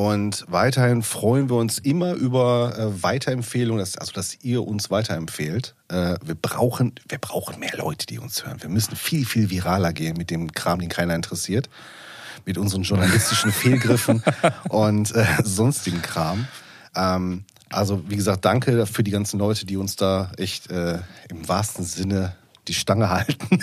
[0.00, 5.74] und weiterhin freuen wir uns immer über äh, Weiterempfehlungen, dass, also dass ihr uns weiterempfehlt.
[5.88, 8.62] Äh, wir, brauchen, wir brauchen mehr Leute, die uns hören.
[8.62, 11.68] Wir müssen viel, viel viraler gehen mit dem Kram, den keiner interessiert.
[12.46, 14.22] Mit unseren journalistischen Fehlgriffen
[14.70, 16.48] und äh, sonstigen Kram.
[16.96, 21.46] Ähm, also, wie gesagt, danke für die ganzen Leute, die uns da echt äh, im
[21.46, 22.34] wahrsten Sinne
[22.68, 23.58] die Stange halten.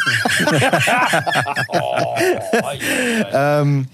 [3.33, 3.87] ähm,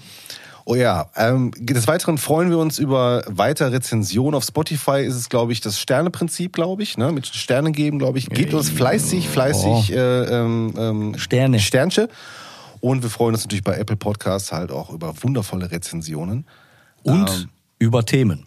[0.64, 4.34] oh ja, ähm, des Weiteren freuen wir uns über weitere Rezensionen.
[4.34, 7.12] Auf Spotify ist es, glaube ich, das Sterneprinzip, glaube ich, ne?
[7.12, 8.28] mit Sternen geben, glaube ich.
[8.28, 11.60] Gebt uns fleißig, fleißig äh, ähm, ähm, Sterne.
[11.60, 12.08] Sternche.
[12.80, 16.46] Und wir freuen uns natürlich bei Apple Podcasts halt auch über wundervolle Rezensionen.
[17.02, 18.46] Und Ähm, über Themen.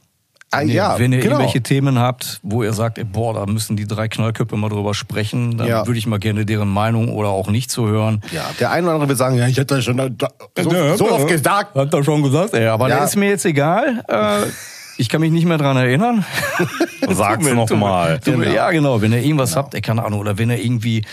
[0.50, 1.32] Ah, Wenn ihr, ja, wenn ihr genau.
[1.36, 4.94] irgendwelche Themen habt, wo ihr sagt, ey, boah, da müssen die drei Knallköpfe mal drüber
[4.94, 5.86] sprechen, dann Ja.
[5.86, 8.22] würde ich mal gerne deren Meinung oder auch nicht zu hören.
[8.32, 11.12] Ja, der eine oder andere wird sagen, ja, ich hätte das schon da, so, so
[11.12, 11.76] oft gesagt.
[11.76, 12.96] Hat er schon gesagt, ey, aber Ja.
[12.96, 14.04] der ist mir jetzt egal.
[14.08, 14.48] Äh,
[14.98, 16.26] ich kann mich nicht mehr dran erinnern.
[17.10, 18.20] sag's mir- nochmal.
[18.24, 18.50] Genau.
[18.50, 19.02] Ja, genau.
[19.02, 21.04] Wenn ihr irgendwas habt, ey, keine Ahnung, oder wenn ihr irgendwie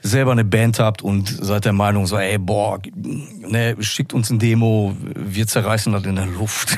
[0.00, 4.38] selber eine Band habt und seid der Meinung, so, ey, boah, ne, schickt uns ein
[4.38, 6.76] Demo, wir zerreißen das in der Luft.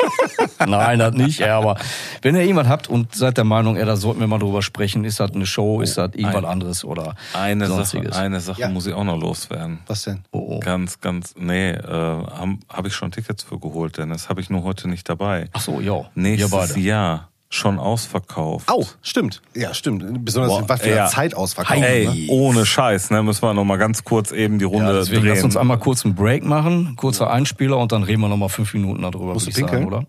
[0.66, 1.76] Nein, das nicht, ey, aber
[2.22, 5.04] wenn ihr irgendwas habt und seid der Meinung, ey, da sollten wir mal drüber sprechen,
[5.04, 8.16] ist das eine Show, ist das irgendwas anderes oder Eine Sache, sonstiges.
[8.16, 8.68] eine Sache Ja.
[8.68, 9.80] muss ich auch noch loswerden.
[9.86, 10.20] Was denn?
[10.32, 10.60] Oh, oh.
[10.60, 14.28] Ganz, ganz, nee, äh, habe hab ich schon Tickets für geholt, Dennis.
[14.28, 15.48] Habe ich nur heute nicht dabei.
[15.52, 15.89] Ach so, ja.
[16.14, 16.78] Nächstes wir beide.
[16.80, 18.68] Jahr schon ausverkauft.
[18.70, 19.42] Au, stimmt.
[19.56, 20.24] Ja, stimmt.
[20.24, 20.96] Besonders Boah, in was für ja.
[20.98, 21.82] einer Zeit ausverkauft.
[21.82, 22.26] Ey, Ne?
[22.30, 23.24] ohne Scheiß, ne?
[23.24, 25.34] Müssen wir noch mal ganz kurz eben die Runde Ja, deswegen drehen.
[25.34, 28.48] lass uns einmal kurz einen Break machen, kurzer Einspieler und dann reden wir noch mal
[28.48, 29.88] fünf Minuten darüber, Musst du ich sagen, pinkeln?
[29.88, 30.04] oder?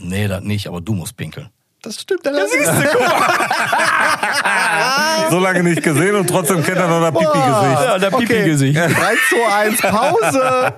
[0.00, 1.50] Nee, das nicht, aber du musst pinkeln.
[1.82, 2.24] Das stimmt.
[2.24, 2.66] Dann das ist
[5.30, 7.80] so lange nicht gesehen und trotzdem kennt er noch das Pipi-Gesicht.
[7.84, 8.76] Ja, der Pipi-Gesicht.
[8.78, 10.72] 3, 2, 1, Pause.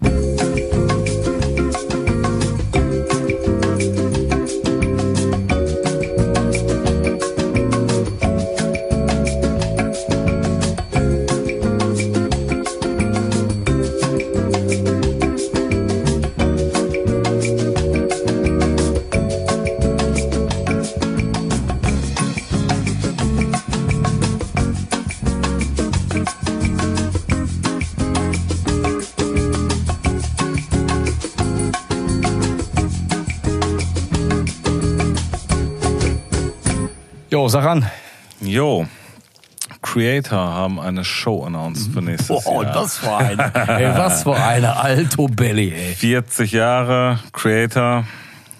[37.44, 37.84] Jo, sag an.
[38.40, 38.86] Jo,
[39.82, 42.74] Creator haben eine Show announced für nächstes Oh, Jahr.
[42.74, 45.94] was für eine, ey, was für eine Alto Belly, ey.
[45.94, 48.04] 40 Jahre Creator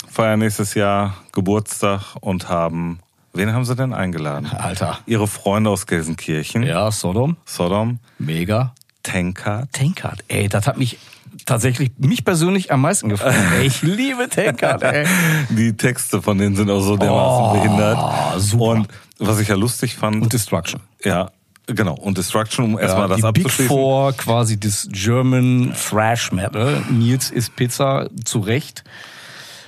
[0.06, 2.98] feiern nächstes Jahr Geburtstag und haben,
[3.32, 4.48] wen haben sie denn eingeladen?
[4.52, 4.98] Alter.
[5.06, 8.74] Ihre Freunde aus Gelsenkirchen, Ja, Sodom, Sodom, mega.
[9.02, 10.98] Tankard, Tankard, ey, das hat mich
[11.44, 13.34] tatsächlich, mich persönlich am meisten gefreut.
[13.58, 15.06] Ey, ich liebe Tankard, ey.
[15.50, 17.98] Die Texte von denen sind auch so dermaßen Oh, behindert.
[18.40, 18.64] super.
[18.64, 18.88] Und
[19.18, 20.80] was ich ja lustig fand, Und Destruction.
[21.04, 21.30] ja,
[21.66, 23.68] genau, und Destruction, um erstmal das die Big abzuschließen.
[23.68, 26.82] Four, quasi das German Thrash Metal.
[26.90, 28.84] Nils ist Pizza, zu Recht.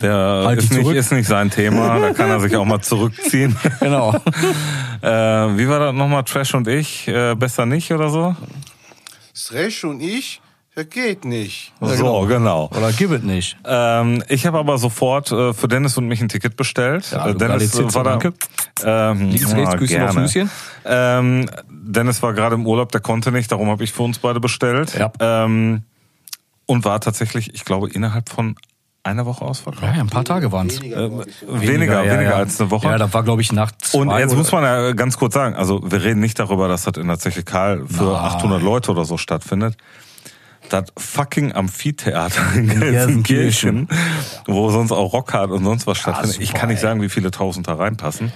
[0.02, 3.56] Der Halt ist, nicht, ist nicht sein Thema, da kann er sich auch mal zurückziehen.
[3.80, 4.14] Genau.
[5.00, 5.08] äh,
[5.56, 6.22] wie war das nochmal?
[6.24, 7.08] Trash und ich?
[7.08, 8.36] Äh, besser nicht oder so?
[9.34, 10.40] Stresch und ich,
[10.76, 11.72] das geht nicht.
[11.80, 12.70] So, genau.
[12.76, 13.56] Oder gib es nicht.
[13.64, 17.10] Ähm, ich habe aber sofort äh, für Dennis und mich ein Ticket bestellt.
[17.10, 18.10] Ja, Äh, Dennis Zitze, war da.
[18.10, 18.34] danke.
[18.84, 20.14] Ähm, Links, ja, rechts, Küsschen aufs.
[20.14, 20.50] Füßchen.
[20.84, 24.38] Ähm, Dennis war gerade im Urlaub, der konnte nicht, darum habe ich für uns beide
[24.38, 24.94] bestellt.
[24.98, 25.10] Ja.
[25.18, 25.82] Ähm,
[26.66, 28.54] und war tatsächlich, ich glaube, innerhalb von
[29.02, 29.82] einer Woche ausverkauft.
[29.84, 30.80] Ja, ja, ein paar Tage waren es.
[30.82, 31.10] Äh,
[31.48, 32.88] weniger, weniger, als eine Woche.
[32.88, 35.32] Ja, das war, glaube ich, nach zwei Und jetzt oder- muss man ja ganz kurz
[35.34, 38.14] sagen, also wir reden nicht darüber, dass das in der Zeche Karl für Nein.
[38.16, 39.76] 800 Leute oder so stattfindet.
[40.68, 43.88] Das fucking Amphitheater in Gelsenkirchen.
[44.46, 46.32] Wo sonst auch Rockhard und sonst was stattfindet.
[46.32, 48.32] super, ich kann nicht sagen, wie viele Tausend da reinpassen.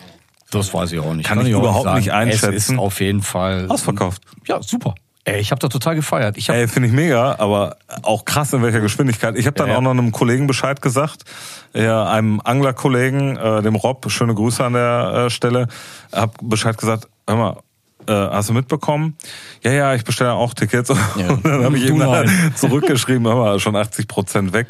[0.50, 1.26] Das weiß ich auch nicht.
[1.26, 1.98] Kann ich auch überhaupt sagen.
[1.98, 2.54] nicht einschätzen.
[2.54, 4.22] Es ist auf jeden Fall Ausverkauft.
[4.46, 4.94] Ja, super.
[5.24, 6.38] Ey, ich habe da total gefeiert.
[6.38, 9.36] Ich Ey, finde ich mega, aber auch krass in welcher Geschwindigkeit.
[9.36, 9.78] Ich habe dann Ja, ja.
[9.78, 11.24] auch noch einem Kollegen Bescheid gesagt,
[11.74, 15.68] ja, einem Anglerkollegen, äh, dem Rob, schöne Grüße an der äh, Stelle,
[16.10, 17.56] hab Bescheid gesagt, hör mal,
[18.10, 19.16] äh, hast du mitbekommen?
[19.62, 20.90] Ja, ja, ich bestelle auch Tickets.
[21.14, 22.52] Und dann habe ich ihm dann nein.
[22.56, 24.68] zurückgeschrieben, mal, schon 80 Prozent weg.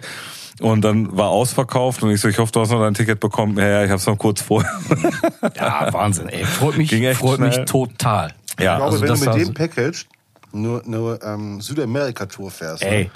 [0.60, 3.56] Und dann war ausverkauft und ich so, ich hoffe, du hast noch dein Ticket bekommen.
[3.56, 4.70] Ja, ja, ich habe es noch kurz vorher.
[5.56, 6.28] ja, Wahnsinn.
[6.28, 8.34] Ey, freut mich, Ging echt freut mich total.
[8.58, 10.04] Ja, Ich glaube, also wenn das du mit dem Package
[10.52, 12.82] nur eine ähm, Südamerika-Tour fährst.
[12.82, 13.10] ne?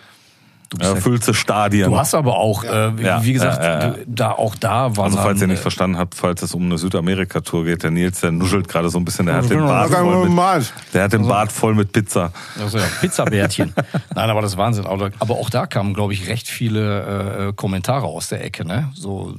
[0.80, 1.90] Ja, füllste Stadien.
[1.90, 3.90] du hast aber auch, äh, wie, Ja, wie gesagt, ja, ja, ja.
[3.90, 6.62] du- da auch da waren Also falls ihr nicht äh, verstanden habt, falls es um
[6.64, 9.60] eine Südamerika-Tour geht, der Nils, der nuschelt gerade so ein bisschen, der hat den.
[9.60, 12.32] Bart voll mit, der hat den Bart voll mit Pizza.
[12.60, 13.72] Also ja, Pizzabärtchen.
[14.14, 14.86] Nein, aber das ist Wahnsinn.
[14.86, 18.90] Aber, auch da kamen, glaube ich, recht viele äh, Kommentare aus der Ecke, ne?
[18.94, 19.34] So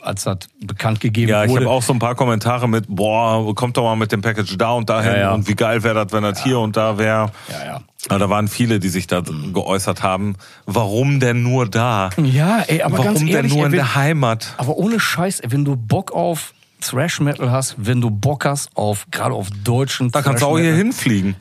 [0.00, 1.64] als das bekannt gegeben Ja, ich wurde.
[1.64, 4.72] habe auch so ein paar Kommentare mit, boah, kommt doch mal mit dem Package da
[4.72, 5.34] und dahin Ja, ja.
[5.34, 7.30] und wie geil wäre das, wenn das hier und da wäre.
[7.48, 7.80] Ja, ja.
[8.08, 12.10] Aber da waren viele, die sich da geäußert haben, warum denn nur da?
[12.22, 14.54] Ja, ey, aber warum ganz denn ehrlich, nur ey, in wenn- der Heimat?
[14.58, 18.68] Aber ohne Scheiß, ey, wenn du Bock auf Thrash Metal hast, wenn du Bock hast
[18.76, 21.34] auf gerade auf deutschen Da kannst du auch hier hinfliegen.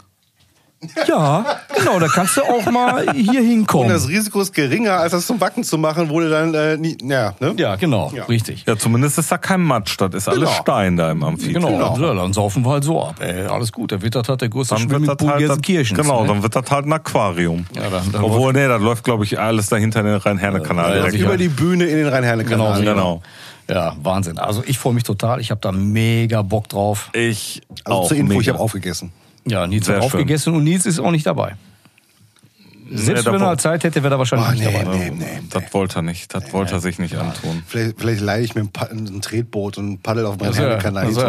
[1.07, 1.45] Ja,
[1.77, 3.89] genau, da kannst du auch mal hier Und hinkommen.
[3.89, 6.97] das Risiko ist geringer, als das zum Backen zu machen, wo du dann äh, nie,
[7.03, 7.53] ja, ne?
[7.57, 8.23] ja, genau, Ja.
[8.25, 8.63] richtig.
[8.67, 10.61] Ja, zumindest ist da kein Matsch, das ist alles Genau.
[10.61, 11.53] Stein da im Amphi.
[11.53, 13.15] Genau, Ja, dann saufen wir halt so ab.
[13.19, 15.99] Ey, alles gut, der Wittert hat der größte Dann wird das Schwimmingpool halt, Gelsenkirchens.
[15.99, 16.27] genau, ne?
[16.29, 17.65] dann wird das halt ein Aquarium.
[17.75, 21.09] Ja, dann- dann Obwohl, nee, das läuft, glaube ich, alles dahinter in den Rhein-Herne-Kanal Ja,
[21.09, 21.25] sicher.
[21.25, 22.79] Über die Bühne in den Rhein-Herne-Kanal.
[22.79, 23.21] Genau, Genau.
[23.67, 24.37] Ja, Wahnsinn.
[24.37, 25.41] Also ich freue mich total.
[25.41, 27.09] Ich habe da mega Bock drauf.
[27.13, 28.53] Ich Also auch zur Info, ich mega.
[28.53, 29.11] habe aufgegessen.
[29.47, 30.11] Ja, Nils Sehr hat schön.
[30.11, 31.55] aufgegessen und Nils ist auch nicht dabei.
[32.91, 34.97] Selbst da wenn er halt Zeit hätte, wäre er wahrscheinlich Oh, nicht nee, dabei.
[34.97, 35.39] nee, nee.
[35.49, 36.31] Das wollte er nicht.
[36.35, 37.63] Das wollte er sich nicht antun.
[37.65, 41.05] Vielleicht, vielleicht leihe ich mir ein, Pa- ein Tretboot und paddel auf meinen Also, Rhein-Kanal.
[41.07, 41.21] also,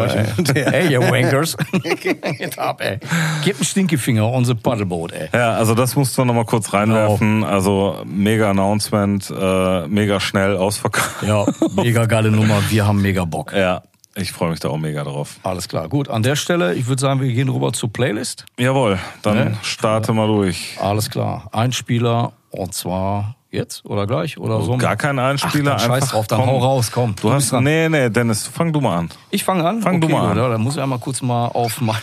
[0.53, 1.57] ey, ihr Wankers.
[2.37, 2.99] Geht ab, ey.
[3.43, 5.29] Gebt einen Stinkefinger on the Paddleboat, ey.
[5.33, 7.43] Ja, also das musst du noch mal kurz reinwerfen.
[7.43, 11.23] Also mega Announcement, äh, mega schnell ausverkauft.
[11.23, 11.43] Ja,
[11.75, 12.61] mega geile Nummer.
[12.69, 13.51] Wir haben mega Bock.
[13.53, 13.81] Ja,
[14.17, 15.37] ich freue mich da auch mega drauf.
[15.43, 15.87] Alles klar.
[15.87, 18.45] Gut, an der Stelle, ich würde sagen, wir gehen rüber zur Playlist.
[18.57, 19.57] Jawohl, dann Ne?
[19.61, 20.77] starte mal durch.
[20.81, 21.49] Alles klar.
[21.51, 24.75] Einspieler und zwar jetzt oder gleich oder so.
[24.77, 26.49] Gar kein Einspieler, Ach, scheiß drauf, dann komm.
[26.49, 27.15] hau raus, komm.
[27.15, 27.63] Du Du hast dran.
[27.63, 29.09] nee, nee, Dennis, fang du mal an.
[29.31, 29.81] Ich fange an.
[29.81, 30.37] Fang du mal an.
[30.37, 30.49] Oder?
[30.49, 31.95] Dann muss ich einmal kurz mal auf mein.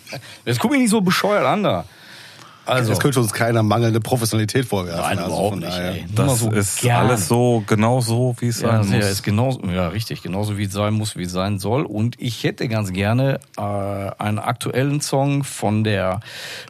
[0.44, 1.84] Jetzt guck mich nicht so bescheuert an da.
[2.64, 5.00] Also, Das könnte uns keiner mangelnde Professionalität vorwerfen.
[5.00, 5.76] nein, Also überhaupt nicht.
[5.76, 6.04] Ey.
[6.14, 7.06] Das so ist gern.
[7.06, 9.06] alles so genau so, wie es Ja, sein muss.
[9.06, 11.82] ist genauso, ja, richtig, genauso wie es sein muss, wie es sein soll.
[11.84, 16.20] Und ich hätte ganz gerne äh, einen aktuellen Song von der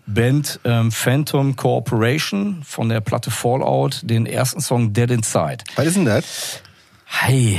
[0.06, 5.58] Band ähm, Phantom Corporation, von der Platte Fallout, den ersten Song Dead Inside.
[5.76, 6.60] Was ist denn das?
[7.20, 7.58] Hi.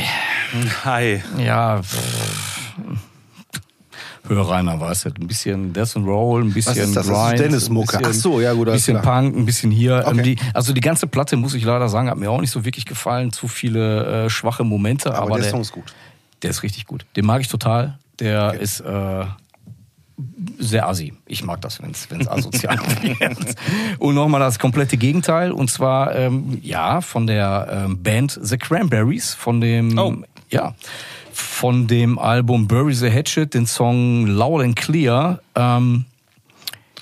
[0.84, 1.22] Hi.
[1.38, 2.72] Ja, pff.
[4.28, 7.08] Hör Rainer, weißt du, ein bisschen Death and Roll, ein bisschen ist das?
[7.08, 7.98] Das ist Grind, Dennis-Mucke.
[7.98, 9.22] ein bisschen- Ach so, ja, gut, Ein bisschen klar.
[9.22, 10.04] Punk, ein bisschen hier.
[10.06, 10.18] Okay.
[10.18, 12.64] Ähm, Die, also die ganze Platte, muss ich leider sagen, hat mir auch nicht so
[12.64, 13.34] wirklich gefallen.
[13.34, 15.10] Zu viele äh, schwache Momente.
[15.14, 15.94] Aber, Aber, der, der, Song ist gut.
[16.42, 17.06] der ist richtig gut.
[17.18, 17.98] Den mag ich total.
[18.20, 19.26] Der ist äh,
[20.60, 21.14] sehr assi.
[21.26, 23.56] Ich mag das, wenn es asozial wird.
[24.00, 25.52] Und nochmal das komplette Gegenteil.
[25.52, 30.16] Und zwar, ähm, ja, von der ähm, Band The Cranberries, von dem, Oh.
[30.50, 30.76] ja,
[31.36, 35.40] von dem Album Bury the Hatchet, den Song Loud and Clear.
[35.56, 36.06] Ähm,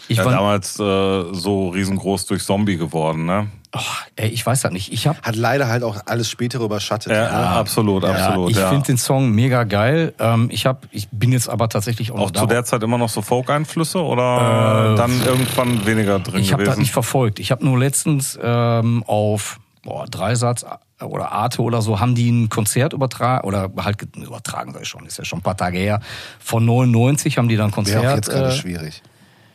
[0.07, 3.47] ich Ja, war, damals äh, so riesengroß durch Zombie geworden, ne?
[3.73, 3.79] oh,
[4.15, 4.91] ey, ich weiß das nicht.
[4.91, 7.11] Ich habe Hat leider halt auch alles spätere überschattet.
[7.11, 7.47] Ja, ne?
[7.47, 8.51] absolut, absolut.
[8.51, 8.69] ich ja.
[8.69, 10.13] finde den Song mega geil.
[10.19, 12.97] Ähm, ich hab, ich bin jetzt aber tatsächlich auch, noch Auch zu der Zeit immer
[12.97, 17.39] noch so Folk-Einflüsse oder Äh, dann irgendwann weniger drin Ich habe das nicht verfolgt.
[17.39, 20.65] Ich habe nur letztens ähm, auf boah, Dreisatz
[20.99, 25.05] oder Arte oder so haben die ein Konzert übertragen oder halt ge- übertragen sei schon,
[25.05, 25.99] ist ja schon ein paar Tage her.
[26.39, 28.03] Von 99 haben die dann ein Konzert.
[28.03, 29.01] Wäre auch jetzt gerade äh, schwierig.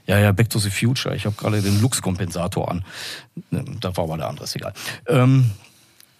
[0.06, 1.14] ja, ja, Back to the Future.
[1.14, 2.84] Ich habe gerade den Lux-Kompensator an.
[3.50, 4.72] Ne, Das war aber der andere, ist egal.
[5.08, 5.50] Ähm,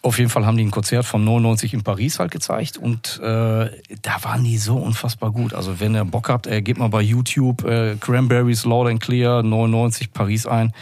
[0.03, 3.69] Auf jeden Fall haben die ein Konzert von 99 in Paris halt gezeigt und äh,
[4.03, 5.53] da waren die so unfassbar gut.
[5.53, 9.43] Also wenn ihr Bock habt, äh, gebt mal bei YouTube äh, Cranberries Loud and Clear
[9.43, 10.73] 99 Paris ein.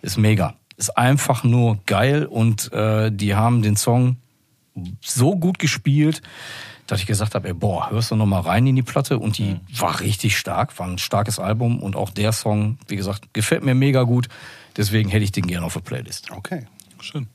[0.00, 0.54] Ist mega.
[0.76, 4.16] Ist einfach nur geil und äh, die haben den Song
[5.00, 6.20] so gut gespielt,
[6.86, 9.38] dass ich gesagt habe, ey, boah, hörst du noch mal rein in die Platte und
[9.38, 13.64] die war richtig stark, war ein starkes Album und auch der Song, wie gesagt, gefällt
[13.64, 14.28] mir mega gut.
[14.76, 16.30] Deswegen hätte ich den gerne auf der Playlist.
[16.32, 16.66] Okay.
[17.00, 17.28] Schön.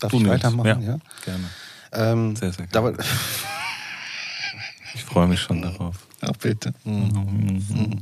[0.00, 0.34] Darf Du ich Nils.
[0.34, 0.66] weitermachen?
[0.82, 0.92] Ja.
[0.92, 0.98] Ja.
[1.24, 1.44] Gerne.
[1.92, 2.96] Ähm, Sehr, sehr gerne.
[4.94, 5.96] Ich freue mich schon darauf.
[6.20, 6.72] Ach, bitte.
[6.84, 8.00] Mhm.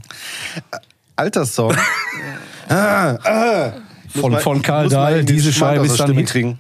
[1.17, 1.75] Alter Song.
[2.69, 3.73] ah, ah.
[4.21, 6.31] Von- von Karl Dahl, diese Scheibe ist dann Stimme Hit.
[6.31, 6.59] kriegen.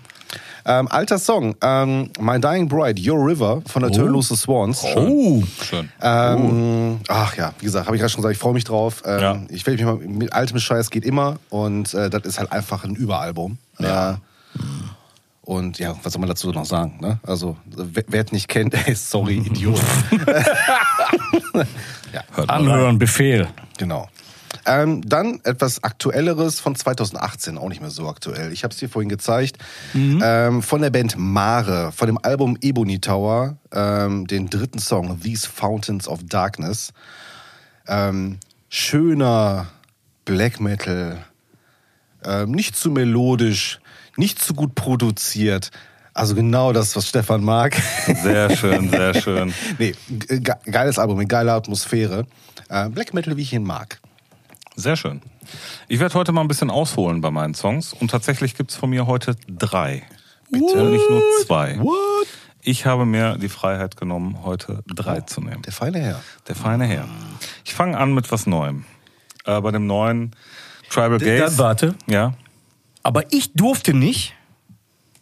[0.65, 1.57] Ähm, alter Song.
[1.61, 3.95] Ähm, My Dying Bride, Your River von der Oh.
[3.97, 4.85] Turnlose Swans.
[4.95, 5.89] Oh, Schön.
[6.01, 9.03] Ähm, Ach ja, wie gesagt, habe ich gerade schon gesagt, ich freue mich drauf.
[9.05, 9.39] Ähm, Ja.
[9.49, 12.85] Ich will mich mal mit altem Scheiß geht immer und äh, das ist halt einfach
[12.85, 13.59] ein Überalbum.
[13.81, 14.19] Ja.
[15.41, 16.99] und ja, was soll man dazu noch sagen?
[17.01, 17.19] Ne?
[17.25, 19.81] Also, wer, wer es nicht kennt, ey, sorry, Idiot.
[22.47, 23.49] Anhören, Befehl.
[23.79, 24.09] genau.
[24.65, 28.53] Ähm, dann etwas Aktuelleres von 2018, auch nicht mehr so aktuell.
[28.53, 29.59] Ich habe es dir vorhin gezeigt.
[29.95, 35.49] Ähm, von der Band Mare, von dem Album Ebony Tower, ähm, den dritten Song, These
[35.49, 36.93] Fountains of Darkness.
[37.89, 39.67] Ähm, schöner
[40.25, 41.19] Black Metal,
[42.25, 43.81] ähm, nicht zu melodisch,
[44.17, 45.71] nicht zu gut produziert.
[46.15, 47.75] Also genau das, was Stefan mag.
[48.23, 49.53] Sehr schön, sehr schön.
[49.79, 52.27] nee, ge- ge geiles Album mit geiler Atmosphäre.
[52.69, 53.99] Äh, Black Metal, wie ich ihn mag.
[54.77, 55.21] Sehr schön.
[55.89, 59.07] Ich werde heute mal ein bisschen ausholen bei meinen Songs und tatsächlich gibt's von mir
[59.07, 60.03] heute drei.
[60.51, 61.79] Bitte nicht nur zwei.
[61.79, 62.27] What?
[62.63, 65.63] Ich habe mir die Freiheit genommen, heute drei zu nehmen.
[65.63, 66.21] Der feine Herr.
[66.49, 67.09] Der feine Herr.
[67.65, 68.85] Ich fange an mit was Neuem.
[69.45, 70.31] Äh, bei dem neuen
[70.89, 71.59] Tribal Da, Gaze.
[71.59, 71.95] warte.
[72.07, 72.35] Ja.
[73.03, 74.35] Aber ich durfte nicht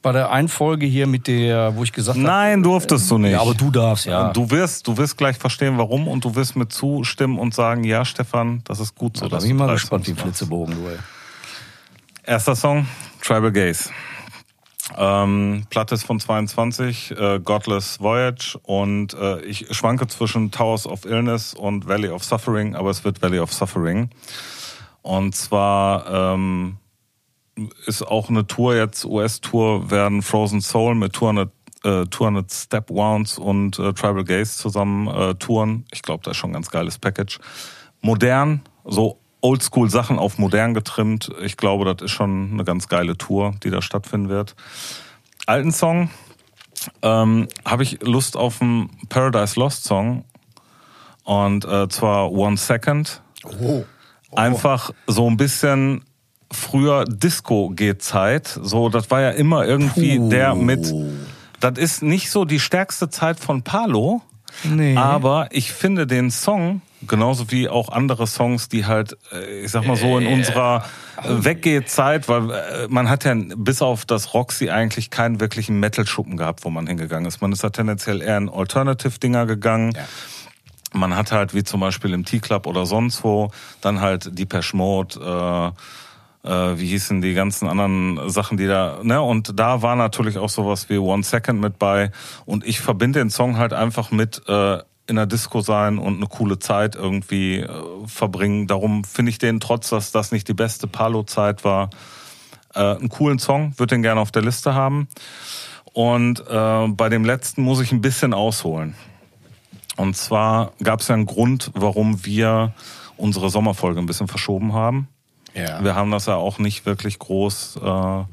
[0.03, 2.27] bei der einen Folge hier mit der, wo ich gesagt habe.
[2.27, 3.33] Nein, durftest du nicht.
[3.33, 4.33] Ja, aber du darfst, ja.
[4.33, 8.05] Du wirst, du wirst gleich verstehen, warum und du wirst mir zustimmen und sagen, ja,
[8.05, 9.27] Stefan, das ist gut so.
[9.27, 10.15] da dass bin ich mal gespannt, wie.
[10.15, 10.97] Flitzebogen, du, ey.
[12.25, 12.87] Erster Song,
[13.23, 13.91] Tribal Gaze.
[14.97, 21.05] Ähm, Platte ist von 22, äh, Godless Voyage und äh, ich schwanke zwischen Towers of
[21.05, 24.11] Illness und Valley of Suffering, aber es wird Valley of Suffering.
[25.03, 26.77] Und zwar ähm,
[27.87, 31.51] ist auch eine Tour jetzt, US-Tour, werden Frozen Soul mit 200,
[31.85, 35.85] äh, 200 Step Wounds und äh, Tribal Gaze zusammen äh, touren.
[35.93, 37.39] Ich glaube, das ist schon ein ganz geiles Package.
[38.01, 41.31] Modern, so Oldschool Sachen auf modern getrimmt.
[41.43, 44.55] Ich glaube, das ist schon eine ganz geile Tour, die da stattfinden wird.
[45.47, 46.11] Alten Song
[47.03, 50.25] ähm, habe ich Lust auf einen Paradise Lost Song
[51.25, 53.23] und äh, zwar One Second.
[53.61, 53.85] Oh.
[54.33, 56.05] Einfach so ein bisschen
[56.53, 58.59] früher Disco-G-Zeit.
[58.63, 60.29] So, das war ja immer irgendwie Puh.
[60.31, 60.93] der mit.
[61.61, 64.23] Das ist nicht so die stärkste Zeit von Palo.
[64.65, 64.97] Nee.
[64.97, 69.87] Aber ich finde den Song, genauso wie auch andere Songs, die halt, äh, ich sag
[69.87, 70.85] mal so, in unserer
[71.19, 76.37] äh, Weggehzeit, weil äh, man hat ja bis auf das Roxy eigentlich keinen wirklichen Metal-Schuppen
[76.37, 77.41] gehabt, wo man hingegangen ist.
[77.41, 79.97] Man ist da tendenziell eher in Alternative-Dinger gegangen.
[80.93, 85.21] Man hat halt, wie zum Beispiel im T-Club oder sonst wo, dann halt Depeche Mode,
[85.21, 85.81] äh,
[86.45, 89.21] äh, wie hießen die ganzen anderen Sachen, die da, ne?
[89.21, 92.11] Und da war natürlich auch sowas wie One Second mit bei.
[92.47, 96.27] Und ich verbinde den Song halt einfach mit äh, in der Disco sein und eine
[96.27, 97.69] coole Zeit irgendwie äh,
[98.07, 98.67] verbringen.
[98.67, 101.91] Darum finde ich den, trotz dass das nicht die beste Palo-Zeit war,
[102.75, 105.09] äh, einen coolen Song, würde den gerne auf der Liste haben.
[105.93, 108.95] Und äh, bei dem letzten muss ich ein bisschen ausholen.
[109.97, 112.73] Und zwar gab es ja einen Grund, warum wir
[113.17, 115.09] unsere Sommerfolge ein bisschen verschoben haben.
[115.55, 115.83] Ja.
[115.83, 118.25] Wir haben das ja auch nicht wirklich groß äh,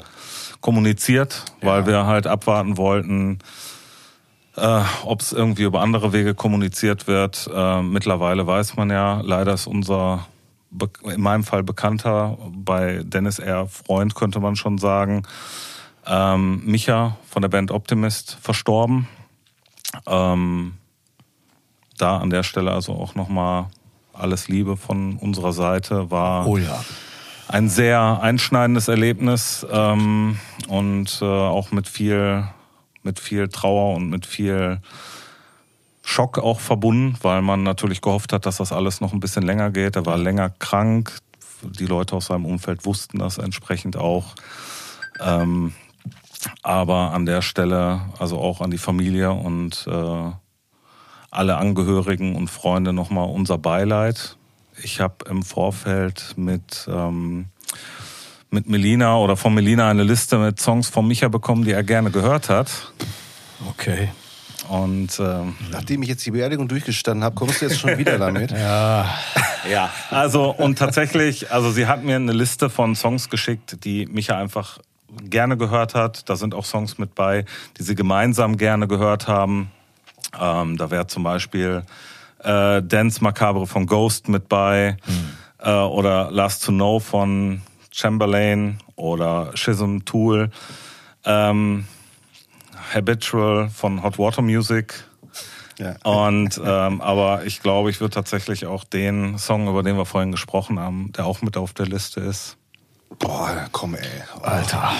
[0.61, 3.39] kommuniziert, weil wir halt abwarten wollten,
[4.56, 7.49] äh, ob es irgendwie über andere Wege kommuniziert wird.
[7.53, 10.26] Äh, mittlerweile weiß man ja, leider ist unser,
[10.72, 15.23] be- in meinem Fall Bekannter, bei Dennis eher Freund, könnte man schon sagen,
[16.06, 19.07] ähm, Micha von der Band Optimist verstorben.
[20.06, 20.73] Ähm,
[21.98, 23.68] da an der Stelle also auch nochmal
[24.14, 26.84] alles Liebe von unserer Seite war Oh ja.
[27.48, 32.44] Ein sehr einschneidendes Erlebnis ähm, und äh, auch mit viel,
[33.03, 34.82] mit viel Trauer und mit viel
[36.03, 39.72] Schock auch verbunden, weil man natürlich gehofft hat, dass das alles noch ein bisschen länger
[39.72, 39.95] geht.
[39.95, 41.18] Er war länger krank.
[41.61, 44.36] Die Leute aus seinem Umfeld wussten das entsprechend auch.
[45.19, 45.74] Ähm,
[46.64, 50.32] aber an der Stelle, also auch an die Familie und äh,
[51.30, 54.36] alle Angehörigen und Freunde nochmal unser Beileid.
[54.84, 57.45] Ich habe im Vorfeld mit ähm,
[58.49, 62.12] mit Melina oder von Melina eine Liste mit Songs von Micha bekommen, die er gerne
[62.12, 62.94] gehört hat.
[63.70, 64.10] Okay.
[64.70, 68.52] Und ähm, Nachdem ich jetzt die Beerdigung durchgestanden habe, kommst du jetzt schon wieder damit?
[68.58, 69.10] Ja.
[69.70, 74.38] Ja, also und tatsächlich, also sie hat mir eine Liste von Songs geschickt, die Micha
[74.38, 74.80] einfach
[75.24, 76.30] gerne gehört hat.
[76.30, 77.44] Da sind auch Songs mit bei,
[77.78, 79.72] die sie gemeinsam gerne gehört haben.
[80.40, 81.84] Ähm, da wäre zum Beispiel
[82.43, 84.97] äh, Dance Macabre von Ghost mit bei
[85.59, 87.61] äh, oder Last to Know von
[87.91, 90.51] Chamberlain oder Schism Tool.
[91.26, 91.88] Ähm,
[92.93, 95.03] Habitual von Hot Water Music.
[95.77, 95.95] Ja.
[96.03, 100.31] Und ähm, aber ich glaube, ich würde tatsächlich auch den Song, über den wir vorhin
[100.31, 102.57] gesprochen haben, der auch mit auf der Liste ist.
[103.19, 104.07] Boah, komm ey.
[104.41, 104.91] Alter.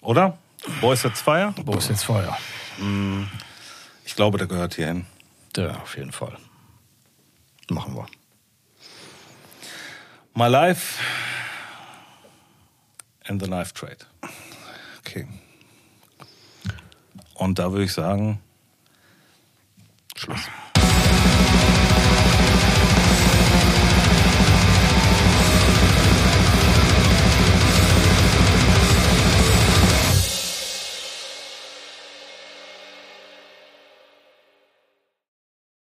[0.00, 0.38] Oder?
[0.80, 1.54] Boys at Fire?
[1.64, 2.36] Wo ist jetzt Feuer?
[4.04, 5.06] Ich glaube, der gehört hier hin.
[5.56, 6.36] Ja, auf jeden Fall.
[7.68, 8.06] Machen wir.
[10.34, 11.02] My Life
[13.24, 13.98] and the Knife Trade.
[15.00, 15.28] Okay.
[17.34, 18.40] Und da würde ich sagen,
[20.16, 20.40] Schluss.